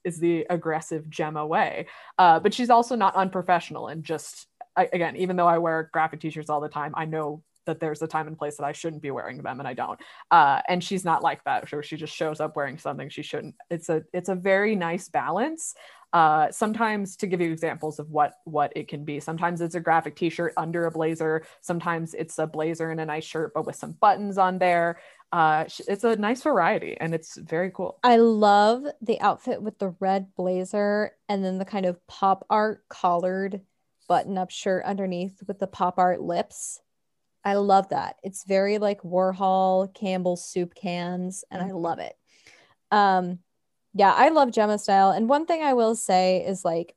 is 0.05 0.19
the 0.19 0.45
aggressive 0.51 1.09
Gemma 1.09 1.47
way. 1.47 1.87
Uh, 2.19 2.41
but 2.41 2.53
she's 2.53 2.69
also 2.69 2.97
not 2.97 3.15
unprofessional 3.15 3.87
and 3.87 4.03
just, 4.03 4.49
I, 4.75 4.89
again, 4.93 5.15
even 5.15 5.37
though 5.37 5.47
I 5.47 5.59
wear 5.59 5.89
graphic 5.93 6.19
t 6.19 6.31
shirts 6.31 6.51
all 6.51 6.61
the 6.61 6.69
time, 6.69 6.95
I 6.97 7.05
know 7.05 7.45
that 7.67 7.79
there's 7.79 8.03
a 8.03 8.09
time 8.09 8.27
and 8.27 8.37
place 8.37 8.57
that 8.57 8.65
I 8.65 8.73
shouldn't 8.73 9.03
be 9.03 9.13
wearing 9.13 9.41
them 9.43 9.61
and 9.61 9.69
I 9.69 9.75
don't. 9.75 10.01
Uh, 10.33 10.63
and 10.69 10.83
she's 10.83 11.05
not 11.05 11.23
like 11.23 11.45
that. 11.45 11.69
She 11.83 11.97
just 11.97 12.15
shows 12.15 12.41
up 12.41 12.57
wearing 12.57 12.79
something 12.79 13.09
she 13.09 13.23
shouldn't. 13.23 13.55
It's 13.71 13.89
a 13.89 14.03
it's 14.13 14.29
a 14.29 14.35
very 14.35 14.75
nice 14.75 15.09
balance 15.09 15.75
uh, 16.17 16.51
sometimes 16.51 17.15
to 17.15 17.27
give 17.27 17.43
you 17.43 17.53
examples 17.53 17.99
of 17.99 18.11
what 18.11 18.37
what 18.45 18.73
it 18.75 18.89
can 18.89 19.05
be 19.05 19.21
sometimes 19.21 19.61
it's 19.61 19.75
a 19.75 19.81
graphic 19.81 20.17
t-shirt 20.17 20.55
under 20.57 20.87
a 20.87 20.91
blazer 20.91 21.45
sometimes 21.61 22.15
it's 22.15 22.39
a 22.39 22.47
blazer 22.47 22.91
and 22.91 23.01
a 23.01 23.05
nice 23.05 23.25
shirt 23.25 23.53
but 23.55 23.67
with 23.67 23.77
some 23.77 23.93
buttons 23.93 24.39
on 24.39 24.59
there. 24.59 24.99
Uh, 25.31 25.65
it's 25.89 26.05
a 26.05 26.17
nice 26.17 26.43
variety 26.43 26.97
and 26.99 27.13
it's 27.13 27.37
very 27.37 27.71
cool. 27.71 27.99
I 28.03 28.17
love 28.17 28.85
the 29.03 29.21
outfit 29.21 29.61
with 29.61 29.79
the 29.79 29.95
red 30.01 30.35
blazer 30.37 31.13
and 31.29 31.45
then 31.45 31.59
the 31.59 31.67
kind 31.67 31.85
of 31.85 31.99
pop 32.07 32.47
art 32.49 32.85
collared 32.89 33.61
button 34.09 34.39
up 34.39 34.51
shirt 34.51 34.85
underneath 34.87 35.43
with 35.47 35.59
the 35.59 35.67
pop 35.67 35.99
art 35.99 36.23
lips. 36.23 36.81
I 37.45 37.55
love 37.55 37.91
that. 37.91 38.17
It's 38.23 38.45
very 38.45 38.79
like 38.79 39.03
warhol 39.03 39.93
campbell's 39.93 40.49
soup 40.49 40.75
cans 40.75 41.45
and 41.51 41.61
i 41.61 41.73
love 41.73 41.99
it. 41.99 42.15
Um 42.91 43.41
yeah, 43.97 44.13
I 44.13 44.29
love 44.29 44.51
Gemma 44.53 44.79
style. 44.79 45.11
And 45.11 45.27
one 45.27 45.47
thing 45.47 45.63
I 45.63 45.73
will 45.73 45.95
say 45.95 46.45
is 46.47 46.67
like 46.67 46.95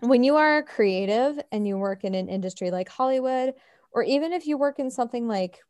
when 0.00 0.24
you 0.24 0.36
are 0.36 0.64
creative 0.64 1.38
and 1.52 1.68
you 1.68 1.78
work 1.78 2.02
in 2.02 2.16
an 2.16 2.28
industry 2.28 2.72
like 2.72 2.88
Hollywood, 2.88 3.54
or 3.92 4.02
even 4.02 4.32
if 4.32 4.44
you 4.46 4.58
work 4.58 4.80
in 4.80 4.90
something 4.90 5.28
like 5.28 5.60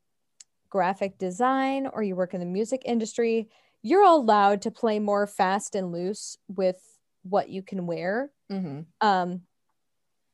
graphic 0.70 1.18
design 1.18 1.86
or 1.93 2.03
you 2.03 2.16
work 2.16 2.32
in 2.32 2.41
the 2.41 2.47
music 2.47 2.82
industry, 2.86 3.51
you're 3.82 4.05
allowed 4.05 4.62
to 4.62 4.70
play 4.70 4.99
more 4.99 5.26
fast 5.26 5.74
and 5.74 5.93
loose 5.93 6.38
with 6.49 6.80
what 7.22 7.51
you 7.51 7.62
can 7.62 7.86
wear. 7.86 8.30
Mm-hmm. 8.51 8.80
Um, 9.07 9.43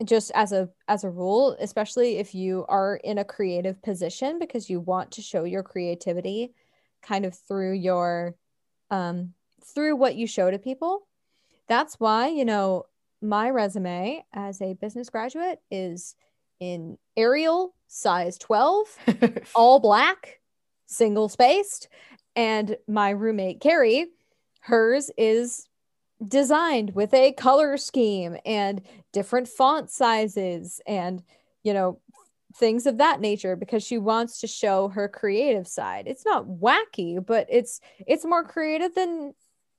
just 0.04 0.30
as 0.36 0.52
a 0.52 0.68
as 0.86 1.02
a 1.02 1.10
rule, 1.10 1.56
especially 1.58 2.18
if 2.18 2.32
you 2.32 2.64
are 2.68 3.00
in 3.02 3.18
a 3.18 3.24
creative 3.24 3.82
position 3.82 4.38
because 4.38 4.70
you 4.70 4.78
want 4.78 5.12
to 5.12 5.22
show 5.22 5.42
your 5.42 5.64
creativity 5.64 6.52
kind 7.02 7.24
of 7.24 7.36
through 7.48 7.72
your 7.72 8.36
um 8.90 9.32
through 9.74 9.96
what 9.96 10.16
you 10.16 10.26
show 10.26 10.50
to 10.50 10.58
people. 10.58 11.06
That's 11.68 11.98
why, 11.98 12.28
you 12.28 12.44
know, 12.44 12.84
my 13.22 13.50
resume 13.50 14.24
as 14.32 14.60
a 14.60 14.74
business 14.74 15.10
graduate 15.10 15.60
is 15.70 16.14
in 16.60 16.98
Arial 17.16 17.74
size 17.88 18.38
12, 18.38 18.98
all 19.54 19.80
black, 19.80 20.40
single 20.86 21.28
spaced. 21.28 21.88
And 22.34 22.76
my 22.86 23.10
roommate, 23.10 23.60
Carrie, 23.60 24.06
hers 24.60 25.10
is 25.16 25.68
designed 26.26 26.94
with 26.94 27.12
a 27.14 27.32
color 27.32 27.76
scheme 27.76 28.36
and 28.44 28.82
different 29.12 29.48
font 29.48 29.90
sizes 29.90 30.80
and, 30.86 31.22
you 31.62 31.72
know, 31.74 32.00
things 32.56 32.86
of 32.86 32.98
that 32.98 33.20
nature 33.20 33.54
because 33.54 33.82
she 33.82 33.98
wants 33.98 34.40
to 34.40 34.46
show 34.46 34.88
her 34.88 35.08
creative 35.08 35.68
side. 35.68 36.06
It's 36.06 36.24
not 36.24 36.46
wacky, 36.46 37.24
but 37.24 37.46
it's 37.50 37.80
it's 38.06 38.24
more 38.24 38.44
creative 38.44 38.94
than 38.94 39.34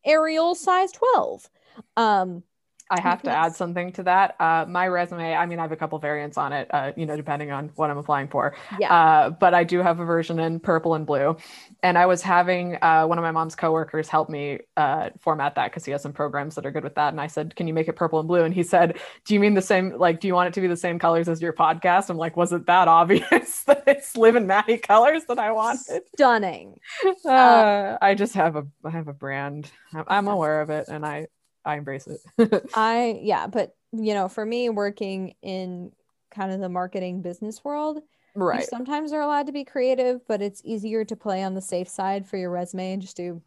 Arial 0.07 0.55
size 0.55 0.91
12. 0.91 1.49
Um, 1.95 2.43
I 2.89 3.01
have 3.01 3.21
to 3.23 3.31
add 3.31 3.55
something 3.55 3.91
to 3.93 4.03
that. 4.03 4.35
Uh, 4.39 4.65
my 4.67 4.87
resume, 4.87 5.33
I 5.33 5.45
mean, 5.45 5.59
I 5.59 5.63
have 5.63 5.71
a 5.71 5.75
couple 5.75 5.99
variants 5.99 6.37
on 6.37 6.53
it, 6.53 6.67
uh, 6.71 6.91
you 6.95 7.05
know, 7.05 7.15
depending 7.15 7.51
on 7.51 7.69
what 7.75 7.89
I'm 7.89 7.97
applying 7.97 8.27
for. 8.27 8.55
Yeah. 8.79 8.93
Uh, 8.93 9.29
but 9.29 9.53
I 9.53 9.63
do 9.63 9.79
have 9.79 9.99
a 9.99 10.05
version 10.05 10.39
in 10.39 10.59
purple 10.59 10.93
and 10.93 11.05
blue. 11.05 11.37
And 11.83 11.97
I 11.97 12.05
was 12.05 12.21
having 12.21 12.77
uh, 12.81 13.05
one 13.05 13.17
of 13.17 13.23
my 13.23 13.31
mom's 13.31 13.55
coworkers 13.55 14.07
help 14.07 14.29
me 14.29 14.59
uh, 14.77 15.09
format 15.19 15.55
that 15.55 15.71
because 15.71 15.85
he 15.85 15.91
has 15.91 16.01
some 16.01 16.13
programs 16.13 16.55
that 16.55 16.65
are 16.65 16.71
good 16.71 16.83
with 16.83 16.95
that. 16.95 17.09
And 17.09 17.19
I 17.19 17.27
said, 17.27 17.55
Can 17.55 17.67
you 17.67 17.73
make 17.73 17.87
it 17.87 17.95
purple 17.95 18.19
and 18.19 18.27
blue? 18.27 18.43
And 18.43 18.53
he 18.53 18.63
said, 18.63 18.97
Do 19.25 19.33
you 19.33 19.39
mean 19.39 19.53
the 19.53 19.61
same? 19.61 19.97
Like, 19.97 20.19
do 20.19 20.27
you 20.27 20.33
want 20.33 20.47
it 20.47 20.53
to 20.53 20.61
be 20.61 20.67
the 20.67 20.77
same 20.77 20.99
colors 20.99 21.27
as 21.27 21.41
your 21.41 21.53
podcast? 21.53 22.09
I'm 22.09 22.17
like, 22.17 22.37
Was 22.37 22.53
it 22.53 22.65
that 22.67 22.87
obvious 22.87 23.63
that 23.63 23.83
it's 23.87 24.15
Liv 24.15 24.35
and 24.35 24.47
Maddie 24.47 24.77
colors 24.77 25.23
that 25.27 25.39
I 25.39 25.51
wanted? 25.51 26.03
Stunning. 26.15 26.79
Uh, 27.25 27.97
I 28.01 28.15
just 28.15 28.35
have 28.35 28.55
a 28.55 28.65
I 28.85 28.89
have 28.91 29.07
a 29.07 29.13
brand. 29.13 29.69
I'm 29.93 30.27
aware 30.27 30.61
of 30.61 30.69
it, 30.69 30.87
and 30.87 31.05
I 31.05 31.27
I 31.67 31.77
embrace 31.77 32.07
it. 32.07 32.69
I 32.73 33.19
yeah, 33.21 33.47
but 33.47 33.75
you 33.91 34.13
know, 34.13 34.29
for 34.29 34.45
me 34.45 34.69
working 34.69 35.35
in 35.41 35.91
kind 36.31 36.51
of 36.51 36.59
the 36.59 36.69
marketing 36.69 37.21
business 37.21 37.63
world, 37.63 38.01
right. 38.35 38.67
sometimes 38.67 39.11
are 39.11 39.21
allowed 39.21 39.47
to 39.47 39.51
be 39.51 39.65
creative, 39.65 40.25
but 40.27 40.41
it's 40.41 40.61
easier 40.63 41.03
to 41.05 41.15
play 41.15 41.43
on 41.43 41.55
the 41.55 41.61
safe 41.61 41.87
side 41.89 42.25
for 42.25 42.37
your 42.37 42.49
resume 42.49 42.93
and 42.93 43.01
just 43.01 43.17
do 43.17 43.41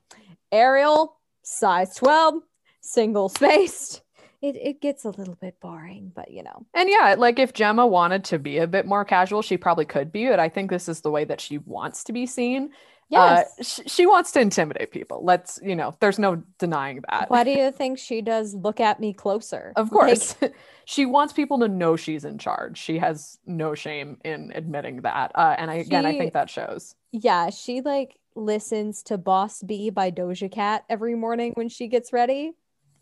Arial, 0.52 1.16
size 1.42 1.94
12, 1.96 2.42
single 2.80 3.28
spaced. 3.28 4.02
It, 4.42 4.56
it 4.56 4.80
gets 4.80 5.04
a 5.04 5.10
little 5.10 5.34
bit 5.34 5.60
boring, 5.60 6.12
but 6.14 6.30
you 6.30 6.42
know. 6.42 6.66
And 6.74 6.88
yeah, 6.88 7.14
like 7.18 7.38
if 7.38 7.52
Gemma 7.52 7.86
wanted 7.86 8.24
to 8.24 8.38
be 8.38 8.58
a 8.58 8.66
bit 8.66 8.86
more 8.86 9.04
casual, 9.04 9.42
she 9.42 9.58
probably 9.58 9.84
could 9.84 10.10
be, 10.10 10.28
but 10.28 10.40
I 10.40 10.48
think 10.48 10.70
this 10.70 10.88
is 10.88 11.02
the 11.02 11.10
way 11.10 11.24
that 11.24 11.40
she 11.40 11.58
wants 11.58 12.04
to 12.04 12.12
be 12.12 12.26
seen. 12.26 12.70
Yes. 13.10 13.52
Uh, 13.58 13.62
sh- 13.62 13.90
she 13.92 14.06
wants 14.06 14.30
to 14.32 14.40
intimidate 14.40 14.92
people. 14.92 15.24
Let's, 15.24 15.58
you 15.62 15.74
know, 15.74 15.96
there's 15.98 16.18
no 16.18 16.42
denying 16.58 17.02
that. 17.10 17.28
Why 17.28 17.42
do 17.42 17.50
you 17.50 17.72
think 17.72 17.98
she 17.98 18.22
does 18.22 18.54
look 18.54 18.78
at 18.78 19.00
me 19.00 19.12
closer? 19.12 19.72
Of 19.74 19.90
course. 19.90 20.36
Like- 20.40 20.54
she 20.84 21.06
wants 21.06 21.32
people 21.32 21.58
to 21.58 21.68
know 21.68 21.96
she's 21.96 22.24
in 22.24 22.38
charge. 22.38 22.78
She 22.78 22.98
has 22.98 23.38
no 23.46 23.74
shame 23.74 24.18
in 24.24 24.52
admitting 24.54 25.02
that. 25.02 25.32
Uh, 25.34 25.56
and 25.58 25.70
I, 25.70 25.74
again, 25.74 26.06
I 26.06 26.16
think 26.16 26.32
that 26.34 26.48
shows. 26.48 26.94
Yeah. 27.10 27.50
She 27.50 27.80
like 27.80 28.16
listens 28.36 29.02
to 29.04 29.18
Boss 29.18 29.60
B 29.62 29.90
by 29.90 30.12
Doja 30.12 30.50
Cat 30.50 30.84
every 30.88 31.16
morning 31.16 31.52
when 31.54 31.68
she 31.68 31.88
gets 31.88 32.12
ready. 32.12 32.52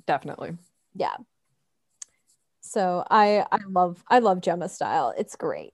Definitely. 0.07 0.57
Yeah. 0.95 1.17
So 2.61 3.05
I 3.11 3.47
I 3.53 3.59
love 3.69 4.03
I 4.09 4.19
love 4.21 4.41
Gemma 4.41 4.69
style. 4.69 5.13
It's 5.17 5.37
great. 5.37 5.73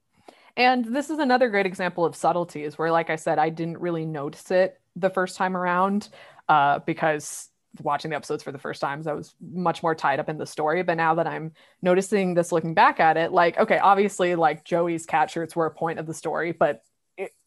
And 0.57 0.85
this 0.85 1.11
is 1.11 1.19
another 1.19 1.49
great 1.49 1.67
example 1.67 2.05
of 2.05 2.15
subtleties 2.15 2.79
where, 2.79 2.93
like 2.93 3.11
I 3.11 3.17
said, 3.17 3.39
I 3.39 3.49
didn't 3.49 3.79
really 3.79 4.07
notice 4.07 4.51
it 4.51 4.81
the 4.95 5.11
first 5.11 5.37
time 5.37 5.57
around 5.57 6.09
uh, 6.49 6.79
because 6.81 7.49
watching 7.83 8.11
the 8.11 8.17
episodes 8.17 8.45
for 8.45 8.53
the 8.53 8.59
first 8.59 8.81
times, 8.81 9.09
I 9.09 9.15
was 9.15 9.35
much 9.41 9.83
more 9.83 9.97
tied 9.97 10.21
up 10.21 10.29
in 10.29 10.39
the 10.39 10.47
story. 10.47 10.83
But 10.85 10.97
now 10.97 11.17
that 11.17 11.27
I'm 11.27 11.53
noticing 11.83 12.35
this 12.35 12.53
looking 12.53 12.75
back 12.75 13.01
at 13.01 13.17
it, 13.17 13.33
like, 13.33 13.59
okay, 13.59 13.79
obviously, 13.79 14.37
like 14.37 14.65
Joey's 14.65 15.07
cat 15.07 15.31
shirts 15.31 15.57
were 15.57 15.67
a 15.67 15.75
point 15.75 15.99
of 15.99 16.07
the 16.07 16.15
story, 16.15 16.53
but 16.53 16.83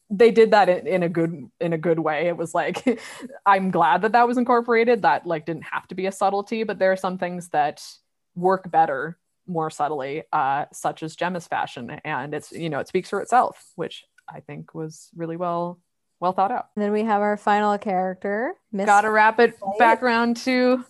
they 0.09 0.31
did 0.31 0.51
that 0.51 0.69
in, 0.69 0.88
in, 0.88 1.03
a 1.03 1.09
good 1.09 1.49
in 1.59 1.73
a 1.73 1.77
good 1.77 1.99
way. 1.99 2.27
It 2.27 2.38
was 2.38 2.53
like 2.53 2.99
I'm 3.45 3.71
glad 3.71 4.01
that 4.01 4.13
that 4.13 4.27
was 4.27 4.38
incorporated. 4.38 5.01
That 5.01 5.25
like 5.25 5.45
didn't 5.45 5.65
have 5.71 5.88
to 5.89 5.95
be 5.95 6.05
a 6.05 6.11
subtlety, 6.11 6.63
but 6.63 6.79
there 6.79 6.91
are 6.91 6.97
some 6.97 7.17
things 7.17 7.49
that 7.49 7.84
work 8.35 8.69
better 8.69 9.17
more 9.48 9.69
subtly, 9.69 10.24
uh, 10.32 10.65
such 10.72 11.03
as 11.03 11.15
Gemma's 11.15 11.48
fashion, 11.48 11.90
and 12.03 12.34
it's 12.34 12.52
you 12.52 12.69
know 12.69 12.80
it 12.80 12.88
speaks 12.88 13.10
for 13.10 13.22
itself, 13.22 13.72
which 13.76 14.06
I 14.30 14.41
think 14.41 14.74
was 14.74 15.10
really 15.15 15.38
well 15.38 15.80
well 16.19 16.34
thought 16.34 16.52
out. 16.52 16.68
And 16.76 16.84
then 16.84 16.91
we 16.91 17.03
have 17.03 17.22
our 17.22 17.38
final 17.38 17.78
character, 17.78 18.56
Miss. 18.72 18.86
Gotta 18.86 19.11
wrap 19.11 19.40
it 19.40 19.56
back 19.80 20.03
around 20.03 20.38
to 20.38 20.84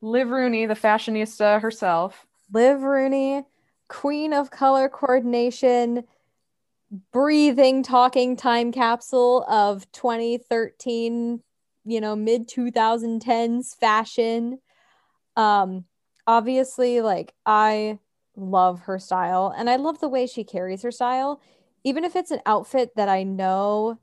Liv 0.00 0.30
Rooney, 0.30 0.66
the 0.66 0.74
fashionista 0.74 1.60
herself. 1.60 2.26
Liv 2.52 2.82
Rooney, 2.82 3.44
queen 3.88 4.32
of 4.32 4.50
color 4.50 4.88
coordination, 4.88 6.04
breathing, 7.12 7.82
talking 7.82 8.36
time 8.36 8.72
capsule 8.72 9.44
of 9.48 9.90
2013, 9.92 11.42
you 11.84 12.00
know, 12.00 12.16
mid 12.16 12.48
2010s 12.48 13.76
fashion. 13.76 14.58
Um, 15.36 15.84
obviously, 16.28 17.00
like 17.00 17.34
I 17.44 17.98
love 18.36 18.80
her 18.80 19.00
style 19.00 19.52
and 19.56 19.68
I 19.68 19.76
love 19.76 19.98
the 19.98 20.08
way 20.08 20.26
she 20.28 20.44
carries 20.44 20.82
her 20.82 20.92
style, 20.92 21.40
even 21.82 22.04
if 22.04 22.14
it's 22.14 22.30
an 22.30 22.42
outfit 22.46 22.92
that 22.94 23.08
I 23.08 23.24
know, 23.24 23.98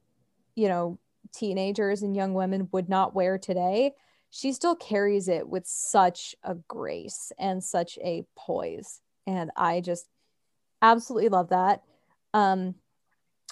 you 0.56 0.68
know, 0.68 1.00
teenagers 1.34 2.02
and 2.02 2.16
young 2.16 2.34
women 2.34 2.68
would 2.72 2.90
not 2.90 3.16
wear 3.16 3.38
today. 3.38 3.94
She 4.32 4.52
still 4.52 4.76
carries 4.76 5.30
it 5.30 5.48
with 5.48 5.66
such 5.68 6.36
a 6.44 6.56
grace 6.56 7.32
and 7.40 7.64
such 7.64 7.98
a 8.04 8.26
poise. 8.36 9.02
And 9.28 9.52
I 9.56 9.80
just 9.80 10.10
absolutely 10.82 11.30
love 11.30 11.50
that. 11.50 11.84
Um, 12.34 12.76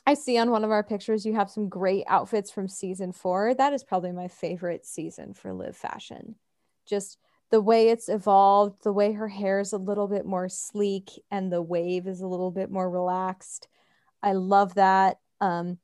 I 0.05 0.15
see 0.15 0.37
on 0.37 0.51
one 0.51 0.65
of 0.65 0.71
our 0.71 0.83
pictures 0.83 1.25
you 1.25 1.35
have 1.35 1.49
some 1.49 1.69
great 1.69 2.03
outfits 2.07 2.51
from 2.51 2.67
season 2.67 3.13
four. 3.13 3.53
That 3.53 3.71
is 3.71 3.83
probably 3.83 4.11
my 4.11 4.27
favorite 4.27 4.85
season 4.85 5.33
for 5.33 5.53
Liv 5.53 5.77
Fashion. 5.77 6.35
Just 6.85 7.17
the 7.53 7.61
way 7.61 7.89
it's 7.89 8.09
evolved, 8.09 8.83
the 8.83 8.91
way 8.91 9.13
her 9.13 9.27
hair 9.27 9.59
is 9.59 9.73
a 9.73 9.77
little 9.77 10.07
bit 10.07 10.25
more 10.25 10.49
sleek 10.49 11.11
and 11.29 11.53
the 11.53 11.61
wave 11.61 12.07
is 12.07 12.19
a 12.19 12.25
little 12.25 12.49
bit 12.49 12.71
more 12.71 12.89
relaxed. 12.89 13.67
I 14.23 14.31
love 14.31 14.73
that. 14.73 15.19
Um, 15.39 15.77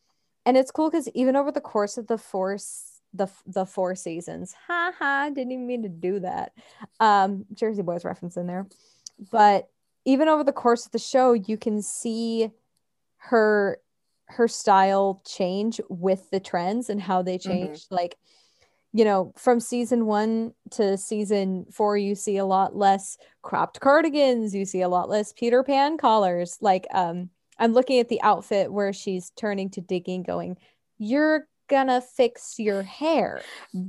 and 0.48 0.58
it's 0.58 0.72
cool 0.72 0.90
because 0.90 1.08
even 1.10 1.36
over 1.36 1.52
the 1.52 1.62
course 1.62 2.00
of 2.00 2.08
the 2.08 2.18
four 2.18 2.58
the 3.14 3.28
the 3.46 3.68
four 3.68 3.94
seasons, 3.94 4.56
ha 4.68 4.92
ha, 4.98 5.30
didn't 5.30 5.52
even 5.52 5.68
mean 5.68 5.84
to 5.84 5.90
do 5.90 6.22
that. 6.22 6.54
Um, 7.00 7.46
Jersey 7.54 7.84
Boys 7.84 8.04
reference 8.04 8.36
in 8.36 8.48
there, 8.48 8.66
but 9.32 9.70
even 10.06 10.28
over 10.28 10.44
the 10.44 10.52
course 10.52 10.88
of 10.88 10.92
the 10.92 10.98
show, 10.98 11.34
you 11.34 11.56
can 11.56 11.84
see 11.84 12.50
her 13.18 13.78
her 14.26 14.48
style 14.48 15.22
change 15.24 15.82
with 15.88 16.32
the 16.32 16.40
trends 16.40 16.90
and 16.90 17.00
how 17.00 17.22
they 17.22 17.38
change. 17.38 17.82
Mm-hmm. 17.82 17.96
Like, 17.96 18.18
you 18.94 19.06
know, 19.06 19.34
from 19.38 19.60
season 19.60 20.06
one 20.06 20.54
to 20.72 20.98
season 20.98 21.66
four, 21.72 21.98
you 21.98 22.16
see 22.16 22.38
a 22.38 22.46
lot 22.46 22.76
less 22.76 23.18
cropped 23.42 23.80
cardigans, 23.80 24.56
you 24.56 24.66
see 24.66 24.82
a 24.82 24.90
lot 24.90 25.10
less 25.10 25.34
Peter 25.34 25.64
Pan 25.64 25.98
collars. 25.98 26.58
Like, 26.62 26.88
um, 26.94 27.30
I'm 27.60 27.74
looking 27.74 28.00
at 28.00 28.10
the 28.10 28.22
outfit 28.22 28.72
where 28.72 28.94
she's 28.94 29.32
turning 29.32 29.70
to 29.72 29.82
Diggie, 29.82 30.26
going, 30.26 30.58
You're 30.98 31.48
gonna 31.68 32.02
fix 32.02 32.56
your 32.58 32.82
hair 32.82 33.42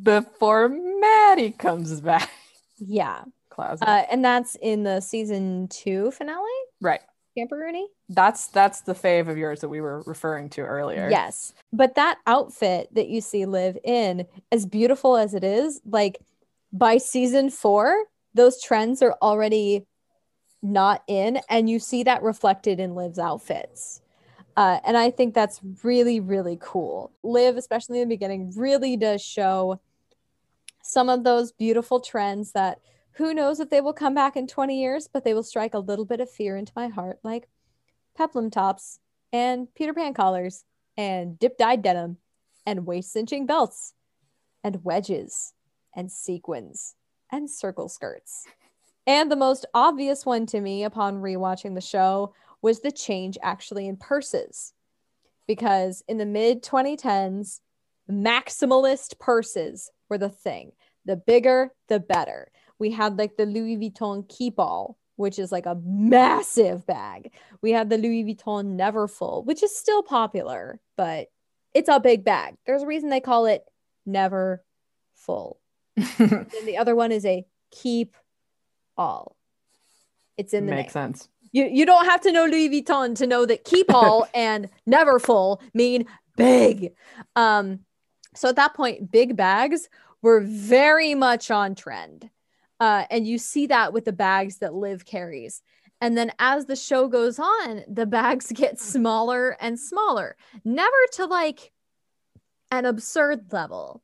before 0.02 0.68
Maddie 0.68 1.52
comes 1.52 2.00
back. 2.00 2.30
Yeah. 2.78 3.24
Classic. 3.50 3.86
Uh, 3.86 4.04
and 4.10 4.24
that's 4.24 4.56
in 4.62 4.84
the 4.84 5.00
season 5.00 5.68
two 5.68 6.10
finale. 6.12 6.44
Right. 6.80 7.00
Champ-a-Rooney. 7.36 7.88
That's 8.08 8.48
that's 8.48 8.80
the 8.82 8.94
fave 8.94 9.28
of 9.28 9.38
yours 9.38 9.60
that 9.60 9.68
we 9.68 9.80
were 9.80 10.02
referring 10.06 10.48
to 10.50 10.62
earlier. 10.62 11.08
Yes. 11.10 11.54
But 11.72 11.94
that 11.94 12.18
outfit 12.26 12.88
that 12.94 13.08
you 13.08 13.20
see 13.20 13.46
Liv 13.46 13.78
in, 13.84 14.26
as 14.50 14.66
beautiful 14.66 15.16
as 15.16 15.34
it 15.34 15.44
is, 15.44 15.80
like 15.84 16.18
by 16.72 16.98
season 16.98 17.50
four, 17.50 18.04
those 18.34 18.60
trends 18.62 19.02
are 19.02 19.16
already 19.22 19.86
not 20.62 21.02
in, 21.06 21.40
and 21.48 21.70
you 21.70 21.78
see 21.78 22.02
that 22.02 22.22
reflected 22.22 22.80
in 22.80 22.94
Liv's 22.94 23.18
outfits. 23.18 24.02
Uh, 24.56 24.78
and 24.84 24.96
I 24.96 25.10
think 25.10 25.32
that's 25.32 25.60
really, 25.82 26.20
really 26.20 26.58
cool. 26.60 27.12
Liv, 27.22 27.56
especially 27.56 28.00
in 28.00 28.08
the 28.08 28.14
beginning, 28.14 28.52
really 28.56 28.96
does 28.96 29.22
show 29.22 29.80
some 30.82 31.08
of 31.08 31.24
those 31.24 31.52
beautiful 31.52 32.00
trends 32.00 32.52
that 32.52 32.80
who 33.12 33.34
knows 33.34 33.60
if 33.60 33.70
they 33.70 33.80
will 33.80 33.92
come 33.92 34.14
back 34.14 34.36
in 34.36 34.46
20 34.46 34.80
years, 34.80 35.08
but 35.12 35.24
they 35.24 35.34
will 35.34 35.42
strike 35.42 35.74
a 35.74 35.78
little 35.78 36.04
bit 36.04 36.20
of 36.20 36.30
fear 36.30 36.56
into 36.56 36.72
my 36.76 36.88
heart, 36.88 37.18
like 37.22 37.48
peplum 38.16 38.50
tops 38.50 38.98
and 39.32 39.72
Peter 39.74 39.94
Pan 39.94 40.14
collars 40.14 40.64
and 40.96 41.38
dip 41.38 41.56
dyed 41.56 41.82
denim 41.82 42.18
and 42.66 42.86
waist 42.86 43.12
cinching 43.12 43.46
belts 43.46 43.94
and 44.62 44.84
wedges 44.84 45.54
and 45.94 46.10
sequins 46.10 46.94
and 47.30 47.50
circle 47.50 47.88
skirts. 47.88 48.46
And 49.06 49.30
the 49.30 49.36
most 49.36 49.66
obvious 49.74 50.26
one 50.26 50.46
to 50.46 50.60
me 50.60 50.84
upon 50.84 51.22
rewatching 51.22 51.74
the 51.74 51.80
show 51.80 52.34
was 52.62 52.80
the 52.80 52.92
change 52.92 53.38
actually 53.42 53.88
in 53.88 53.96
purses. 53.96 54.72
Because 55.46 56.04
in 56.06 56.18
the 56.18 56.26
mid 56.26 56.62
2010s, 56.62 57.60
maximalist 58.10 59.18
purses 59.18 59.90
were 60.08 60.18
the 60.18 60.28
thing. 60.28 60.72
The 61.06 61.16
bigger, 61.16 61.72
the 61.88 61.98
better 61.98 62.50
we 62.80 62.90
had 62.90 63.18
like 63.18 63.36
the 63.36 63.46
Louis 63.46 63.76
Vuitton 63.76 64.28
Keep 64.28 64.58
All, 64.58 64.96
which 65.16 65.38
is 65.38 65.52
like 65.52 65.66
a 65.66 65.78
massive 65.84 66.86
bag. 66.86 67.32
We 67.62 67.70
had 67.70 67.90
the 67.90 67.98
Louis 67.98 68.24
Vuitton 68.24 68.76
Neverfull, 68.76 69.44
which 69.44 69.62
is 69.62 69.76
still 69.76 70.02
popular, 70.02 70.80
but 70.96 71.28
it's 71.74 71.90
a 71.90 72.00
big 72.00 72.24
bag. 72.24 72.56
There's 72.66 72.82
a 72.82 72.86
reason 72.86 73.10
they 73.10 73.20
call 73.20 73.46
it 73.46 73.64
Never 74.04 74.64
Full. 75.12 75.60
and 75.96 76.46
the 76.64 76.78
other 76.78 76.96
one 76.96 77.12
is 77.12 77.26
a 77.26 77.44
Keep 77.70 78.16
All. 78.96 79.36
It's 80.38 80.54
in 80.54 80.64
the 80.64 80.72
makes 80.72 80.94
name. 80.94 81.12
sense. 81.12 81.28
You 81.52 81.66
you 81.66 81.84
don't 81.84 82.06
have 82.06 82.22
to 82.22 82.32
know 82.32 82.46
Louis 82.46 82.70
Vuitton 82.70 83.14
to 83.16 83.26
know 83.26 83.44
that 83.44 83.64
Keep 83.64 83.92
All 83.92 84.26
and 84.34 84.70
never 84.86 85.18
full 85.18 85.60
mean 85.74 86.06
big. 86.36 86.92
Um, 87.36 87.80
so 88.34 88.48
at 88.48 88.56
that 88.56 88.74
point, 88.74 89.10
big 89.10 89.36
bags 89.36 89.90
were 90.22 90.40
very 90.40 91.14
much 91.14 91.50
on 91.50 91.74
trend. 91.74 92.30
Uh, 92.80 93.04
and 93.10 93.26
you 93.26 93.38
see 93.38 93.66
that 93.66 93.92
with 93.92 94.06
the 94.06 94.12
bags 94.12 94.58
that 94.58 94.74
Liv 94.74 95.04
carries. 95.04 95.62
And 96.00 96.16
then 96.16 96.32
as 96.38 96.64
the 96.64 96.76
show 96.76 97.08
goes 97.08 97.38
on, 97.38 97.84
the 97.86 98.06
bags 98.06 98.50
get 98.54 98.80
smaller 98.80 99.56
and 99.60 99.78
smaller, 99.78 100.36
never 100.64 100.96
to 101.12 101.26
like 101.26 101.72
an 102.70 102.86
absurd 102.86 103.52
level, 103.52 104.02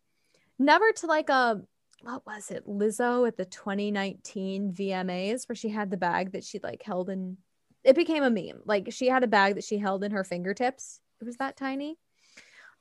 never 0.58 0.92
to 0.92 1.06
like 1.06 1.30
a 1.30 1.62
what 2.02 2.24
was 2.26 2.50
it, 2.50 2.66
Lizzo 2.68 3.26
at 3.26 3.36
the 3.36 3.44
2019 3.44 4.72
VMAs 4.72 5.48
where 5.48 5.56
she 5.56 5.68
had 5.68 5.90
the 5.90 5.96
bag 5.96 6.32
that 6.32 6.44
she 6.44 6.60
like 6.62 6.82
held 6.82 7.10
in. 7.10 7.36
It 7.82 7.96
became 7.96 8.22
a 8.22 8.30
meme. 8.30 8.60
Like 8.64 8.92
she 8.92 9.08
had 9.08 9.24
a 9.24 9.28
bag 9.28 9.54
that 9.54 9.64
she 9.64 9.78
held 9.78 10.04
in 10.04 10.12
her 10.12 10.22
fingertips. 10.22 11.00
It 11.20 11.24
was 11.24 11.36
that 11.38 11.56
tiny. 11.56 11.98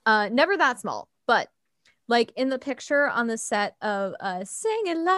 Uh, 0.05 0.29
never 0.31 0.57
that 0.57 0.79
small, 0.79 1.09
but 1.25 1.47
like 2.07 2.31
in 2.35 2.49
the 2.49 2.59
picture 2.59 3.09
on 3.09 3.27
the 3.27 3.37
set 3.37 3.75
of 3.81 4.13
uh 4.19 4.43
sing 4.43 4.81
it 4.85 4.97
louder 4.97 5.13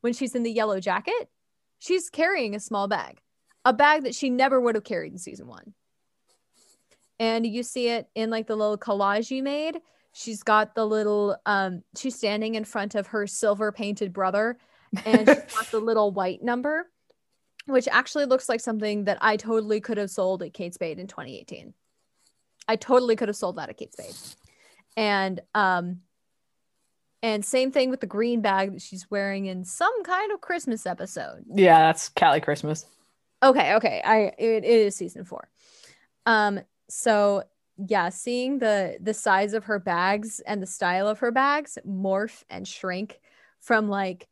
when 0.00 0.12
she's 0.12 0.34
in 0.34 0.42
the 0.42 0.52
yellow 0.52 0.80
jacket 0.80 1.30
she's 1.78 2.10
carrying 2.10 2.54
a 2.54 2.60
small 2.60 2.88
bag 2.88 3.22
a 3.64 3.72
bag 3.72 4.02
that 4.02 4.14
she 4.14 4.30
never 4.30 4.60
would 4.60 4.74
have 4.74 4.84
carried 4.84 5.12
in 5.12 5.18
season 5.18 5.46
one. 5.46 5.74
And 7.18 7.46
you 7.46 7.62
see 7.62 7.88
it 7.88 8.08
in 8.14 8.30
like 8.30 8.46
the 8.46 8.56
little 8.56 8.78
collage 8.78 9.30
you 9.30 9.42
made. 9.42 9.78
She's 10.12 10.42
got 10.42 10.74
the 10.74 10.84
little 10.84 11.36
um 11.46 11.82
she's 11.96 12.16
standing 12.16 12.54
in 12.54 12.64
front 12.64 12.94
of 12.94 13.08
her 13.08 13.26
silver 13.26 13.72
painted 13.72 14.12
brother 14.12 14.58
and 15.06 15.28
she's 15.28 15.54
got 15.54 15.70
the 15.70 15.80
little 15.80 16.10
white 16.10 16.42
number 16.42 16.90
which 17.66 17.86
actually 17.92 18.26
looks 18.26 18.48
like 18.48 18.60
something 18.60 19.04
that 19.04 19.16
i 19.22 19.38
totally 19.38 19.80
could 19.80 19.96
have 19.96 20.10
sold 20.10 20.42
at 20.42 20.52
kate 20.52 20.74
spade 20.74 20.98
in 20.98 21.06
2018 21.06 21.72
I 22.68 22.76
totally 22.76 23.16
could 23.16 23.28
have 23.28 23.36
sold 23.36 23.56
that 23.56 23.68
at 23.68 23.76
Kate 23.76 23.92
Spade. 23.92 24.14
And 24.96 25.40
um 25.54 26.00
and 27.22 27.44
same 27.44 27.70
thing 27.70 27.90
with 27.90 28.00
the 28.00 28.06
green 28.06 28.40
bag 28.40 28.72
that 28.72 28.82
she's 28.82 29.10
wearing 29.10 29.46
in 29.46 29.64
some 29.64 30.02
kind 30.02 30.32
of 30.32 30.40
Christmas 30.40 30.86
episode. 30.86 31.44
Yeah, 31.54 31.78
that's 31.78 32.08
Cali 32.08 32.40
Christmas. 32.40 32.84
Okay, 33.42 33.74
okay. 33.74 34.02
I 34.04 34.32
it, 34.38 34.64
it 34.64 34.64
is 34.64 34.96
season 34.96 35.24
4. 35.24 35.48
Um 36.26 36.60
so 36.88 37.44
yeah, 37.78 38.10
seeing 38.10 38.58
the 38.58 38.98
the 39.00 39.14
size 39.14 39.54
of 39.54 39.64
her 39.64 39.78
bags 39.78 40.40
and 40.40 40.62
the 40.62 40.66
style 40.66 41.08
of 41.08 41.20
her 41.20 41.30
bags 41.30 41.78
morph 41.86 42.44
and 42.50 42.66
shrink 42.68 43.20
from 43.60 43.88
like 43.88 44.28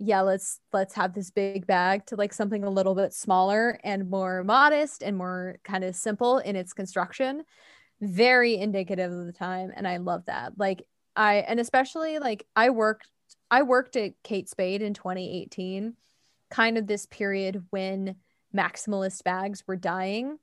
yeah 0.00 0.22
let's 0.22 0.60
let's 0.72 0.94
have 0.94 1.12
this 1.14 1.30
big 1.30 1.66
bag 1.66 2.06
to 2.06 2.16
like 2.16 2.32
something 2.32 2.64
a 2.64 2.70
little 2.70 2.94
bit 2.94 3.12
smaller 3.12 3.78
and 3.84 4.08
more 4.08 4.42
modest 4.42 5.02
and 5.02 5.16
more 5.16 5.58
kind 5.62 5.84
of 5.84 5.94
simple 5.94 6.38
in 6.38 6.56
its 6.56 6.72
construction. 6.72 7.44
Very 8.00 8.56
indicative 8.56 9.12
of 9.12 9.26
the 9.26 9.32
time 9.32 9.70
and 9.76 9.86
i 9.86 9.98
love 9.98 10.24
that. 10.26 10.54
Like 10.56 10.82
i 11.14 11.36
and 11.36 11.60
especially 11.60 12.18
like 12.18 12.46
i 12.56 12.70
worked 12.70 13.08
i 13.50 13.62
worked 13.62 13.94
at 13.96 14.12
kate 14.24 14.48
spade 14.48 14.80
in 14.80 14.94
2018 14.94 15.94
kind 16.48 16.78
of 16.78 16.86
this 16.86 17.04
period 17.06 17.62
when 17.70 18.16
maximalist 18.56 19.22
bags 19.22 19.62
were 19.66 19.76
dying. 19.76 20.38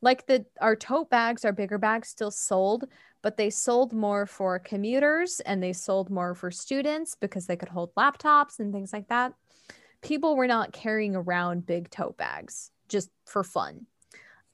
Like 0.00 0.26
the 0.26 0.46
our 0.60 0.76
tote 0.76 1.10
bags 1.10 1.44
our 1.44 1.52
bigger 1.52 1.78
bags 1.78 2.08
still 2.08 2.30
sold 2.30 2.84
but 3.22 3.36
they 3.36 3.50
sold 3.50 3.92
more 3.92 4.26
for 4.26 4.58
commuters 4.58 5.40
and 5.40 5.62
they 5.62 5.72
sold 5.72 6.10
more 6.10 6.34
for 6.34 6.50
students 6.50 7.14
because 7.14 7.46
they 7.46 7.56
could 7.56 7.68
hold 7.68 7.94
laptops 7.94 8.58
and 8.58 8.72
things 8.72 8.92
like 8.92 9.08
that. 9.08 9.34
People 10.02 10.36
were 10.36 10.46
not 10.46 10.72
carrying 10.72 11.14
around 11.14 11.66
big 11.66 11.90
tote 11.90 12.16
bags 12.16 12.70
just 12.88 13.10
for 13.26 13.44
fun. 13.44 13.86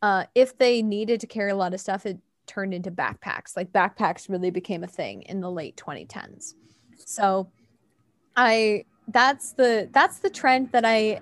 Uh, 0.03 0.25
if 0.35 0.59
they 0.59 0.83
needed 0.83 1.21
to 1.21 1.27
carry 1.27 1.51
a 1.51 1.57
lot 1.57 1.75
of 1.75 1.81
stuff, 1.81 2.07
it 2.07 2.19
turned 2.47 2.75
into 2.75 2.91
backpacks. 2.91 3.57
Like 3.57 3.73
backpacks 3.73 4.29
really 4.29 4.51
became 4.51 4.85
a 4.85 4.89
thing 4.89 5.23
in 5.23 5.41
the 5.41 5.51
late 5.51 5.77
2010s. 5.77 6.55
So 6.97 7.51
I 8.37 8.85
that's 9.09 9.53
the 9.53 9.89
that's 9.93 10.19
the 10.19 10.31
trend 10.31 10.73
that 10.73 10.85
I 10.85 11.21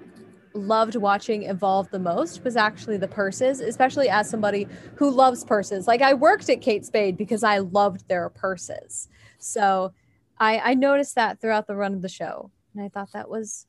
loved 0.55 0.97
watching 0.97 1.43
evolve 1.45 1.91
the 1.91 1.99
most 1.99 2.45
was 2.45 2.57
actually 2.57 2.97
the 2.97 3.09
purses, 3.09 3.61
especially 3.61 4.09
as 4.09 4.31
somebody 4.31 4.69
who 4.97 5.11
loves 5.11 5.45
purses. 5.45 5.87
Like 5.87 6.01
I 6.01 6.15
worked 6.15 6.49
at 6.49 6.61
Kate 6.61 6.85
Spade 6.87 7.17
because 7.17 7.43
I 7.43 7.59
loved 7.59 8.09
their 8.09 8.29
purses. 8.31 9.09
So 9.39 9.93
I, 10.39 10.59
I 10.59 10.75
noticed 10.75 11.17
that 11.17 11.41
throughout 11.41 11.67
the 11.67 11.77
run 11.77 11.95
of 11.95 12.03
the 12.03 12.09
show. 12.09 12.51
And 12.75 12.85
I 12.85 12.89
thought 12.89 13.13
that 13.13 13.29
was 13.29 13.67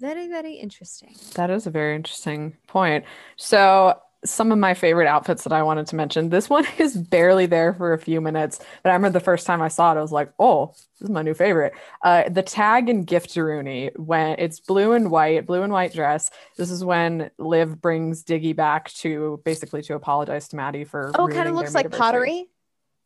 very, 0.00 0.28
very 0.28 0.54
interesting. 0.54 1.14
That 1.34 1.50
is 1.50 1.66
a 1.66 1.70
very 1.70 1.94
interesting 1.96 2.56
point. 2.66 3.04
So 3.36 3.98
some 4.24 4.52
of 4.52 4.58
my 4.58 4.74
favorite 4.74 5.06
outfits 5.06 5.44
that 5.44 5.52
I 5.52 5.62
wanted 5.62 5.86
to 5.88 5.96
mention. 5.96 6.28
This 6.28 6.48
one 6.48 6.66
is 6.78 6.96
barely 6.96 7.46
there 7.46 7.74
for 7.74 7.92
a 7.92 7.98
few 7.98 8.20
minutes, 8.20 8.58
but 8.82 8.90
I 8.90 8.94
remember 8.94 9.18
the 9.18 9.24
first 9.24 9.46
time 9.46 9.62
I 9.62 9.68
saw 9.68 9.92
it, 9.92 9.98
I 9.98 10.02
was 10.02 10.12
like, 10.12 10.32
"Oh, 10.38 10.68
this 10.98 11.02
is 11.02 11.10
my 11.10 11.22
new 11.22 11.34
favorite." 11.34 11.74
Uh, 12.02 12.28
the 12.28 12.42
tag 12.42 12.88
and 12.88 13.06
gift 13.06 13.36
Rooney 13.36 13.90
when 13.96 14.36
it's 14.38 14.60
blue 14.60 14.92
and 14.92 15.10
white, 15.10 15.46
blue 15.46 15.62
and 15.62 15.72
white 15.72 15.92
dress. 15.92 16.30
This 16.56 16.70
is 16.70 16.84
when 16.84 17.30
Liv 17.38 17.80
brings 17.80 18.24
Diggy 18.24 18.54
back 18.54 18.92
to 18.94 19.40
basically 19.44 19.82
to 19.82 19.94
apologize 19.94 20.48
to 20.48 20.56
Maddie 20.56 20.84
for. 20.84 21.12
Oh, 21.14 21.26
it 21.26 21.34
kind 21.34 21.48
of 21.48 21.54
looks 21.54 21.74
like 21.74 21.90
pottery. 21.90 22.46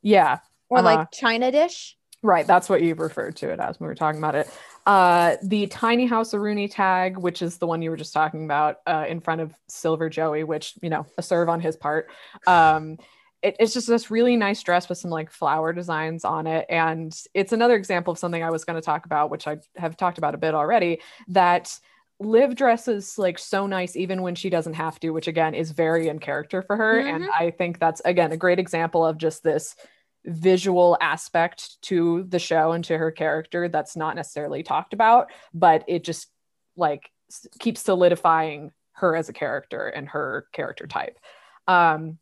Yeah, 0.02 0.38
or 0.68 0.78
uh-huh. 0.78 0.84
like 0.84 1.10
china 1.12 1.50
dish. 1.50 1.96
Right, 2.22 2.46
that's 2.46 2.68
what 2.68 2.82
you 2.82 2.94
referred 2.96 3.36
to 3.36 3.50
it 3.50 3.60
as 3.60 3.78
when 3.78 3.86
we 3.86 3.90
were 3.90 3.94
talking 3.94 4.18
about 4.18 4.34
it. 4.34 4.50
Uh, 4.88 5.36
the 5.42 5.66
tiny 5.66 6.06
house 6.06 6.32
Rooney 6.32 6.66
tag, 6.66 7.18
which 7.18 7.42
is 7.42 7.58
the 7.58 7.66
one 7.66 7.82
you 7.82 7.90
were 7.90 7.96
just 7.96 8.14
talking 8.14 8.46
about, 8.46 8.76
uh, 8.86 9.04
in 9.06 9.20
front 9.20 9.42
of 9.42 9.52
Silver 9.68 10.08
Joey, 10.08 10.44
which 10.44 10.76
you 10.80 10.88
know 10.88 11.04
a 11.18 11.22
serve 11.22 11.50
on 11.50 11.60
his 11.60 11.76
part. 11.76 12.08
Um, 12.46 12.96
it, 13.42 13.54
it's 13.60 13.74
just 13.74 13.86
this 13.86 14.10
really 14.10 14.34
nice 14.34 14.62
dress 14.62 14.88
with 14.88 14.96
some 14.96 15.10
like 15.10 15.30
flower 15.30 15.74
designs 15.74 16.24
on 16.24 16.46
it, 16.46 16.64
and 16.70 17.14
it's 17.34 17.52
another 17.52 17.76
example 17.76 18.12
of 18.12 18.18
something 18.18 18.42
I 18.42 18.50
was 18.50 18.64
going 18.64 18.76
to 18.76 18.84
talk 18.84 19.04
about, 19.04 19.30
which 19.30 19.46
I 19.46 19.58
have 19.76 19.98
talked 19.98 20.16
about 20.16 20.34
a 20.34 20.38
bit 20.38 20.54
already. 20.54 21.02
That 21.28 21.78
Liv 22.18 22.54
dresses 22.54 23.18
like 23.18 23.38
so 23.38 23.66
nice 23.66 23.94
even 23.94 24.22
when 24.22 24.36
she 24.36 24.48
doesn't 24.48 24.72
have 24.72 24.98
to, 25.00 25.10
which 25.10 25.28
again 25.28 25.52
is 25.52 25.70
very 25.70 26.08
in 26.08 26.18
character 26.18 26.62
for 26.62 26.76
her, 26.76 26.94
mm-hmm. 26.94 27.24
and 27.24 27.28
I 27.38 27.50
think 27.50 27.78
that's 27.78 28.00
again 28.06 28.32
a 28.32 28.38
great 28.38 28.58
example 28.58 29.04
of 29.04 29.18
just 29.18 29.42
this 29.42 29.76
visual 30.28 30.96
aspect 31.00 31.80
to 31.82 32.24
the 32.28 32.38
show 32.38 32.72
and 32.72 32.84
to 32.84 32.96
her 32.96 33.10
character 33.10 33.68
that's 33.68 33.96
not 33.96 34.14
necessarily 34.14 34.62
talked 34.62 34.92
about 34.92 35.30
but 35.54 35.84
it 35.88 36.04
just 36.04 36.28
like 36.76 37.10
keeps 37.58 37.82
solidifying 37.82 38.72
her 38.92 39.14
as 39.16 39.28
a 39.28 39.32
character 39.32 39.88
and 39.88 40.08
her 40.08 40.46
character 40.52 40.86
type. 40.86 41.18
Um, 41.66 42.18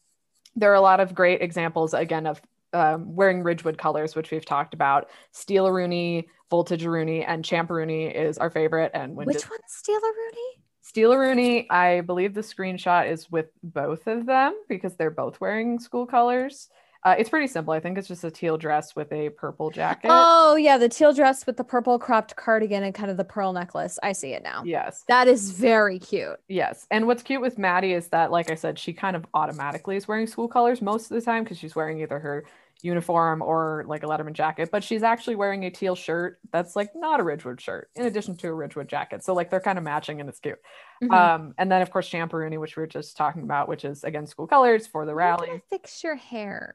there 0.55 0.71
are 0.71 0.75
a 0.75 0.81
lot 0.81 1.01
of 1.01 1.15
great 1.15 1.43
examples 1.43 1.95
again 1.95 2.27
of 2.27 2.41
um, 2.73 3.15
wearing 3.15 3.43
ridgewood 3.43 3.79
colors 3.79 4.15
which 4.15 4.31
we've 4.31 4.45
talked 4.45 4.75
about. 4.75 5.09
Steel 5.33 5.71
rooney 5.71 6.29
voltage 6.51 6.85
rooney 6.85 7.25
and 7.25 7.45
Champ 7.45 7.71
Rooney 7.71 8.07
is 8.07 8.39
our 8.39 8.51
favorite 8.51 8.91
and 8.95 9.17
when 9.17 9.27
which 9.27 9.39
did- 9.39 9.51
one 9.51 9.61
is 9.67 9.75
steel 9.75 10.01
rooney? 10.01 10.63
Steel 10.83 11.17
Rooney, 11.17 11.69
I 11.69 12.01
believe 12.03 12.33
the 12.33 12.43
screenshot 12.43 13.11
is 13.11 13.31
with 13.31 13.51
both 13.63 14.07
of 14.07 14.25
them 14.25 14.55
because 14.69 14.95
they're 14.95 15.11
both 15.11 15.41
wearing 15.41 15.81
school 15.81 16.07
colors. 16.07 16.71
Uh, 17.07 17.15
it's 17.17 17.31
pretty 17.31 17.47
simple. 17.47 17.73
I 17.73 17.79
think 17.79 17.99
it's 17.99 18.09
just 18.09 18.25
a 18.25 18.33
teal 18.33 18.57
dress 18.57 18.97
with 18.97 19.13
a 19.13 19.29
purple 19.29 19.71
jacket. 19.71 20.11
Oh 20.11 20.57
yeah, 20.57 20.77
the 20.77 20.89
teal 20.89 21.13
dress 21.13 21.47
with 21.47 21.57
the 21.57 21.63
purple 21.63 22.01
cropped 22.01 22.35
cardigan 22.35 22.83
and 22.83 22.93
kind 22.93 23.13
of 23.13 23.17
the 23.17 23.25
pearl 23.25 23.53
necklace. 23.53 23.97
I 24.03 24.11
see 24.11 24.33
it 24.33 24.43
now. 24.43 24.65
Yes, 24.65 25.05
that 25.07 25.29
is 25.29 25.53
very 25.53 26.01
cute. 26.01 26.41
Yes, 26.49 26.89
and 26.91 27.07
what's 27.07 27.23
cute 27.23 27.41
with 27.41 27.59
Maddie 27.59 27.93
is 27.93 28.09
that, 28.09 28.33
like 28.33 28.51
I 28.51 28.57
said, 28.57 28.77
she 28.77 28.93
kind 28.93 29.15
of 29.15 29.25
automatically 29.35 29.95
is 29.95 30.09
wearing 30.09 30.27
school 30.27 30.49
colors 30.49 30.83
most 30.83 31.09
of 31.09 31.15
the 31.15 31.23
time 31.23 31.45
because 31.45 31.59
she's 31.59 31.77
wearing 31.77 32.01
either 32.01 32.19
her 32.19 32.45
uniform 32.83 33.41
or 33.41 33.85
like 33.87 34.03
a 34.03 34.07
Letterman 34.07 34.33
jacket, 34.33 34.71
but 34.73 34.83
she's 34.83 35.05
actually 35.05 35.37
wearing 35.37 35.65
a 35.65 35.71
teal 35.71 35.95
shirt 35.95 36.41
that's 36.51 36.75
like 36.75 36.91
not 36.95 37.21
a 37.21 37.23
Ridgewood 37.23 37.61
shirt 37.61 37.89
in 37.95 38.07
addition 38.07 38.37
to 38.39 38.49
a 38.49 38.53
Ridgewood 38.53 38.89
jacket. 38.89 39.23
So 39.25 39.33
like 39.33 39.49
they're 39.49 39.61
kind 39.61 39.79
of 39.79 39.85
matching 39.85 40.21
and 40.21 40.29
it's 40.29 40.41
cute. 40.41 40.59
Mm-hmm. 41.03 41.15
Um, 41.15 41.55
and 41.57 41.71
then 41.71 41.83
of 41.83 41.91
course 41.91 42.09
Champ-a-Rooney, 42.09 42.59
which 42.59 42.77
we 42.77 42.83
were 42.83 42.87
just 42.87 43.17
talking 43.17 43.43
about, 43.43 43.69
which 43.69 43.85
is 43.85 44.05
again 44.05 44.27
school 44.27 44.47
colors 44.47 44.87
for 44.87 45.07
the 45.07 45.15
rally. 45.15 45.63
Fix 45.71 46.03
your 46.05 46.17
hair 46.17 46.75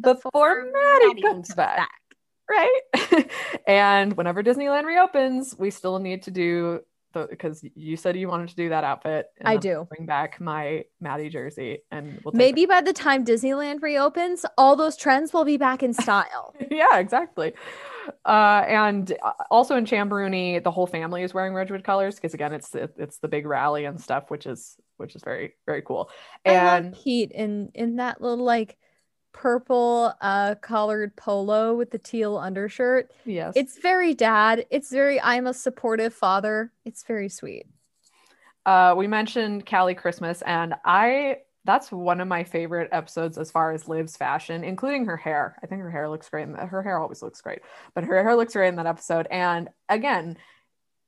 before, 0.00 0.66
Maddie 0.72 1.22
comes 1.22 1.54
back. 1.54 1.76
back. 1.78 1.90
Right. 2.48 3.30
and 3.66 4.16
whenever 4.16 4.42
Disneyland 4.42 4.84
reopens, 4.84 5.54
we 5.58 5.70
still 5.70 5.98
need 5.98 6.24
to 6.24 6.30
do 6.30 6.80
the 7.12 7.26
because 7.28 7.64
you 7.74 7.96
said 7.96 8.16
you 8.16 8.28
wanted 8.28 8.48
to 8.48 8.56
do 8.56 8.68
that 8.68 8.84
outfit. 8.84 9.26
I 9.44 9.56
do. 9.56 9.86
Bring 9.88 10.06
back 10.06 10.40
my 10.40 10.84
Maddie 11.00 11.28
jersey, 11.28 11.78
and 11.90 12.20
we'll 12.24 12.34
maybe 12.34 12.66
by 12.66 12.80
the 12.80 12.92
time 12.92 13.24
Disneyland 13.24 13.82
reopens, 13.82 14.44
all 14.58 14.76
those 14.76 14.96
trends 14.96 15.32
will 15.32 15.44
be 15.44 15.56
back 15.56 15.82
in 15.82 15.92
style. 15.92 16.54
yeah, 16.70 16.98
exactly. 16.98 17.52
Uh, 18.24 18.64
and 18.66 19.12
uh, 19.22 19.32
also 19.50 19.76
in 19.76 19.84
Champ-a-Rooney, 19.84 20.58
the 20.60 20.70
whole 20.70 20.86
family 20.86 21.22
is 21.22 21.32
wearing 21.32 21.54
Ridgewood 21.54 21.84
colors 21.84 22.16
because 22.16 22.34
again, 22.34 22.52
it's 22.52 22.74
it's 22.74 23.18
the 23.18 23.28
big 23.28 23.46
rally 23.46 23.84
and 23.84 24.00
stuff, 24.00 24.30
which 24.30 24.46
is 24.46 24.76
which 24.96 25.14
is 25.14 25.22
very 25.22 25.54
very 25.66 25.82
cool. 25.82 26.10
And 26.44 26.94
Pete 26.94 27.32
in 27.32 27.70
in 27.74 27.96
that 27.96 28.20
little 28.20 28.44
like 28.44 28.76
purple 29.32 30.12
uh 30.20 30.54
collared 30.56 31.14
polo 31.16 31.74
with 31.74 31.90
the 31.90 31.98
teal 31.98 32.36
undershirt. 32.36 33.10
Yes. 33.24 33.54
It's 33.56 33.78
very 33.78 34.14
dad. 34.14 34.66
It's 34.70 34.90
very 34.90 35.20
I'm 35.20 35.46
a 35.46 35.54
supportive 35.54 36.14
father. 36.14 36.72
It's 36.84 37.02
very 37.04 37.28
sweet. 37.28 37.66
Uh 38.66 38.94
we 38.96 39.06
mentioned 39.06 39.66
Cali 39.66 39.94
Christmas 39.94 40.42
and 40.42 40.74
I 40.84 41.38
that's 41.64 41.92
one 41.92 42.20
of 42.20 42.28
my 42.28 42.42
favorite 42.42 42.88
episodes 42.90 43.36
as 43.36 43.50
far 43.50 43.72
as 43.72 43.86
Liv's 43.86 44.16
fashion, 44.16 44.64
including 44.64 45.04
her 45.04 45.16
hair. 45.16 45.56
I 45.62 45.66
think 45.66 45.82
her 45.82 45.90
hair 45.90 46.08
looks 46.08 46.28
great. 46.28 46.48
Her 46.48 46.82
hair 46.82 46.98
always 46.98 47.22
looks 47.22 47.40
great, 47.42 47.60
but 47.94 48.04
her 48.04 48.22
hair 48.22 48.34
looks 48.34 48.54
great 48.54 48.68
in 48.68 48.76
that 48.76 48.86
episode. 48.86 49.26
And 49.30 49.68
again, 49.88 50.38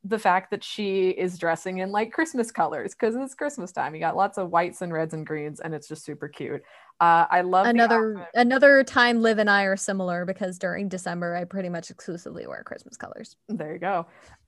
the 0.04 0.18
fact 0.18 0.50
that 0.50 0.64
she 0.64 1.10
is 1.10 1.38
dressing 1.38 1.78
in 1.78 1.92
like 1.92 2.12
Christmas 2.12 2.50
colors 2.50 2.92
because 2.92 3.14
it's 3.14 3.34
Christmas 3.34 3.70
time. 3.72 3.94
You 3.94 4.00
got 4.00 4.16
lots 4.16 4.36
of 4.36 4.50
whites 4.50 4.82
and 4.82 4.92
reds 4.92 5.14
and 5.14 5.26
greens, 5.26 5.60
and 5.60 5.74
it's 5.74 5.88
just 5.88 6.04
super 6.04 6.28
cute. 6.28 6.62
Uh, 7.00 7.26
I 7.30 7.40
love 7.40 7.66
another 7.66 8.28
another 8.34 8.84
time. 8.84 9.22
Liv 9.22 9.38
and 9.38 9.50
I 9.50 9.64
are 9.64 9.76
similar 9.76 10.24
because 10.24 10.58
during 10.58 10.88
December 10.88 11.34
I 11.34 11.44
pretty 11.44 11.68
much 11.68 11.90
exclusively 11.90 12.46
wear 12.46 12.62
Christmas 12.64 12.96
colors. 12.96 13.36
There 13.48 13.72
you 13.72 13.78
go. 13.78 14.06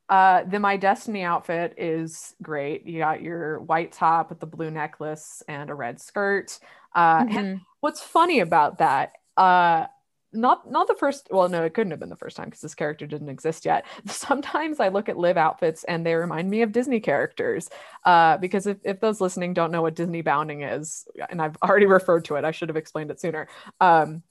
Uh, 0.08 0.44
the 0.44 0.60
My 0.60 0.76
Destiny 0.76 1.22
outfit 1.22 1.74
is 1.78 2.34
great. 2.42 2.86
You 2.86 2.98
got 2.98 3.22
your 3.22 3.60
white 3.60 3.92
top 3.92 4.28
with 4.28 4.38
the 4.38 4.46
blue 4.46 4.70
necklace 4.70 5.42
and 5.48 5.70
a 5.70 5.74
red 5.74 6.00
skirt. 6.00 6.58
Uh, 6.94 7.24
mm-hmm. 7.24 7.38
And 7.38 7.60
what's 7.80 8.02
funny 8.02 8.40
about 8.40 8.78
that? 8.78 9.12
Uh, 9.36 9.86
not 10.34 10.70
not 10.70 10.88
the 10.88 10.94
first 10.94 11.28
well 11.30 11.48
no 11.48 11.62
it 11.64 11.74
couldn't 11.74 11.90
have 11.90 12.00
been 12.00 12.08
the 12.08 12.16
first 12.16 12.36
time 12.36 12.46
because 12.46 12.60
this 12.60 12.74
character 12.74 13.06
didn't 13.06 13.28
exist 13.28 13.64
yet. 13.64 13.84
Sometimes 14.06 14.80
i 14.80 14.88
look 14.88 15.08
at 15.08 15.16
Liv 15.16 15.36
outfits 15.36 15.84
and 15.84 16.04
they 16.04 16.14
remind 16.14 16.50
me 16.50 16.62
of 16.62 16.72
disney 16.72 17.00
characters 17.00 17.68
uh, 18.04 18.36
because 18.38 18.66
if, 18.66 18.78
if 18.84 19.00
those 19.00 19.20
listening 19.20 19.54
don't 19.54 19.70
know 19.70 19.82
what 19.82 19.94
disney 19.94 20.22
bounding 20.22 20.62
is 20.62 21.06
and 21.30 21.40
i've 21.40 21.56
already 21.62 21.86
referred 21.98 22.24
to 22.24 22.36
it 22.36 22.44
i 22.44 22.50
should 22.50 22.68
have 22.68 22.76
explained 22.76 23.10
it 23.10 23.20
sooner 23.20 23.48
um, 23.80 24.22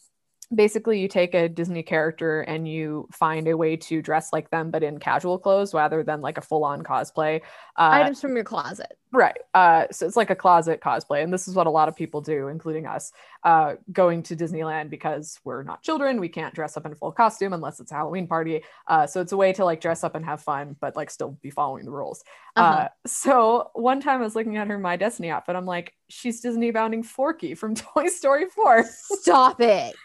basically 0.56 1.00
you 1.00 1.08
take 1.08 1.34
a 1.34 1.50
disney 1.50 1.84
character 1.84 2.42
and 2.42 2.68
you 2.68 3.08
find 3.12 3.48
a 3.48 3.56
way 3.56 3.76
to 3.76 4.02
dress 4.02 4.34
like 4.34 4.50
them 4.50 4.72
but 4.72 4.84
in 4.84 5.00
casual 5.00 5.38
clothes 5.38 5.74
rather 5.74 6.04
than 6.04 6.22
like 6.22 6.38
a 6.38 6.42
full-on 6.42 6.84
cosplay 6.84 7.42
uh, 7.78 7.90
items 7.92 8.22
from 8.22 8.36
your 8.36 8.44
closet. 8.44 8.98
Right 9.12 9.38
uh, 9.54 9.86
so 9.92 10.08
it's 10.08 10.18
like 10.18 10.30
a 10.30 10.36
closet 10.36 10.82
cosplay 10.82 11.24
and 11.24 11.32
this 11.32 11.48
is 11.48 11.56
what 11.56 11.68
a 11.68 11.70
lot 11.70 11.88
of 11.88 11.96
people 11.96 12.22
do 12.22 12.48
including 12.48 12.86
us 12.86 13.12
uh, 13.44 13.76
going 13.92 14.24
to 14.24 14.36
disneyland 14.36 14.90
because 14.90 15.40
we're 15.44 15.64
not 15.64 15.84
children 15.84 16.20
we 16.20 16.30
can't 16.30 16.54
dress 16.54 16.78
up 16.78 16.86
in 16.86 16.92
a 16.92 16.96
full 16.96 17.12
costume 17.12 17.54
unless 17.54 17.80
it's 17.80 17.92
a 17.92 17.96
halloween 17.96 18.28
party 18.28 18.64
uh, 18.88 19.06
so 19.06 19.22
it's 19.22 19.32
a 19.32 19.38
way 19.38 19.54
to 19.54 19.66
like 19.66 19.82
dress 19.82 20.04
up 20.04 20.16
and 20.16 20.26
have 20.26 20.42
fun 20.42 20.76
but 20.80 20.96
like 20.96 21.10
still 21.10 21.38
be 21.42 21.50
following 21.50 21.86
the 21.86 21.92
rules. 21.92 22.24
Uh-huh. 22.56 22.84
Uh, 22.84 22.88
so 23.06 23.72
one 23.74 24.00
time 24.00 24.22
i 24.22 24.24
was 24.24 24.36
looking 24.36 24.58
at 24.58 24.68
her 24.68 24.78
my 24.78 24.96
destiny 24.96 25.30
outfit 25.30 25.56
i'm 25.56 25.66
like 25.66 25.94
she's 26.10 26.42
disney 26.42 26.72
bounding 26.72 27.04
forky 27.04 27.56
from 27.56 27.76
toy 27.76 28.08
story 28.08 28.46
4 28.46 28.84
stop 28.84 29.62
it 29.62 29.96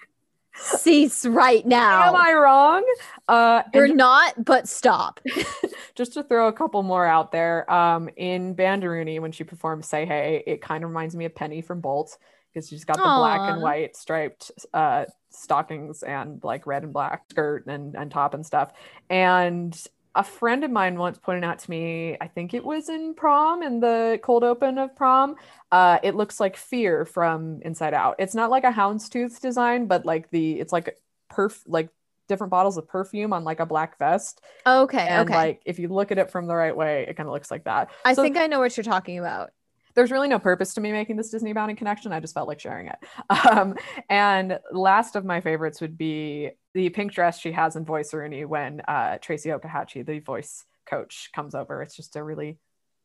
cease 0.61 1.25
right 1.27 1.67
now. 1.67 2.09
Am 2.09 2.17
I 2.17 2.33
wrong? 2.33 2.85
Uh, 3.27 3.63
You're 3.75 3.95
not, 3.95 4.45
but 4.45 4.69
stop. 4.69 5.21
just 5.95 6.15
to 6.15 6.23
throw 6.23 6.49
a 6.49 6.53
couple 6.53 6.83
more 6.83 7.07
out 7.07 7.33
there, 7.33 7.71
um, 7.73 8.09
in 8.17 8.55
Band-a-Rooney, 8.55 9.19
when 9.19 9.33
she 9.33 9.45
performs 9.45 9.87
"Say 9.89 10.07
Hey," 10.07 10.43
it 10.47 10.63
kind 10.63 10.85
of 10.85 10.91
reminds 10.91 11.17
me 11.17 11.25
of 11.25 11.35
Penny 11.35 11.61
from 11.61 11.81
Bolt 11.81 12.17
because 12.53 12.69
she's 12.69 12.85
got 12.85 12.97
the 12.97 13.03
Aww. 13.03 13.19
black 13.19 13.53
and 13.53 13.63
white 13.63 13.97
striped 13.97 14.51
uh, 14.73 15.05
stockings 15.31 16.03
and 16.03 16.43
like 16.43 16.67
red 16.67 16.83
and 16.83 16.93
black 16.93 17.25
skirt 17.31 17.67
and, 17.67 17.95
and 17.95 18.11
top 18.11 18.35
and 18.35 18.45
stuff. 18.45 18.73
And 19.11 19.79
a 20.19 20.25
friend 20.25 20.65
of 20.65 20.71
mine 20.73 20.99
once 20.99 21.17
pointed 21.17 21.45
out 21.45 21.61
to 21.61 21.71
me, 21.71 22.17
I 22.21 22.27
think 22.27 22.53
it 22.53 22.65
was 22.65 22.89
in 22.89 23.15
prom, 23.15 23.63
in 23.63 23.79
the 23.79 24.19
cold 24.21 24.43
open 24.43 24.77
of 24.77 24.95
prom. 24.97 25.37
Uh, 25.71 26.01
it 26.03 26.17
looks 26.17 26.41
like 26.41 26.57
Fear 26.57 27.05
from 27.05 27.61
Inside 27.63 27.95
Out. 27.95 28.17
It's 28.19 28.35
not 28.35 28.51
like 28.51 28.65
a 28.65 28.73
houndstooth 28.73 29.41
design, 29.41 29.87
but 29.87 30.05
like 30.05 30.29
the 30.31 30.59
it's 30.59 30.73
like 30.73 30.99
perf 31.31 31.63
like 31.69 31.91
different 32.27 32.51
bottles 32.51 32.77
of 32.77 32.89
perfume 32.89 33.33
on 33.33 33.45
like 33.45 33.61
a 33.61 33.67
black 33.67 33.97
vest. 34.01 34.43
Okay. 34.67 35.07
And 35.07 35.31
okay. 35.31 35.39
like 35.39 35.63
if 35.65 35.79
you 35.79 35.87
look 35.87 36.11
at 36.11 36.19
it 36.19 36.33
from 36.33 36.49
the 36.49 36.57
right 36.57 36.77
way, 36.77 37.07
it 37.09 37.17
kind 37.17 37.29
of 37.29 37.33
looks 37.33 37.51
like 37.51 37.65
that. 37.65 37.91
I 38.05 38.15
so, 38.15 38.23
think 38.25 38.37
I 38.37 38.49
know 38.49 38.59
what 38.59 38.77
you're 38.77 38.85
talking 38.85 39.21
about 39.21 39.51
there's 39.99 40.13
really 40.13 40.29
no 40.29 40.39
purpose 40.39 40.75
to 40.75 40.81
me 40.81 40.93
making 40.93 41.17
this 41.17 41.29
Disney 41.29 41.53
bounding 41.53 41.75
connection. 41.75 42.13
I 42.13 42.21
just 42.21 42.33
felt 42.33 42.47
like 42.47 42.61
sharing 42.61 42.87
it. 42.87 42.99
Um, 43.51 43.77
and 44.09 44.59
last 44.71 45.17
of 45.17 45.25
my 45.25 45.41
favorites 45.41 45.81
would 45.81 45.97
be 45.99 46.51
the 46.79 46.89
pink 46.91 47.11
dress 47.13 47.41
she 47.41 47.51
has 47.51 47.75
in 47.75 47.85
Voice 47.85 48.15
Rooney 48.15 48.45
when 48.45 48.81
uh, 48.87 49.19
Tracy 49.19 49.49
Okahachi, 49.51 50.07
the 50.07 50.21
voice 50.21 50.65
coach, 50.87 51.31
comes 51.35 51.55
over. 51.57 51.83
It's 51.83 51.97
just 51.97 52.15
a 52.15 52.23
really 52.23 52.57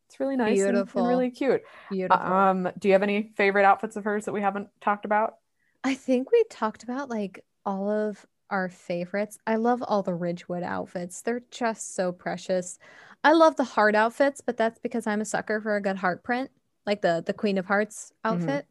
It's 0.07 0.19
really 0.19 0.35
nice 0.35 0.61
and- 0.61 0.77
and, 0.77 0.95
really 0.95 1.31
cute. 1.31 1.63
Beautiful. 1.89 2.21
Um, 2.23 2.69
do 2.77 2.87
you 2.87 2.93
have 2.93 3.01
any 3.01 3.33
favorite 3.35 3.65
outfits 3.65 3.95
of 3.95 4.03
hers 4.03 4.25
that 4.25 4.31
we 4.31 4.41
haven't 4.41 4.67
talked 4.79 5.05
about? 5.05 5.37
I 5.83 5.95
think 5.95 6.31
we 6.31 6.43
talked 6.51 6.83
about 6.83 7.09
like 7.09 7.43
all 7.65 7.89
of 7.89 8.23
our 8.51 8.69
favorites. 8.69 9.39
I 9.47 9.55
love 9.55 9.81
all 9.81 10.03
the 10.03 10.13
Ridgewood 10.13 10.61
outfits. 10.61 11.21
They're 11.23 11.41
just 11.49 11.95
so 11.95 12.11
precious. 12.11 12.77
I 13.23 13.31
love 13.33 13.55
the 13.55 13.63
heart 13.63 13.95
outfits, 13.95 14.39
but 14.41 14.55
that's 14.55 14.77
because 14.77 15.07
I'm 15.07 15.21
a 15.21 15.25
sucker 15.25 15.59
for 15.61 15.75
a 15.75 15.81
good 15.81 15.97
heart 15.97 16.23
print, 16.23 16.51
like 16.85 17.01
the 17.01 17.23
the 17.25 17.33
Queen 17.33 17.57
of 17.57 17.65
Hearts 17.65 18.13
Mhm. 18.23 18.29
outfit. 18.31 18.67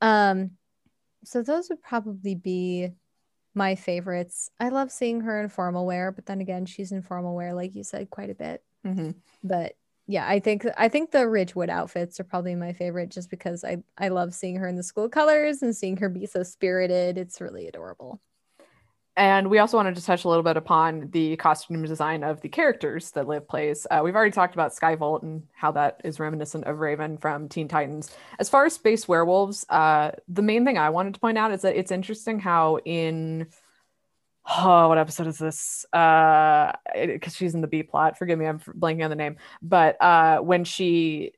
Um 0.00 0.50
so 1.22 1.42
those 1.42 1.68
would 1.68 1.82
probably 1.82 2.34
be 2.34 2.88
my 3.54 3.74
favorites. 3.74 4.50
I 4.60 4.68
love 4.68 4.90
seeing 4.90 5.22
her 5.22 5.40
in 5.40 5.48
formal 5.48 5.86
wear, 5.86 6.12
but 6.12 6.26
then 6.26 6.40
again, 6.40 6.66
she's 6.66 6.92
in 6.92 7.02
formal 7.02 7.34
wear 7.34 7.54
like 7.54 7.74
you 7.74 7.84
said 7.84 8.10
quite 8.10 8.30
a 8.30 8.34
bit. 8.34 8.62
Mm-hmm. 8.86 9.10
But 9.42 9.74
yeah, 10.06 10.26
I 10.26 10.40
think 10.40 10.66
I 10.76 10.88
think 10.88 11.10
the 11.10 11.28
Ridgewood 11.28 11.70
outfits 11.70 12.18
are 12.18 12.24
probably 12.24 12.54
my 12.54 12.72
favorite 12.72 13.10
just 13.10 13.30
because 13.30 13.64
I 13.64 13.78
I 13.96 14.08
love 14.08 14.34
seeing 14.34 14.56
her 14.56 14.66
in 14.66 14.76
the 14.76 14.82
school 14.82 15.08
colors 15.08 15.62
and 15.62 15.74
seeing 15.74 15.96
her 15.98 16.08
be 16.08 16.26
so 16.26 16.42
spirited. 16.42 17.16
It's 17.16 17.40
really 17.40 17.68
adorable. 17.68 18.20
And 19.16 19.50
we 19.50 19.58
also 19.58 19.76
wanted 19.76 19.96
to 19.96 20.04
touch 20.04 20.24
a 20.24 20.28
little 20.28 20.42
bit 20.42 20.56
upon 20.56 21.10
the 21.10 21.36
costume 21.36 21.82
design 21.84 22.22
of 22.22 22.40
the 22.40 22.48
characters 22.48 23.10
that 23.12 23.26
Liv 23.26 23.46
plays. 23.48 23.86
Uh, 23.90 24.00
we've 24.02 24.14
already 24.14 24.30
talked 24.30 24.54
about 24.54 24.72
Skyvolt 24.72 25.22
and 25.22 25.42
how 25.52 25.72
that 25.72 26.00
is 26.04 26.20
reminiscent 26.20 26.64
of 26.64 26.78
Raven 26.78 27.18
from 27.18 27.48
Teen 27.48 27.68
Titans. 27.68 28.16
As 28.38 28.48
far 28.48 28.64
as 28.66 28.74
space 28.74 29.08
werewolves, 29.08 29.66
uh, 29.68 30.12
the 30.28 30.42
main 30.42 30.64
thing 30.64 30.78
I 30.78 30.90
wanted 30.90 31.14
to 31.14 31.20
point 31.20 31.38
out 31.38 31.52
is 31.52 31.62
that 31.62 31.76
it's 31.76 31.90
interesting 31.90 32.38
how 32.38 32.78
in 32.84 33.48
oh, 34.46 34.88
what 34.88 34.98
episode 34.98 35.26
is 35.26 35.38
this? 35.38 35.84
Uh, 35.92 36.72
because 36.94 37.36
she's 37.36 37.54
in 37.54 37.60
the 37.60 37.66
B 37.66 37.82
plot. 37.82 38.18
Forgive 38.18 38.38
me, 38.38 38.46
I'm 38.46 38.58
blanking 38.58 39.04
on 39.04 39.10
the 39.10 39.16
name. 39.16 39.36
But 39.60 40.00
uh, 40.00 40.38
when 40.38 40.64
she 40.64 41.32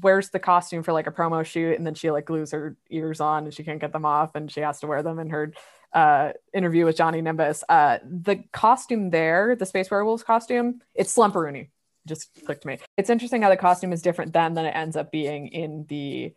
wears 0.00 0.30
the 0.30 0.38
costume 0.38 0.82
for 0.82 0.92
like 0.92 1.06
a 1.06 1.12
promo 1.12 1.44
shoot 1.44 1.76
and 1.76 1.86
then 1.86 1.94
she 1.94 2.10
like 2.10 2.24
glues 2.24 2.52
her 2.52 2.76
ears 2.90 3.20
on 3.20 3.44
and 3.44 3.54
she 3.54 3.62
can't 3.62 3.80
get 3.80 3.92
them 3.92 4.04
off 4.04 4.34
and 4.34 4.50
she 4.50 4.60
has 4.60 4.80
to 4.80 4.86
wear 4.86 5.02
them 5.02 5.18
in 5.18 5.28
her 5.30 5.52
uh 5.92 6.32
interview 6.52 6.84
with 6.84 6.96
Johnny 6.96 7.20
Nimbus. 7.20 7.64
Uh 7.68 7.98
the 8.04 8.44
costume 8.52 9.10
there, 9.10 9.56
the 9.56 9.66
Space 9.66 9.90
Werewolves 9.90 10.22
costume, 10.22 10.80
it's 10.94 11.12
Slump-a-Rooney. 11.12 11.70
Just 12.06 12.30
clicked 12.46 12.64
me. 12.64 12.78
It's 12.96 13.10
interesting 13.10 13.42
how 13.42 13.50
the 13.50 13.56
costume 13.56 13.92
is 13.92 14.02
different 14.02 14.32
then 14.32 14.54
than 14.54 14.64
it 14.64 14.74
ends 14.76 14.96
up 14.96 15.12
being 15.12 15.48
in 15.48 15.86
the 15.88 16.34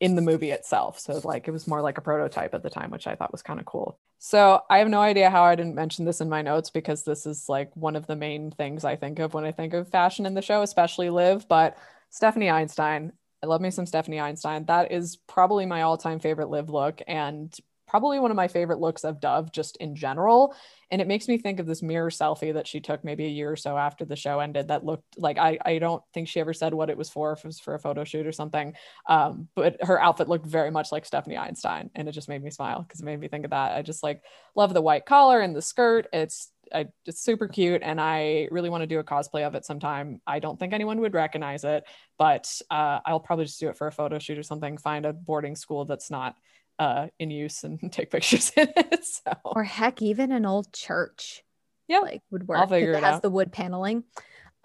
in 0.00 0.14
the 0.14 0.22
movie 0.22 0.50
itself. 0.50 1.00
So 1.00 1.20
like 1.24 1.48
it 1.48 1.50
was 1.50 1.66
more 1.66 1.80
like 1.80 1.98
a 1.98 2.02
prototype 2.02 2.54
at 2.54 2.62
the 2.62 2.70
time, 2.70 2.90
which 2.90 3.06
I 3.06 3.14
thought 3.14 3.32
was 3.32 3.42
kind 3.42 3.58
of 3.58 3.66
cool. 3.66 3.98
So 4.18 4.62
I 4.70 4.78
have 4.78 4.88
no 4.88 5.00
idea 5.00 5.30
how 5.30 5.42
I 5.42 5.54
didn't 5.54 5.74
mention 5.74 6.04
this 6.04 6.20
in 6.20 6.28
my 6.28 6.42
notes 6.42 6.70
because 6.70 7.04
this 7.04 7.26
is 7.26 7.48
like 7.48 7.74
one 7.76 7.96
of 7.96 8.06
the 8.06 8.16
main 8.16 8.50
things 8.50 8.84
I 8.84 8.96
think 8.96 9.18
of 9.18 9.34
when 9.34 9.44
I 9.44 9.52
think 9.52 9.74
of 9.74 9.88
fashion 9.88 10.26
in 10.26 10.34
the 10.34 10.42
show, 10.42 10.62
especially 10.62 11.10
Liv. 11.10 11.46
But 11.48 11.76
Stephanie 12.10 12.50
Einstein, 12.50 13.12
I 13.42 13.46
love 13.46 13.60
me 13.60 13.70
some 13.70 13.86
Stephanie 13.86 14.20
Einstein. 14.20 14.64
That 14.66 14.92
is 14.92 15.16
probably 15.16 15.66
my 15.66 15.82
all-time 15.82 16.20
favorite 16.20 16.50
Liv 16.50 16.70
look 16.70 17.00
and 17.06 17.56
probably 17.88 18.18
one 18.18 18.30
of 18.30 18.36
my 18.36 18.48
favorite 18.48 18.78
looks 18.78 19.04
of 19.04 19.20
Dove 19.20 19.50
just 19.50 19.76
in 19.78 19.96
general. 19.96 20.54
And 20.90 21.00
it 21.00 21.08
makes 21.08 21.28
me 21.28 21.36
think 21.38 21.60
of 21.60 21.66
this 21.66 21.82
mirror 21.82 22.10
selfie 22.10 22.54
that 22.54 22.66
she 22.66 22.80
took 22.80 23.04
maybe 23.04 23.24
a 23.24 23.28
year 23.28 23.50
or 23.52 23.56
so 23.56 23.76
after 23.76 24.04
the 24.04 24.16
show 24.16 24.40
ended 24.40 24.68
that 24.68 24.84
looked 24.84 25.18
like 25.18 25.36
I, 25.36 25.58
I 25.64 25.78
don't 25.78 26.02
think 26.14 26.28
she 26.28 26.40
ever 26.40 26.54
said 26.54 26.72
what 26.72 26.88
it 26.88 26.96
was 26.96 27.10
for, 27.10 27.32
if 27.32 27.40
it 27.40 27.46
was 27.46 27.60
for 27.60 27.74
a 27.74 27.78
photo 27.78 28.04
shoot 28.04 28.26
or 28.26 28.32
something. 28.32 28.74
Um, 29.06 29.48
but 29.54 29.82
her 29.82 30.00
outfit 30.00 30.28
looked 30.28 30.46
very 30.46 30.70
much 30.70 30.92
like 30.92 31.04
Stephanie 31.04 31.36
Einstein. 31.36 31.90
And 31.94 32.08
it 32.08 32.12
just 32.12 32.28
made 32.28 32.42
me 32.42 32.50
smile 32.50 32.82
because 32.82 33.00
it 33.00 33.04
made 33.04 33.20
me 33.20 33.28
think 33.28 33.44
of 33.44 33.50
that. 33.50 33.76
I 33.76 33.82
just 33.82 34.02
like 34.02 34.22
love 34.54 34.72
the 34.72 34.82
white 34.82 35.04
collar 35.04 35.40
and 35.40 35.54
the 35.54 35.62
skirt. 35.62 36.06
It's 36.12 36.50
I, 36.74 36.86
it's 37.06 37.20
super 37.20 37.48
cute 37.48 37.82
and 37.82 38.00
I 38.00 38.48
really 38.50 38.70
want 38.70 38.82
to 38.82 38.86
do 38.86 38.98
a 38.98 39.04
cosplay 39.04 39.46
of 39.46 39.54
it 39.54 39.64
sometime. 39.64 40.20
I 40.26 40.38
don't 40.38 40.58
think 40.58 40.72
anyone 40.72 41.00
would 41.00 41.14
recognize 41.14 41.64
it, 41.64 41.84
but 42.18 42.60
uh, 42.70 43.00
I'll 43.04 43.20
probably 43.20 43.46
just 43.46 43.60
do 43.60 43.68
it 43.68 43.76
for 43.76 43.86
a 43.86 43.92
photo 43.92 44.18
shoot 44.18 44.38
or 44.38 44.42
something. 44.42 44.76
Find 44.78 45.06
a 45.06 45.12
boarding 45.12 45.56
school 45.56 45.84
that's 45.84 46.10
not 46.10 46.36
uh, 46.78 47.08
in 47.18 47.30
use 47.30 47.64
and 47.64 47.80
take 47.92 48.10
pictures 48.10 48.52
in 48.56 48.68
it. 48.76 49.04
So 49.04 49.32
Or 49.44 49.64
heck, 49.64 50.02
even 50.02 50.32
an 50.32 50.46
old 50.46 50.72
church. 50.72 51.42
Yeah, 51.88 52.00
Like 52.00 52.22
would 52.30 52.46
work. 52.46 52.58
I'll 52.58 52.66
figure 52.66 52.92
it 52.92 52.98
it 52.98 53.02
has 53.04 53.16
out. 53.16 53.22
the 53.22 53.30
wood 53.30 53.50
paneling. 53.52 54.04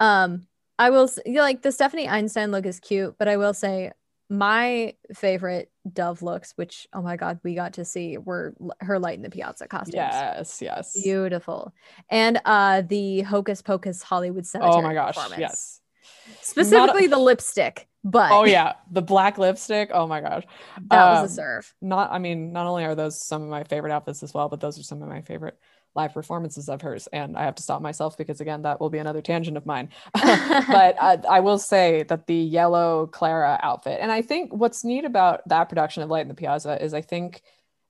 Um, 0.00 0.46
I 0.78 0.90
will 0.90 1.08
you 1.24 1.34
know, 1.34 1.42
like 1.42 1.62
the 1.62 1.72
Stephanie 1.72 2.08
Einstein 2.08 2.50
look 2.50 2.66
is 2.66 2.80
cute, 2.80 3.16
but 3.18 3.28
I 3.28 3.36
will 3.36 3.54
say 3.54 3.92
my 4.30 4.94
favorite 5.14 5.70
Dove 5.90 6.22
looks, 6.22 6.52
which 6.56 6.86
oh 6.92 7.02
my 7.02 7.16
god, 7.16 7.40
we 7.42 7.54
got 7.54 7.74
to 7.74 7.84
see 7.84 8.18
were 8.18 8.54
her 8.80 8.98
light 8.98 9.16
in 9.16 9.22
the 9.22 9.30
piazza 9.30 9.68
costumes. 9.68 9.94
yes, 9.94 10.60
yes. 10.60 11.00
Beautiful. 11.02 11.72
And 12.10 12.40
uh 12.44 12.82
the 12.82 13.20
Hocus 13.22 13.62
Pocus 13.62 14.02
Hollywood 14.02 14.46
Cemetery. 14.46 14.74
oh 14.74 14.82
my 14.82 14.94
gosh, 14.94 15.16
yes. 15.38 15.80
Specifically 16.42 17.06
the 17.06 17.18
lipstick, 17.18 17.88
but 18.02 18.30
Oh 18.32 18.44
yeah, 18.44 18.74
the 18.90 19.02
black 19.02 19.38
lipstick. 19.38 19.90
Oh 19.92 20.06
my 20.06 20.20
gosh. 20.20 20.44
that 20.90 21.10
was 21.10 21.18
Um, 21.20 21.24
a 21.24 21.28
serve. 21.28 21.74
Not, 21.80 22.12
I 22.12 22.18
mean, 22.18 22.52
not 22.52 22.66
only 22.66 22.84
are 22.84 22.94
those 22.94 23.24
some 23.24 23.42
of 23.42 23.48
my 23.48 23.64
favorite 23.64 23.92
outfits 23.92 24.22
as 24.22 24.34
well, 24.34 24.48
but 24.48 24.60
those 24.60 24.78
are 24.78 24.82
some 24.82 25.02
of 25.02 25.08
my 25.08 25.22
favorite 25.22 25.58
live 25.94 26.12
performances 26.12 26.68
of 26.68 26.82
hers. 26.82 27.06
And 27.12 27.36
I 27.36 27.44
have 27.44 27.54
to 27.54 27.62
stop 27.62 27.80
myself 27.80 28.16
because 28.16 28.40
again, 28.40 28.62
that 28.62 28.80
will 28.80 28.90
be 28.90 28.98
another 28.98 29.22
tangent 29.22 29.56
of 29.56 29.64
mine. 29.64 29.90
but 30.12 30.96
I, 31.00 31.20
I 31.28 31.40
will 31.40 31.58
say 31.58 32.02
that 32.04 32.26
the 32.26 32.34
yellow 32.34 33.06
Clara 33.06 33.58
outfit, 33.62 34.00
and 34.00 34.10
I 34.10 34.22
think 34.22 34.52
what's 34.52 34.84
neat 34.84 35.04
about 35.04 35.48
that 35.48 35.68
production 35.68 36.02
of 36.02 36.10
Light 36.10 36.22
in 36.22 36.28
the 36.28 36.34
Piazza 36.34 36.82
is 36.82 36.94
I 36.94 37.00
think 37.00 37.42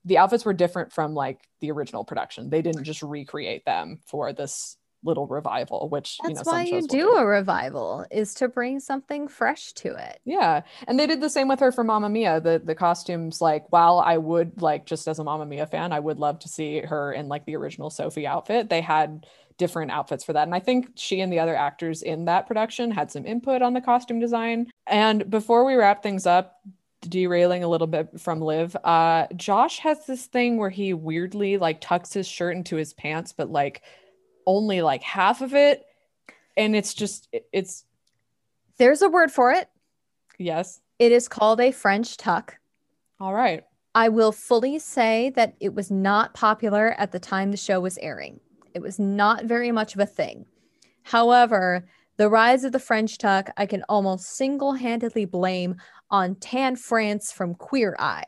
the 0.05 0.19
outfits 0.19 0.45
were 0.45 0.53
different 0.53 0.93
from 0.93 1.15
like 1.15 1.41
the 1.61 1.71
original 1.71 2.03
production. 2.03 2.49
They 2.51 2.61
didn't 2.61 2.83
just 2.83 3.01
recreate 3.01 3.65
them 3.65 3.99
for 4.05 4.33
this 4.33 4.77
little 5.05 5.27
revival, 5.27 5.89
which 5.89 6.17
you 6.23 6.29
know 6.29 6.35
That's 6.35 6.47
why 6.47 6.63
you 6.63 6.85
do 6.87 7.15
a 7.15 7.25
revival 7.25 8.05
is 8.11 8.33
to 8.35 8.47
bring 8.47 8.79
something 8.79 9.27
fresh 9.27 9.73
to 9.73 9.95
it. 9.95 10.19
Yeah, 10.25 10.61
and 10.87 10.99
they 10.99 11.07
did 11.07 11.21
the 11.21 11.29
same 11.29 11.47
with 11.47 11.59
her 11.59 11.71
for 11.71 11.83
Mamma 11.83 12.09
Mia. 12.09 12.41
The 12.41 12.61
the 12.63 12.75
costumes, 12.75 13.41
like, 13.41 13.65
while 13.71 13.99
I 13.99 14.17
would 14.17 14.61
like 14.61 14.85
just 14.85 15.07
as 15.07 15.19
a 15.19 15.23
Mamma 15.23 15.45
Mia 15.45 15.67
fan, 15.67 15.93
I 15.93 15.99
would 15.99 16.19
love 16.19 16.39
to 16.39 16.49
see 16.49 16.79
her 16.79 17.13
in 17.13 17.27
like 17.27 17.45
the 17.45 17.55
original 17.55 17.89
Sophie 17.89 18.27
outfit. 18.27 18.69
They 18.69 18.81
had 18.81 19.25
different 19.57 19.91
outfits 19.91 20.23
for 20.23 20.33
that, 20.33 20.43
and 20.43 20.55
I 20.55 20.59
think 20.59 20.89
she 20.95 21.21
and 21.21 21.31
the 21.31 21.39
other 21.39 21.55
actors 21.55 22.01
in 22.01 22.25
that 22.25 22.47
production 22.47 22.91
had 22.91 23.11
some 23.11 23.25
input 23.25 23.61
on 23.61 23.73
the 23.73 23.81
costume 23.81 24.19
design. 24.19 24.71
And 24.87 25.29
before 25.29 25.63
we 25.65 25.75
wrap 25.75 26.03
things 26.03 26.25
up, 26.25 26.59
derailing 27.07 27.63
a 27.63 27.67
little 27.67 27.87
bit 27.87 28.19
from 28.19 28.41
Liv, 28.41 28.75
uh, 28.83 29.27
Josh 29.35 29.79
has 29.79 30.05
this 30.05 30.25
thing 30.25 30.57
where 30.57 30.69
he 30.69 30.93
weirdly 30.93 31.57
like 31.57 31.81
tucks 31.81 32.13
his 32.13 32.27
shirt 32.27 32.55
into 32.55 32.75
his 32.75 32.93
pants, 32.93 33.33
but 33.33 33.49
like 33.49 33.83
only 34.45 34.81
like 34.81 35.03
half 35.03 35.41
of 35.41 35.53
it, 35.53 35.85
and 36.57 36.75
it's 36.75 36.93
just 36.93 37.27
it- 37.31 37.47
it's 37.51 37.85
There's 38.77 39.01
a 39.01 39.09
word 39.09 39.31
for 39.31 39.51
it. 39.51 39.69
yes, 40.37 40.81
It 40.99 41.11
is 41.11 41.27
called 41.27 41.59
a 41.61 41.71
French 41.71 42.17
tuck. 42.17 42.57
all 43.19 43.33
right. 43.33 43.63
I 43.93 44.09
will 44.09 44.33
fully 44.33 44.77
say 44.79 45.29
that 45.37 45.55
it 45.61 45.73
was 45.73 45.89
not 45.89 46.33
popular 46.33 46.93
at 46.97 47.11
the 47.13 47.19
time 47.19 47.51
the 47.51 47.57
show 47.57 47.79
was 47.79 47.97
airing. 47.99 48.41
It 48.73 48.81
was 48.81 48.99
not 48.99 49.45
very 49.45 49.71
much 49.71 49.93
of 49.95 50.01
a 50.01 50.05
thing. 50.05 50.45
However, 51.03 51.87
the 52.17 52.29
rise 52.29 52.63
of 52.65 52.71
the 52.73 52.79
French 52.79 53.17
tuck 53.17 53.49
I 53.55 53.65
can 53.65 53.83
almost 53.87 54.25
single 54.35 54.73
handedly 54.73 55.23
blame 55.25 55.75
on 56.09 56.35
Tan 56.35 56.75
France 56.75 57.31
from 57.31 57.55
Queer 57.55 57.95
Eye. 57.99 58.25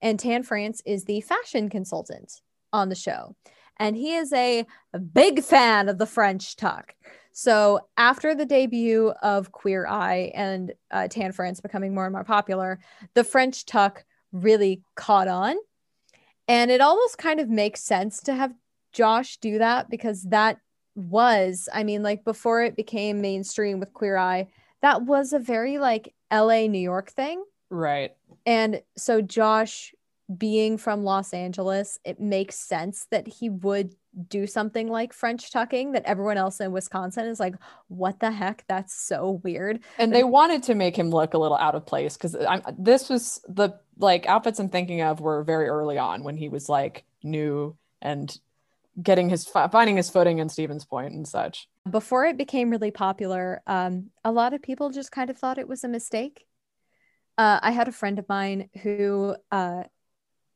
And 0.00 0.18
Tan 0.18 0.42
France 0.42 0.80
is 0.86 1.04
the 1.04 1.20
fashion 1.20 1.68
consultant 1.68 2.40
on 2.72 2.88
the 2.88 2.94
show. 2.94 3.36
And 3.80 3.96
he 3.96 4.14
is 4.14 4.32
a, 4.32 4.66
big 4.98 5.42
fan 5.42 5.88
of 5.88 5.98
the 5.98 6.06
French 6.06 6.56
tuck. 6.56 6.94
So 7.32 7.80
after 7.96 8.34
the 8.34 8.44
debut 8.44 9.12
of 9.22 9.52
Queer 9.52 9.86
Eye 9.86 10.32
and 10.34 10.72
uh, 10.90 11.08
Tan 11.08 11.32
France 11.32 11.60
becoming 11.60 11.94
more 11.94 12.04
and 12.04 12.12
more 12.12 12.24
popular, 12.24 12.80
the 13.14 13.24
French 13.24 13.64
tuck 13.64 14.04
really 14.32 14.82
caught 14.96 15.28
on. 15.28 15.56
And 16.48 16.70
it 16.70 16.80
almost 16.80 17.18
kind 17.18 17.40
of 17.40 17.48
makes 17.48 17.82
sense 17.82 18.20
to 18.22 18.34
have 18.34 18.52
Josh 18.92 19.36
do 19.36 19.58
that 19.58 19.88
because 19.88 20.24
that 20.24 20.58
was, 20.96 21.68
I 21.72 21.84
mean, 21.84 22.02
like 22.02 22.24
before 22.24 22.62
it 22.62 22.76
became 22.76 23.20
mainstream 23.20 23.80
with 23.80 23.92
Queer 23.92 24.16
Eye, 24.16 24.48
that 24.82 25.02
was 25.02 25.32
a 25.32 25.38
very 25.38 25.78
like 25.78 26.12
LA, 26.32 26.66
New 26.66 26.80
York 26.80 27.10
thing. 27.10 27.44
Right. 27.70 28.12
And 28.44 28.82
so 28.96 29.20
Josh 29.22 29.94
being 30.36 30.78
from 30.78 31.02
Los 31.04 31.32
Angeles, 31.32 31.98
it 32.04 32.20
makes 32.20 32.56
sense 32.56 33.06
that 33.10 33.26
he 33.26 33.50
would 33.50 33.94
do 34.28 34.46
something 34.46 34.88
like 34.88 35.12
French 35.12 35.50
tucking 35.52 35.92
that 35.92 36.04
everyone 36.04 36.36
else 36.36 36.60
in 36.60 36.72
Wisconsin 36.72 37.26
is 37.26 37.40
like, 37.40 37.54
what 37.88 38.20
the 38.20 38.30
heck? 38.30 38.64
That's 38.68 38.94
so 38.94 39.40
weird. 39.44 39.80
and 39.98 40.12
they 40.12 40.24
wanted 40.24 40.62
to 40.64 40.74
make 40.74 40.96
him 40.96 41.10
look 41.10 41.34
a 41.34 41.38
little 41.38 41.56
out 41.56 41.74
of 41.74 41.86
place 41.86 42.16
because 42.16 42.36
this 42.78 43.08
was 43.08 43.40
the 43.48 43.78
like 43.98 44.26
outfits 44.26 44.58
I'm 44.58 44.68
thinking 44.68 45.02
of 45.02 45.20
were 45.20 45.42
very 45.44 45.68
early 45.68 45.98
on 45.98 46.24
when 46.24 46.36
he 46.36 46.48
was 46.48 46.68
like 46.68 47.04
new 47.22 47.76
and 48.02 48.36
getting 49.00 49.28
his 49.28 49.44
finding 49.44 49.96
his 49.96 50.10
footing 50.10 50.38
in 50.38 50.48
Stevens 50.48 50.84
Point 50.84 51.14
and 51.14 51.26
such. 51.26 51.68
Before 51.88 52.24
it 52.24 52.36
became 52.36 52.70
really 52.70 52.90
popular, 52.90 53.62
um, 53.66 54.10
a 54.24 54.32
lot 54.32 54.52
of 54.52 54.62
people 54.62 54.90
just 54.90 55.12
kind 55.12 55.30
of 55.30 55.38
thought 55.38 55.58
it 55.58 55.68
was 55.68 55.84
a 55.84 55.88
mistake. 55.88 56.46
Uh, 57.38 57.58
I 57.62 57.70
had 57.70 57.88
a 57.88 57.92
friend 57.92 58.18
of 58.18 58.28
mine 58.28 58.68
who 58.82 59.34
uh, 59.50 59.84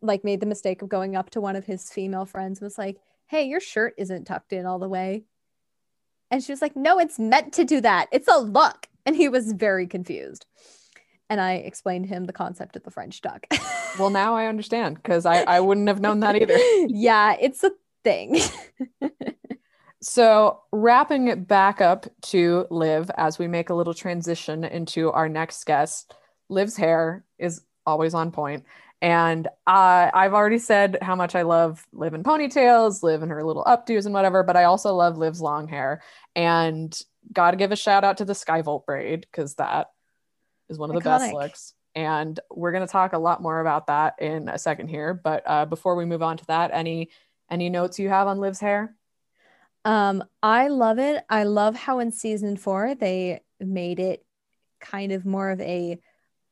like 0.05 0.25
made 0.25 0.41
the 0.41 0.47
mistake 0.47 0.83
of 0.83 0.89
going 0.89 1.17
up 1.17 1.31
to 1.31 1.41
one 1.41 1.57
of 1.57 1.65
his 1.65 1.91
female 1.91 2.27
friends 2.27 2.61
was 2.61 2.79
like, 2.79 3.01
"Hey, 3.27 3.45
your 3.45 3.61
shirt 3.61 3.95
isn't 3.99 4.25
tucked 4.25 4.53
in 4.53 4.67
all 4.67 4.79
the 4.79 4.89
way." 4.89 5.25
And 6.31 6.43
she 6.43 6.53
was 6.53 6.63
like, 6.63 6.77
"No, 6.77 6.99
it's 6.99 7.19
meant 7.19 7.53
to 7.55 7.65
do 7.65 7.81
that. 7.81 8.09
It's 8.13 8.29
a 8.29 8.39
look." 8.39 8.89
And 9.07 9.17
he 9.17 9.29
was 9.29 9.53
very 9.53 9.87
confused. 9.87 10.47
And 11.31 11.41
I 11.41 11.55
explained 11.55 12.05
to 12.05 12.15
him 12.15 12.25
the 12.25 12.33
concept 12.33 12.77
of 12.77 12.83
the 12.83 12.91
French 12.91 13.21
tuck. 13.21 13.47
well, 13.99 14.11
now 14.11 14.37
I 14.37 14.47
understand 14.47 14.97
because 14.97 15.27
I, 15.27 15.43
I 15.43 15.61
wouldn't 15.61 15.89
have 15.89 16.01
known 16.01 16.21
that 16.21 16.37
either. 16.37 16.57
yeah, 16.89 17.37
it's 17.41 17.65
a 17.65 17.73
thing. 18.03 18.39
so, 20.03 20.61
wrapping 20.71 21.29
it 21.29 21.49
back 21.49 21.81
up 21.81 22.07
to 22.23 22.67
Liv 22.71 23.11
as 23.17 23.39
we 23.39 23.49
make 23.49 23.71
a 23.71 23.75
little 23.75 23.95
transition 23.95 24.65
into 24.65 25.11
our 25.13 25.29
next 25.29 25.65
guest, 25.65 26.15
Liv's 26.49 26.77
hair 26.77 27.25
is 27.39 27.63
always 27.87 28.15
on 28.15 28.31
point. 28.31 28.65
And 29.05 29.49
uh, 29.67 30.11
I've 30.15 30.33
already 30.33 30.57
said 30.57 30.97
how 31.03 31.15
much 31.15 31.35
I 31.35 31.43
love 31.43 31.87
Liv 31.93 32.15
in 32.15 32.23
ponytails, 32.23 33.03
Liv 33.03 33.23
in 33.23 33.29
her 33.29 33.45
little 33.45 33.63
updos 33.63 34.07
and 34.07 34.15
whatever, 34.15 34.43
but 34.43 34.57
I 34.57 34.65
also 34.65 34.95
love 34.95 35.19
Liv's 35.19 35.43
long 35.43 35.69
hair. 35.69 36.01
And 36.35 36.99
got 37.31 37.51
to 37.51 37.59
give 37.59 37.71
a 37.71 37.77
shout 37.77 38.03
out 38.03 38.17
to 38.17 38.25
the 38.25 38.33
Skyvolt 38.33 38.87
braid 38.87 39.27
because 39.31 39.57
that 39.57 39.91
is 40.71 40.79
one 40.79 40.89
of 40.89 40.95
the 40.95 41.07
best 41.07 41.35
looks. 41.35 41.75
And 41.95 42.41
we're 42.51 42.73
going 42.73 42.87
to 42.87 42.91
talk 42.91 43.13
a 43.13 43.19
lot 43.19 43.43
more 43.43 43.61
about 43.61 43.89
that 43.89 44.15
in 44.21 44.49
a 44.49 44.59
second 44.59 44.89
here. 44.89 45.13
But 45.13 45.43
uh, 45.45 45.67
before 45.67 45.97
we 45.97 46.07
move 46.07 46.23
on 46.23 46.39
to 46.39 46.47
that, 46.47 46.71
any 46.73 47.11
any 47.51 47.69
notes 47.69 47.99
you 47.99 48.09
have 48.09 48.27
on 48.27 48.39
Liv's 48.39 48.61
hair? 48.61 48.97
Um, 49.85 50.25
I 50.43 50.69
love 50.69 50.99
it. 50.99 51.23
I 51.29 51.45
love 51.45 51.77
how 51.77 51.99
in 51.99 52.11
season 52.11 52.57
four 52.57 52.95
they 52.95 53.43
made 53.61 54.01
it 54.01 54.25
kind 54.81 55.13
of 55.13 55.27
more 55.27 55.51
of 55.51 55.61
a 55.61 56.01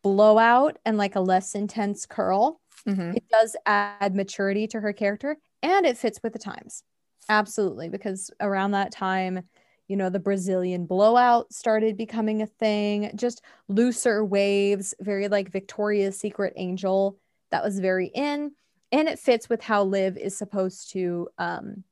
blowout 0.03 0.79
and 0.85 0.99
like 0.99 1.17
a 1.17 1.21
less 1.21 1.55
intense 1.55 2.07
curl. 2.07 2.61
Mm-hmm. 2.87 3.17
It 3.17 3.25
does 3.31 3.57
add 3.67 4.15
maturity 4.15 4.67
to 4.69 4.81
her 4.81 4.93
character 4.93 5.37
and 5.63 5.87
it 5.87 5.99
fits 5.99 6.21
with 6.23 6.33
the 6.33 6.39
times. 6.39 6.83
Absolutely. 7.29 7.89
Because 7.89 8.31
around 8.41 8.73
that 8.73 8.93
time, 8.93 9.43
you 9.89 9.97
know, 9.97 10.11
the 10.11 10.19
Brazilian 10.19 10.87
blowout 10.87 11.53
started 11.53 11.97
becoming 11.97 12.43
a 12.43 12.47
thing, 12.47 13.11
just 13.15 13.43
looser 13.69 14.25
waves, 14.25 14.95
very 15.01 15.29
like 15.29 15.51
Victoria's 15.51 16.19
Secret 16.19 16.55
Angel. 16.57 17.19
That 17.51 17.63
was 17.63 17.79
very 17.79 18.07
in. 18.07 18.53
And 18.91 19.09
it 19.09 19.19
fits 19.19 19.49
with 19.49 19.63
how 19.63 19.85
Liv 19.85 20.17
is 20.17 20.37
supposed 20.37 20.91
to 20.93 21.29
um 21.39 21.85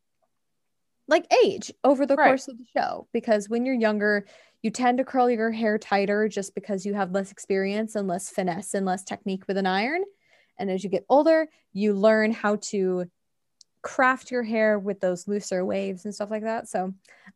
like 1.09 1.27
age 1.45 1.73
over 1.83 2.07
the 2.07 2.15
right. 2.15 2.29
course 2.29 2.49
of 2.49 2.57
the 2.57 2.67
show. 2.75 3.09
Because 3.13 3.49
when 3.49 3.67
you're 3.67 3.75
younger, 3.75 4.27
you 4.63 4.71
tend 4.71 4.99
to 4.99 5.05
curl 5.05 5.31
your 5.31 5.51
hair 5.51 5.79
tighter 5.79 6.29
just 6.29 6.55
because 6.55 6.85
you 6.85 6.95
have 6.95 7.13
less 7.13 7.31
experience 7.33 7.95
and 7.95 8.07
less 8.07 8.29
finesse 8.29 8.75
and 8.75 8.85
less 8.85 9.05
technique 9.05 9.45
with 9.49 9.57
an 9.57 9.67
iron. 9.67 10.03
And 10.59 10.71
as 10.71 10.85
you 10.85 10.91
get 10.91 11.07
older, 11.09 11.49
you 11.73 11.95
learn 11.95 12.33
how 12.33 12.57
to 12.57 13.07
craft 13.83 14.31
your 14.31 14.43
hair 14.43 14.79
with 14.79 15.01
those 15.01 15.27
looser 15.27 15.65
waves 15.65 16.05
and 16.05 16.15
stuff 16.15 16.31
like 16.31 16.43
that. 16.43 16.69
So 16.69 16.93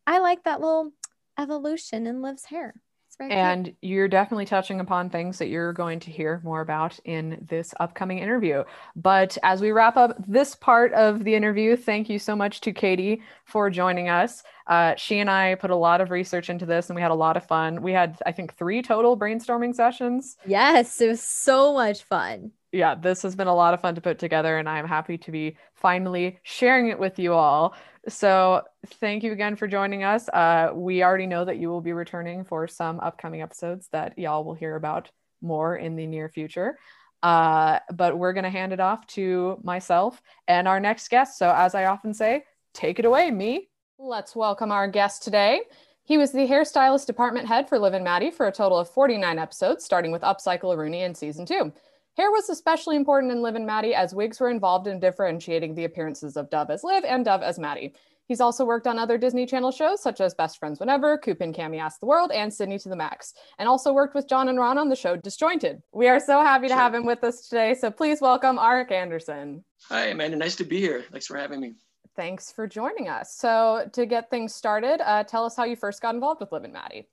I 0.06 0.18
like 0.18 0.44
that 0.44 0.60
little 0.60 0.92
evolution 1.38 2.06
in 2.06 2.20
Liv's 2.20 2.44
hair 2.44 2.74
and 3.20 3.74
you're 3.82 4.08
definitely 4.08 4.46
touching 4.46 4.80
upon 4.80 5.10
things 5.10 5.38
that 5.38 5.48
you're 5.48 5.72
going 5.72 6.00
to 6.00 6.10
hear 6.10 6.40
more 6.44 6.60
about 6.60 6.98
in 7.04 7.44
this 7.48 7.74
upcoming 7.80 8.18
interview. 8.18 8.64
But 8.96 9.36
as 9.42 9.60
we 9.60 9.72
wrap 9.72 9.96
up 9.96 10.16
this 10.26 10.54
part 10.54 10.92
of 10.92 11.24
the 11.24 11.34
interview, 11.34 11.76
thank 11.76 12.08
you 12.08 12.18
so 12.18 12.34
much 12.34 12.60
to 12.62 12.72
Katie 12.72 13.22
for 13.44 13.70
joining 13.70 14.08
us. 14.08 14.42
Uh, 14.66 14.94
she 14.96 15.18
and 15.18 15.30
I 15.30 15.56
put 15.56 15.70
a 15.70 15.76
lot 15.76 16.00
of 16.00 16.10
research 16.10 16.48
into 16.48 16.66
this 16.66 16.88
and 16.88 16.96
we 16.96 17.02
had 17.02 17.10
a 17.10 17.14
lot 17.14 17.36
of 17.36 17.44
fun. 17.46 17.82
We 17.82 17.92
had, 17.92 18.18
I 18.24 18.32
think, 18.32 18.56
three 18.56 18.82
total 18.82 19.18
brainstorming 19.18 19.74
sessions. 19.74 20.36
Yes, 20.46 21.00
it 21.00 21.08
was 21.08 21.22
so 21.22 21.74
much 21.74 22.02
fun. 22.02 22.52
Yeah, 22.72 22.96
this 22.96 23.22
has 23.22 23.36
been 23.36 23.46
a 23.46 23.54
lot 23.54 23.72
of 23.72 23.80
fun 23.80 23.94
to 23.94 24.00
put 24.00 24.18
together, 24.18 24.58
and 24.58 24.68
I'm 24.68 24.88
happy 24.88 25.16
to 25.16 25.30
be 25.30 25.56
finally 25.74 26.40
sharing 26.42 26.88
it 26.88 26.98
with 26.98 27.20
you 27.20 27.32
all. 27.32 27.74
So 28.08 28.62
thank 29.00 29.22
you 29.22 29.32
again 29.32 29.56
for 29.56 29.66
joining 29.66 30.04
us. 30.04 30.28
Uh, 30.28 30.70
we 30.74 31.02
already 31.02 31.26
know 31.26 31.44
that 31.44 31.56
you 31.56 31.68
will 31.68 31.80
be 31.80 31.92
returning 31.92 32.44
for 32.44 32.68
some 32.68 33.00
upcoming 33.00 33.40
episodes 33.40 33.88
that 33.92 34.18
y'all 34.18 34.44
will 34.44 34.54
hear 34.54 34.76
about 34.76 35.10
more 35.40 35.76
in 35.76 35.96
the 35.96 36.06
near 36.06 36.28
future. 36.28 36.78
Uh, 37.22 37.78
but 37.94 38.18
we're 38.18 38.34
going 38.34 38.44
to 38.44 38.50
hand 38.50 38.72
it 38.72 38.80
off 38.80 39.06
to 39.06 39.58
myself 39.62 40.20
and 40.46 40.68
our 40.68 40.78
next 40.78 41.08
guest. 41.08 41.38
So, 41.38 41.50
as 41.50 41.74
I 41.74 41.86
often 41.86 42.12
say, 42.12 42.44
take 42.74 42.98
it 42.98 43.06
away, 43.06 43.30
me. 43.30 43.70
Let's 43.98 44.36
welcome 44.36 44.70
our 44.70 44.86
guest 44.88 45.22
today. 45.22 45.62
He 46.02 46.18
was 46.18 46.32
the 46.32 46.46
hairstylist 46.46 47.06
department 47.06 47.48
head 47.48 47.66
for 47.66 47.78
Liv 47.78 47.94
and 47.94 48.04
Maddie 48.04 48.30
for 48.30 48.46
a 48.46 48.52
total 48.52 48.78
of 48.78 48.90
49 48.90 49.38
episodes, 49.38 49.86
starting 49.86 50.12
with 50.12 50.20
Upcycle 50.20 50.76
Rooney 50.76 51.02
in 51.02 51.14
season 51.14 51.46
two. 51.46 51.72
Hair 52.16 52.30
was 52.30 52.48
especially 52.48 52.94
important 52.94 53.32
in 53.32 53.42
Liv 53.42 53.56
and 53.56 53.66
Maddie 53.66 53.94
as 53.94 54.14
wigs 54.14 54.38
were 54.38 54.48
involved 54.48 54.86
in 54.86 55.00
differentiating 55.00 55.74
the 55.74 55.84
appearances 55.84 56.36
of 56.36 56.48
Dove 56.48 56.70
as 56.70 56.84
Liv 56.84 57.02
and 57.04 57.24
Dove 57.24 57.42
as 57.42 57.58
Maddie. 57.58 57.92
He's 58.26 58.40
also 58.40 58.64
worked 58.64 58.86
on 58.86 59.00
other 59.00 59.18
Disney 59.18 59.46
Channel 59.46 59.72
shows 59.72 60.00
such 60.00 60.20
as 60.20 60.32
Best 60.32 60.58
Friends 60.58 60.78
Whenever, 60.78 61.18
Coop 61.18 61.40
and 61.40 61.52
Cami 61.52 61.80
Ask 61.80 61.98
the 61.98 62.06
World, 62.06 62.30
and 62.30 62.54
Sydney 62.54 62.78
to 62.78 62.88
the 62.88 62.96
Max, 62.96 63.34
and 63.58 63.68
also 63.68 63.92
worked 63.92 64.14
with 64.14 64.28
John 64.28 64.48
and 64.48 64.58
Ron 64.58 64.78
on 64.78 64.88
the 64.88 64.96
show 64.96 65.16
Disjointed. 65.16 65.82
We 65.92 66.06
are 66.06 66.20
so 66.20 66.40
happy 66.40 66.68
to 66.68 66.74
have 66.76 66.94
him 66.94 67.04
with 67.04 67.24
us 67.24 67.48
today, 67.48 67.74
so 67.74 67.90
please 67.90 68.20
welcome 68.20 68.58
Arik 68.58 68.92
Anderson. 68.92 69.64
Hi, 69.88 70.06
Amanda. 70.06 70.36
Nice 70.36 70.56
to 70.56 70.64
be 70.64 70.78
here. 70.78 71.04
Thanks 71.10 71.26
for 71.26 71.36
having 71.36 71.60
me. 71.60 71.74
Thanks 72.16 72.52
for 72.52 72.68
joining 72.68 73.08
us. 73.08 73.36
So, 73.36 73.90
to 73.92 74.06
get 74.06 74.30
things 74.30 74.54
started, 74.54 75.00
uh, 75.00 75.24
tell 75.24 75.44
us 75.44 75.56
how 75.56 75.64
you 75.64 75.74
first 75.74 76.00
got 76.00 76.14
involved 76.14 76.40
with 76.40 76.52
Liv 76.52 76.62
and 76.62 76.72
Maddie. 76.72 77.08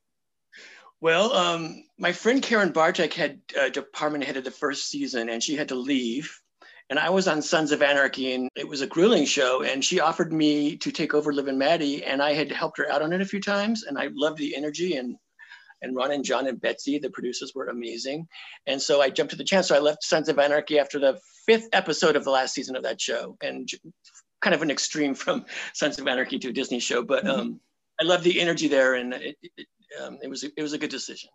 Well, 1.02 1.34
um, 1.34 1.84
my 1.98 2.12
friend 2.12 2.44
Karen 2.44 2.72
Bartek 2.72 3.14
had 3.14 3.40
uh, 3.60 3.70
department 3.70 4.24
head 4.24 4.38
of 4.38 4.44
the 4.44 4.52
first 4.52 4.88
season, 4.88 5.30
and 5.30 5.42
she 5.42 5.56
had 5.56 5.70
to 5.70 5.76
leave. 5.76 6.40
And 6.92 7.00
I 7.00 7.10
was 7.10 7.28
on 7.28 7.42
Sons 7.42 7.72
of 7.72 7.82
Anarchy, 7.82 8.34
and 8.34 8.50
it 8.56 8.68
was 8.68 8.82
a 8.82 8.88
grueling 8.88 9.26
show. 9.26 9.64
And 9.64 9.84
she 9.84 10.00
offered 10.00 10.32
me 10.32 10.78
to 10.78 10.92
take 10.92 11.16
over 11.16 11.34
Liv 11.34 11.48
and 11.48 11.58
Maddie, 11.58 12.04
and 12.04 12.22
I 12.22 12.34
had 12.34 12.52
helped 12.52 12.78
her 12.78 12.90
out 12.90 13.02
on 13.02 13.14
it 13.14 13.22
a 13.22 13.26
few 13.26 13.42
times, 13.42 13.84
and 13.84 13.98
I 13.98 14.10
loved 14.14 14.38
the 14.38 14.56
energy 14.56 14.96
and 14.96 15.18
and 15.84 15.96
Ron 15.96 16.12
and 16.12 16.24
John 16.24 16.46
and 16.46 16.62
Betsy, 16.62 17.00
the 17.00 17.10
producers, 17.10 17.54
were 17.56 17.66
amazing. 17.66 18.28
And 18.68 18.80
so 18.80 19.02
I 19.02 19.10
jumped 19.10 19.32
to 19.32 19.36
the 19.36 19.44
chance. 19.44 19.70
So 19.70 19.76
I 19.76 19.80
left 19.80 20.04
Sons 20.04 20.30
of 20.30 20.38
Anarchy 20.38 20.78
after 20.78 21.00
the 21.00 21.20
fifth 21.48 21.70
episode 21.74 22.16
of 22.16 22.24
the 22.24 22.30
last 22.30 22.54
season 22.54 22.76
of 22.76 22.84
that 22.84 23.02
show, 23.02 23.36
and 23.42 23.68
kind 24.42 24.54
of 24.54 24.62
an 24.62 24.70
extreme 24.70 25.16
from 25.16 25.46
Sons 25.74 25.98
of 25.98 26.08
Anarchy 26.08 26.38
to 26.38 26.50
a 26.50 26.54
Disney 26.54 26.80
show, 26.80 27.02
but 27.04 27.26
mm-hmm. 27.26 27.40
um, 27.40 27.60
I 28.00 28.04
love 28.04 28.22
the 28.22 28.40
energy 28.40 28.68
there, 28.68 28.94
and 28.94 29.16
it, 29.16 29.38
it, 29.42 29.68
um, 30.00 30.20
it 30.22 30.30
was 30.30 30.44
it 30.44 30.62
was 30.62 30.74
a 30.74 30.78
good 30.78 30.90
decision. 30.90 31.30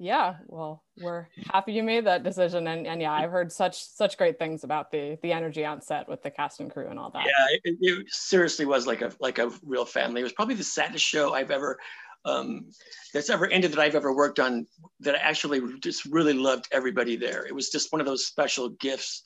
Yeah, 0.00 0.36
well, 0.46 0.84
we're 1.00 1.26
happy 1.50 1.72
you 1.72 1.82
made 1.82 2.06
that 2.06 2.22
decision, 2.22 2.68
and, 2.68 2.86
and 2.86 3.02
yeah, 3.02 3.12
I've 3.12 3.32
heard 3.32 3.50
such 3.50 3.82
such 3.82 4.16
great 4.16 4.38
things 4.38 4.62
about 4.62 4.92
the 4.92 5.18
the 5.22 5.32
energy 5.32 5.64
on 5.64 5.80
set 5.80 6.08
with 6.08 6.22
the 6.22 6.30
cast 6.30 6.60
and 6.60 6.70
crew 6.70 6.86
and 6.88 6.98
all 6.98 7.10
that. 7.10 7.26
Yeah, 7.26 7.58
it, 7.64 7.76
it 7.80 8.06
seriously 8.08 8.64
was 8.64 8.86
like 8.86 9.02
a 9.02 9.12
like 9.18 9.38
a 9.38 9.50
real 9.64 9.84
family. 9.84 10.20
It 10.20 10.24
was 10.24 10.32
probably 10.32 10.54
the 10.54 10.62
saddest 10.62 11.04
show 11.04 11.34
I've 11.34 11.50
ever 11.50 11.78
um, 12.24 12.70
that's 13.12 13.28
ever 13.28 13.48
ended 13.48 13.72
that 13.72 13.80
I've 13.80 13.96
ever 13.96 14.14
worked 14.14 14.38
on. 14.38 14.68
That 15.00 15.16
I 15.16 15.18
actually 15.18 15.60
just 15.80 16.04
really 16.04 16.34
loved 16.34 16.68
everybody 16.70 17.16
there. 17.16 17.44
It 17.44 17.54
was 17.54 17.70
just 17.70 17.90
one 17.90 18.00
of 18.00 18.06
those 18.06 18.24
special 18.24 18.68
gifts 18.68 19.24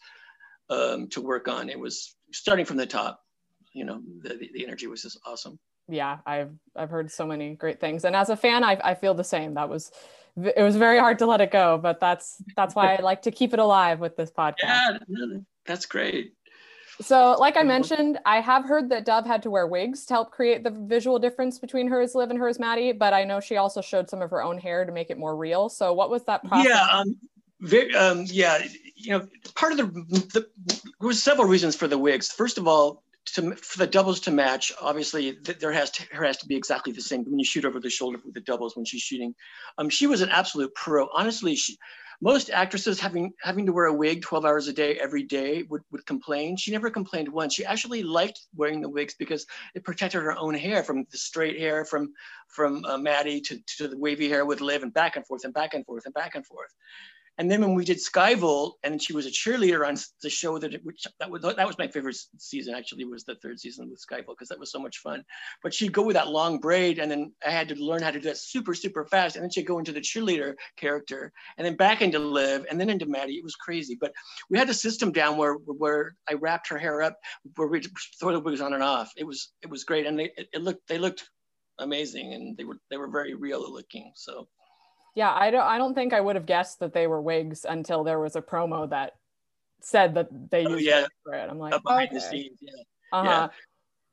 um, 0.71 1.07
to 1.09 1.21
work 1.21 1.49
on. 1.49 1.69
It 1.69 1.79
was 1.79 2.17
starting 2.33 2.65
from 2.65 2.79
the 2.79 2.87
top. 2.87 3.21
You 3.75 3.85
know, 3.85 4.01
the, 4.23 4.39
the 4.55 4.65
energy 4.65 4.87
was 4.87 5.03
just 5.03 5.21
awesome 5.27 5.59
yeah, 5.89 6.19
I've 6.27 6.53
I've 6.77 6.91
heard 6.91 7.11
so 7.11 7.27
many 7.27 7.55
great 7.55 7.81
things, 7.81 8.05
and 8.05 8.17
as 8.17 8.31
a 8.31 8.37
fan, 8.37 8.65
I 8.65 8.79
I 8.83 8.95
feel 8.95 9.15
the 9.15 9.25
same. 9.25 9.55
That 9.55 9.69
was 9.69 9.91
it 10.37 10.63
was 10.63 10.77
very 10.77 10.99
hard 10.99 11.19
to 11.19 11.27
let 11.27 11.41
it 11.41 11.51
go, 11.51 11.79
but 11.79 12.01
that's 12.01 12.43
that's 12.57 12.75
why 12.75 12.95
I 12.95 13.01
like 13.03 13.23
to 13.23 13.31
keep 13.31 13.53
it 13.53 13.59
alive 13.59 14.01
with 14.01 14.17
this 14.17 14.31
podcast. 14.31 14.57
Yeah, 14.63 14.99
that's 15.67 15.87
great. 15.87 16.35
So, 17.01 17.37
like 17.39 17.57
I 17.57 17.63
mentioned, 17.63 18.19
I 18.27 18.41
have 18.41 18.65
heard 18.65 18.91
that 18.91 19.05
Dove 19.05 19.27
had 19.27 19.43
to 19.43 19.51
wear 19.51 19.67
wigs 19.67 20.05
to 20.07 20.15
help 20.15 20.31
create 20.31 20.63
the 20.63 20.71
visual 20.71 21.19
difference 21.19 21.59
between 21.59 21.89
her 21.89 22.01
as 22.01 22.15
Liv 22.15 22.31
and 22.31 22.39
her 22.39 22.49
as 22.49 22.59
Maddie, 22.59 22.93
but 22.93 23.13
I 23.15 23.25
know 23.25 23.41
she 23.41 23.57
also 23.57 23.81
showed 23.81 24.09
some 24.11 24.23
of 24.23 24.31
her 24.31 24.43
own 24.43 24.59
hair 24.59 24.85
to 24.85 24.93
make 24.93 25.11
it 25.11 25.19
more 25.19 25.35
real. 25.35 25.69
So, 25.69 25.93
what 25.93 26.11
was 26.11 26.25
that 26.25 26.45
process? 26.45 26.69
Yeah, 26.69 26.87
um, 26.93 27.17
very, 27.61 27.95
um, 27.95 28.25
yeah, 28.29 28.63
you 28.95 29.19
know, 29.19 29.27
part 29.55 29.73
of 29.73 29.79
the, 29.79 29.85
the 30.33 30.47
there 30.67 31.09
was 31.09 31.23
several 31.23 31.49
reasons 31.49 31.75
for 31.75 31.89
the 31.89 31.99
wigs. 31.99 32.31
First 32.31 32.59
of 32.59 32.69
all, 32.69 33.03
to, 33.25 33.55
for 33.55 33.79
the 33.79 33.87
doubles 33.87 34.21
to 34.21 34.31
match, 34.31 34.73
obviously 34.81 35.33
there 35.61 35.73
has 35.73 35.91
to 35.93 36.05
has 36.13 36.39
to 36.39 36.47
be 36.47 36.57
exactly 36.57 36.93
the 36.93 37.01
same 37.01 37.25
when 37.25 37.39
you 37.39 37.45
shoot 37.45 37.65
over 37.65 37.81
the 37.81 37.91
shoulder 37.91 38.19
with 38.25 38.35
the 38.35 38.41
doubles 38.41 38.77
when 38.77 38.85
she's 38.85 39.03
shooting. 39.03 39.35
Um, 39.79 39.89
she 39.89 40.07
was 40.07 40.21
an 40.21 40.29
absolute 40.29 40.75
pro. 40.75 41.09
Honestly, 41.13 41.55
she, 41.55 41.79
most 42.21 42.51
actresses 42.51 43.01
having 43.01 43.33
having 43.41 43.67
to 43.67 43.73
wear 43.73 43.87
a 43.87 43.93
wig 43.93 44.23
12 44.23 44.45
hours 44.45 44.69
a 44.69 44.73
day 44.73 44.97
every 44.97 45.25
day 45.25 45.65
would, 45.69 45.83
would 45.91 46.07
complain. 46.07 46.57
She 46.57 46.71
never 46.71 46.89
complained 46.89 47.29
once. 47.29 47.55
She 47.55 47.65
actually 47.65 48.03
liked 48.03 48.41
wearing 48.55 48.81
the 48.81 48.89
wigs 48.89 49.15
because 49.19 49.47
it 49.75 49.85
protected 49.85 50.23
her 50.23 50.37
own 50.37 50.55
hair 50.55 50.85
from 50.85 51.05
the 51.11 51.19
straight 51.19 51.59
hair 51.59 51.85
from 51.85 52.13
from 52.49 52.85
uh, 52.85 52.99
Maddie 52.99 53.41
to, 53.43 53.59
to 53.79 53.89
the 53.89 53.99
wavy 53.99 54.29
hair 54.29 54.47
with 54.47 54.61
Liv 54.61 54.83
and 54.83 54.93
back 54.93 55.17
and 55.17 55.27
forth 55.27 55.45
and 55.45 55.55
back 55.55 55.75
and 55.75 55.85
forth 55.85 56.05
and 56.05 56.15
back 56.15 56.35
and 56.35 56.47
forth. 56.47 56.71
And 57.39 57.51
then 57.51 57.63
when 57.63 57.75
we 57.75 57.85
did 57.85 57.97
Skyvolt, 57.97 58.73
and 58.83 59.03
she 59.03 59.15
was 59.15 59.27
a 59.27 59.31
cheerleader 59.31 59.87
on 59.87 59.97
the 60.23 60.29
show 60.29 60.59
that 60.59 60.75
it, 60.75 60.85
which 60.85 61.07
that 61.19 61.31
was 61.31 61.43
that 61.43 61.67
was 61.67 61.79
my 61.79 61.89
favorite 61.89 62.17
season 62.37 62.75
actually 62.75 63.05
was 63.07 63.25
the 63.25 63.37
third 63.37 63.59
season 63.59 63.89
with 63.89 64.05
Skyvolt 64.07 64.35
because 64.39 64.49
that 64.49 64.61
was 64.61 64.71
so 64.71 64.79
much 64.79 64.99
fun. 64.99 65.25
But 65.63 65.73
she'd 65.73 65.93
go 65.93 66.03
with 66.03 66.15
that 66.15 66.29
long 66.29 66.61
braid, 66.61 66.99
and 66.99 67.11
then 67.11 67.33
I 67.47 67.51
had 67.51 67.69
to 67.69 67.75
learn 67.75 68.03
how 68.03 68.11
to 68.11 68.21
do 68.21 68.29
that 68.29 68.37
super 68.37 68.75
super 68.75 69.07
fast, 69.07 69.37
and 69.37 69.43
then 69.43 69.51
she'd 69.51 69.67
go 69.67 69.79
into 69.79 69.93
the 69.93 70.01
cheerleader 70.01 70.55
character, 70.77 71.33
and 71.57 71.67
then 71.67 71.77
back 71.77 72.03
into 72.03 72.19
Liv, 72.19 72.67
and 72.71 72.79
then 72.79 72.91
into 72.91 73.07
Maddie. 73.07 73.37
It 73.37 73.45
was 73.45 73.57
crazy, 73.57 73.97
but 73.99 74.13
we 74.51 74.59
had 74.59 74.69
a 74.69 74.75
system 74.75 75.11
down 75.11 75.39
where 75.39 75.55
where 75.55 76.15
I 76.29 76.35
wrapped 76.35 76.69
her 76.69 76.79
hair 76.79 77.03
up, 77.03 77.17
where 77.57 77.69
we 77.69 77.83
throw 78.21 78.33
the 78.33 78.41
wigs 78.41 78.61
on 78.61 78.75
and 78.75 78.83
off. 78.83 79.11
It 79.17 79.25
was 79.25 79.53
it 79.63 79.71
was 79.71 79.85
great, 79.85 80.07
and 80.07 80.19
they 80.19 80.31
it, 80.37 80.49
it 80.53 80.63
looked 80.63 80.87
they 80.87 80.99
looked 80.99 81.29
amazing, 81.79 82.35
and 82.35 82.57
they 82.59 82.65
were 82.65 82.77
they 82.91 82.99
were 82.99 83.11
very 83.11 83.35
real 83.35 83.73
looking. 83.73 84.13
So 84.17 84.49
Yeah, 85.15 85.33
I 85.33 85.51
don't 85.51 85.63
I 85.63 85.79
don't 85.79 85.95
think 85.95 86.13
I 86.13 86.21
would 86.21 86.37
have 86.37 86.47
guessed 86.47 86.81
that 86.81 86.93
they 86.93 87.07
were 87.07 87.21
wigs 87.21 87.65
until 87.69 88.03
there 88.05 88.19
was 88.19 88.37
a 88.37 88.43
promo 88.43 88.89
that 88.91 89.13
said 89.81 90.15
that 90.15 90.29
they 90.51 90.65
Oh, 90.65 90.71
used 90.71 90.85
yeah. 90.85 91.07
for 91.25 91.35
it. 91.35 91.49
I'm 91.51 91.59
like, 91.59 91.75
Up 91.75 91.83
behind 91.83 92.11
the 92.13 92.21
scenes. 92.21 92.59
Yeah. 92.61 92.73
Uh-huh. 93.13 93.29
Yeah. 93.29 93.49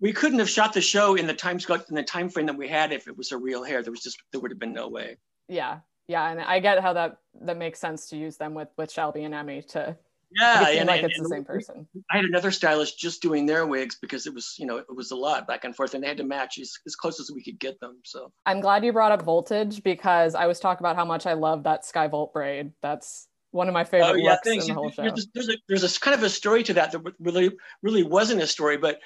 We 0.01 0.13
couldn't 0.13 0.39
have 0.39 0.49
shot 0.49 0.73
the 0.73 0.81
show 0.81 1.15
in 1.15 1.27
the 1.27 1.33
time 1.33 1.59
in 1.89 1.95
the 1.95 2.03
time 2.03 2.29
frame 2.29 2.45
that 2.47 2.57
we 2.57 2.67
had 2.67 2.91
if 2.91 3.07
it 3.07 3.17
was 3.17 3.31
a 3.31 3.37
real 3.37 3.63
hair. 3.63 3.81
There 3.83 3.91
was 3.91 4.01
just 4.01 4.17
there 4.31 4.41
would 4.41 4.51
have 4.51 4.59
been 4.59 4.73
no 4.73 4.87
way. 4.87 5.17
yeah 5.47 5.79
yeah 6.07 6.27
and 6.31 6.41
i 6.41 6.59
get 6.59 6.79
how 6.81 6.91
that 6.93 7.17
that 7.41 7.55
makes 7.55 7.79
sense 7.79 8.09
to 8.09 8.17
use 8.17 8.35
them 8.37 8.55
with 8.55 8.67
with 8.77 8.91
shelby 8.91 9.23
and 9.25 9.33
emmy 9.35 9.61
to 9.61 9.95
Yeah, 10.31 10.69
it 10.69 10.77
and, 10.79 10.87
like 10.87 11.03
and- 11.03 11.11
it's 11.11 11.21
the 11.21 11.29
same 11.29 11.45
person 11.45 11.87
I 12.11 12.17
had 12.17 12.25
another 12.25 12.51
stylist 12.51 12.99
just 12.99 13.21
doing 13.21 13.45
their 13.45 13.65
wigs 13.65 13.97
because 14.01 14.27
it 14.27 14.33
was 14.33 14.55
you 14.57 14.65
know 14.65 14.77
it 14.77 14.95
was 14.95 15.11
a 15.11 15.15
lot 15.15 15.47
back 15.47 15.63
and 15.63 15.75
forth, 15.75 15.93
and 15.93 16.03
they 16.03 16.07
had 16.07 16.17
to 16.17 16.23
match 16.23 16.59
as, 16.59 16.73
as 16.85 16.95
close 16.95 17.19
as 17.19 17.31
we 17.33 17.43
could 17.43 17.59
get 17.59 17.79
them. 17.79 17.99
So 18.03 18.31
i'm 18.45 18.61
glad 18.61 18.83
you 18.83 18.93
brought 18.93 19.11
up 19.11 19.21
voltage 19.21 19.83
because 19.83 20.35
i 20.35 20.45
was 20.45 20.59
talking 20.59 20.81
about 20.81 20.95
how 20.95 21.05
much 21.05 21.25
i 21.25 21.33
love 21.33 21.63
that 21.63 21.85
sky 21.85 22.07
skyvolt 22.07 22.31
braid 22.33 22.71
that's 22.81 23.27
one 23.51 23.67
of 23.67 23.73
my 23.73 23.83
favorite 23.83 24.09
oh 24.09 24.13
yeah, 24.13 24.31
looks 24.31 24.47
thanks. 24.47 24.67
in 24.67 24.69
the 24.69 24.79
whole 24.79 24.91
show 24.91 25.03
There's, 25.03 25.27
there's 25.33 25.49
a 25.49 25.57
there's 25.67 25.83
a 25.83 25.99
kind 25.99 26.15
of 26.15 26.23
a 26.23 26.29
story 26.29 26.63
to 26.63 26.73
that 26.73 26.91
that 26.91 27.01
really 27.19 27.51
really 27.81 28.03
wasn't 28.03 28.41
a 28.41 28.47
story, 28.47 28.77
but 28.77 28.99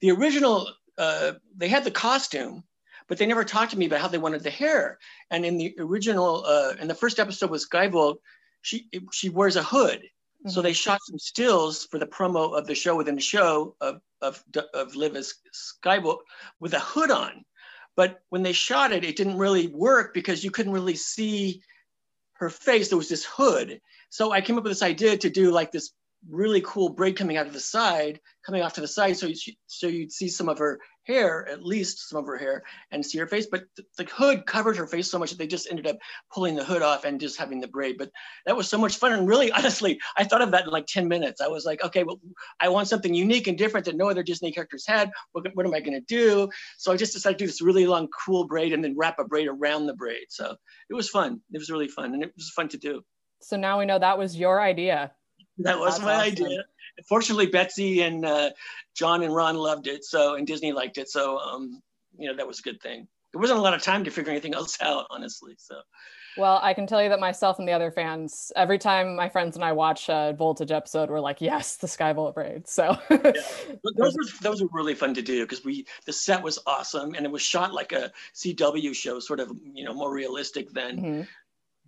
the 0.00 0.10
original 0.10 0.68
uh, 0.98 1.32
they 1.56 1.68
had 1.68 1.84
the 1.84 1.90
costume, 1.90 2.62
but 3.08 3.18
they 3.18 3.26
never 3.26 3.44
talked 3.44 3.72
to 3.72 3.78
me 3.78 3.86
about 3.86 4.00
how 4.00 4.08
they 4.08 4.18
wanted 4.18 4.42
the 4.42 4.50
hair. 4.50 4.98
And 5.30 5.44
in 5.44 5.58
the 5.58 5.74
original, 5.78 6.44
uh, 6.46 6.74
in 6.80 6.88
the 6.88 6.94
first 6.94 7.18
episode 7.18 7.50
with 7.50 7.68
Skyvolt, 7.68 8.16
she 8.62 8.88
she 9.12 9.28
wears 9.28 9.56
a 9.56 9.62
hood. 9.62 10.02
So 10.46 10.60
Mhm. 10.60 10.64
they 10.64 10.72
shot 10.72 11.00
some 11.04 11.18
stills 11.18 11.86
for 11.86 11.98
the 11.98 12.06
promo 12.06 12.56
of 12.58 12.66
the 12.66 12.74
show 12.74 12.96
within 12.96 13.14
the 13.14 13.20
show 13.20 13.76
of 13.80 14.02
of 14.20 14.44
of 14.74 14.94
Liv 14.94 15.16
as 15.16 15.34
with 16.60 16.74
a 16.74 16.80
hood 16.80 17.10
on. 17.10 17.44
But 17.96 18.20
when 18.30 18.42
they 18.42 18.52
shot 18.52 18.92
it, 18.92 19.04
it 19.04 19.16
didn't 19.16 19.38
really 19.38 19.68
work 19.68 20.14
because 20.14 20.44
you 20.44 20.50
couldn't 20.50 20.72
really 20.72 20.96
see 20.96 21.62
her 22.34 22.50
face. 22.50 22.88
There 22.88 22.98
was 22.98 23.08
this 23.08 23.24
hood. 23.24 23.80
So 24.10 24.32
I 24.32 24.40
came 24.40 24.58
up 24.58 24.64
with 24.64 24.72
this 24.72 24.82
idea 24.82 25.16
to 25.16 25.30
do 25.30 25.50
like 25.50 25.72
this 25.72 25.92
really 26.28 26.60
cool 26.62 26.88
braid 26.88 27.16
coming 27.16 27.36
out 27.36 27.46
of 27.46 27.52
the 27.52 27.60
side, 27.60 28.20
coming 28.44 28.62
off 28.62 28.74
to 28.74 28.80
the 28.80 28.88
side, 28.88 29.16
so 29.16 29.26
you, 29.26 29.34
so 29.66 29.86
you'd 29.86 30.12
see 30.12 30.28
some 30.28 30.48
of 30.48 30.58
her 30.58 30.78
hair, 31.04 31.46
at 31.48 31.64
least 31.64 32.08
some 32.08 32.18
of 32.18 32.26
her 32.26 32.38
hair, 32.38 32.62
and 32.90 33.04
see 33.04 33.18
her 33.18 33.26
face. 33.26 33.46
But 33.50 33.64
th- 33.76 33.88
the 33.98 34.04
hood 34.04 34.46
covered 34.46 34.76
her 34.76 34.86
face 34.86 35.10
so 35.10 35.18
much 35.18 35.30
that 35.30 35.38
they 35.38 35.46
just 35.46 35.68
ended 35.70 35.86
up 35.86 35.98
pulling 36.32 36.54
the 36.54 36.64
hood 36.64 36.82
off 36.82 37.04
and 37.04 37.20
just 37.20 37.38
having 37.38 37.60
the 37.60 37.68
braid. 37.68 37.96
But 37.98 38.10
that 38.46 38.56
was 38.56 38.68
so 38.68 38.78
much 38.78 38.96
fun. 38.96 39.12
And 39.12 39.28
really, 39.28 39.52
honestly, 39.52 39.98
I 40.16 40.24
thought 40.24 40.42
of 40.42 40.50
that 40.52 40.64
in 40.64 40.70
like 40.70 40.86
10 40.86 41.06
minutes. 41.08 41.40
I 41.40 41.48
was 41.48 41.64
like, 41.64 41.82
okay, 41.84 42.04
well, 42.04 42.20
I 42.60 42.68
want 42.68 42.88
something 42.88 43.14
unique 43.14 43.46
and 43.46 43.58
different 43.58 43.86
that 43.86 43.96
no 43.96 44.08
other 44.08 44.22
Disney 44.22 44.52
characters 44.52 44.86
had. 44.86 45.10
What, 45.32 45.46
what 45.54 45.66
am 45.66 45.74
I 45.74 45.80
going 45.80 45.92
to 45.98 46.00
do? 46.06 46.48
So 46.78 46.92
I 46.92 46.96
just 46.96 47.12
decided 47.12 47.38
to 47.38 47.44
do 47.44 47.48
this 47.48 47.62
really 47.62 47.86
long, 47.86 48.08
cool 48.24 48.46
braid 48.46 48.72
and 48.72 48.82
then 48.82 48.94
wrap 48.96 49.18
a 49.18 49.24
braid 49.24 49.48
around 49.48 49.86
the 49.86 49.94
braid. 49.94 50.26
So 50.30 50.56
it 50.88 50.94
was 50.94 51.08
fun. 51.08 51.40
It 51.52 51.58
was 51.58 51.70
really 51.70 51.88
fun. 51.88 52.14
And 52.14 52.22
it 52.22 52.32
was 52.36 52.50
fun 52.50 52.68
to 52.68 52.78
do. 52.78 53.02
so 53.42 53.56
now 53.56 53.78
we 53.78 53.86
know 53.86 53.98
that 53.98 54.18
was 54.18 54.36
your 54.36 54.60
idea 54.60 55.12
That 55.58 55.78
was 55.78 55.94
That's 55.94 56.04
my 56.04 56.14
awesome. 56.14 56.44
idea. 56.46 56.64
Fortunately, 57.08 57.46
Betsy 57.46 58.02
and 58.02 58.24
uh, 58.24 58.50
John 58.94 59.22
and 59.22 59.34
Ron 59.34 59.56
loved 59.56 59.86
it, 59.86 60.04
so 60.04 60.34
and 60.34 60.46
Disney 60.46 60.72
liked 60.72 60.98
it, 60.98 61.08
so 61.08 61.38
um, 61.38 61.82
you 62.16 62.28
know 62.28 62.36
that 62.36 62.46
was 62.46 62.60
a 62.60 62.62
good 62.62 62.80
thing. 62.80 63.06
There 63.32 63.40
wasn't 63.40 63.58
a 63.58 63.62
lot 63.62 63.74
of 63.74 63.82
time 63.82 64.04
to 64.04 64.10
figure 64.10 64.30
anything 64.30 64.54
else 64.54 64.78
out, 64.80 65.06
honestly. 65.10 65.54
So 65.58 65.76
well 66.36 66.58
i 66.64 66.74
can 66.74 66.84
tell 66.84 67.00
you 67.00 67.08
that 67.08 67.20
myself 67.20 67.60
and 67.60 67.68
the 67.68 67.72
other 67.72 67.92
fans 67.92 68.50
every 68.56 68.76
time 68.76 69.14
my 69.14 69.28
friends 69.28 69.54
and 69.54 69.64
i 69.64 69.70
watch 69.70 70.08
a 70.08 70.34
voltage 70.36 70.72
episode 70.72 71.08
we're 71.08 71.20
like 71.20 71.40
yes 71.40 71.76
the 71.76 71.86
skyvolt 71.86 72.34
braid 72.34 72.66
so 72.66 72.98
But 73.08 73.96
those 73.96 74.14
were 74.16 74.24
those 74.42 74.60
were 74.62 74.68
really 74.72 74.94
fun 74.94 75.14
to 75.14 75.22
do 75.22 75.42
because 75.44 75.64
we 75.64 75.86
the 76.06 76.12
set 76.12 76.42
was 76.42 76.58
awesome 76.66 77.14
and 77.14 77.24
it 77.24 77.30
was 77.30 77.42
shot 77.42 77.72
like 77.72 77.92
a 77.92 78.10
CW 78.34 78.94
show, 78.94 79.20
sort 79.20 79.38
of 79.40 79.52
you 79.74 79.84
know 79.84 79.94
more 79.94 80.12
realistic 80.12 80.70
than 80.72 80.98
Mhm. 80.98 81.28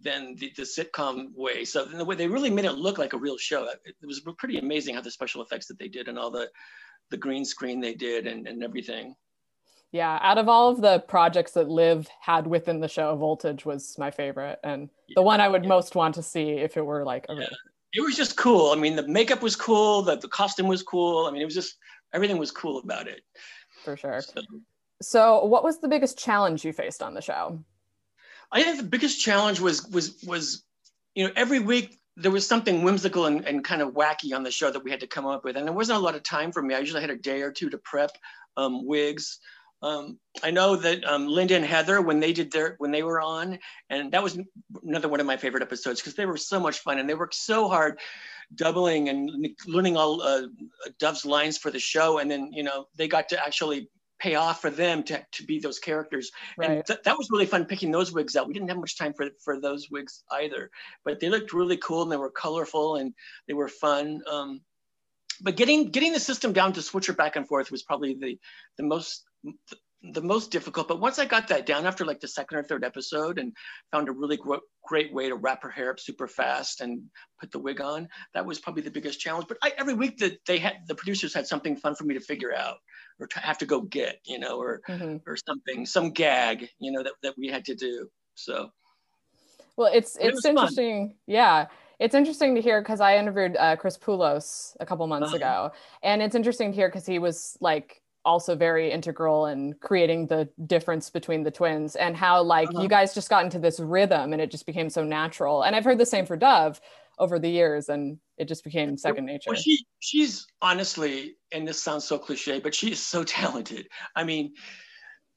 Than 0.01 0.35
the, 0.37 0.53
the 0.57 0.63
sitcom 0.63 1.29
way. 1.35 1.65
So 1.65 1.85
the 1.85 2.05
way 2.05 2.17
they 2.17 2.29
really 2.29 2.51
made 2.51 2.65
it 2.67 2.73
look 2.73 2.99
like 2.99 3.13
a 3.15 3.19
real 3.19 3.39
show. 3.39 3.65
Uh, 3.65 3.75
it, 3.85 3.97
it 4.03 4.07
was 4.07 4.21
pretty 4.39 4.59
amazing 4.59 4.95
how 4.95 5.01
the 5.01 5.11
special 5.11 5.43
effects 5.43 5.67
that 5.69 5.79
they 5.79 5.89
did 5.89 6.09
and 6.09 6.19
all 6.19 6.31
the 6.31 6.49
the 7.11 7.17
green 7.17 7.45
screen 7.45 7.81
they 7.81 7.95
did 7.95 8.27
and, 8.27 8.49
and 8.49 8.65
everything. 8.65 9.15
Yeah, 9.93 10.19
out 10.21 10.39
of 10.39 10.49
all 10.49 10.69
of 10.71 10.81
the 10.81 10.99
projects 10.99 11.53
that 11.53 11.69
Liv 11.69 12.09
had 12.21 12.47
within 12.47 12.81
the 12.81 12.89
show, 12.89 13.15
Voltage 13.17 13.65
was 13.65 13.97
my 13.97 14.11
favorite 14.11 14.59
and 14.65 14.91
the 15.15 15.23
one 15.23 15.41
I 15.41 15.49
would 15.49 15.63
Yeah. 15.63 15.69
most 15.69 15.95
want 15.95 16.17
to 16.17 16.23
see 16.23 16.51
if 16.51 16.77
it 16.77 16.85
were 16.85 17.05
like 17.05 17.27
a 17.29 17.35
real. 17.37 17.49
It 17.95 18.01
was 18.01 18.17
just 18.17 18.37
cool. 18.37 18.73
I 18.73 18.75
mean, 18.75 18.97
the 18.97 19.07
makeup 19.07 19.41
was 19.43 19.57
cool. 19.57 20.03
The, 20.03 20.17
the 20.17 20.29
costume 20.29 20.67
was 20.67 20.83
cool. 20.83 21.27
I 21.27 21.31
mean, 21.31 21.41
it 21.41 21.47
was 21.47 21.55
just 21.55 21.77
everything 22.13 22.37
was 22.37 22.51
cool 22.51 22.79
about 22.81 23.07
it. 23.07 23.21
for 23.85 23.97
sure. 23.97 24.21
So, 24.21 24.43
So, 25.01 25.45
what 25.45 25.63
was 25.65 25.79
the 25.81 25.89
biggest 25.89 26.19
challenge 26.19 26.65
you 26.65 26.73
faced 26.73 27.03
on 27.03 27.15
the 27.15 27.23
show? 27.23 27.65
I 28.53 28.63
think 28.63 28.79
the 28.79 28.85
biggest 28.85 29.21
challenge 29.21 29.61
was 29.61 29.87
was 29.89 30.23
was 30.25 30.65
you 31.15 31.27
know 31.27 31.33
every 31.37 31.61
week 31.61 31.99
there 32.17 32.31
was 32.31 32.47
something 32.47 32.83
whimsical 32.83 33.27
and, 33.27 33.45
and 33.45 33.63
kind 33.63 33.83
of 33.83 33.93
wacky 33.93 34.35
on 34.35 34.43
the 34.43 34.51
show 34.51 34.71
that 34.71 34.83
we 34.83 34.91
had 34.91 35.01
to 35.01 35.07
come 35.07 35.27
up 35.27 35.45
with, 35.45 35.57
and 35.57 35.67
there 35.67 35.75
wasn't 35.75 35.99
a 35.99 36.03
lot 36.03 36.15
of 36.15 36.23
time 36.23 36.53
for 36.53 36.63
me. 36.63 36.75
I 36.75 36.79
usually 36.79 37.03
had 37.03 37.11
a 37.11 37.17
day 37.17 37.43
or 37.43 37.53
two 37.53 37.71
to 37.71 37.79
prep 37.79 38.13
um, 38.57 38.87
wigs. 38.87 39.39
Um, 39.83 40.19
I 40.43 40.51
know 40.51 40.77
that 40.77 41.05
um, 41.05 41.29
Linda 41.29 41.55
and 41.55 41.65
Heather 41.65 42.01
when 42.01 42.19
they 42.19 42.33
did 42.33 42.51
their 42.51 42.77
when 42.79 42.91
they 42.91 43.03
were 43.03 43.21
on, 43.21 43.59
and 43.91 44.13
that 44.13 44.23
was 44.23 44.39
another 44.83 45.09
one 45.09 45.21
of 45.21 45.27
my 45.27 45.37
favorite 45.37 45.63
episodes 45.63 46.01
because 46.01 46.15
they 46.15 46.27
were 46.27 46.39
so 46.39 46.59
much 46.59 46.79
fun 46.79 46.99
and 46.99 47.09
they 47.09 47.15
worked 47.15 47.35
so 47.35 47.69
hard 47.69 47.99
doubling 48.55 49.09
and 49.09 49.49
learning 49.67 49.97
all 49.97 50.23
uh, 50.23 50.43
Dove's 50.99 51.27
lines 51.27 51.59
for 51.59 51.71
the 51.71 51.79
show, 51.79 52.19
and 52.19 52.31
then 52.31 52.51
you 52.53 52.63
know 52.63 52.87
they 52.97 53.09
got 53.09 53.29
to 53.31 53.45
actually 53.45 53.91
pay 54.19 54.35
off 54.35 54.61
for 54.61 54.71
them 54.71 55.03
to, 55.03 55.25
to 55.33 55.45
be 55.45 55.59
those 55.59 55.79
characters 55.79 56.31
and 56.63 56.85
th- 56.87 57.01
that 57.05 57.19
was 57.19 57.31
really 57.31 57.47
fun 57.47 57.65
picking 57.65 57.91
those 57.91 58.13
wigs 58.13 58.37
out. 58.37 58.47
We 58.47 58.55
didn't 58.55 58.69
have 58.69 58.79
much 58.79 58.97
time 58.97 59.13
for, 59.13 59.29
for 59.45 59.61
those 59.61 59.91
wigs 59.91 60.23
either, 60.31 60.71
but 61.05 61.21
they 61.21 61.29
looked 61.29 61.53
really 61.53 61.77
cool 61.77 62.03
and 62.03 62.11
they 62.11 62.17
were 62.17 62.31
colorful 62.31 62.97
and 62.97 63.13
they 63.47 63.55
were 63.55 63.69
fun. 63.69 64.23
Um, 64.31 64.61
but 65.41 65.57
getting 65.57 65.91
getting 65.91 66.13
the 66.13 66.21
system 66.21 66.53
down 66.53 66.73
to 66.75 66.83
switcher 66.83 67.13
back 67.13 67.37
and 67.37 67.47
forth 67.47 67.71
was 67.71 67.83
probably 67.83 68.15
the 68.15 68.39
the 68.79 68.85
most 68.85 69.25
the 70.03 70.23
most 70.23 70.51
difficult. 70.51 70.89
But 70.89 71.01
once 71.01 71.19
I 71.19 71.25
got 71.25 71.49
that 71.49 71.67
down 71.67 71.87
after 71.87 72.05
like 72.05 72.21
the 72.21 72.29
second 72.29 72.59
or 72.59 72.63
third 72.63 72.85
episode 72.85 73.39
and 73.39 73.53
found 73.91 74.09
a 74.09 74.13
really 74.13 74.37
gro- 74.37 74.61
great 74.85 75.13
way 75.13 75.29
to 75.29 75.35
wrap 75.35 75.63
her 75.63 75.71
hair 75.71 75.91
up 75.91 75.99
super 75.99 76.29
fast 76.29 76.81
and 76.81 77.03
put 77.41 77.51
the 77.51 77.59
wig 77.59 77.81
on, 77.81 78.09
that 78.35 78.45
was 78.47 78.59
probably 78.59 78.83
the 78.83 78.91
biggest 78.91 79.21
challenge. 79.21 79.47
But 79.49 79.59
I, 79.63 79.73
every 79.79 79.95
week 79.95 80.19
that 80.19 80.39
they 80.47 80.59
had 80.59 80.77
the 80.87 80.95
producers 80.95 81.35
had 81.35 81.47
something 81.47 81.77
fun 81.77 81.95
for 81.95 82.05
me 82.05 82.15
to 82.15 82.21
figure 82.21 82.55
out 82.55 82.77
or 83.19 83.27
to 83.27 83.41
have 83.41 83.59
to 83.59 83.67
go 83.67 83.81
get, 83.81 84.21
you 84.25 84.39
know, 84.39 84.59
or 84.59 84.81
Mhm. 84.89 85.23
or 85.27 85.37
something, 85.37 85.87
some 85.87 86.11
gag, 86.11 86.69
you 86.79 86.93
know, 86.93 87.03
that, 87.03 87.15
that 87.23 87.35
we 87.39 87.49
had 87.49 87.65
to 87.65 87.75
do. 87.75 88.09
So 88.35 88.71
Well, 89.77 89.91
it's 89.93 90.17
It 90.17 90.27
it's 90.27 90.43
fun. 90.43 90.51
interesting. 90.57 91.17
Yeah, 91.27 91.67
it's 91.99 92.15
interesting 92.15 92.55
to 92.55 92.61
hear 92.61 92.81
because 92.83 93.01
I 93.01 93.17
interviewed 93.17 93.57
uh, 93.57 93.77
Chris 93.77 93.97
Poulos 93.99 94.77
a 94.79 94.87
couple 94.87 95.07
months 95.07 95.29
Uh-huh. 95.29 95.37
ago, 95.37 95.73
and 96.03 96.23
it's 96.23 96.35
interesting 96.35 96.71
to 96.71 96.77
hear 96.77 96.89
because 96.89 97.07
he 97.07 97.19
was 97.19 97.57
like 97.61 98.03
also 98.27 98.55
very 98.57 98.91
integral 98.91 99.47
in 99.47 99.73
creating 99.81 100.27
the 100.27 100.49
difference 100.67 101.09
between 101.09 101.45
the 101.45 101.51
twins 101.51 101.97
and 101.97 102.17
how 102.17 102.43
like 102.43 102.69
Uh-huh. 102.71 102.83
you 102.83 102.89
guys 102.89 103.15
just 103.15 103.31
got 103.31 103.45
into 103.45 103.59
this 103.59 103.79
rhythm 103.81 104.33
and 104.33 104.43
it 104.43 104.51
just 104.51 104.67
became 104.67 104.91
so 104.91 105.03
natural. 105.05 105.63
And 105.63 105.75
I've 105.77 105.85
heard 105.85 105.99
the 105.99 106.05
same 106.05 106.27
for 106.27 106.37
Dove 106.37 106.81
over 107.19 107.39
the 107.39 107.49
years, 107.49 107.89
and 107.89 108.19
it 108.37 108.47
just 108.47 108.63
became 108.63 108.99
second 108.99 109.25
nature. 109.25 109.51
well, 109.53 109.57
she 109.57 109.87
she's 110.01 110.47
honestly, 110.61 111.37
and 111.53 111.67
this 111.67 111.83
sounds 111.83 112.05
so 112.05 112.19
cliche, 112.19 112.59
but 112.61 112.75
she 112.75 112.91
is 112.93 113.01
so 113.01 113.25
talented. 113.39 113.89
I 114.15 114.25
mean, 114.25 114.53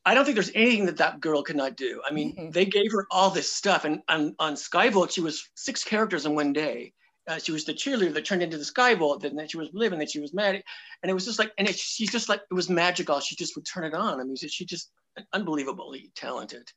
I 0.05 0.13
don't 0.13 0.25
think 0.25 0.35
there's 0.35 0.51
anything 0.55 0.85
that 0.87 0.97
that 0.97 1.21
girl 1.21 1.43
could 1.43 1.55
not 1.55 1.77
do. 1.77 2.01
I 2.05 2.11
mean, 2.11 2.35
Mhm. 2.35 2.53
they 2.53 2.65
gave 2.65 2.91
her 2.91 3.05
all 3.11 3.29
this 3.29 3.53
stuff, 3.53 3.85
and 3.85 4.01
on 4.09 4.35
on 4.39 4.55
Skyvolt, 4.55 5.11
she 5.11 5.21
was 5.21 5.47
six 5.55 5.83
characters 5.83 6.25
in 6.25 6.35
one 6.35 6.51
day. 6.51 6.93
Uh, 7.27 7.37
she 7.37 7.51
was 7.51 7.65
the 7.65 7.73
cheerleader 7.73 8.13
that 8.13 8.25
turned 8.25 8.41
into 8.41 8.57
the 8.57 8.63
Skyvolt, 8.63 9.23
and 9.23 9.37
then 9.37 9.47
she 9.47 9.57
was 9.57 9.69
living, 9.73 9.99
then 9.99 10.07
she 10.07 10.19
was 10.19 10.33
mad, 10.33 10.63
and 11.03 11.09
it 11.09 11.13
was 11.13 11.25
just 11.25 11.37
like, 11.37 11.51
and 11.57 11.67
it, 11.67 11.77
she's 11.77 12.11
just 12.11 12.27
like, 12.27 12.41
it 12.49 12.53
was 12.53 12.69
magical. 12.69 13.19
She 13.19 13.35
just 13.35 13.55
would 13.55 13.65
turn 13.65 13.83
it 13.83 13.93
on. 13.93 14.19
I 14.19 14.23
mean, 14.23 14.35
she 14.35 14.65
just 14.65 14.91
unbelievably 15.33 16.11
talented. 16.15 16.67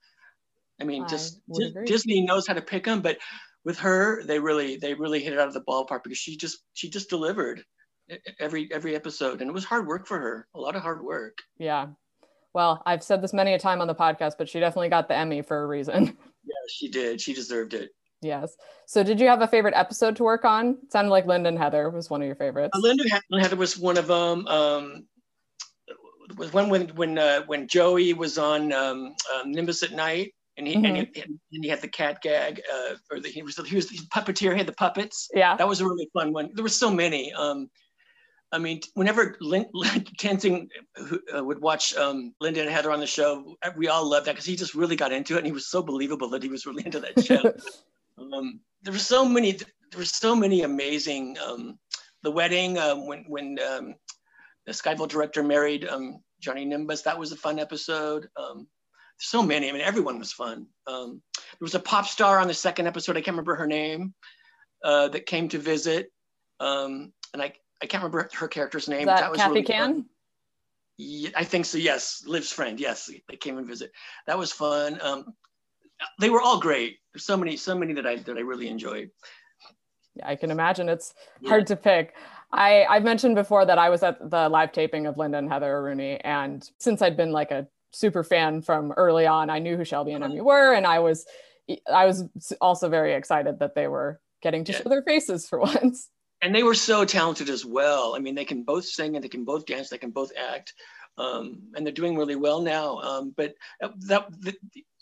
I 0.81 0.85
mean, 0.85 1.05
I 1.05 1.06
just. 1.06 1.40
Disney 1.86 2.23
knows 2.23 2.47
how 2.47 2.55
to 2.55 2.62
pick 2.62 2.85
them, 2.85 3.01
but 3.01 3.19
with 3.64 3.78
her, 3.78 4.23
they 4.24 4.39
really, 4.39 4.77
they 4.77 4.93
really 4.94 5.23
hit 5.23 5.32
it 5.32 5.39
out 5.39 5.48
of 5.48 5.55
the 5.55 5.62
ballpark 5.62 6.02
because 6.02 6.19
she 6.19 6.36
just, 6.36 6.59
she 6.74 6.90
just 6.90 7.09
delivered 7.09 7.64
every 8.40 8.69
every 8.73 8.94
episode, 8.94 9.40
and 9.40 9.48
it 9.48 9.55
was 9.55 9.64
hard 9.64 9.86
work 9.86 10.06
for 10.06 10.19
her, 10.19 10.48
a 10.55 10.60
lot 10.60 10.77
of 10.77 10.82
hard 10.82 11.02
work. 11.02 11.39
yeah. 11.59 11.86
Well, 12.55 12.82
I've 12.85 13.02
said 13.02 13.23
this 13.23 13.32
many 13.32 13.55
a 13.55 13.59
time 13.59 13.81
on 13.81 13.86
the 13.86 13.94
podcast, 13.94 14.32
but 14.36 14.47
she 14.47 14.60
definitely 14.60 14.90
got 14.90 15.09
the 15.09 15.16
Emmy 15.16 15.40
for 15.40 15.62
a 15.62 15.66
reason. 15.66 16.16
Yeah, 16.44 16.55
she 16.69 16.89
did. 16.89 17.20
She 17.20 17.35
deserved 17.35 17.73
it. 17.73 17.90
Yes. 18.22 18.56
So, 18.86 19.02
did 19.02 19.20
you 19.20 19.28
have 19.28 19.42
a 19.42 19.46
favorite 19.46 19.74
episode 19.76 20.16
to 20.16 20.24
work 20.24 20.44
on? 20.44 20.78
It 20.82 20.92
sounded 20.92 21.10
like 21.10 21.26
Linda 21.26 21.48
and 21.48 21.58
Heather 21.58 21.90
was 21.90 22.08
one 22.08 22.22
of 22.22 22.26
your 22.26 22.36
favorites. 22.36 22.70
Uh, 22.74 22.80
Linda 22.80 23.04
Heather- 23.10 23.40
Heather 23.40 23.56
was 23.56 23.78
one 23.78 23.98
of 23.98 24.06
them. 24.06 24.46
Um, 24.46 25.06
was 26.36 26.52
one 26.52 26.70
when 26.70 26.88
when 26.90 27.18
uh, 27.18 27.42
when 27.46 27.68
Joey 27.68 28.14
was 28.14 28.38
on 28.38 28.72
um, 28.72 29.14
um, 29.34 29.52
Nimbus 29.52 29.82
at 29.82 29.92
night, 29.92 30.32
and 30.56 30.66
he, 30.66 30.74
and, 30.74 30.86
he 30.86 31.22
and 31.22 31.38
he 31.50 31.68
had 31.68 31.80
the 31.80 31.88
cat 31.88 32.22
gag, 32.22 32.60
uh, 32.72 32.94
or 33.10 33.20
the, 33.20 33.28
he 33.28 33.42
was 33.42 33.56
he 33.66 33.76
was 33.76 33.88
the 33.88 33.98
puppeteer. 34.14 34.52
He 34.52 34.58
had 34.58 34.66
the 34.66 34.72
puppets. 34.72 35.28
Yeah. 35.34 35.56
That 35.56 35.68
was 35.68 35.80
a 35.80 35.84
really 35.84 36.08
fun 36.12 36.32
one. 36.32 36.50
There 36.54 36.62
were 36.62 36.68
so 36.68 36.90
many. 36.90 37.32
Um, 37.32 37.68
I 38.52 38.58
mean, 38.58 38.80
whenever 38.94 39.36
Lin- 39.40 39.70
Tenzing 40.18 40.68
uh, 41.34 41.42
would 41.42 41.60
watch 41.60 41.96
um, 41.96 42.34
Linda 42.40 42.60
and 42.60 42.70
Heather 42.70 42.92
on 42.92 43.00
the 43.00 43.06
show, 43.06 43.56
we 43.76 43.88
all 43.88 44.08
loved 44.08 44.26
that 44.26 44.32
because 44.32 44.44
he 44.44 44.56
just 44.56 44.74
really 44.74 44.96
got 44.96 45.10
into 45.10 45.34
it, 45.34 45.38
and 45.38 45.46
he 45.46 45.52
was 45.52 45.68
so 45.68 45.82
believable 45.82 46.28
that 46.30 46.42
he 46.42 46.50
was 46.50 46.66
really 46.66 46.84
into 46.84 47.00
that 47.00 47.24
show. 47.24 47.54
um, 48.18 48.60
there 48.82 48.93
were 48.93 48.98
so 48.98 49.24
many, 49.24 49.52
there 49.52 49.98
were 49.98 50.05
so 50.05 50.34
many 50.34 50.62
amazing. 50.62 51.36
Um, 51.39 51.78
the 52.22 52.30
wedding 52.30 52.78
um, 52.78 53.06
when 53.06 53.24
when 53.28 53.59
um, 53.60 53.94
the 54.66 54.72
Skyfall 54.72 55.09
director 55.09 55.43
married 55.43 55.86
um, 55.89 56.20
Johnny 56.40 56.64
Nimbus, 56.64 57.02
that 57.02 57.18
was 57.18 57.32
a 57.32 57.36
fun 57.36 57.59
episode. 57.59 58.28
Um, 58.36 58.68
so 59.18 59.43
many. 59.43 59.68
I 59.68 59.72
mean, 59.72 59.82
everyone 59.82 60.18
was 60.18 60.32
fun. 60.32 60.66
there 60.86 61.10
was 61.60 61.74
a 61.74 61.80
pop 61.80 62.06
star 62.06 62.39
on 62.39 62.48
the 62.48 62.55
second 62.55 62.86
episode. 62.86 63.16
I 63.16 63.20
can't 63.20 63.34
remember 63.34 63.56
her 63.56 63.66
name. 63.66 64.14
Uh, 64.84 65.09
that 65.09 65.26
came 65.26 65.48
to 65.48 65.59
visit, 65.59 66.10
and 66.59 67.12
I 67.34 67.52
I 67.82 67.86
can't 67.86 68.02
remember 68.02 68.28
her 68.34 68.48
character's 68.48 68.89
name. 68.89 69.06
That, 69.06 69.20
that 69.20 69.30
was 69.30 69.39
Kathy 69.39 69.51
really 69.51 69.62
Can? 69.64 70.06
Yeah, 70.98 71.30
I 71.34 71.44
think 71.44 71.66
so. 71.66 71.78
Yes, 71.78 72.22
Liv's 72.26 72.52
friend. 72.52 72.78
Yes, 72.78 73.10
they 73.28 73.36
came 73.36 73.59
and 73.59 73.66
visit. 73.66 73.90
That 74.26 74.39
was 74.39 74.52
fun. 74.52 75.01
Um, 75.01 75.34
they 76.18 76.30
were 76.30 76.40
all 76.40 76.58
great. 76.60 76.98
There's 77.12 77.24
so 77.24 77.36
many, 77.36 77.56
so 77.56 77.76
many 77.76 77.92
that 77.94 78.06
I 78.06 78.16
that 78.16 78.36
I 78.36 78.40
really 78.40 78.68
enjoyed. 78.68 79.10
Yeah, 80.14 80.28
I 80.28 80.36
can 80.36 80.50
imagine 80.50 80.88
it's 80.88 81.14
Yeah. 81.40 81.50
hard 81.50 81.66
to 81.68 81.76
pick. 81.76 82.14
I 82.52 82.84
I've 82.84 83.02
mentioned 83.04 83.34
before 83.34 83.64
that 83.64 83.78
I 83.78 83.88
was 83.88 84.02
at 84.02 84.18
the 84.30 84.48
live 84.48 84.72
taping 84.72 85.06
of 85.06 85.16
Linda 85.16 85.38
and 85.38 85.50
Heather 85.50 85.82
Rooney, 85.82 86.18
and 86.20 86.68
since 86.78 87.00
I'd 87.02 87.16
been 87.16 87.32
like 87.32 87.50
a 87.50 87.66
super 87.92 88.24
fan 88.24 88.62
from 88.62 88.92
early 88.92 89.26
on, 89.26 89.50
I 89.50 89.58
knew 89.58 89.76
who 89.76 89.84
Shelby 89.84 90.12
and 90.12 90.24
Emmy 90.24 90.40
were, 90.40 90.74
and 90.74 90.86
I 90.86 90.98
was 90.98 91.26
I 91.92 92.04
was 92.06 92.24
also 92.60 92.88
very 92.88 93.14
excited 93.14 93.58
that 93.60 93.74
they 93.74 93.88
were 93.88 94.20
getting 94.42 94.64
to 94.64 94.72
Yeah. 94.72 94.82
show 94.82 94.88
their 94.88 95.02
faces 95.02 95.48
for 95.48 95.58
once. 95.82 96.10
and 96.42 96.52
they 96.54 96.64
were 96.64 96.74
so 96.74 97.04
talented 97.04 97.48
as 97.48 97.64
well. 97.64 98.16
I 98.16 98.18
mean, 98.18 98.34
they 98.34 98.44
can 98.44 98.64
both 98.64 98.84
sing 98.84 99.14
and 99.14 99.22
they 99.24 99.28
can 99.28 99.44
both 99.44 99.64
dance, 99.64 99.88
they 99.88 99.96
can 99.98 100.10
both 100.10 100.32
act, 100.36 100.74
um, 101.16 101.62
and 101.76 101.86
they're 101.86 101.92
doing 101.94 102.16
really 102.16 102.34
well 102.36 102.60
now. 102.60 102.98
Um, 102.98 103.32
but 103.36 103.54
that, 103.80 104.24
that 104.40 104.56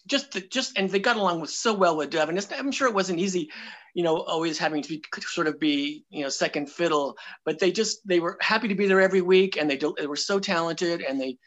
just 0.07 0.51
just 0.51 0.79
and 0.79 0.89
they 0.91 0.99
got 0.99 1.17
along 1.17 1.41
with 1.41 1.51
so 1.51 1.73
well 1.75 1.97
with 1.97 2.11
Devin. 2.11 2.37
It's, 2.39 2.51
I'm 2.53 2.73
sure 2.73 2.89
it 2.89 2.95
wasn't 2.95 3.19
easy, 3.21 3.51
you 3.95 4.03
know, 4.03 4.19
always 4.23 4.59
having 4.59 4.83
to 4.83 4.89
be, 4.89 5.03
sort 5.23 5.47
of 5.47 5.59
be 5.61 6.05
you 6.11 6.23
know 6.23 6.29
second 6.29 6.71
fiddle. 6.71 7.17
But 7.45 7.59
they 7.59 7.71
just 7.73 8.07
they 8.07 8.21
were 8.21 8.37
happy 8.41 8.69
to 8.69 8.75
be 8.75 8.87
there 8.87 9.01
every 9.01 9.21
week, 9.23 9.57
and 9.57 9.69
they, 9.71 9.79
they 9.99 10.07
were 10.07 10.17
so 10.17 10.39
talented, 10.39 11.03
and 11.03 11.21
they 11.21 11.39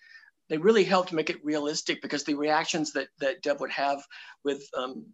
they 0.50 0.58
really 0.58 0.84
helped 0.84 1.14
make 1.14 1.30
it 1.30 1.44
realistic 1.44 2.02
because 2.02 2.24
the 2.24 2.36
reactions 2.36 2.92
that 2.94 3.08
that 3.20 3.42
Deb 3.42 3.60
would 3.60 3.72
have 3.72 4.04
with 4.44 4.64
um, 4.78 5.06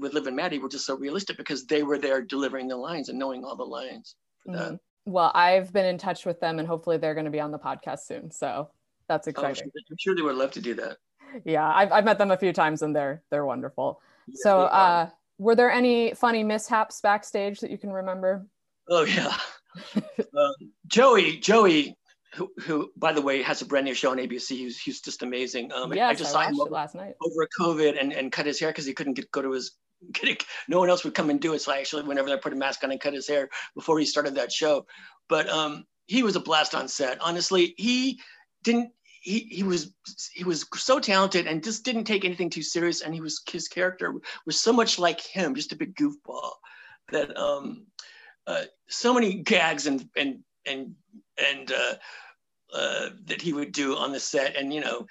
with 0.00 0.14
Liv 0.14 0.26
and 0.26 0.36
Maddie 0.36 0.58
were 0.58 0.68
just 0.68 0.86
so 0.86 0.96
realistic 0.96 1.36
because 1.36 1.66
they 1.66 1.82
were 1.82 1.98
there 1.98 2.22
delivering 2.22 2.68
the 2.68 2.76
lines 2.76 3.08
and 3.08 3.18
knowing 3.18 3.44
all 3.44 3.56
the 3.56 3.64
lines. 3.64 4.14
For 4.44 4.52
that. 4.56 4.72
Mhm. 4.72 4.78
Well, 5.06 5.32
I've 5.34 5.72
been 5.72 5.86
in 5.86 5.98
touch 5.98 6.26
with 6.26 6.40
them, 6.40 6.58
and 6.58 6.68
hopefully 6.68 6.98
they're 6.98 7.14
going 7.14 7.24
to 7.24 7.30
be 7.30 7.40
on 7.40 7.50
the 7.50 7.58
podcast 7.58 8.00
soon. 8.00 8.30
So 8.30 8.70
that's 9.08 9.26
Oh, 9.26 9.30
exciting. 9.30 9.54
sure- 9.56 9.72
I'm 9.90 9.96
sure 9.98 10.14
they 10.14 10.22
would 10.22 10.36
love 10.36 10.52
to 10.52 10.60
do 10.60 10.74
that. 10.74 10.98
Yeah, 11.44 11.66
I've 11.68 11.92
I've 11.92 12.04
met 12.04 12.18
them 12.18 12.30
a 12.30 12.36
few 12.36 12.52
times, 12.52 12.82
and 12.82 12.94
they're 12.94 13.22
they're 13.30 13.44
wonderful. 13.44 14.00
So, 14.34 14.62
uh, 14.62 15.08
were 15.38 15.54
there 15.54 15.70
any 15.70 16.14
funny 16.14 16.44
mishaps 16.44 17.00
backstage 17.00 17.60
that 17.60 17.70
you 17.70 17.78
can 17.78 17.92
remember? 17.92 18.46
oh 18.90 19.04
yeah, 19.04 19.34
um, 20.18 20.54
Joey, 20.86 21.38
Joey, 21.38 21.96
who, 22.34 22.50
who 22.60 22.90
by 22.96 23.12
the 23.12 23.22
way 23.22 23.42
has 23.42 23.62
a 23.62 23.66
brand 23.66 23.86
new 23.86 23.94
show 23.94 24.10
on 24.10 24.18
ABC. 24.18 24.48
He's 24.48 24.78
he's 24.78 25.00
just 25.00 25.22
amazing. 25.22 25.72
Um, 25.72 25.92
yes, 25.94 26.10
I 26.10 26.14
just 26.14 26.36
I 26.36 26.44
saw 26.44 26.48
him 26.48 26.60
over, 26.60 26.70
last 26.70 26.94
night. 26.94 27.14
over 27.24 27.48
COVID 27.58 27.98
and, 28.00 28.12
and 28.12 28.30
cut 28.30 28.46
his 28.46 28.60
hair 28.60 28.70
because 28.70 28.86
he 28.86 28.92
couldn't 28.92 29.14
get 29.14 29.30
go 29.30 29.42
to 29.42 29.52
his. 29.52 29.72
Get 30.14 30.42
no 30.66 30.78
one 30.78 30.88
else 30.88 31.04
would 31.04 31.12
come 31.12 31.28
and 31.28 31.38
do 31.38 31.52
it, 31.52 31.60
so 31.60 31.74
I 31.74 31.78
actually 31.78 32.04
went 32.04 32.18
over 32.18 32.26
there, 32.30 32.38
put 32.38 32.54
a 32.54 32.56
mask 32.56 32.82
on, 32.82 32.90
and 32.90 32.98
cut 32.98 33.12
his 33.12 33.28
hair 33.28 33.50
before 33.74 33.98
he 33.98 34.06
started 34.06 34.34
that 34.36 34.50
show. 34.50 34.86
But 35.28 35.46
um, 35.50 35.84
he 36.06 36.22
was 36.22 36.36
a 36.36 36.40
blast 36.40 36.74
on 36.74 36.88
set. 36.88 37.20
Honestly, 37.20 37.74
he 37.76 38.18
didn't. 38.64 38.92
He, 39.20 39.40
he 39.40 39.62
was 39.62 39.92
he 40.32 40.44
was 40.44 40.66
so 40.74 40.98
talented 40.98 41.46
and 41.46 41.62
just 41.62 41.84
didn't 41.84 42.04
take 42.04 42.24
anything 42.24 42.50
too 42.50 42.62
serious. 42.62 43.02
And 43.02 43.14
he 43.14 43.20
was 43.20 43.42
his 43.50 43.68
character 43.68 44.14
was 44.46 44.60
so 44.60 44.72
much 44.72 44.98
like 44.98 45.20
him, 45.20 45.54
just 45.54 45.72
a 45.72 45.76
big 45.76 45.94
goofball. 45.94 46.52
That 47.12 47.36
um, 47.36 47.86
uh, 48.46 48.64
so 48.88 49.12
many 49.12 49.34
gags 49.34 49.86
and 49.86 50.08
and 50.16 50.40
and 50.66 50.94
and 51.38 51.72
uh, 51.72 51.94
uh, 52.74 53.10
that 53.26 53.42
he 53.42 53.52
would 53.52 53.72
do 53.72 53.96
on 53.96 54.12
the 54.12 54.20
set, 54.20 54.56
and 54.56 54.72
you 54.72 54.80
know, 54.80 55.06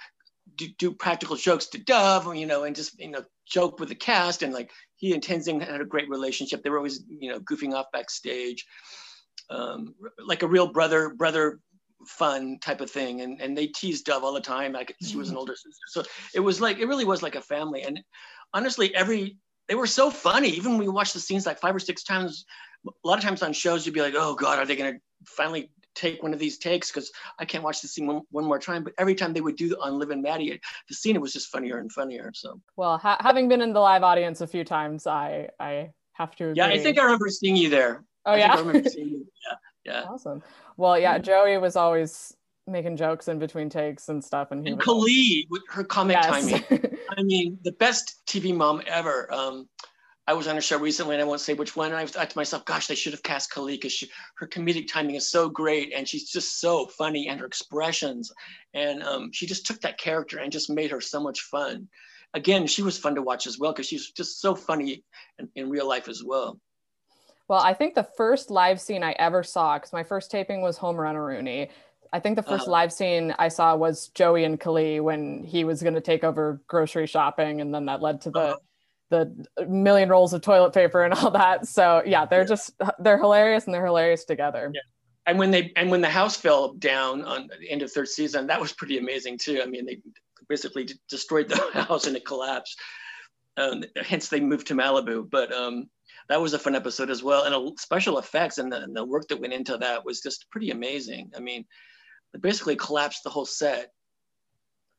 do, 0.56 0.68
do 0.78 0.92
practical 0.92 1.36
jokes 1.36 1.68
to 1.68 1.78
Dove, 1.78 2.36
you 2.36 2.46
know, 2.46 2.64
and 2.64 2.76
just 2.76 3.00
you 3.00 3.12
know 3.12 3.24
joke 3.46 3.80
with 3.80 3.90
the 3.90 3.96
cast, 3.96 4.44
and 4.44 4.54
like 4.54 4.72
he 4.96 5.14
and 5.14 5.24
Tenzing 5.24 5.62
had 5.62 5.82
a 5.82 5.86
great 5.86 6.10
relationship. 6.10 6.64
They 6.64 6.70
were 6.70 6.78
always 6.78 7.04
you 7.08 7.32
know 7.32 7.40
goofing 7.40 7.74
off 7.74 7.92
backstage, 7.92 8.66
um, 9.50 9.94
like 10.26 10.44
a 10.44 10.48
real 10.48 10.72
brother 10.72 11.10
brother 11.10 11.60
fun 12.06 12.58
type 12.62 12.82
of 12.82 12.90
thing 12.90 13.22
and 13.22 13.42
and 13.42 13.58
they 13.58 13.68
teased 13.68 14.06
dove 14.06 14.24
all 14.24 14.34
the 14.34 14.40
time 14.40 14.72
like 14.72 14.96
she 15.02 15.18
was 15.18 15.28
an 15.30 15.34
mm-hmm. 15.34 15.40
older 15.40 15.54
sister 15.56 15.72
so 15.88 16.04
it 16.34 16.40
was 16.40 16.62
like 16.62 16.80
it 16.80 16.86
really 16.86 17.06
was 17.06 17.22
like 17.22 17.36
a 17.36 17.42
family 17.42 17.82
and 17.84 18.00
honestly 18.54 18.94
every 18.96 19.38
they 19.68 19.76
were 19.76 19.88
so 19.88 20.10
funny 20.10 20.50
even 20.50 20.72
when 20.72 20.80
we 20.80 20.88
watched 20.88 21.14
the 21.14 21.20
scenes 21.20 21.46
like 21.46 21.60
five 21.60 21.76
or 21.76 21.80
six 21.80 22.04
times 22.04 22.46
a 22.88 23.08
lot 23.08 23.18
of 23.18 23.24
times 23.24 23.44
on 23.44 23.52
shows 23.52 23.86
you'd 23.86 23.94
be 23.96 24.02
like 24.02 24.14
oh 24.16 24.34
god 24.34 24.58
are 24.60 24.66
they 24.66 24.76
going 24.78 24.94
to 24.94 25.00
finally 25.26 25.70
take 25.94 26.24
one 26.24 26.34
of 26.34 26.40
these 26.40 26.58
takes 26.58 26.90
because 26.90 27.12
i 27.40 27.44
can't 27.44 27.64
watch 27.64 27.82
the 27.82 27.88
scene 27.88 28.08
one, 28.08 28.22
one 28.32 28.46
more 28.46 28.60
time 28.60 28.84
but 28.84 28.94
every 28.98 29.14
time 29.14 29.34
they 29.34 29.42
would 29.42 29.58
do 29.58 29.76
on 29.82 30.00
live 30.00 30.12
and 30.12 30.22
maddie 30.22 30.60
the 30.88 30.96
scene 30.96 31.16
it 31.16 31.22
was 31.22 31.34
just 31.34 31.50
funnier 31.50 31.80
and 31.80 31.92
funnier 31.92 32.32
so 32.34 32.62
Well, 32.78 32.98
ha- 32.98 33.18
having 33.20 33.50
been 33.50 33.62
in 33.62 33.74
the 33.74 33.82
live 33.82 34.04
audience 34.04 34.40
a 34.40 34.48
few 34.48 34.64
times, 34.64 35.06
I 35.06 35.50
I 35.60 35.90
have 36.14 36.36
to. 36.38 36.54
yeah 36.56 36.68
i 36.68 36.78
think 36.78 36.98
i 36.98 37.04
remember 37.04 37.28
seeing 37.28 37.58
you 37.58 37.70
there 37.70 38.06
Oh 38.26 38.34
I 38.34 38.38
yeah. 38.38 38.54
I 38.54 38.60
remember 38.60 38.90
seeing 38.90 39.10
you. 39.10 39.26
yeah 39.50 39.56
yeah 39.86 40.04
awesome. 40.04 40.44
Well, 40.78 40.98
yeah, 40.98 41.18
Joey 41.18 41.58
was 41.58 41.76
always 41.76 42.34
making 42.68 42.98
jokes 42.98 43.28
in 43.28 43.40
between 43.40 43.70
takes 43.70 44.10
and 44.10 44.24
stuff, 44.24 44.52
and 44.52 44.64
he 44.64 44.70
and 44.70 44.78
was 44.78 44.86
Kali 44.86 45.48
with 45.50 45.64
her 45.70 45.84
comic 45.84 46.18
yes. 46.22 46.26
timing 46.26 46.98
I 47.18 47.24
mean, 47.24 47.58
the 47.64 47.72
best 47.74 48.22
TV 48.28 48.56
mom 48.56 48.82
ever. 48.88 49.32
Um, 49.34 49.68
I 50.28 50.34
was 50.34 50.48
on 50.48 50.58
a 50.58 50.62
show 50.62 50.78
recently, 50.78 51.16
and 51.16 51.22
I 51.22 51.26
won't 51.26 51.42
say 51.42 51.56
which 51.56 51.76
one. 51.76 51.88
And 51.88 51.98
I 51.98 52.06
thought 52.06 52.30
to 52.30 52.38
myself, 52.38 52.64
"Gosh, 52.66 52.88
they 52.88 52.96
should 52.96 53.14
have 53.14 53.24
cast 53.24 53.52
Kali 53.52 53.76
because 53.76 54.04
her 54.38 54.48
comedic 54.48 54.88
timing 54.88 55.16
is 55.16 55.30
so 55.30 55.50
great, 55.50 55.92
and 55.94 56.08
she's 56.08 56.30
just 56.30 56.62
so 56.62 56.86
funny, 56.86 57.28
and 57.28 57.40
her 57.40 57.46
expressions, 57.46 58.32
and 58.74 59.02
um, 59.02 59.32
she 59.34 59.48
just 59.48 59.66
took 59.66 59.82
that 59.82 59.98
character 59.98 60.38
and 60.38 60.52
just 60.52 60.70
made 60.70 60.92
her 60.92 61.02
so 61.02 61.20
much 61.20 61.42
fun. 61.42 61.88
Again, 62.36 62.68
she 62.68 62.84
was 62.84 62.98
fun 62.98 63.16
to 63.16 63.24
watch 63.24 63.48
as 63.48 63.58
well 63.58 63.72
because 63.72 63.88
she's 63.88 64.12
just 64.12 64.40
so 64.40 64.54
funny 64.54 65.04
in, 65.40 65.50
in 65.56 65.70
real 65.70 65.88
life 65.88 66.08
as 66.08 66.24
well. 66.24 66.60
Well, 67.50 67.60
I 67.60 67.74
think 67.74 67.96
the 67.96 68.08
first 68.16 68.52
live 68.52 68.80
scene 68.80 69.04
I 69.04 69.14
ever 69.14 69.42
saw, 69.44 69.78
because 69.78 69.92
my 69.92 70.04
first 70.04 70.30
taping 70.30 70.62
was 70.62 70.78
Home 70.78 70.96
Run 70.96 71.18
Rooney. 71.18 71.70
I 72.14 72.20
think 72.20 72.36
the 72.36 72.44
1st 72.44 72.62
Uh-huh. 72.62 72.72
live 72.72 72.94
scene 72.94 73.36
I 73.40 73.48
saw 73.50 73.76
was 73.76 74.10
Joey 74.10 74.44
and 74.44 74.60
Kali 74.60 75.00
when 75.00 75.44
he 75.44 75.64
was 75.64 75.82
going 75.82 75.96
to 75.96 76.02
take 76.02 76.24
over 76.24 76.62
grocery 76.68 77.08
shopping, 77.08 77.60
and 77.60 77.74
then 77.74 77.86
that 77.88 78.02
led 78.02 78.22
to 78.22 78.32
the 78.32 78.40
Uh-huh. 78.40 78.58
the 79.12 79.66
million 79.68 80.08
rolls 80.10 80.34
of 80.34 80.42
toilet 80.42 80.72
paper 80.72 81.02
and 81.04 81.14
all 81.16 81.32
that. 81.32 81.68
So 81.68 82.04
yeah, 82.06 82.26
they're 82.26 82.42
Yeah. 82.42 82.46
just 82.46 82.72
they're 83.00 83.18
hilarious 83.18 83.66
and 83.66 83.74
they're 83.74 83.86
hilarious 83.86 84.24
together. 84.26 84.72
Yeah. 84.74 84.82
And 85.26 85.40
when 85.40 85.50
they 85.50 85.74
and 85.76 85.90
when 85.90 86.02
the 86.02 86.10
house 86.10 86.38
fell 86.38 86.74
down 86.74 87.24
on 87.26 87.50
the 87.60 87.70
end 87.72 87.82
of 87.82 87.92
third 87.92 88.08
season, 88.10 88.46
that 88.48 88.62
was 88.62 88.72
pretty 88.74 89.00
amazing 89.00 89.40
too. 89.40 89.62
I 89.64 89.66
mean, 89.66 89.86
they 89.88 90.00
basically 90.48 90.84
d- 90.86 90.94
destroyed 91.10 91.50
the 91.50 91.58
house 91.74 92.06
and 92.06 92.16
it 92.16 92.26
collapsed. 92.26 92.80
Um, 93.58 93.84
hence, 94.04 94.30
they 94.30 94.40
moved 94.40 94.68
to 94.68 94.76
Malibu. 94.76 95.28
But 95.28 95.52
um, 95.52 95.90
that 96.30 96.42
was 96.42 96.54
a 96.54 96.60
fun 96.60 96.76
episode 96.76 97.10
as 97.10 97.24
well. 97.24 97.44
And 97.44 97.80
special 97.80 98.20
effects 98.20 98.58
and 98.58 98.72
the, 98.72 98.82
and 98.82 98.96
the 98.96 99.04
work 99.04 99.28
that 99.30 99.40
went 99.42 99.54
into 99.54 99.78
that 99.78 100.06
was 100.06 100.22
just 100.22 100.50
pretty 100.52 100.72
amazing. 100.72 101.32
I 101.36 101.40
mean, 101.40 101.66
it 102.34 102.42
basically 102.42 102.76
collapsed 102.76 103.24
the 103.24 103.30
whole 103.30 103.46
set. 103.46 103.92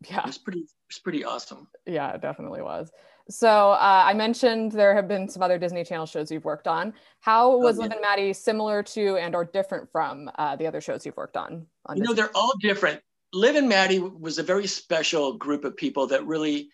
It 0.02 0.11
Yeah, 0.11 0.27
was 0.27 0.39
pretty. 0.39 0.61
It 0.61 0.94
was 0.94 0.98
pretty 0.98 1.24
awesome. 1.24 1.69
yeah, 1.86 2.12
it 2.12 2.20
definitely 2.20 2.62
was. 2.62 2.90
So 3.28 3.48
uh, 3.48 4.02
I 4.07 4.12
mentioned 4.15 4.73
there 4.73 4.94
have 4.94 5.07
been 5.07 5.28
some 5.28 5.40
other 5.43 5.57
Disney 5.57 5.85
Channel 5.85 6.07
shows 6.07 6.32
you've 6.32 6.44
worked 6.44 6.66
on. 6.66 6.93
How 7.20 7.57
was 7.59 7.77
yeah. 7.77 7.85
Liv 7.85 7.93
and 7.93 8.01
Maddie 8.01 8.32
similar 8.32 8.82
to 8.82 9.16
and 9.19 9.36
or 9.36 9.44
different 9.44 9.89
from 9.93 10.28
uh, 10.36 10.57
the 10.57 10.66
other 10.66 10.81
shows 10.81 11.07
you've 11.07 11.16
worked 11.16 11.36
on? 11.36 11.66
on 11.86 11.97
you 11.97 12.02
know 12.02 12.12
they're 12.12 12.35
all 12.35 12.52
different 12.61 13.01
liv 13.32 13.57
and 13.57 13.69
maddie 13.69 13.98
was 13.98 14.39
a 14.39 14.43
very 14.43 14.66
special 14.66 15.35
group 15.35 15.65
of 15.65 15.77
people 15.77 16.07
that 16.09 16.27
really 16.27 16.69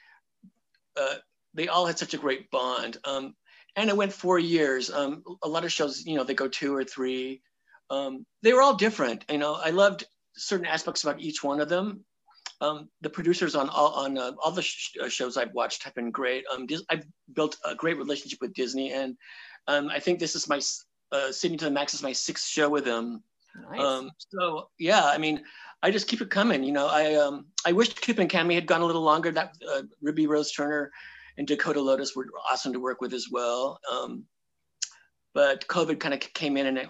uh, 0.97 1.17
they 1.55 1.69
all 1.69 1.87
had 1.87 1.99
such 1.99 2.15
a 2.15 2.19
great 2.19 2.51
bond 2.51 2.97
um, 3.05 3.35
and 3.77 3.89
it 3.91 3.97
went 3.97 4.13
four 4.13 4.39
years 4.39 4.91
um, 4.91 5.23
a 5.43 5.49
lot 5.49 5.65
of 5.65 5.73
shows 5.73 6.05
you 6.05 6.17
know 6.17 6.25
they 6.25 6.35
go 6.35 6.49
two 6.49 6.75
or 6.75 6.85
three 6.85 7.41
um, 7.91 8.27
they 8.43 8.53
were 8.53 8.63
all 8.63 8.75
different 8.75 9.25
you 9.31 9.39
know 9.39 9.55
i 9.63 9.71
loved 9.71 10.05
certain 10.35 10.67
aspects 10.67 11.05
about 11.05 11.21
each 11.21 11.43
one 11.43 11.61
of 11.61 11.69
them 11.69 12.05
um, 12.61 12.89
the 13.01 13.11
producers 13.11 13.55
on 13.55 13.69
all 13.69 13.93
on 13.93 14.17
uh, 14.17 14.33
all 14.43 14.51
the 14.51 14.63
sh- 14.63 14.97
uh, 15.03 15.09
shows 15.09 15.37
I've 15.37 15.53
watched 15.53 15.83
have 15.83 15.95
been 15.95 16.11
great. 16.11 16.45
Um, 16.53 16.67
Dis- 16.67 16.85
I've 16.89 17.05
built 17.35 17.57
a 17.65 17.75
great 17.75 17.99
relationship 17.99 18.41
with 18.41 18.55
Disney, 18.55 18.93
and 18.93 19.17
um, 19.69 19.89
I 19.89 19.99
think 19.99 20.19
this 20.19 20.35
is 20.35 20.49
my 20.49 20.61
uh, 21.13 21.33
Sydney 21.33 21.59
to 21.59 21.67
the 21.67 21.71
Max 21.71 21.95
is 21.95 22.03
my 22.03 22.13
sixth 22.13 22.47
show 22.47 22.69
with 22.69 22.85
them. 22.85 23.23
Nice. 23.71 23.81
Um, 23.81 24.11
so 24.19 24.71
yeah, 24.79 25.05
I 25.05 25.19
mean, 25.19 25.43
I 25.83 25.91
just 25.91 26.09
keep 26.09 26.21
it 26.21 26.31
coming. 26.31 26.65
You 26.65 26.73
know, 26.73 26.87
I 26.87 27.15
um, 27.15 27.47
I 27.67 27.73
wish 27.73 27.93
Coop 27.95 28.19
and 28.19 28.31
Cami 28.31 28.55
had 28.55 28.67
gone 28.67 28.81
a 28.81 28.87
little 28.87 29.03
longer. 29.03 29.31
That 29.31 29.55
uh, 29.71 29.83
Ruby 30.01 30.27
Rose 30.27 30.53
Turner 30.53 30.91
and 31.39 31.47
Dakota 31.47 31.81
Lotus 31.81 32.15
were 32.15 32.27
awesome 32.51 32.73
to 32.73 32.81
work 32.81 33.01
with 33.01 33.13
as 33.13 33.29
well. 33.31 33.79
Um, 33.91 34.25
but 35.35 35.67
COVID 35.69 36.01
kind 36.01 36.15
of 36.15 36.21
came 36.21 36.57
in 36.57 36.67
and 36.67 36.79
it, 36.79 36.89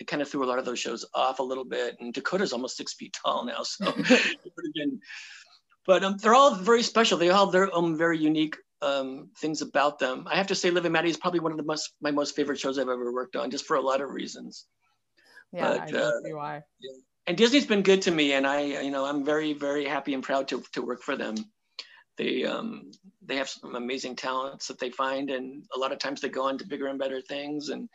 it, 0.00 0.06
kind 0.08 0.20
of 0.20 0.28
threw 0.28 0.44
a 0.44 0.48
lot 0.48 0.58
of 0.58 0.64
those 0.64 0.80
shows 0.80 1.04
off 1.14 1.38
a 1.38 1.44
little 1.44 1.64
bit. 1.64 1.96
And 2.00 2.12
Dakota's 2.12 2.52
almost 2.52 2.76
six 2.76 2.92
feet 2.92 3.16
tall 3.24 3.44
now, 3.44 3.62
so 3.62 3.86
it 3.86 3.96
would 3.96 4.06
have 4.08 4.74
been. 4.74 5.00
But 5.86 6.02
um, 6.02 6.16
they're 6.16 6.34
all 6.34 6.56
very 6.56 6.82
special. 6.82 7.18
They 7.18 7.30
all 7.30 7.46
have 7.46 7.52
their 7.52 7.72
own 7.72 7.96
very 7.96 8.18
unique 8.18 8.56
um, 8.82 9.30
things 9.38 9.62
about 9.62 10.00
them. 10.00 10.26
I 10.28 10.36
have 10.36 10.48
to 10.48 10.56
say, 10.56 10.70
Liv 10.70 10.84
and 10.84 10.92
Maddie 10.92 11.10
is 11.10 11.16
probably 11.16 11.40
one 11.40 11.52
of 11.52 11.58
the 11.58 11.64
most 11.64 11.92
my 12.00 12.10
most 12.10 12.34
favorite 12.34 12.58
shows 12.58 12.78
I've 12.78 12.88
ever 12.88 13.12
worked 13.12 13.36
on, 13.36 13.50
just 13.50 13.64
for 13.64 13.76
a 13.76 13.80
lot 13.80 14.00
of 14.00 14.10
reasons. 14.10 14.66
Yeah, 15.52 15.78
but, 15.78 15.94
I 15.94 15.98
uh, 15.98 16.12
see 16.24 16.32
why. 16.32 16.62
Yeah. 16.80 16.96
And 17.26 17.36
Disney's 17.36 17.66
been 17.66 17.82
good 17.82 18.02
to 18.02 18.10
me, 18.10 18.32
and 18.32 18.46
I, 18.46 18.82
you 18.82 18.90
know, 18.90 19.04
I'm 19.04 19.24
very, 19.24 19.52
very 19.52 19.86
happy 19.86 20.14
and 20.14 20.22
proud 20.22 20.48
to 20.48 20.64
to 20.72 20.82
work 20.82 21.02
for 21.02 21.16
them 21.16 21.36
they 22.16 22.44
um, 22.44 22.90
they 23.24 23.36
have 23.36 23.48
some 23.48 23.74
amazing 23.74 24.16
talents 24.16 24.68
that 24.68 24.78
they 24.78 24.90
find, 24.90 25.30
and 25.30 25.64
a 25.74 25.78
lot 25.78 25.92
of 25.92 25.98
times 25.98 26.20
they 26.20 26.28
go 26.28 26.46
on 26.46 26.58
to 26.58 26.66
bigger 26.66 26.86
and 26.86 26.98
better 26.98 27.20
things. 27.20 27.68
And 27.68 27.88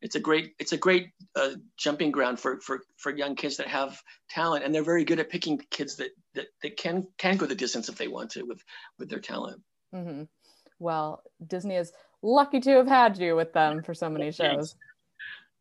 it's 0.00 0.16
a 0.16 0.20
great 0.20 0.52
it's 0.58 0.72
a 0.72 0.76
great 0.76 1.10
uh, 1.36 1.50
jumping 1.78 2.10
ground 2.10 2.38
for 2.38 2.60
for 2.60 2.80
for 2.98 3.14
young 3.14 3.34
kids 3.34 3.56
that 3.56 3.68
have 3.68 4.00
talent, 4.28 4.64
and 4.64 4.74
they're 4.74 4.82
very 4.82 5.04
good 5.04 5.20
at 5.20 5.30
picking 5.30 5.60
kids 5.70 5.96
that 5.96 6.10
that, 6.34 6.46
that 6.62 6.76
can 6.76 7.06
can 7.18 7.36
go 7.36 7.46
the 7.46 7.54
distance 7.54 7.88
if 7.88 7.96
they 7.96 8.08
want 8.08 8.30
to 8.32 8.42
with 8.42 8.62
with 8.98 9.08
their 9.08 9.20
talent. 9.20 9.62
Mm-hmm. 9.94 10.24
Well, 10.78 11.22
Disney 11.46 11.76
is 11.76 11.92
lucky 12.22 12.60
to 12.60 12.70
have 12.72 12.86
had 12.86 13.18
you 13.18 13.36
with 13.36 13.52
them 13.52 13.82
for 13.82 13.94
so 13.94 14.10
many 14.10 14.32
shows. 14.32 14.74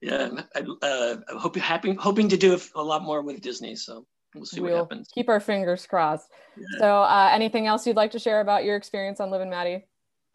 Yeah, 0.02 0.42
I, 0.54 0.60
uh, 0.82 1.16
I 1.34 1.40
hope 1.40 1.56
happy 1.56 1.94
hoping 1.94 2.28
to 2.30 2.38
do 2.38 2.60
a 2.76 2.84
lot 2.84 3.04
more 3.04 3.22
with 3.22 3.40
Disney. 3.40 3.78
So 3.78 4.06
we'll 4.36 4.46
see 4.46 4.60
we'll 4.60 4.74
what 4.74 4.92
happens. 4.92 5.10
Keep 5.14 5.30
our 5.30 5.40
fingers 5.40 5.86
crossed. 5.86 6.30
Yeah. 6.58 6.80
So, 6.80 7.02
uh, 7.04 7.30
anything 7.32 7.68
else 7.68 7.86
you'd 7.88 7.96
like 7.96 8.12
to 8.12 8.20
share 8.20 8.42
about 8.42 8.64
your 8.64 8.76
experience 8.76 9.20
on 9.20 9.32
Liv 9.32 9.42
and 9.42 9.52
Maddie? 9.52 9.86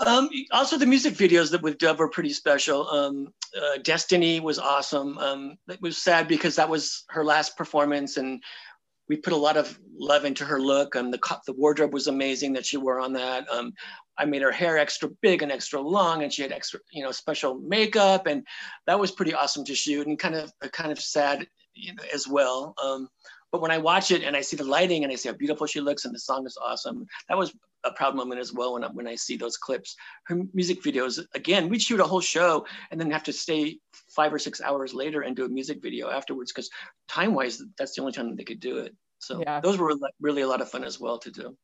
Um, 0.01 0.31
also, 0.53 0.79
the 0.79 0.87
music 0.87 1.15
videos 1.15 1.51
that 1.51 1.63
with 1.63 1.79
Dove 1.79 1.99
were 1.99 2.09
pretty 2.09 2.33
special. 2.33 2.89
Um, 2.89 3.33
uh, 3.57 3.79
Destiny 3.83 4.39
was 4.39 4.59
awesome. 4.59 5.19
Um, 5.19 5.59
it 5.69 5.83
was 5.83 5.99
sad 5.99 6.29
because 6.29 6.57
that 6.57 6.69
was 6.69 7.05
her 7.09 7.25
last 7.25 7.57
performance, 7.57 8.17
and 8.17 8.41
we 9.09 9.17
put 9.17 9.33
a 9.33 9.37
lot 9.37 9.57
of 9.57 9.77
love 9.99 10.25
into 10.25 10.45
her 10.45 10.61
look. 10.61 10.95
And 10.95 11.13
the 11.13 11.19
the 11.47 11.53
wardrobe 11.53 11.93
was 11.93 12.07
amazing 12.07 12.53
that 12.53 12.67
she 12.67 12.77
wore 12.77 13.01
on 13.01 13.13
that. 13.15 13.51
Um, 13.51 13.73
I 14.17 14.25
made 14.25 14.43
her 14.43 14.53
hair 14.53 14.79
extra 14.79 15.09
big 15.21 15.43
and 15.43 15.51
extra 15.51 15.81
long, 15.81 16.23
and 16.23 16.33
she 16.33 16.43
had 16.43 16.53
extra, 16.53 16.79
you 16.93 17.03
know, 17.03 17.13
special 17.13 17.55
makeup, 17.59 18.27
and 18.27 18.47
that 18.87 19.01
was 19.01 19.11
pretty 19.11 19.35
awesome 19.35 19.65
to 19.65 19.75
shoot, 19.75 20.07
and 20.07 20.19
kind 20.19 20.37
of 20.37 20.53
kind 20.73 20.93
of 20.93 21.01
sad, 21.01 21.49
you 21.75 21.95
know, 21.95 22.03
as 22.13 22.29
well. 22.29 22.75
But 23.51 23.63
when 23.63 23.71
I 23.71 23.79
watch 23.79 24.11
it 24.11 24.23
and 24.23 24.37
I 24.37 24.41
see 24.41 24.57
the 24.57 24.65
lighting 24.65 25.05
and 25.05 25.13
I 25.13 25.17
see 25.17 25.29
how 25.29 25.35
beautiful 25.35 25.67
she 25.67 25.81
looks 25.81 26.05
and 26.05 26.15
the 26.15 26.19
song 26.19 26.47
is 26.47 26.59
awesome, 26.63 27.07
that 27.29 27.39
was 27.39 27.55
a 27.85 27.93
proud 27.93 28.15
moment 28.15 28.41
as 28.41 28.53
well 28.53 28.75
when 28.75 28.85
I, 28.85 28.89
when 28.89 29.07
I 29.07 29.15
see 29.15 29.37
those 29.37 29.57
clips. 29.57 29.97
Her 30.25 30.43
music 30.53 30.83
videos, 30.83 31.25
again, 31.35 31.69
we'd 31.69 31.83
shoot 31.83 32.01
a 32.01 32.05
whole 32.05 32.21
show 32.21 32.67
and 32.91 33.01
then 33.01 33.11
have 33.11 33.23
to 33.25 33.33
stay 33.33 33.79
five 34.15 34.33
or 34.35 34.39
six 34.39 34.61
hours 34.61 34.93
later 34.93 35.23
and 35.23 35.35
do 35.35 35.45
a 35.45 35.49
music 35.49 35.81
video 35.81 36.11
afterwards 36.11 36.53
because 36.53 36.69
time 37.09 37.35
wise, 37.35 37.63
that's 37.79 37.95
the 37.95 38.03
only 38.03 38.13
time 38.13 38.35
they 38.37 38.45
could 38.45 38.61
do 38.61 38.79
it. 38.79 38.95
So 39.21 39.41
yeah. 39.41 39.61
those 39.61 39.79
were 39.79 39.97
really 40.21 40.43
a 40.43 40.49
lot 40.49 40.61
of 40.61 40.71
fun 40.71 40.85
as 40.85 41.01
well 41.01 41.19
to 41.19 41.31
do 41.31 41.57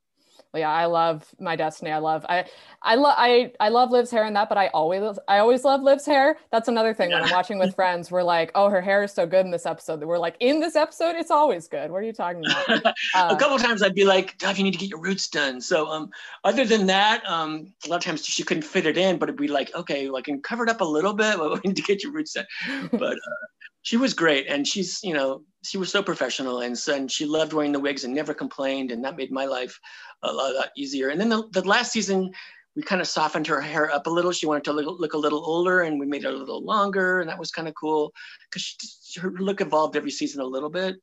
yeah 0.59 0.70
i 0.70 0.85
love 0.85 1.24
my 1.39 1.56
destiny 1.56 1.90
i 1.90 1.98
love 1.98 2.24
i 2.28 2.44
i 2.82 2.94
love 2.94 3.14
i 3.16 3.52
i 3.60 3.68
love 3.68 3.90
liv's 3.90 4.10
hair 4.10 4.24
and 4.24 4.36
that 4.36 4.48
but 4.48 4.59
i 4.59 4.68
always 4.68 5.18
i 5.28 5.39
always 5.39 5.64
love 5.64 5.82
liv's 5.82 6.05
hair. 6.05 6.36
That's 6.51 6.68
another 6.68 6.93
thing 6.93 7.10
yeah. 7.10 7.20
when 7.20 7.28
i'm 7.28 7.32
watching 7.32 7.59
with 7.59 7.74
friends 7.74 8.10
we're 8.10 8.22
like 8.22 8.51
oh 8.55 8.68
her 8.68 8.81
hair 8.81 9.05
is 9.05 9.12
so 9.12 9.26
good 9.26 9.44
in 9.44 9.51
this 9.51 9.66
episode. 9.66 10.02
We're 10.02 10.18
like 10.18 10.36
in 10.40 10.60
this 10.60 10.76
episode 10.76 11.16
it's 11.16 11.31
always 11.31 11.68
good. 11.68 11.90
What 11.90 11.98
are 11.98 12.06
you 12.06 12.12
talking 12.12 12.44
about? 12.44 12.86
Uh, 12.86 12.93
a 13.31 13.36
couple 13.36 13.59
times 13.59 13.82
i'd 13.82 13.94
be 13.94 14.05
like 14.05 14.36
Dove, 14.39 14.59
you 14.59 14.64
need 14.64 14.72
to 14.72 14.78
get 14.78 14.90
your 14.90 15.01
roots 15.01 15.28
done. 15.28 15.60
So 15.60 15.86
um 15.86 16.10
other 16.43 16.64
than 16.64 16.86
that 16.86 17.24
um 17.26 17.72
a 17.86 17.89
lot 17.89 17.97
of 17.97 18.02
times 18.02 18.24
she 18.24 18.43
couldn't 18.43 18.64
fit 18.64 18.86
it 18.86 18.98
in 18.98 19.18
but 19.18 19.28
it'd 19.28 19.40
be 19.40 19.48
like 19.48 19.74
okay 19.74 20.09
like 20.09 20.24
can 20.24 20.43
cover 20.43 20.64
it 20.64 20.70
up 20.70 20.81
a 20.81 20.85
little 20.85 21.14
bit 21.14 21.36
but 21.39 21.52
we 21.52 21.68
need 21.68 21.76
to 21.76 21.82
get 21.82 22.02
your 22.02 22.12
roots 22.12 22.32
done. 22.32 22.47
But 22.90 23.14
uh, 23.14 23.47
she 23.85 23.97
was 23.97 24.15
great. 24.15 24.48
And 24.48 24.66
she's 24.66 25.01
you 25.05 25.15
know 25.15 25.43
she 25.65 25.78
was 25.78 25.90
so 25.90 26.02
professional. 26.02 26.61
And, 26.61 26.77
and 26.89 27.11
she 27.11 27.24
loved 27.24 27.52
wearing 27.52 27.73
the 27.73 27.81
wigs 27.81 28.05
and 28.05 28.15
never 28.15 28.35
complained. 28.35 28.90
And 28.90 29.05
that 29.05 29.16
made 29.16 29.31
my 29.31 29.47
life 29.47 29.78
a 30.23 30.32
lot, 30.32 30.52
a 30.52 30.55
lot 30.55 30.69
easier. 30.77 31.09
And 31.09 31.20
then 31.20 31.28
the, 31.28 31.44
the, 31.52 31.66
last 31.66 31.93
season 31.93 32.31
we 32.77 32.82
kind 32.82 33.01
of 33.01 33.06
softened 33.06 33.47
her 33.47 33.61
hair 33.61 33.90
up 33.90 34.06
a 34.06 34.11
little. 34.11 34.32
She 34.32 34.47
wanted 34.47 34.65
to 34.65 34.73
look, 34.73 35.01
look 35.01 35.15
a 35.15 35.19
little 35.19 35.44
older 35.47 35.82
and 35.82 35.98
we 35.98 36.06
made 36.06 36.24
it 36.24 36.35
a 36.35 36.36
little 36.36 36.62
longer. 36.65 37.20
And 37.20 37.31
that 37.31 37.39
was 37.39 37.51
kind 37.51 37.69
of 37.69 37.74
cool 37.74 38.12
because 38.51 38.77
her 39.20 39.31
look 39.39 39.61
evolved 39.61 39.97
every 39.97 40.11
season 40.11 40.40
a 40.40 40.47
little 40.47 40.70
bit. 40.70 40.97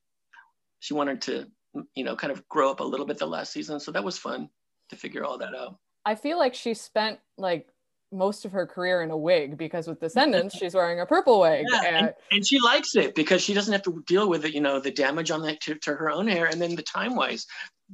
She 0.80 0.94
wanted 0.94 1.22
to 1.24 1.48
you 1.96 2.04
know 2.04 2.16
kind 2.16 2.32
of 2.32 2.48
grow 2.50 2.70
up 2.70 2.82
a 2.82 2.84
little 2.84 3.06
bit 3.06 3.18
the 3.18 3.26
last 3.26 3.54
season. 3.54 3.80
So 3.80 3.92
that 3.92 4.04
was 4.04 4.18
fun 4.18 4.50
to 4.90 4.96
figure 4.96 5.24
all 5.24 5.38
that 5.38 5.56
out. 5.56 5.78
I 6.06 6.16
feel 6.16 6.38
like 6.38 6.54
she 6.54 6.74
spent 6.74 7.20
like 7.38 7.70
most 8.12 8.44
of 8.46 8.52
her 8.52 8.68
career 8.68 9.02
in 9.02 9.12
a 9.12 9.18
wig 9.18 9.58
because 9.58 9.88
with 9.88 10.00
Descendants 10.00 10.58
she's 10.60 10.74
wearing 10.74 11.00
a 11.00 11.06
purple 11.06 11.40
wig 11.42 11.66
yeah, 11.72 11.82
and, 11.86 11.96
and, 11.96 12.14
and, 12.32 12.48
she 12.48 12.60
likes 12.60 12.96
it 12.96 13.16
because 13.16 13.42
she 13.42 13.54
doesn't 13.54 13.72
have 13.72 13.84
to 13.84 14.04
deal 14.06 14.30
with 14.30 14.46
it 14.46 14.54
you 14.54 14.62
know 14.62 14.80
the 14.80 14.92
damage 14.92 15.32
on 15.32 15.42
that 15.44 15.62
to, 15.62 15.76
to 15.76 15.94
her 15.94 16.10
own 16.10 16.28
hair 16.28 16.48
and 16.48 16.62
then 16.62 16.76
the 16.76 16.84
time 16.84 17.16
wise 17.16 17.46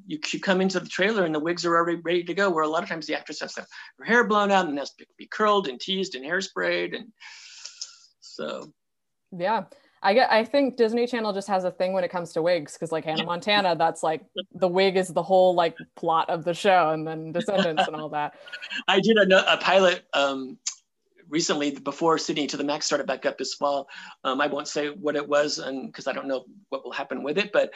you, 0.05 0.19
you 0.31 0.39
come 0.39 0.61
into 0.61 0.79
the 0.79 0.89
trailer 0.89 1.25
and 1.25 1.33
the 1.33 1.39
wigs 1.39 1.65
are 1.65 1.75
already 1.75 2.01
ready 2.03 2.23
to 2.23 2.33
go 2.33 2.49
where 2.49 2.63
a 2.63 2.67
lot 2.67 2.83
of 2.83 2.89
times 2.89 3.05
the 3.07 3.15
actress 3.15 3.41
has 3.41 3.53
to 3.53 3.61
have 3.61 3.69
her 3.99 4.05
hair 4.05 4.27
blown 4.27 4.51
out 4.51 4.67
and 4.67 4.77
has 4.77 4.93
to 4.93 5.05
be 5.17 5.27
curled 5.27 5.67
and 5.67 5.79
teased 5.79 6.15
and 6.15 6.25
hairsprayed 6.25 6.95
and 6.95 7.07
so 8.19 8.71
yeah 9.37 9.63
I 10.01 10.13
get 10.13 10.31
I 10.31 10.43
think 10.43 10.77
Disney 10.77 11.07
Channel 11.07 11.33
just 11.33 11.47
has 11.47 11.63
a 11.63 11.71
thing 11.71 11.93
when 11.93 12.03
it 12.03 12.11
comes 12.11 12.33
to 12.33 12.41
wigs 12.41 12.73
because 12.73 12.91
like 12.91 13.05
Hannah 13.05 13.23
Montana, 13.23 13.75
that's 13.75 14.03
like 14.03 14.21
the 14.53 14.67
wig 14.67 14.97
is 14.97 15.09
the 15.09 15.23
whole 15.23 15.55
like 15.55 15.75
plot 15.95 16.29
of 16.29 16.43
the 16.43 16.53
show, 16.53 16.91
and 16.91 17.07
then 17.07 17.31
Descendants 17.31 17.87
and 17.87 17.95
all 17.95 18.09
that. 18.09 18.35
I 18.87 18.99
did 18.99 19.17
a, 19.17 19.53
a 19.53 19.57
pilot 19.57 20.05
um, 20.13 20.57
recently 21.29 21.71
before 21.71 22.17
Sydney 22.17 22.47
to 22.47 22.57
the 22.57 22.63
Max 22.63 22.85
started 22.85 23.07
back 23.07 23.25
up 23.25 23.37
this 23.37 23.53
fall. 23.53 23.87
Um, 24.23 24.41
I 24.41 24.47
won't 24.47 24.67
say 24.67 24.89
what 24.89 25.15
it 25.15 25.27
was, 25.27 25.59
and 25.59 25.87
because 25.87 26.07
I 26.07 26.13
don't 26.13 26.27
know 26.27 26.45
what 26.69 26.83
will 26.83 26.91
happen 26.91 27.23
with 27.23 27.37
it, 27.37 27.51
but 27.51 27.71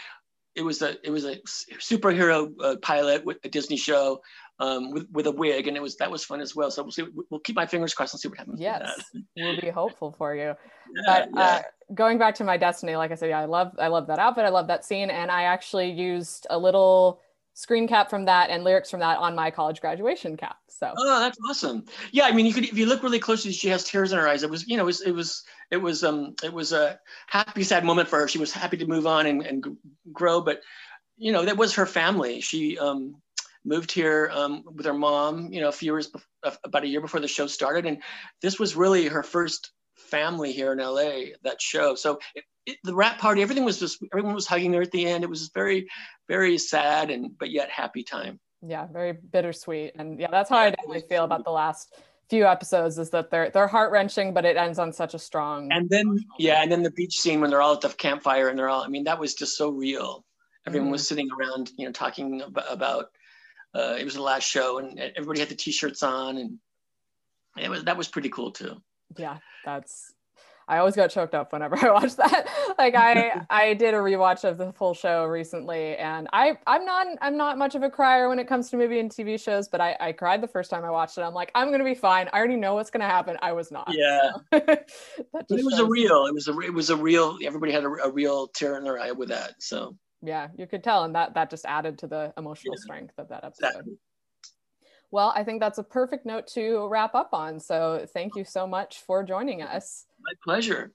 it 0.55 0.61
was 0.61 0.81
a 0.81 0.95
it 1.05 1.11
was 1.11 1.25
a 1.25 1.37
superhero 1.79 2.51
uh, 2.61 2.75
pilot 2.81 3.25
with 3.25 3.37
a 3.43 3.49
Disney 3.49 3.77
show 3.77 4.21
um, 4.61 4.91
with 4.91 5.07
with 5.11 5.25
a 5.25 5.31
wig, 5.31 5.67
and 5.67 5.75
it 5.75 5.81
was 5.81 5.97
that 5.97 6.11
was 6.11 6.23
fun 6.23 6.39
as 6.39 6.55
well. 6.55 6.69
So 6.69 6.83
we'll 6.83 6.91
see. 6.91 7.05
We'll 7.29 7.39
keep 7.39 7.55
my 7.55 7.65
fingers 7.65 7.93
crossed 7.95 8.13
and 8.13 8.21
see 8.21 8.27
what 8.27 8.37
happens. 8.37 8.61
Yes, 8.61 9.01
we'll 9.35 9.59
be 9.59 9.69
hopeful 9.69 10.11
for 10.11 10.35
you. 10.35 10.53
Yeah, 10.95 11.01
but 11.07 11.29
yeah. 11.33 11.41
Uh, 11.41 11.61
going 11.95 12.19
back 12.19 12.35
to 12.35 12.43
my 12.43 12.57
destiny, 12.57 12.95
like 12.95 13.11
I 13.11 13.15
said, 13.15 13.29
yeah, 13.29 13.39
I 13.39 13.45
love 13.45 13.73
I 13.79 13.87
love 13.87 14.07
that 14.07 14.19
outfit. 14.19 14.45
I 14.45 14.49
love 14.49 14.67
that 14.67 14.85
scene, 14.85 15.09
and 15.09 15.31
I 15.31 15.43
actually 15.43 15.91
used 15.91 16.45
a 16.51 16.59
little 16.59 17.21
screen 17.53 17.87
cap 17.87 18.09
from 18.09 18.25
that 18.25 18.49
and 18.49 18.63
lyrics 18.63 18.89
from 18.89 19.01
that 19.01 19.17
on 19.17 19.35
my 19.35 19.49
college 19.49 19.81
graduation 19.81 20.37
cap. 20.37 20.57
So 20.67 20.93
oh, 20.95 21.19
that's 21.19 21.37
awesome. 21.49 21.85
Yeah, 22.11 22.25
I 22.25 22.31
mean, 22.31 22.45
you 22.45 22.53
could 22.53 22.65
if 22.65 22.77
you 22.77 22.85
look 22.85 23.01
really 23.01 23.19
closely, 23.19 23.51
she 23.51 23.67
has 23.69 23.83
tears 23.83 24.11
in 24.11 24.19
her 24.19 24.27
eyes. 24.27 24.43
It 24.43 24.49
was 24.51 24.67
you 24.67 24.77
know 24.77 24.83
it 24.83 24.85
was 24.85 25.01
it 25.01 25.11
was 25.11 25.43
it 25.71 25.77
was 25.77 26.03
um 26.03 26.35
it 26.43 26.53
was 26.53 26.71
a 26.71 26.99
happy 27.25 27.63
sad 27.63 27.83
moment 27.83 28.09
for 28.09 28.19
her. 28.19 28.27
She 28.27 28.37
was 28.37 28.51
happy 28.51 28.77
to 28.77 28.85
move 28.85 29.07
on 29.07 29.25
and, 29.25 29.41
and 29.41 29.65
grow, 30.13 30.39
but 30.39 30.61
you 31.17 31.31
know 31.31 31.45
that 31.45 31.57
was 31.57 31.73
her 31.73 31.87
family. 31.87 32.41
She 32.41 32.77
um 32.77 33.15
moved 33.63 33.91
here 33.91 34.29
um, 34.33 34.63
with 34.65 34.85
her 34.85 34.93
mom, 34.93 35.51
you 35.51 35.61
know, 35.61 35.69
a 35.69 35.73
few 35.73 35.93
years 35.93 36.11
about 36.63 36.83
a 36.83 36.87
year 36.87 37.01
before 37.01 37.19
the 37.19 37.27
show 37.27 37.47
started, 37.47 37.85
and 37.85 38.01
this 38.41 38.59
was 38.59 38.75
really 38.75 39.07
her 39.07 39.23
first 39.23 39.71
family 39.95 40.51
here 40.51 40.73
in 40.73 40.79
LA. 40.79 41.33
That 41.43 41.61
show, 41.61 41.95
so 41.95 42.19
it, 42.35 42.43
it, 42.65 42.77
the 42.83 42.95
wrap 42.95 43.19
party, 43.19 43.41
everything 43.41 43.65
was 43.65 43.79
just 43.79 44.03
everyone 44.11 44.33
was 44.33 44.47
hugging 44.47 44.73
her 44.73 44.81
at 44.81 44.91
the 44.91 45.05
end. 45.05 45.23
It 45.23 45.29
was 45.29 45.51
very, 45.53 45.87
very 46.27 46.57
sad 46.57 47.09
and 47.09 47.37
but 47.37 47.51
yet 47.51 47.69
happy 47.69 48.03
time. 48.03 48.39
Yeah, 48.61 48.87
very 48.91 49.13
bittersweet, 49.13 49.93
and 49.95 50.19
yeah, 50.19 50.27
that's 50.29 50.49
how 50.49 50.57
I 50.57 50.69
definitely 50.69 51.03
feel 51.09 51.23
about 51.23 51.43
the 51.43 51.51
last 51.51 51.93
few 52.31 52.45
episodes 52.47 52.97
is 52.97 53.09
that 53.09 53.29
they're 53.29 53.49
they're 53.49 53.67
heart 53.67 53.91
wrenching, 53.91 54.33
but 54.33 54.45
it 54.45 54.55
ends 54.55 54.79
on 54.79 54.93
such 54.93 55.13
a 55.13 55.19
strong. 55.19 55.71
And 55.71 55.89
then 55.89 56.17
yeah, 56.39 56.63
and 56.63 56.71
then 56.71 56.81
the 56.81 56.91
beach 56.91 57.17
scene 57.17 57.41
when 57.41 57.49
they're 57.49 57.61
all 57.61 57.73
at 57.73 57.81
the 57.81 57.89
campfire 57.89 58.47
and 58.47 58.57
they're 58.57 58.69
all. 58.69 58.81
I 58.81 58.87
mean, 58.87 59.03
that 59.03 59.19
was 59.19 59.35
just 59.35 59.57
so 59.57 59.69
real. 59.69 60.25
Everyone 60.65 60.87
mm-hmm. 60.87 60.91
was 60.93 61.07
sitting 61.07 61.27
around, 61.31 61.71
you 61.77 61.85
know, 61.85 61.91
talking 61.91 62.41
about. 62.69 63.07
Uh, 63.73 63.95
it 63.97 64.03
was 64.03 64.15
the 64.15 64.21
last 64.21 64.47
show, 64.47 64.79
and 64.79 64.99
everybody 64.99 65.39
had 65.39 65.49
the 65.49 65.55
t-shirts 65.55 66.03
on, 66.03 66.37
and 66.37 66.59
it 67.57 67.69
was 67.69 67.83
that 67.85 67.97
was 67.97 68.07
pretty 68.07 68.29
cool 68.29 68.51
too. 68.51 68.81
Yeah, 69.17 69.37
that's 69.65 70.13
I 70.71 70.77
always 70.77 70.95
got 70.95 71.09
choked 71.09 71.35
up 71.35 71.51
whenever 71.51 71.75
I 71.85 71.91
watch 71.91 72.15
that. 72.15 72.47
like 72.77 72.95
I 72.95 73.45
I 73.49 73.73
did 73.73 73.93
a 73.93 73.97
rewatch 73.97 74.49
of 74.49 74.57
the 74.57 74.71
full 74.71 74.93
show 74.93 75.25
recently 75.25 75.97
and 75.97 76.29
I 76.31 76.57
I'm 76.65 76.85
not 76.85 77.07
I'm 77.21 77.35
not 77.35 77.57
much 77.57 77.75
of 77.75 77.83
a 77.83 77.89
crier 77.89 78.29
when 78.29 78.39
it 78.39 78.47
comes 78.47 78.69
to 78.69 78.77
movie 78.77 78.99
and 78.99 79.11
TV 79.11 79.39
shows, 79.39 79.67
but 79.67 79.81
I, 79.81 79.97
I 79.99 80.11
cried 80.13 80.41
the 80.41 80.47
first 80.47 80.69
time 80.69 80.85
I 80.85 80.89
watched 80.89 81.17
it. 81.17 81.21
I'm 81.21 81.33
like, 81.33 81.51
I'm 81.55 81.71
gonna 81.71 81.83
be 81.83 81.93
fine. 81.93 82.29
I 82.31 82.37
already 82.37 82.55
know 82.55 82.75
what's 82.75 82.89
gonna 82.89 83.05
happen. 83.05 83.37
I 83.41 83.51
was 83.51 83.69
not. 83.69 83.91
Yeah. 83.91 84.31
it 84.53 84.85
was 85.49 85.79
a 85.79 85.85
real, 85.85 86.25
it 86.25 86.33
was 86.33 86.47
a 86.47 86.57
it 86.59 86.73
was 86.73 86.89
a 86.89 86.95
real 86.95 87.37
everybody 87.43 87.73
had 87.73 87.83
a, 87.83 87.89
a, 87.89 88.09
real 88.09 88.47
tear 88.47 88.77
in 88.77 88.85
their 88.85 88.97
eye 88.97 89.11
with 89.11 89.29
that. 89.29 89.55
So 89.59 89.97
yeah, 90.21 90.49
you 90.57 90.67
could 90.67 90.83
tell, 90.83 91.03
and 91.03 91.15
that 91.15 91.33
that 91.33 91.49
just 91.49 91.65
added 91.65 91.97
to 91.99 92.07
the 92.07 92.33
emotional 92.37 92.75
yeah. 92.75 92.81
strength 92.81 93.13
of 93.17 93.29
that 93.29 93.43
episode. 93.43 93.67
Exactly. 93.67 93.97
Well, 95.11 95.33
I 95.35 95.43
think 95.43 95.59
that's 95.59 95.77
a 95.77 95.83
perfect 95.83 96.25
note 96.25 96.47
to 96.53 96.87
wrap 96.87 97.15
up 97.15 97.33
on. 97.33 97.59
So 97.59 98.07
thank 98.13 98.35
you 98.35 98.45
so 98.45 98.65
much 98.65 99.01
for 99.01 99.23
joining 99.23 99.61
us. 99.61 100.05
My 100.21 100.31
pleasure. 100.43 100.93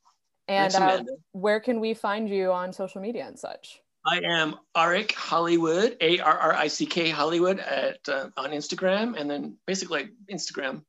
And 0.48 0.74
uh, 0.74 1.02
where 1.32 1.60
can 1.60 1.80
we 1.80 1.92
find 1.92 2.28
you 2.28 2.50
on 2.50 2.72
social 2.72 3.02
media 3.02 3.26
and 3.26 3.38
such? 3.38 3.82
I 4.06 4.20
am 4.24 4.54
Arrick 4.76 5.12
Hollywood, 5.12 5.96
A 6.00 6.20
R 6.20 6.38
R 6.38 6.54
I 6.54 6.68
C 6.68 6.86
K 6.86 7.10
Hollywood 7.10 7.58
at 7.58 7.98
uh, 8.08 8.28
on 8.36 8.50
Instagram, 8.50 9.20
and 9.20 9.28
then 9.28 9.56
basically 9.66 10.10
Instagram, 10.32 10.82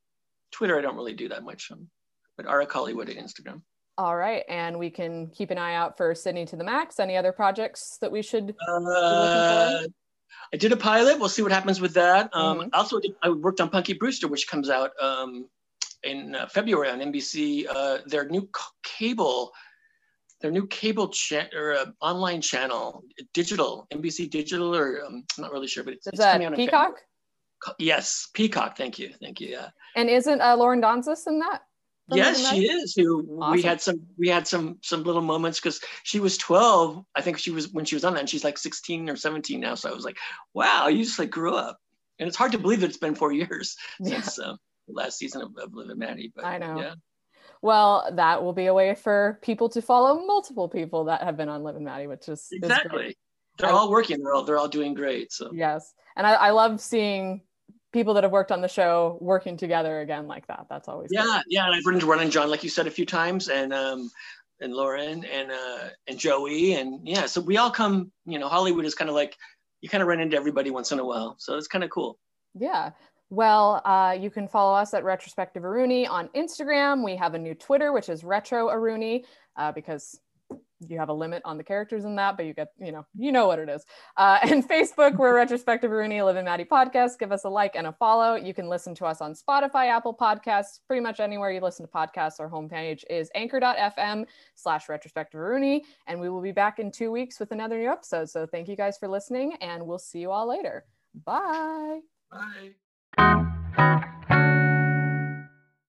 Twitter. 0.52 0.78
I 0.78 0.82
don't 0.82 0.96
really 0.96 1.16
do 1.16 1.28
that 1.30 1.44
much. 1.44 1.72
Um, 1.72 1.90
but 2.38 2.46
Arrick 2.46 2.72
Hollywood 2.72 3.10
at 3.10 3.18
Instagram. 3.18 3.62
All 3.98 4.16
right, 4.16 4.44
and 4.48 4.78
we 4.78 4.92
can 4.92 5.28
keep 5.28 5.50
an 5.50 5.58
eye 5.58 5.74
out 5.74 5.98
for 5.98 6.14
Sydney 6.14 6.46
to 6.46 6.56
the 6.56 6.64
Max. 6.64 7.00
Any 7.00 7.18
other 7.18 7.32
projects 7.32 7.98
that 8.00 8.12
we 8.12 8.22
should? 8.22 8.56
Uh, 8.68 9.80
I 10.54 10.58
did 10.58 10.72
a 10.72 10.78
pilot. 10.78 11.20
We'll 11.20 11.30
see 11.30 11.42
what 11.42 11.52
happens 11.52 11.82
with 11.82 11.96
that. 11.96 12.30
Um, 12.34 12.60
mm-hmm. 12.60 12.70
Also, 12.74 13.00
I 13.24 13.30
worked 13.30 13.60
on 13.60 13.70
Punky 13.70 13.94
Brewster, 13.94 14.28
which 14.28 14.48
comes 14.48 14.70
out 14.70 14.92
um, 15.02 15.50
in 16.04 16.36
uh, 16.36 16.46
February 16.48 16.90
on 16.90 17.00
NBC. 17.00 17.66
Uh, 17.68 17.98
their 18.06 18.30
new 18.30 18.48
cable, 18.84 19.52
their 20.42 20.52
new 20.52 20.68
cable 20.68 21.08
chat 21.10 21.54
or 21.56 21.74
uh, 21.74 21.86
online 22.00 22.40
channel, 22.40 23.04
digital 23.34 23.88
NBC 23.92 24.30
digital, 24.30 24.76
or 24.76 25.04
um, 25.06 25.24
I'm 25.38 25.42
not 25.42 25.52
really 25.52 25.68
sure, 25.68 25.84
but 25.84 25.94
it's, 25.94 26.06
Is 26.06 26.14
it's 26.14 26.20
that 26.20 26.34
coming 26.34 26.48
out 26.48 26.56
Peacock. 26.56 27.02
Yes, 27.80 28.30
Peacock. 28.36 28.78
Thank 28.78 29.00
you, 29.00 29.12
thank 29.20 29.42
you. 29.42 29.48
Yeah. 29.48 29.70
And 29.96 30.08
isn't 30.08 30.40
uh, 30.40 30.56
Lauren 30.56 30.82
Donzis 30.82 31.26
in 31.26 31.40
that? 31.40 31.64
Yes, 32.10 32.50
she 32.50 32.70
is. 32.70 32.96
Who 32.96 33.40
awesome. 33.42 33.52
we 33.52 33.62
had 33.62 33.82
some 33.82 34.02
we 34.18 34.30
had 34.30 34.48
some 34.48 34.78
some 34.82 35.04
little 35.04 35.22
moments 35.22 35.60
because 35.60 35.82
she 36.04 36.20
was 36.20 36.38
12. 36.38 37.04
I 37.16 37.22
think 37.22 37.38
she 37.38 37.52
was 37.52 37.70
when 37.70 37.86
she 37.86 37.96
was 37.96 38.06
on 38.06 38.14
that, 38.14 38.22
and 38.22 38.30
she's 38.30 38.44
like 38.44 38.58
16 38.58 39.10
or 39.10 39.16
17 39.16 39.60
now. 39.60 39.76
So 39.76 39.90
I 39.90 39.94
was 39.94 40.06
like, 40.06 40.18
wow, 40.54 40.88
you 40.88 41.04
just 41.04 41.20
like 41.20 41.30
grew 41.30 41.56
up. 41.56 41.78
And 42.20 42.28
it's 42.28 42.38
hard 42.38 42.54
to 42.54 42.58
believe 42.58 42.82
that 42.82 42.90
it's 42.90 42.98
been 42.98 43.16
four 43.16 43.32
years 43.34 43.76
yeah. 44.00 44.22
since 44.22 44.40
um, 44.40 44.58
the 44.88 44.94
last 44.94 45.18
season 45.18 45.42
of, 45.42 45.52
of 45.58 45.74
Liv 45.74 45.90
and 45.90 46.00
Maddie. 46.00 46.32
But 46.34 46.46
I 46.46 46.58
know. 46.58 46.80
Yeah. 46.80 46.94
Well, 47.62 48.10
that 48.14 48.44
will 48.44 48.54
be 48.54 48.68
a 48.68 48.74
way 48.74 48.94
for 48.96 49.40
people 49.42 49.68
to 49.70 49.82
follow 49.82 50.26
multiple 50.26 50.70
people 50.70 51.06
that 51.06 51.24
have 51.24 51.38
been 51.38 51.50
on 51.50 51.64
Liv 51.64 51.76
and 51.76 51.86
Maddie, 51.86 52.08
which 52.08 52.30
is 52.30 52.48
exactly. 52.52 53.08
Is 53.08 53.16
they're 53.58 53.72
all 53.72 53.90
working. 53.90 54.22
They're 54.22 54.34
all 54.34 54.44
they're 54.44 54.58
all 54.58 54.68
doing 54.68 54.94
great. 54.94 55.34
So 55.34 55.52
yes, 55.54 55.94
and 56.16 56.26
I, 56.26 56.34
I 56.34 56.50
love 56.52 56.80
seeing 56.80 57.42
people 57.94 58.14
that 58.16 58.24
have 58.24 58.32
worked 58.32 58.52
on 58.52 58.62
the 58.62 58.68
show 58.68 59.18
working 59.22 59.58
together 59.58 60.02
again 60.02 60.28
like 60.28 60.46
that. 60.48 60.66
That's 60.70 60.88
always 60.88 61.10
yeah, 61.12 61.24
good. 61.24 61.44
yeah. 61.48 61.66
And 61.66 61.76
I've 61.76 61.86
run 61.86 61.96
into 61.96 62.08
Ron 62.08 62.20
and 62.20 62.32
John, 62.32 62.50
like 62.50 62.64
you 62.64 62.70
said, 62.70 62.88
a 62.88 62.92
few 62.92 63.06
times, 63.06 63.50
and 63.50 63.74
um, 63.74 64.12
and 64.60 64.74
Lauren 64.74 65.24
and 65.26 65.52
uh, 65.52 65.90
and 66.08 66.18
Joey, 66.18 66.74
and 66.74 67.08
yeah. 67.08 67.26
So 67.26 67.42
we 67.42 67.58
all 67.58 67.72
come. 67.72 68.12
You 68.26 68.40
know, 68.40 68.50
Hollywood 68.50 68.86
is 68.86 68.96
kind 68.96 69.10
of 69.10 69.16
like 69.16 69.36
you 69.82 69.90
kind 69.90 70.02
of 70.02 70.08
run 70.08 70.20
into 70.20 70.38
everybody 70.38 70.70
once 70.72 70.92
in 70.92 71.00
a 71.00 71.06
while. 71.06 71.36
So 71.40 71.58
it's 71.58 71.68
kind 71.68 71.84
of 71.84 71.90
cool. 71.90 72.18
Yeah. 72.54 72.92
Well, 73.30 73.82
uh, 73.84 74.18
you 74.18 74.30
can 74.30 74.48
follow 74.48 74.74
us 74.74 74.94
at 74.94 75.04
Retrospective-a-Rooney 75.04 76.08
on 76.08 76.30
Instagram. 76.30 77.04
We 77.04 77.18
have 77.18 77.34
a 77.34 77.38
new 77.38 77.54
Twitter, 77.54 77.92
which 77.92 78.08
is 78.08 78.24
Retro-a-Rooney, 78.24 79.26
uh, 79.58 79.74
because 79.74 80.18
you 80.80 80.98
have 81.00 81.10
a 81.10 81.14
limit 81.14 81.42
on 81.46 81.58
the 81.58 81.64
characters 81.64 82.06
in 82.06 82.16
that, 82.16 82.38
but 82.38 82.46
you 82.46 82.54
get, 82.54 82.70
you 82.78 82.92
know, 82.92 83.06
you 83.18 83.32
know 83.32 83.48
what 83.48 83.60
it 83.60 83.70
is. 83.70 83.86
Uh, 84.16 84.40
and 84.44 84.68
Facebook, 84.68 85.16
we're 85.16 85.36
Retrospective 85.36 85.92
Rooney, 85.92 86.22
Liv 86.22 86.36
and 86.36 86.46
Maddie 86.46 86.66
podcast. 86.66 87.20
Give 87.20 87.32
us 87.32 87.44
a 87.44 87.50
like 87.50 87.76
and 87.76 87.88
a 87.88 87.94
follow. 87.94 88.36
You 88.36 88.54
can 88.54 88.70
listen 88.70 88.94
to 88.96 89.06
us 89.06 89.22
on 89.22 89.34
Spotify, 89.34 89.88
Apple 89.88 90.16
Podcasts, 90.16 90.80
pretty 90.86 91.02
much 91.02 91.20
anywhere 91.20 91.52
you 91.52 91.62
listen 91.62 91.86
to 91.86 91.92
podcasts. 91.92 92.40
Our 92.40 92.50
homepage 92.50 93.04
is 93.10 93.32
anchor.fm 93.36 94.26
slash 94.56 94.90
retrospective 94.90 95.40
Rooney. 95.40 95.84
And 96.08 96.20
we 96.20 96.30
will 96.30 96.42
be 96.42 96.52
back 96.52 96.80
in 96.80 96.92
two 96.92 97.12
weeks 97.12 97.40
with 97.40 97.52
another 97.52 97.78
new 97.78 97.90
episode. 97.90 98.30
So 98.30 98.46
thank 98.46 98.68
you 98.68 98.76
guys 98.76 98.98
for 98.98 99.08
listening, 99.08 99.56
and 99.62 99.86
we'll 99.86 100.00
see 100.00 100.20
you 100.20 100.32
all 100.32 100.48
later. 100.48 100.86
Bye. 101.26 102.00
Bye. 102.32 104.08